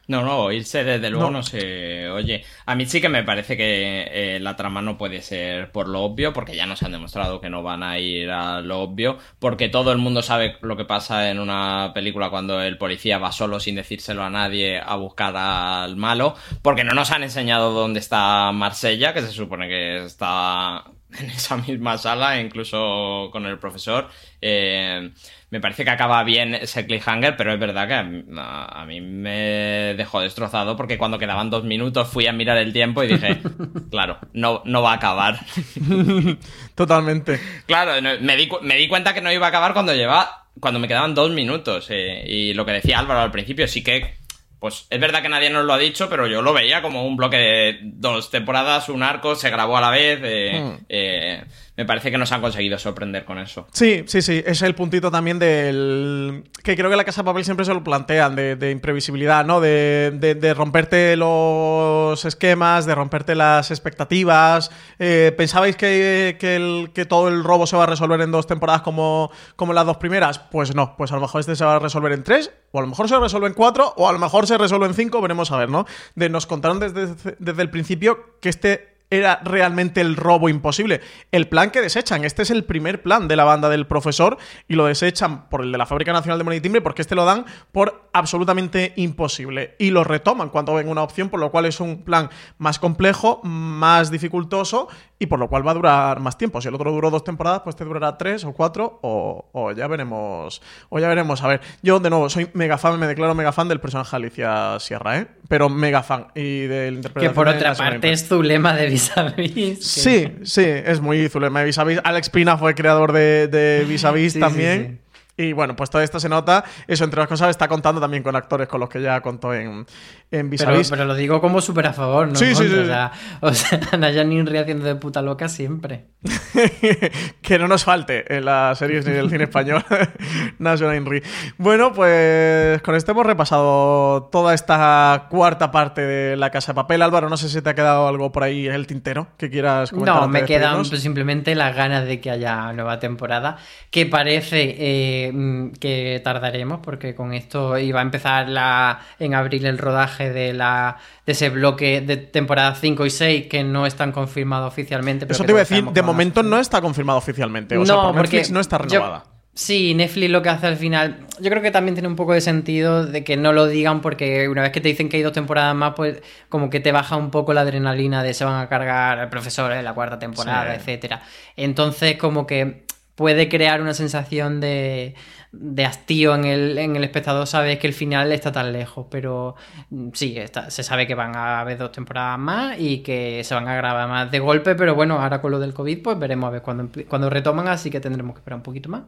No, 0.09 0.23
no, 0.23 0.51
irse 0.51 0.83
desde 0.85 1.11
luego 1.11 1.27
No. 1.27 1.39
no, 1.39 1.43
se 1.43 2.09
oye. 2.11 2.45
A 2.67 2.75
mí 2.75 2.87
sí 2.87 3.01
que 3.01 3.09
me 3.09 3.23
parece 3.23 3.57
que 3.57 4.07
eh, 4.11 4.41
la 4.41 4.57
trama 4.57 4.83
no 4.83 4.99
puede 4.99 5.23
ser 5.23 5.71
por 5.71 5.89
lo 5.89 6.01
obvio, 6.01 6.33
porque 6.33 6.57
ya 6.57 6.67
nos 6.67 6.83
han 6.83 6.93
demostrado 6.93 7.41
que 7.41 7.49
no 7.51 7.63
van 7.63 7.83
a 7.83 7.99
ir 7.99 8.31
a 8.31 8.61
lo 8.61 8.81
obvio, 8.81 9.19
porque 9.39 9.69
todo 9.69 9.93
el 9.93 9.99
mundo 9.99 10.23
sabe 10.23 10.57
lo 10.61 10.77
que 10.77 10.85
pasa 10.85 11.31
en 11.31 11.39
una 11.39 11.93
película 11.95 12.31
cuando 12.31 12.61
el 12.61 12.79
policía 12.79 13.19
va 13.19 13.33
solo 13.33 13.61
sin 13.61 13.77
decírselo 13.77 14.25
a 14.25 14.31
nadie 14.31 14.81
a 14.81 14.97
buscar 14.97 15.37
al 15.37 15.97
malo, 15.97 16.35
porque 16.63 16.85
no 16.85 16.95
nos 16.95 17.11
han 17.13 17.23
enseñado 17.23 17.73
dónde 17.73 18.01
está 18.01 18.51
Marsella, 18.53 19.15
que 19.15 19.21
se 19.23 19.31
supone 19.31 19.69
que 19.69 20.05
está 20.05 20.85
en 21.19 21.31
esa 21.31 21.57
misma 21.57 21.99
sala, 21.99 22.41
incluso 22.41 23.29
con 23.33 23.47
el 23.47 23.59
profesor. 23.59 24.09
Eh, 24.41 25.11
me 25.51 25.61
parece 25.61 25.85
que 25.85 25.91
acaba 25.91 26.23
bien 26.25 26.55
ese 26.55 26.87
cliffhanger, 26.87 27.37
pero 27.37 27.53
es 27.53 27.61
verdad 27.61 27.87
que 27.87 27.95
a, 27.95 28.03
mí- 28.03 28.25
a- 28.39 28.85
mí 28.87 29.01
me 29.01 29.95
dejó 29.97 30.21
destrozado 30.21 30.77
porque 30.77 30.97
cuando 30.99 31.19
quedaban 31.19 31.51
dos 31.51 31.65
minutos 31.65 32.09
fui 32.09 32.27
a 32.27 32.33
mirar 32.33 32.57
el 32.57 32.73
tiempo 32.73 33.03
y 33.05 33.09
dije, 33.09 33.41
claro, 33.91 34.19
no, 34.33 34.63
no 34.65 34.81
va 34.83 34.93
a 34.93 34.97
acabar. 34.97 35.39
Totalmente. 36.75 37.41
Claro, 37.67 37.93
me 38.21 38.37
di, 38.37 38.49
me 38.63 38.77
di 38.77 38.89
cuenta 38.89 39.15
que 39.15 39.21
no 39.21 39.33
iba 39.33 39.47
a 39.47 39.49
acabar 39.51 39.73
cuando 39.75 39.95
lleva, 39.95 40.47
cuando 40.61 40.81
me 40.81 40.89
quedaban 40.89 41.15
dos 41.15 41.31
minutos. 41.31 41.87
eh, 41.91 42.25
y 42.27 42.55
lo 42.55 42.65
que 42.65 42.73
decía 42.73 42.99
Álvaro 42.99 43.21
al 43.21 43.31
principio, 43.31 43.69
sí 43.69 43.83
que, 43.85 44.15
pues 44.63 44.87
es 44.91 45.01
verdad 45.01 45.23
que 45.23 45.29
nadie 45.29 45.51
nos 45.51 45.65
lo 45.65 45.73
ha 45.73 45.79
dicho, 45.79 46.09
pero 46.09 46.29
yo 46.29 46.41
lo 46.41 46.53
veía 46.53 46.83
como 46.83 47.05
un 47.05 47.17
bloque 47.17 47.37
de 47.37 47.79
dos 47.83 48.31
temporadas, 48.31 48.89
un 48.89 49.03
arco, 49.03 49.35
se 49.35 49.51
grabó 49.51 49.77
a 49.77 49.81
la 49.81 49.91
vez. 49.91 50.21
eh, 50.23 50.53
Hmm. 50.79 50.85
eh, 50.89 51.45
me 51.83 51.87
parece 51.87 52.13
que 52.13 52.19
nos 52.19 52.31
han 52.31 52.41
conseguido 52.41 52.79
sorprender 52.79 53.25
con 53.25 53.41
eso. 53.41 53.67
Sí, 53.73 54.05
sí, 54.07 54.23
sí. 54.23 54.41
Es 54.47 54.63
el 54.63 54.77
puntito 54.77 55.11
también 55.11 55.41
del. 55.41 56.45
Que 56.63 56.77
creo 56.77 56.89
que 56.89 56.95
la 56.95 57.03
Casa 57.03 57.23
de 57.23 57.27
Papel 57.27 57.45
siempre 57.45 57.67
se 57.67 57.75
lo 57.75 57.83
plantean, 57.83 58.37
de, 58.37 58.71
imprevisibilidad, 58.71 59.45
¿no? 59.45 59.61
De, 59.61 60.13
de- 60.41 60.55
romperte 60.55 61.17
los 61.17 62.25
esquemas, 62.25 62.87
de 62.87 62.95
romperte 62.95 63.35
las 63.35 63.73
expectativas. 63.73 64.71
Eh, 65.01 65.35
¿Pensabais 65.37 65.75
que, 65.75 66.37
que 66.39 67.05
todo 67.05 67.27
el 67.29 67.43
robo 67.43 67.67
se 67.67 67.77
va 67.77 67.83
a 67.83 67.87
resolver 67.87 68.21
en 68.21 68.31
dos 68.31 68.47
temporadas 68.47 68.83
como, 68.83 69.33
como 69.57 69.73
las 69.73 69.85
dos 69.85 69.97
primeras? 69.97 70.39
Pues 70.39 70.77
no, 70.77 70.97
pues 70.97 71.11
a 71.11 71.17
lo 71.17 71.23
mejor 71.23 71.41
este 71.41 71.57
se 71.57 71.65
va 71.65 71.77
a 71.77 71.79
resolver 71.81 72.13
en 72.13 72.23
tres, 72.23 72.53
o 72.71 72.79
a 72.79 72.83
lo 72.83 72.87
mejor 72.87 73.09
se 73.09 73.19
resuelve 73.19 73.49
en 73.49 73.55
cuatro, 73.55 73.93
o 73.97 74.09
a 74.09 74.13
lo 74.13 74.21
mejor 74.21 74.47
se 74.47 74.57
resuelve 74.57 74.87
en 74.87 74.95
cinco, 74.95 75.21
veremos 75.21 75.51
a 75.51 75.57
ver, 75.57 75.69
¿no? 75.69 75.85
Nos 76.15 76.47
contaron 76.47 76.79
desde, 76.79 77.37
desde 77.41 77.63
el 77.63 77.71
principio 77.71 78.39
que 78.41 78.51
este 78.51 78.92
era 79.13 79.41
realmente 79.45 80.01
el 80.01 80.17
robo 80.17 80.49
imposible. 80.49 81.03
El 81.33 81.47
plan 81.47 81.71
que 81.71 81.83
desechan, 81.83 82.25
este 82.25 82.43
es 82.43 82.51
el 82.51 82.65
primer 82.65 83.03
plan 83.03 83.29
de 83.29 83.37
la 83.37 83.45
banda 83.45 83.69
del 83.69 83.87
profesor 83.87 84.39
y 84.69 84.75
lo 84.75 84.87
desechan 84.87 85.51
por 85.51 85.61
el 85.63 85.71
de 85.71 85.77
la 85.77 85.85
Fábrica 85.85 86.15
Nacional 86.15 86.39
de 86.39 86.45
Moneda 86.45 86.59
y 86.59 86.63
Timbre 86.63 86.81
porque 86.81 87.03
este 87.03 87.15
lo 87.15 87.27
dan 87.27 87.45
por 87.73 88.09
absolutamente 88.15 88.95
imposible 88.97 89.77
y 89.79 89.91
lo 89.91 90.03
retoman 90.03 90.49
cuando 90.49 90.75
ven 90.75 90.89
una 90.89 91.03
opción, 91.03 91.29
por 91.29 91.41
lo 91.41 91.51
cual 91.51 91.67
es 91.67 91.79
un 91.79 92.05
plan 92.05 92.31
más 92.57 92.79
complejo, 92.79 93.41
más 93.45 94.11
dificultoso 94.11 94.89
y 95.19 95.27
por 95.27 95.39
lo 95.39 95.49
cual 95.49 95.65
va 95.67 95.71
a 95.71 95.75
durar 95.75 96.21
más 96.21 96.39
tiempo. 96.39 96.61
Si 96.61 96.69
el 96.69 96.75
otro 96.75 96.91
duró 96.91 97.11
dos 97.11 97.23
temporadas, 97.23 97.61
pues 97.63 97.77
te 97.77 97.85
durará 97.85 98.17
tres 98.17 98.45
o 98.45 98.53
cuatro 98.53 98.99
o, 99.03 99.49
o 99.53 99.73
ya 99.73 99.87
veremos. 99.87 100.63
O 100.89 100.99
ya 100.99 101.07
veremos. 101.07 101.43
A 101.43 101.49
ver, 101.49 101.61
yo 101.83 102.01
de 102.01 102.11
nuevo 102.11 102.29
soy 102.29 102.49
mega 102.55 102.79
fan, 102.79 102.99
me 102.99 103.07
declaro 103.07 103.35
mega 103.35 103.53
fan 103.53 103.69
del 103.69 103.79
personaje 103.79 104.17
Alicia 104.17 104.81
Sierra, 104.81 105.19
¿eh? 105.19 105.27
Pero 105.49 105.69
mega 105.69 106.03
fan. 106.03 106.29
Y 106.35 106.63
del 106.63 106.95
Que 106.95 106.97
interpretación 106.97 107.35
por 107.35 107.49
de 107.49 107.57
otra 107.57 107.75
parte 107.75 108.11
es 108.11 108.27
Zulema 108.27 108.75
de 108.75 108.89
Vis 109.03 109.17
a 109.17 109.23
Vis. 109.25 109.55
que- 109.55 109.77
Sí, 109.85 110.29
sí, 110.45 110.63
es 110.65 111.01
muy 111.01 111.29
Zulema 111.29 111.61
de 111.61 111.67
Vis 111.67 111.79
a 111.79 111.85
Vis. 111.85 111.99
Alex 112.05 112.31
Pina 112.31 112.57
fue 112.57 112.75
creador 112.75 113.13
de, 113.13 113.49
de 113.49 113.85
Vis 113.89 114.05
a 114.05 114.13
Vis 114.13 114.33
Sí, 114.33 114.39
sí, 114.39 114.41
también. 114.41 115.01
Y 115.37 115.55
bueno, 115.55 115.75
pues 115.75 115.89
todo 115.89 116.03
esto 116.03 116.21
se 116.21 116.29
nota. 116.29 116.63
Eso, 116.87 117.05
entre 117.05 117.19
las 117.21 117.29
cosas, 117.29 117.49
está 117.49 117.67
contando 117.67 118.01
también 118.01 118.23
con 118.23 118.37
actores 118.37 118.69
con 118.69 118.81
los 118.81 118.89
que 118.91 119.01
ya 119.01 119.21
contó 119.23 119.55
en, 119.55 119.87
en 120.31 120.51
Vis 120.51 120.61
a 120.63 120.67
Pero, 120.67 120.79
Vis. 120.79 120.91
pero 120.91 121.05
lo 121.07 121.15
digo 121.15 121.41
como 121.41 121.61
súper 121.63 121.87
a 121.87 121.93
favor, 121.95 122.29
¿no? 122.29 122.35
Sí, 122.35 122.55
sí, 122.55 122.69
sí. 122.69 122.79
O 122.79 122.85
sea, 122.85 123.13
o 123.41 123.53
sea 123.55 123.81
Naya 123.99 124.25
Ninri 124.25 124.59
haciendo 124.59 124.85
de 124.85 124.95
puta 124.97 125.23
loca 125.23 125.49
siempre. 125.49 126.09
que 127.43 127.59
no 127.59 127.67
nos 127.67 127.85
falte 127.85 128.37
en 128.37 128.45
las 128.45 128.79
series 128.79 129.07
ni 129.07 129.13
del 129.13 129.31
cine 129.31 129.45
español 129.45 129.85
National 130.59 130.97
Inri. 130.97 131.23
Bueno, 131.57 131.93
pues 131.93 132.81
con 132.83 132.95
esto 132.95 133.13
hemos 133.13 133.27
repasado 133.27 134.25
toda 134.31 134.55
esta 134.55 135.27
cuarta 135.31 135.71
parte 135.71 136.03
de 136.03 136.37
La 136.37 136.51
Casa 136.51 136.73
de 136.73 136.77
Papel. 136.77 137.03
Álvaro, 137.03 137.29
no 137.29 137.37
sé 137.37 137.49
si 137.49 137.61
te 137.63 137.71
ha 137.71 137.75
quedado 137.75 138.07
algo 138.07 138.33
por 138.33 138.43
ahí 138.43 138.67
en 138.67 138.75
el 138.75 138.87
tintero 138.87 139.29
que 139.39 139.51
quieras 139.51 139.91
comentar. 139.91 140.17
No, 140.17 140.29
me 140.29 140.45
quedan 140.45 140.83
pues, 140.89 141.01
simplemente 141.01 141.55
las 141.55 141.75
ganas 141.75 142.05
de 142.07 142.21
que 142.21 142.31
haya 142.31 142.73
nueva 142.73 142.99
temporada, 142.99 143.57
que 143.91 144.07
parece 144.07 144.77
eh, 144.79 145.22
mm, 145.31 145.73
que 145.79 146.21
tardaremos, 146.25 146.81
porque 146.83 147.15
con 147.15 147.35
esto 147.35 147.77
iba 147.79 148.01
a 148.01 148.03
empezar 148.03 148.49
la, 148.49 149.01
en 149.19 149.35
abril 149.35 149.67
el 149.67 149.77
rodaje 149.77 150.33
de, 150.33 150.55
la, 150.55 150.97
de 151.27 151.33
ese 151.33 151.51
bloque 151.51 152.01
de 152.01 152.17
temporada 152.17 152.75
5 152.75 153.05
y 153.05 153.11
6 153.11 153.47
que 153.49 153.63
no 153.63 153.85
están 153.85 154.11
confirmados 154.13 154.73
oficialmente. 154.73 155.27
pero 155.27 155.35
Eso 155.35 155.45
te 155.45 155.53
iba 155.53 155.61
a 155.61 155.65
decir, 155.65 155.85
de 155.85 156.03
momento 156.03 156.43
no 156.43 156.59
está 156.59 156.81
confirmado 156.81 157.19
oficialmente. 157.19 157.77
O 157.77 157.85
sea, 157.85 157.97
por 158.03 158.15
Netflix 158.15 158.51
no 158.51 158.61
está 158.61 158.79
yo- 158.79 158.85
renovada. 159.01 159.25
sí, 159.55 159.93
Netflix 159.95 160.31
lo 160.31 160.41
que 160.41 160.49
hace 160.49 160.67
al 160.67 160.77
final, 160.77 161.27
yo 161.39 161.51
creo 161.51 161.61
que 161.61 161.71
también 161.71 161.95
tiene 161.95 162.09
un 162.09 162.17
poco 162.17 162.33
de 162.33 162.41
sentido 162.41 163.05
de 163.05 163.23
que 163.23 163.37
no 163.37 163.53
lo 163.53 163.67
digan 163.67 164.01
porque 164.01 164.49
una 164.49 164.63
vez 164.63 164.73
que 164.73 164.81
te 164.81 164.89
dicen 164.89 165.11
que 165.11 165.19
hay 165.19 165.23
dos 165.23 165.35
temporadas 165.35 165.75
más, 165.75 165.93
pues 165.95 166.23
como 166.49 166.71
que 166.71 166.81
te 166.81 166.91
baja 166.91 167.17
un 167.17 167.31
poco 167.31 167.53
la 167.53 167.61
adrenalina 167.61 168.23
de 168.23 168.33
se 168.33 168.47
van 168.47 168.61
a 168.63 168.69
cargar 168.71 169.19
al 169.19 169.29
profesor 169.29 169.71
en 169.73 169.85
la 169.85 169.93
cuarta 169.93 170.19
temporada, 170.19 170.73
Sí. 170.75 170.81
etcétera. 170.81 171.21
Entonces 171.57 172.17
como 172.17 172.47
que 172.47 172.85
puede 173.15 173.49
crear 173.49 173.81
una 173.83 173.95
sensación 173.95 174.61
de, 174.61 175.15
de 175.53 175.85
hastío 175.85 176.35
en 176.35 176.45
el, 176.45 176.79
en 176.79 176.97
el 176.97 177.05
espectador, 177.05 177.47
sabes 177.47 177.79
que 177.79 177.87
el 177.87 177.93
final 177.93 178.33
está 178.33 178.53
tan 178.53 178.73
lejos, 178.73 179.07
pero 179.11 179.55
mm, 179.91 180.09
sí, 180.15 180.37
está- 180.39 180.71
se 180.71 180.83
sabe 180.83 181.07
que 181.07 181.15
van 181.15 181.37
a 181.37 181.61
haber 181.61 181.79
dos 181.79 181.93
temporadas 181.93 182.39
más 182.39 182.77
y 182.79 182.99
que 183.03 183.43
se 183.45 183.55
van 183.55 183.69
a 183.69 183.75
grabar 183.75 184.09
más 184.09 184.31
de 184.31 184.39
golpe, 184.39 184.75
pero 184.75 184.95
bueno, 184.95 185.21
ahora 185.21 185.41
con 185.41 185.51
lo 185.51 185.59
del 185.59 185.75
COVID, 185.75 186.03
pues 186.03 186.19
veremos 186.19 186.49
a 186.49 186.51
ver 186.51 186.63
cuando, 186.63 186.85
empie- 186.85 187.07
cuando 187.07 187.29
retoman, 187.31 187.69
así 187.69 187.91
que 187.91 188.01
tendremos 188.01 188.35
que 188.35 188.39
esperar 188.41 188.57
un 188.59 188.63
poquito 188.63 188.89
más. 188.89 189.03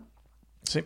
Sí. 0.65 0.83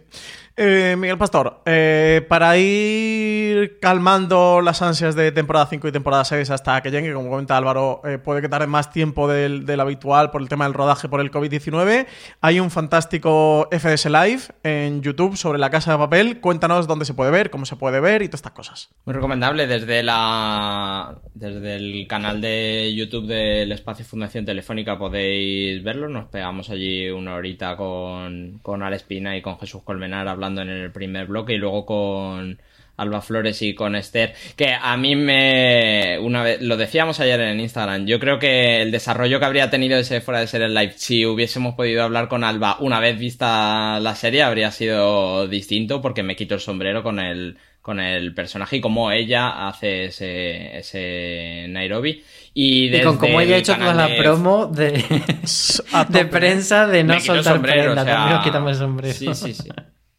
Eh, 0.60 0.96
Miguel 0.98 1.16
Pastor, 1.18 1.60
eh, 1.66 2.26
para 2.28 2.58
ir 2.58 3.78
calmando 3.78 4.60
las 4.60 4.82
ansias 4.82 5.14
de 5.14 5.30
temporada 5.30 5.66
5 5.66 5.86
y 5.86 5.92
temporada 5.92 6.24
6 6.24 6.50
hasta 6.50 6.82
que 6.82 6.90
llegue, 6.90 7.14
como 7.14 7.30
comenta 7.30 7.56
Álvaro, 7.56 8.02
eh, 8.04 8.18
puede 8.18 8.42
que 8.42 8.48
más 8.66 8.90
tiempo 8.90 9.28
del, 9.28 9.78
habitual 9.78 10.32
por 10.32 10.42
el 10.42 10.48
tema 10.48 10.64
del 10.64 10.74
rodaje 10.74 11.08
por 11.08 11.20
el 11.20 11.30
COVID-19. 11.30 12.08
Hay 12.40 12.58
un 12.58 12.72
fantástico 12.72 13.68
FDS 13.70 14.06
Live 14.06 14.40
en 14.64 15.00
YouTube 15.00 15.36
sobre 15.36 15.60
la 15.60 15.70
casa 15.70 15.92
de 15.92 15.98
papel. 15.98 16.40
Cuéntanos 16.40 16.88
dónde 16.88 17.04
se 17.04 17.14
puede 17.14 17.30
ver, 17.30 17.50
cómo 17.50 17.64
se 17.64 17.76
puede 17.76 18.00
ver 18.00 18.22
y 18.22 18.26
todas 18.26 18.40
estas 18.40 18.52
cosas. 18.52 18.88
Muy 19.04 19.14
recomendable 19.14 19.68
desde 19.68 20.02
la 20.02 21.18
desde 21.34 21.76
el 21.76 22.04
canal 22.08 22.40
de 22.40 22.92
YouTube 22.96 23.28
del 23.28 23.70
Espacio 23.70 24.04
Fundación 24.04 24.44
Telefónica 24.44 24.98
podéis 24.98 25.84
verlo. 25.84 26.08
Nos 26.08 26.26
pegamos 26.26 26.68
allí 26.68 27.08
una 27.10 27.36
horita 27.36 27.76
con, 27.76 28.58
con 28.60 28.82
Alex 28.82 29.04
Pina 29.04 29.36
y 29.36 29.42
con 29.42 29.56
Jesús 29.60 29.84
Colmenar 29.84 30.26
hablando 30.26 30.47
en 30.56 30.68
el 30.68 30.90
primer 30.92 31.26
bloque 31.26 31.54
y 31.54 31.58
luego 31.58 31.84
con 31.86 32.60
Alba 32.96 33.20
Flores 33.22 33.62
y 33.62 33.74
con 33.74 33.94
Esther, 33.94 34.34
que 34.56 34.72
a 34.72 34.96
mí 34.96 35.14
me 35.14 36.18
una 36.20 36.42
vez 36.42 36.60
lo 36.60 36.76
decíamos 36.76 37.20
ayer 37.20 37.40
en 37.40 37.60
Instagram, 37.60 38.06
yo 38.06 38.18
creo 38.18 38.40
que 38.40 38.82
el 38.82 38.90
desarrollo 38.90 39.38
que 39.38 39.44
habría 39.46 39.70
tenido 39.70 39.96
ese 39.98 40.20
fuera 40.20 40.40
de 40.40 40.48
ser 40.48 40.62
el 40.62 40.74
live 40.74 40.94
si 40.96 41.24
hubiésemos 41.24 41.74
podido 41.76 42.02
hablar 42.02 42.26
con 42.28 42.42
Alba 42.42 42.76
una 42.80 42.98
vez 42.98 43.16
vista 43.16 44.00
la 44.00 44.16
serie 44.16 44.42
habría 44.42 44.72
sido 44.72 45.46
distinto 45.46 46.00
porque 46.00 46.24
me 46.24 46.34
quito 46.34 46.54
el 46.56 46.60
sombrero 46.60 47.04
con 47.04 47.20
el 47.20 47.56
con 47.82 48.00
el 48.00 48.34
personaje 48.34 48.76
y 48.76 48.80
cómo 48.82 49.12
ella 49.12 49.66
hace 49.68 50.06
ese, 50.06 50.76
ese 50.76 51.66
Nairobi. 51.70 52.22
Y, 52.52 52.94
Y 52.94 53.00
con 53.00 53.16
cómo 53.16 53.40
ella 53.40 53.54
ha 53.54 53.58
hecho 53.60 53.76
toda 53.76 53.94
la 53.94 54.08
de- 54.08 54.18
promo 54.18 54.66
de, 54.66 54.92
de 56.10 56.24
prensa 56.26 56.86
de 56.86 57.04
no 57.04 57.18
soltar 57.20 57.54
sombrero, 57.54 57.94
prenda. 57.94 58.02
o 58.02 58.04
sea, 58.04 58.14
También 58.14 58.34
nos 58.36 58.44
quitamos 58.44 58.70
el 58.72 58.76
sombrero. 58.76 59.14
Sí, 59.14 59.28
sí, 59.34 59.54
sí. 59.54 59.68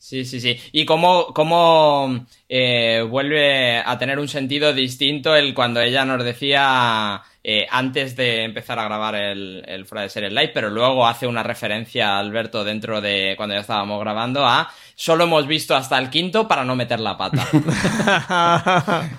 Sí, 0.02 0.24
sí, 0.24 0.40
sí. 0.40 0.58
Y 0.72 0.86
cómo, 0.86 1.34
cómo 1.34 2.26
eh, 2.48 3.06
vuelve 3.08 3.80
a 3.80 3.98
tener 4.00 4.18
un 4.18 4.30
sentido 4.30 4.74
distinto 4.74 5.36
el 5.36 5.54
cuando 5.54 5.82
ella 5.82 6.06
nos 6.06 6.24
decía 6.24 7.22
eh, 7.44 7.68
antes 7.70 8.16
de 8.16 8.44
empezar 8.46 8.80
a 8.80 8.86
grabar 8.86 9.16
el, 9.16 9.62
el 9.68 9.86
fuera 9.86 10.04
de 10.04 10.10
serie 10.10 10.30
live, 10.30 10.52
pero 10.54 10.70
luego 10.70 11.06
hace 11.06 11.28
una 11.28 11.44
referencia 11.44 12.16
a 12.16 12.20
Alberto 12.20 12.64
dentro 12.64 13.02
de 13.02 13.34
cuando 13.36 13.56
ya 13.56 13.62
estábamos 13.62 14.00
grabando 14.00 14.46
a 14.46 14.72
solo 14.96 15.26
hemos 15.26 15.46
visto 15.48 15.76
hasta 15.76 15.98
el 15.98 16.10
quinto 16.10 16.48
para 16.48 16.64
no 16.64 16.78
meter 16.78 17.02
la 17.02 17.18
pata. 17.18 17.46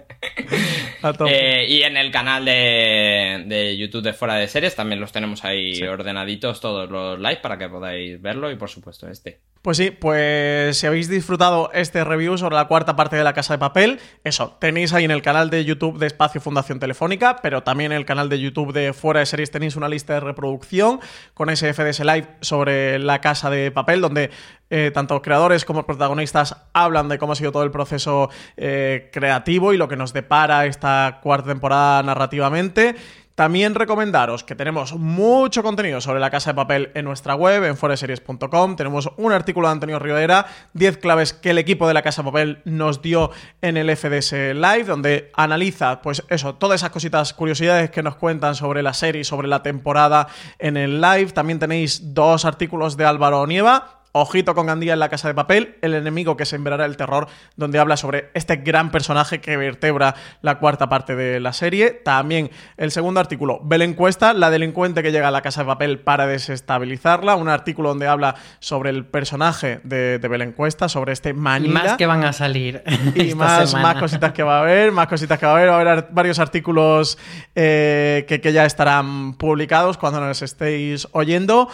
Eh, 1.28 1.66
y 1.68 1.82
en 1.82 1.96
el 1.96 2.10
canal 2.10 2.44
de, 2.44 3.44
de 3.46 3.76
YouTube 3.76 4.02
de 4.02 4.12
Fuera 4.12 4.34
de 4.34 4.48
Series 4.48 4.74
también 4.74 5.00
los 5.00 5.12
tenemos 5.12 5.44
ahí 5.44 5.82
ordenaditos 5.82 6.60
todos 6.60 6.90
los 6.90 7.18
live 7.18 7.38
para 7.42 7.58
que 7.58 7.68
podáis 7.68 8.20
verlo 8.20 8.50
y 8.50 8.56
por 8.56 8.68
supuesto 8.68 9.08
este. 9.08 9.40
Pues 9.62 9.76
sí, 9.76 9.90
pues 9.90 10.78
si 10.78 10.86
habéis 10.86 11.10
disfrutado 11.10 11.70
este 11.74 12.02
review 12.02 12.38
sobre 12.38 12.56
la 12.56 12.66
cuarta 12.66 12.96
parte 12.96 13.16
de 13.16 13.24
La 13.24 13.34
Casa 13.34 13.52
de 13.52 13.58
Papel, 13.58 14.00
eso, 14.24 14.56
tenéis 14.58 14.94
ahí 14.94 15.04
en 15.04 15.10
el 15.10 15.20
canal 15.20 15.50
de 15.50 15.66
YouTube 15.66 15.98
de 15.98 16.06
Espacio 16.06 16.40
Fundación 16.40 16.80
Telefónica, 16.80 17.36
pero 17.42 17.62
también 17.62 17.92
en 17.92 17.98
el 17.98 18.06
canal 18.06 18.30
de 18.30 18.40
YouTube 18.40 18.72
de 18.72 18.94
Fuera 18.94 19.20
de 19.20 19.26
Series 19.26 19.50
tenéis 19.50 19.76
una 19.76 19.90
lista 19.90 20.14
de 20.14 20.20
reproducción 20.20 21.00
con 21.34 21.50
ese 21.50 21.74
FDS 21.74 22.00
Live 22.00 22.28
sobre 22.40 22.98
La 23.00 23.20
Casa 23.20 23.50
de 23.50 23.70
Papel, 23.70 24.00
donde 24.00 24.30
eh, 24.70 24.90
tanto 24.94 25.20
creadores 25.20 25.64
como 25.64 25.84
protagonistas 25.84 26.56
hablan 26.72 27.08
de 27.08 27.18
cómo 27.18 27.32
ha 27.32 27.36
sido 27.36 27.52
todo 27.52 27.64
el 27.64 27.70
proceso 27.70 28.30
eh, 28.56 29.10
creativo 29.12 29.72
y 29.72 29.76
lo 29.76 29.88
que 29.88 29.96
nos 29.96 30.12
depara 30.12 30.66
esta 30.66 31.18
cuarta 31.22 31.48
temporada 31.48 32.02
narrativamente. 32.02 32.94
También 33.40 33.74
recomendaros 33.74 34.44
que 34.44 34.54
tenemos 34.54 34.92
mucho 34.92 35.62
contenido 35.62 36.02
sobre 36.02 36.20
la 36.20 36.28
casa 36.28 36.50
de 36.50 36.56
papel 36.56 36.90
en 36.92 37.06
nuestra 37.06 37.34
web, 37.34 37.64
en 37.64 37.74
foreseries.com. 37.74 38.76
Tenemos 38.76 39.10
un 39.16 39.32
artículo 39.32 39.66
de 39.66 39.72
Antonio 39.72 39.98
Rivera, 39.98 40.44
10 40.74 40.98
claves 40.98 41.32
que 41.32 41.48
el 41.48 41.56
equipo 41.56 41.88
de 41.88 41.94
la 41.94 42.02
casa 42.02 42.22
de 42.22 42.26
papel 42.26 42.60
nos 42.66 43.00
dio 43.00 43.30
en 43.62 43.78
el 43.78 43.96
FDS 43.96 44.32
Live, 44.32 44.84
donde 44.84 45.30
analiza, 45.34 46.02
pues 46.02 46.22
eso, 46.28 46.56
todas 46.56 46.82
esas 46.82 46.90
cositas, 46.90 47.32
curiosidades 47.32 47.90
que 47.90 48.02
nos 48.02 48.16
cuentan 48.16 48.54
sobre 48.54 48.82
la 48.82 48.92
serie, 48.92 49.24
sobre 49.24 49.48
la 49.48 49.62
temporada 49.62 50.26
en 50.58 50.76
el 50.76 51.00
live. 51.00 51.32
También 51.32 51.58
tenéis 51.58 52.12
dos 52.14 52.44
artículos 52.44 52.98
de 52.98 53.06
Álvaro 53.06 53.46
Nieva, 53.46 53.99
Ojito 54.12 54.54
con 54.54 54.66
Gandía 54.66 54.94
en 54.94 54.98
la 54.98 55.08
casa 55.08 55.28
de 55.28 55.34
papel, 55.34 55.76
el 55.82 55.94
enemigo 55.94 56.36
que 56.36 56.44
sembrará 56.44 56.84
el 56.84 56.96
terror, 56.96 57.28
donde 57.56 57.78
habla 57.78 57.96
sobre 57.96 58.30
este 58.34 58.56
gran 58.56 58.90
personaje 58.90 59.40
que 59.40 59.56
vertebra 59.56 60.16
la 60.42 60.58
cuarta 60.58 60.88
parte 60.88 61.14
de 61.14 61.38
la 61.38 61.52
serie. 61.52 61.90
También 61.90 62.50
el 62.76 62.90
segundo 62.90 63.20
artículo, 63.20 63.60
Belencuesta, 63.62 64.32
la 64.32 64.50
delincuente 64.50 65.02
que 65.02 65.12
llega 65.12 65.28
a 65.28 65.30
la 65.30 65.42
casa 65.42 65.62
de 65.62 65.66
papel 65.68 66.00
para 66.00 66.26
desestabilizarla. 66.26 67.36
Un 67.36 67.48
artículo 67.48 67.90
donde 67.90 68.08
habla 68.08 68.34
sobre 68.58 68.90
el 68.90 69.04
personaje 69.04 69.80
de, 69.84 70.18
de 70.18 70.28
Belencuesta, 70.28 70.88
sobre 70.88 71.12
este 71.12 71.32
Manila. 71.32 71.80
Y 71.80 71.84
más 71.84 71.96
que 71.96 72.06
van 72.06 72.24
a 72.24 72.32
salir. 72.32 72.82
Y 73.14 73.34
más, 73.34 73.74
más, 73.74 73.96
cositas 73.96 74.32
que 74.32 74.42
va 74.42 74.58
a 74.58 74.60
haber, 74.62 74.92
más 74.92 75.06
cositas 75.06 75.38
que 75.38 75.46
va 75.46 75.52
a 75.52 75.54
haber. 75.56 75.68
Va 75.68 75.76
a 75.76 75.80
haber 75.80 76.08
varios 76.10 76.38
artículos 76.38 77.18
eh, 77.54 78.24
que, 78.28 78.40
que 78.40 78.52
ya 78.52 78.64
estarán 78.64 79.34
publicados 79.34 79.98
cuando 79.98 80.20
nos 80.20 80.42
estéis 80.42 81.08
oyendo. 81.12 81.68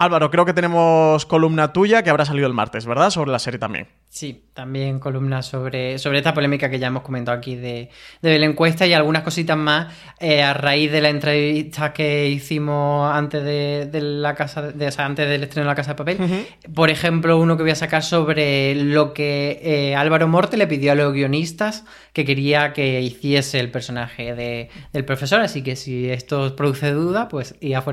Álvaro, 0.00 0.30
creo 0.30 0.46
que 0.46 0.54
tenemos 0.54 1.26
columna 1.26 1.74
tuya 1.74 2.02
que 2.02 2.08
habrá 2.08 2.24
salido 2.24 2.46
el 2.46 2.54
martes, 2.54 2.86
¿verdad? 2.86 3.10
Sobre 3.10 3.30
la 3.30 3.38
serie 3.38 3.58
también. 3.58 3.86
Sí, 4.08 4.44
también 4.54 4.98
columna 4.98 5.42
sobre, 5.42 5.98
sobre 5.98 6.18
esta 6.18 6.32
polémica 6.32 6.70
que 6.70 6.78
ya 6.78 6.86
hemos 6.86 7.02
comentado 7.02 7.36
aquí 7.36 7.54
de, 7.54 7.90
de 8.22 8.38
la 8.38 8.46
encuesta 8.46 8.86
y 8.86 8.94
algunas 8.94 9.22
cositas 9.22 9.58
más 9.58 9.94
eh, 10.18 10.42
a 10.42 10.54
raíz 10.54 10.90
de 10.90 11.02
la 11.02 11.10
entrevista 11.10 11.92
que 11.92 12.28
hicimos 12.28 13.12
antes 13.12 13.44
de, 13.44 13.90
de 13.92 14.00
la 14.00 14.34
casa, 14.34 14.72
de, 14.72 14.86
o 14.86 14.90
sea, 14.90 15.04
antes 15.04 15.28
del 15.28 15.42
estreno 15.42 15.66
de 15.66 15.70
la 15.72 15.74
Casa 15.74 15.90
de 15.90 15.96
Papel. 15.96 16.16
Uh 16.18 16.24
-huh. 16.24 16.72
Por 16.74 16.88
ejemplo, 16.88 17.36
uno 17.38 17.58
que 17.58 17.62
voy 17.62 17.72
a 17.72 17.76
sacar 17.76 18.02
sobre 18.02 18.74
lo 18.74 19.12
que 19.12 19.60
eh, 19.62 19.96
Álvaro 19.96 20.28
Morte 20.28 20.56
le 20.56 20.66
pidió 20.66 20.92
a 20.92 20.94
los 20.94 21.12
guionistas 21.12 21.84
que 22.14 22.24
quería 22.24 22.72
que 22.72 23.02
hiciese 23.02 23.60
el 23.60 23.70
personaje 23.70 24.34
de, 24.34 24.70
del 24.94 25.04
profesor, 25.04 25.40
así 25.40 25.62
que 25.62 25.76
si 25.76 26.08
esto 26.08 26.40
os 26.40 26.52
produce 26.52 26.90
duda, 26.90 27.28
pues 27.28 27.54
y 27.60 27.74
a 27.74 27.84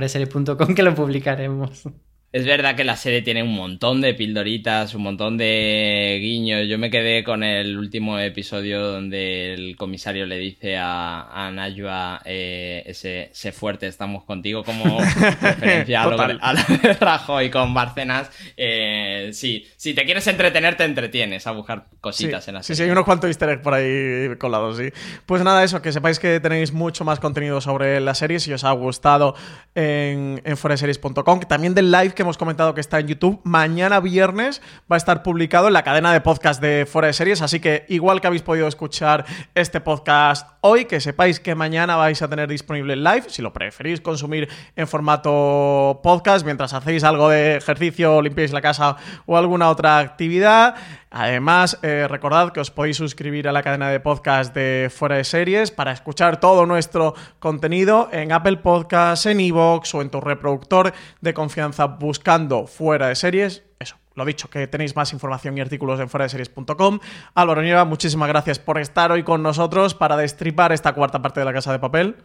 que 0.76 0.84
lo 0.84 0.96
publicaremos. 0.96 1.90
Es 2.34 2.46
verdad 2.46 2.76
que 2.76 2.84
la 2.84 2.98
serie 2.98 3.22
tiene 3.22 3.42
un 3.42 3.56
montón 3.56 4.02
de 4.02 4.14
pildoritas, 4.14 4.94
un 4.94 5.04
montón 5.04 5.38
de 5.38 6.20
guiños. 6.22 6.68
Yo 6.68 6.78
me 6.78 6.92
quedé 6.92 7.24
con 7.24 7.42
el 7.42 7.78
último 7.78 8.20
episodio 8.20 8.86
donde 8.86 9.54
el 9.54 9.78
comisario 9.78 10.26
le 10.26 10.38
dice 10.38 10.76
a, 10.76 11.22
a 11.22 11.50
Najwa 11.52 12.22
eh, 12.26 12.84
ese, 12.86 13.30
ese, 13.32 13.54
fuerte, 13.54 13.88
estamos 13.88 14.26
contigo, 14.26 14.66
como 14.66 15.00
referencia 15.42 16.04
a 16.04 16.08
lo, 16.10 16.22
a 16.22 16.54
de 16.54 16.94
Rajoy 17.00 17.50
con 17.50 17.74
Barcenas. 17.74 18.30
Eh, 18.58 19.30
sí, 19.32 19.66
si 19.78 19.94
te 19.94 20.04
quieres 20.04 20.28
entretener, 20.28 20.76
te 20.76 20.84
entretienes 20.84 21.48
a 21.48 21.52
buscar 21.52 21.88
cositas 22.02 22.44
sí, 22.44 22.50
en 22.50 22.56
la 22.56 22.64
serie. 22.64 22.76
Sí, 22.76 22.78
sí, 22.78 22.84
hay 22.84 22.92
unos 22.92 23.06
cuantos 23.06 23.30
easter 23.30 23.52
eggs 23.52 23.62
por 23.62 23.74
ahí 23.74 24.36
colados, 24.38 24.76
sí. 24.76 24.90
Pues 25.26 25.42
nada, 25.46 25.64
eso, 25.64 25.82
que 25.82 25.94
sepáis 25.94 26.20
que 26.20 26.42
tenéis 26.42 26.74
mucho 26.74 27.06
más 27.06 27.22
contenido 27.22 27.62
sobre 27.62 28.02
la 28.02 28.14
serie, 28.16 28.42
si 28.42 28.52
os 28.52 28.66
ha 28.66 28.72
gustado 28.74 29.34
en, 29.76 30.42
en 30.44 30.58
foreseries.com, 30.58 31.40
que 31.40 31.46
también 31.46 31.74
del 31.74 31.90
live 31.90 32.17
que 32.18 32.24
hemos 32.24 32.38
comentado 32.38 32.74
que 32.74 32.82
está 32.82 33.00
en 33.00 33.08
YouTube. 33.08 33.40
Mañana 33.44 34.00
viernes 34.00 34.62
va 34.92 34.96
a 34.96 34.98
estar 34.98 35.22
publicado 35.22 35.68
en 35.68 35.74
la 35.74 35.84
cadena 35.84 36.12
de 36.12 36.20
podcast 36.20 36.60
de 36.60 36.88
Fuera 36.88 37.08
de 37.08 37.14
Series, 37.14 37.44
así 37.44 37.60
que 37.60 37.86
igual 37.90 38.20
que 38.20 38.28
habéis 38.28 38.42
podido 38.42 38.68
escuchar 38.68 39.24
este 39.54 39.80
podcast 39.82 40.50
hoy, 40.62 40.86
que 40.86 41.00
sepáis 41.00 41.40
que 41.40 41.54
mañana 41.54 41.96
vais 41.96 42.20
a 42.24 42.28
tener 42.28 42.50
disponible 42.50 42.94
el 42.94 43.04
live, 43.04 43.26
si 43.28 43.44
lo 43.44 43.54
preferís 43.54 44.02
consumir 44.02 44.50
en 44.76 44.88
formato 44.88 46.00
podcast 46.02 46.44
mientras 46.44 46.74
hacéis 46.74 47.04
algo 47.04 47.30
de 47.30 47.58
ejercicio, 47.58 48.20
limpiáis 48.24 48.52
la 48.52 48.62
casa 48.62 48.98
o 49.28 49.38
alguna 49.38 49.70
otra 49.70 50.00
actividad. 50.00 50.76
Además, 51.10 51.80
eh, 51.84 52.08
recordad 52.10 52.52
que 52.52 52.60
os 52.60 52.72
podéis 52.72 52.98
suscribir 52.98 53.48
a 53.48 53.52
la 53.52 53.64
cadena 53.64 53.90
de 53.90 54.00
podcast 54.00 54.54
de 54.54 54.92
Fuera 54.94 55.16
de 55.16 55.24
Series 55.24 55.72
para 55.72 55.92
escuchar 55.92 56.40
todo 56.40 56.66
nuestro 56.66 57.16
contenido 57.40 58.10
en 58.12 58.32
Apple 58.32 58.58
Podcasts, 58.58 59.26
en 59.26 59.40
Evox 59.40 59.96
o 59.96 60.02
en 60.02 60.10
tu 60.10 60.20
reproductor 60.20 60.94
de 61.22 61.34
confianza 61.34 61.86
buscando 61.86 62.68
Fuera 62.68 63.08
de 63.08 63.16
Series. 63.16 63.64
Eso, 63.80 63.96
lo 64.16 64.26
dicho, 64.26 64.50
que 64.50 64.68
tenéis 64.68 64.96
más 64.96 65.14
información 65.14 65.58
y 65.58 65.62
artículos 65.62 66.00
en 66.00 66.10
fueradeseries.com. 66.10 67.00
Álvaro 67.36 67.62
Nieva, 67.62 67.86
muchísimas 67.86 68.28
gracias 68.28 68.60
por 68.60 68.78
estar 68.78 69.12
hoy 69.12 69.24
con 69.24 69.42
nosotros 69.42 69.94
para 69.94 70.18
destripar 70.18 70.74
esta 70.74 70.94
cuarta 70.94 71.22
parte 71.22 71.40
de 71.40 71.46
la 71.46 71.54
Casa 71.54 71.72
de 71.72 71.80
Papel. 71.80 72.18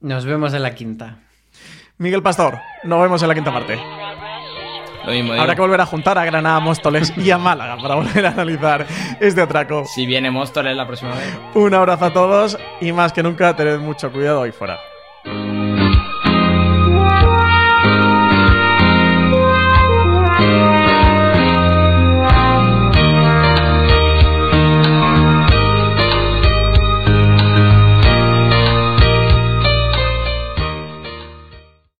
Nos 0.00 0.26
vemos 0.26 0.52
en 0.52 0.62
la 0.62 0.74
quinta. 0.74 1.18
Miguel 1.96 2.22
Pastor, 2.22 2.58
nos 2.84 3.00
vemos 3.00 3.22
en 3.22 3.28
la 3.28 3.34
quinta 3.34 3.52
parte. 3.52 4.07
Lo 5.08 5.14
mismo, 5.14 5.32
Habrá 5.32 5.54
que 5.54 5.60
volver 5.62 5.80
a 5.80 5.86
juntar 5.86 6.18
a 6.18 6.24
Granada, 6.26 6.60
Móstoles 6.60 7.14
y 7.16 7.30
a 7.30 7.38
Málaga 7.38 7.78
para 7.80 7.94
volver 7.94 8.26
a 8.26 8.30
analizar 8.30 8.86
este 9.18 9.40
atraco. 9.40 9.86
Si 9.86 10.04
viene 10.04 10.30
Móstoles 10.30 10.76
la 10.76 10.86
próxima 10.86 11.14
vez. 11.14 11.38
Un 11.54 11.72
abrazo 11.72 12.04
a 12.04 12.12
todos 12.12 12.58
y 12.82 12.92
más 12.92 13.14
que 13.14 13.22
nunca, 13.22 13.56
tened 13.56 13.78
mucho 13.78 14.12
cuidado 14.12 14.42
ahí 14.42 14.52
fuera. 14.52 14.78